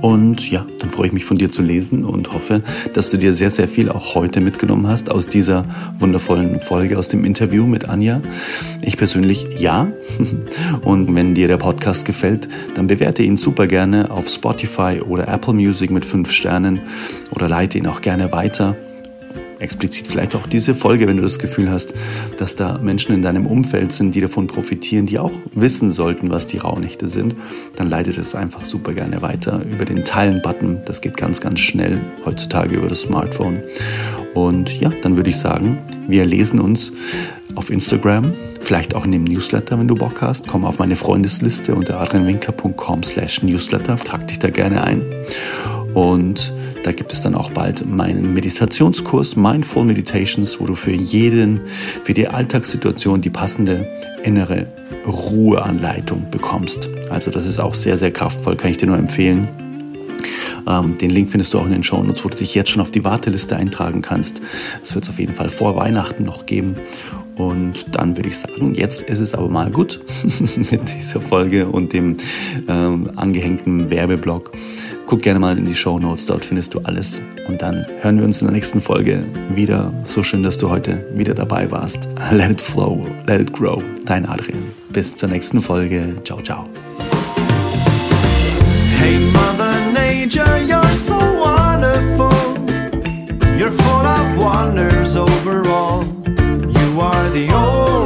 Und 0.00 0.50
ja, 0.50 0.64
dann 0.78 0.90
freue 0.90 1.08
ich 1.08 1.12
mich 1.12 1.24
von 1.24 1.38
dir 1.38 1.50
zu 1.50 1.62
lesen 1.62 2.04
und 2.04 2.32
hoffe, 2.32 2.62
dass 2.92 3.10
du 3.10 3.16
dir 3.16 3.32
sehr, 3.32 3.50
sehr 3.50 3.68
viel 3.68 3.90
auch 3.90 4.14
heute 4.14 4.40
mitgenommen 4.40 4.86
hast 4.86 5.10
aus 5.10 5.26
dieser 5.26 5.64
wundervollen 5.98 6.60
Folge, 6.60 6.98
aus 6.98 7.08
dem 7.08 7.24
Interview 7.24 7.66
mit 7.66 7.88
Anja. 7.88 8.20
Ich 8.82 8.96
persönlich 8.96 9.46
ja. 9.58 9.88
Und 10.82 11.14
wenn 11.14 11.34
dir 11.34 11.48
der 11.48 11.56
Podcast 11.56 12.04
gefällt, 12.04 12.48
dann 12.74 12.86
bewerte 12.86 13.22
ihn 13.22 13.36
super 13.36 13.66
gerne 13.66 14.10
auf 14.10 14.28
Spotify 14.28 15.00
oder 15.06 15.28
Apple 15.28 15.54
Music 15.54 15.90
mit 15.90 16.04
fünf 16.04 16.30
Sternen 16.30 16.80
oder 17.34 17.48
leite 17.48 17.78
ihn 17.78 17.86
auch 17.86 18.00
gerne 18.00 18.32
weiter 18.32 18.76
explizit 19.60 20.06
vielleicht 20.06 20.34
auch 20.34 20.46
diese 20.46 20.74
Folge, 20.74 21.06
wenn 21.06 21.16
du 21.16 21.22
das 21.22 21.38
Gefühl 21.38 21.70
hast, 21.70 21.94
dass 22.38 22.56
da 22.56 22.78
Menschen 22.78 23.14
in 23.14 23.22
deinem 23.22 23.46
Umfeld 23.46 23.92
sind, 23.92 24.14
die 24.14 24.20
davon 24.20 24.46
profitieren, 24.46 25.06
die 25.06 25.18
auch 25.18 25.32
wissen 25.54 25.92
sollten, 25.92 26.30
was 26.30 26.46
die 26.46 26.58
Rauhnächte 26.58 27.08
sind, 27.08 27.34
dann 27.76 27.88
leitet 27.88 28.18
es 28.18 28.34
einfach 28.34 28.64
super 28.64 28.92
gerne 28.92 29.22
weiter 29.22 29.62
über 29.70 29.84
den 29.84 30.04
Teilen-Button. 30.04 30.82
Das 30.84 31.00
geht 31.00 31.16
ganz, 31.16 31.40
ganz 31.40 31.60
schnell 31.60 32.00
heutzutage 32.24 32.76
über 32.76 32.88
das 32.88 33.02
Smartphone. 33.02 33.62
Und 34.34 34.80
ja, 34.80 34.90
dann 35.02 35.16
würde 35.16 35.30
ich 35.30 35.38
sagen, 35.38 35.78
wir 36.06 36.24
lesen 36.24 36.60
uns 36.60 36.92
auf 37.54 37.70
Instagram, 37.70 38.32
vielleicht 38.60 38.94
auch 38.94 39.04
in 39.04 39.12
dem 39.12 39.24
Newsletter, 39.24 39.78
wenn 39.78 39.88
du 39.88 39.94
Bock 39.94 40.22
hast. 40.22 40.46
Komm 40.46 40.64
auf 40.64 40.78
meine 40.78 40.96
Freundesliste 40.96 41.74
unter 41.74 42.00
adrianwinkler.com 42.00 43.02
slash 43.02 43.42
newsletter, 43.42 43.96
trag 43.96 44.28
dich 44.28 44.38
da 44.38 44.50
gerne 44.50 44.84
ein. 44.84 45.02
Und 45.98 46.52
da 46.84 46.92
gibt 46.92 47.12
es 47.12 47.22
dann 47.22 47.34
auch 47.34 47.50
bald 47.50 47.84
meinen 47.84 48.32
Meditationskurs 48.32 49.34
Mindful 49.34 49.84
Meditations, 49.84 50.60
wo 50.60 50.66
du 50.66 50.76
für 50.76 50.92
jeden, 50.92 51.62
für 52.04 52.14
die 52.14 52.28
Alltagssituation 52.28 53.20
die 53.20 53.30
passende 53.30 53.84
innere 54.22 54.68
Ruheanleitung 55.08 56.30
bekommst. 56.30 56.88
Also 57.10 57.32
das 57.32 57.44
ist 57.46 57.58
auch 57.58 57.74
sehr, 57.74 57.96
sehr 57.96 58.12
kraftvoll, 58.12 58.54
kann 58.54 58.70
ich 58.70 58.76
dir 58.76 58.86
nur 58.86 58.96
empfehlen. 58.96 59.48
Ähm, 60.68 60.96
den 60.98 61.10
Link 61.10 61.30
findest 61.30 61.52
du 61.52 61.58
auch 61.58 61.64
in 61.64 61.72
den 61.72 61.82
Show 61.82 62.00
Notes, 62.00 62.24
wo 62.24 62.28
du 62.28 62.36
dich 62.36 62.54
jetzt 62.54 62.70
schon 62.70 62.80
auf 62.80 62.92
die 62.92 63.04
Warteliste 63.04 63.56
eintragen 63.56 64.00
kannst. 64.00 64.40
Es 64.80 64.94
wird 64.94 65.02
es 65.02 65.10
auf 65.10 65.18
jeden 65.18 65.34
Fall 65.34 65.48
vor 65.48 65.74
Weihnachten 65.74 66.22
noch 66.22 66.46
geben. 66.46 66.76
Und 67.34 67.86
dann 67.92 68.16
würde 68.16 68.28
ich 68.28 68.38
sagen, 68.38 68.74
jetzt 68.74 69.02
ist 69.02 69.20
es 69.20 69.34
aber 69.34 69.48
mal 69.48 69.70
gut 69.70 70.00
mit 70.70 70.94
dieser 70.94 71.20
Folge 71.20 71.66
und 71.66 71.92
dem 71.92 72.16
ähm, 72.68 73.10
angehängten 73.16 73.90
Werbeblock. 73.90 74.52
Guck 75.08 75.22
gerne 75.22 75.40
mal 75.40 75.56
in 75.56 75.64
die 75.64 75.74
Show 75.74 75.98
Notes, 75.98 76.26
dort 76.26 76.44
findest 76.44 76.74
du 76.74 76.80
alles. 76.80 77.22
Und 77.48 77.62
dann 77.62 77.86
hören 78.02 78.18
wir 78.18 78.26
uns 78.26 78.42
in 78.42 78.46
der 78.46 78.52
nächsten 78.52 78.78
Folge 78.78 79.24
wieder. 79.54 79.90
So 80.02 80.22
schön, 80.22 80.42
dass 80.42 80.58
du 80.58 80.68
heute 80.68 81.02
wieder 81.14 81.32
dabei 81.32 81.70
warst. 81.70 82.06
Let 82.30 82.50
it 82.50 82.60
flow, 82.60 83.06
let 83.26 83.40
it 83.40 83.50
grow. 83.54 83.82
Dein 84.04 84.28
Adrian. 84.28 84.62
Bis 84.90 85.16
zur 85.16 85.30
nächsten 85.30 85.62
Folge. 85.62 86.14
Ciao, 86.24 86.42
ciao. 86.42 86.66
Hey 88.98 89.18
Mother 89.32 89.74
Nature, 89.94 90.58
you're 90.58 90.94
so 90.94 91.14
wonderful. 91.14 92.30
You're 93.58 93.72
full 93.72 94.04
of 94.04 94.36
wonders 94.36 95.16
overall. 95.16 96.04
You 96.36 97.00
are 97.00 97.30
the 97.30 97.50
only 97.54 97.97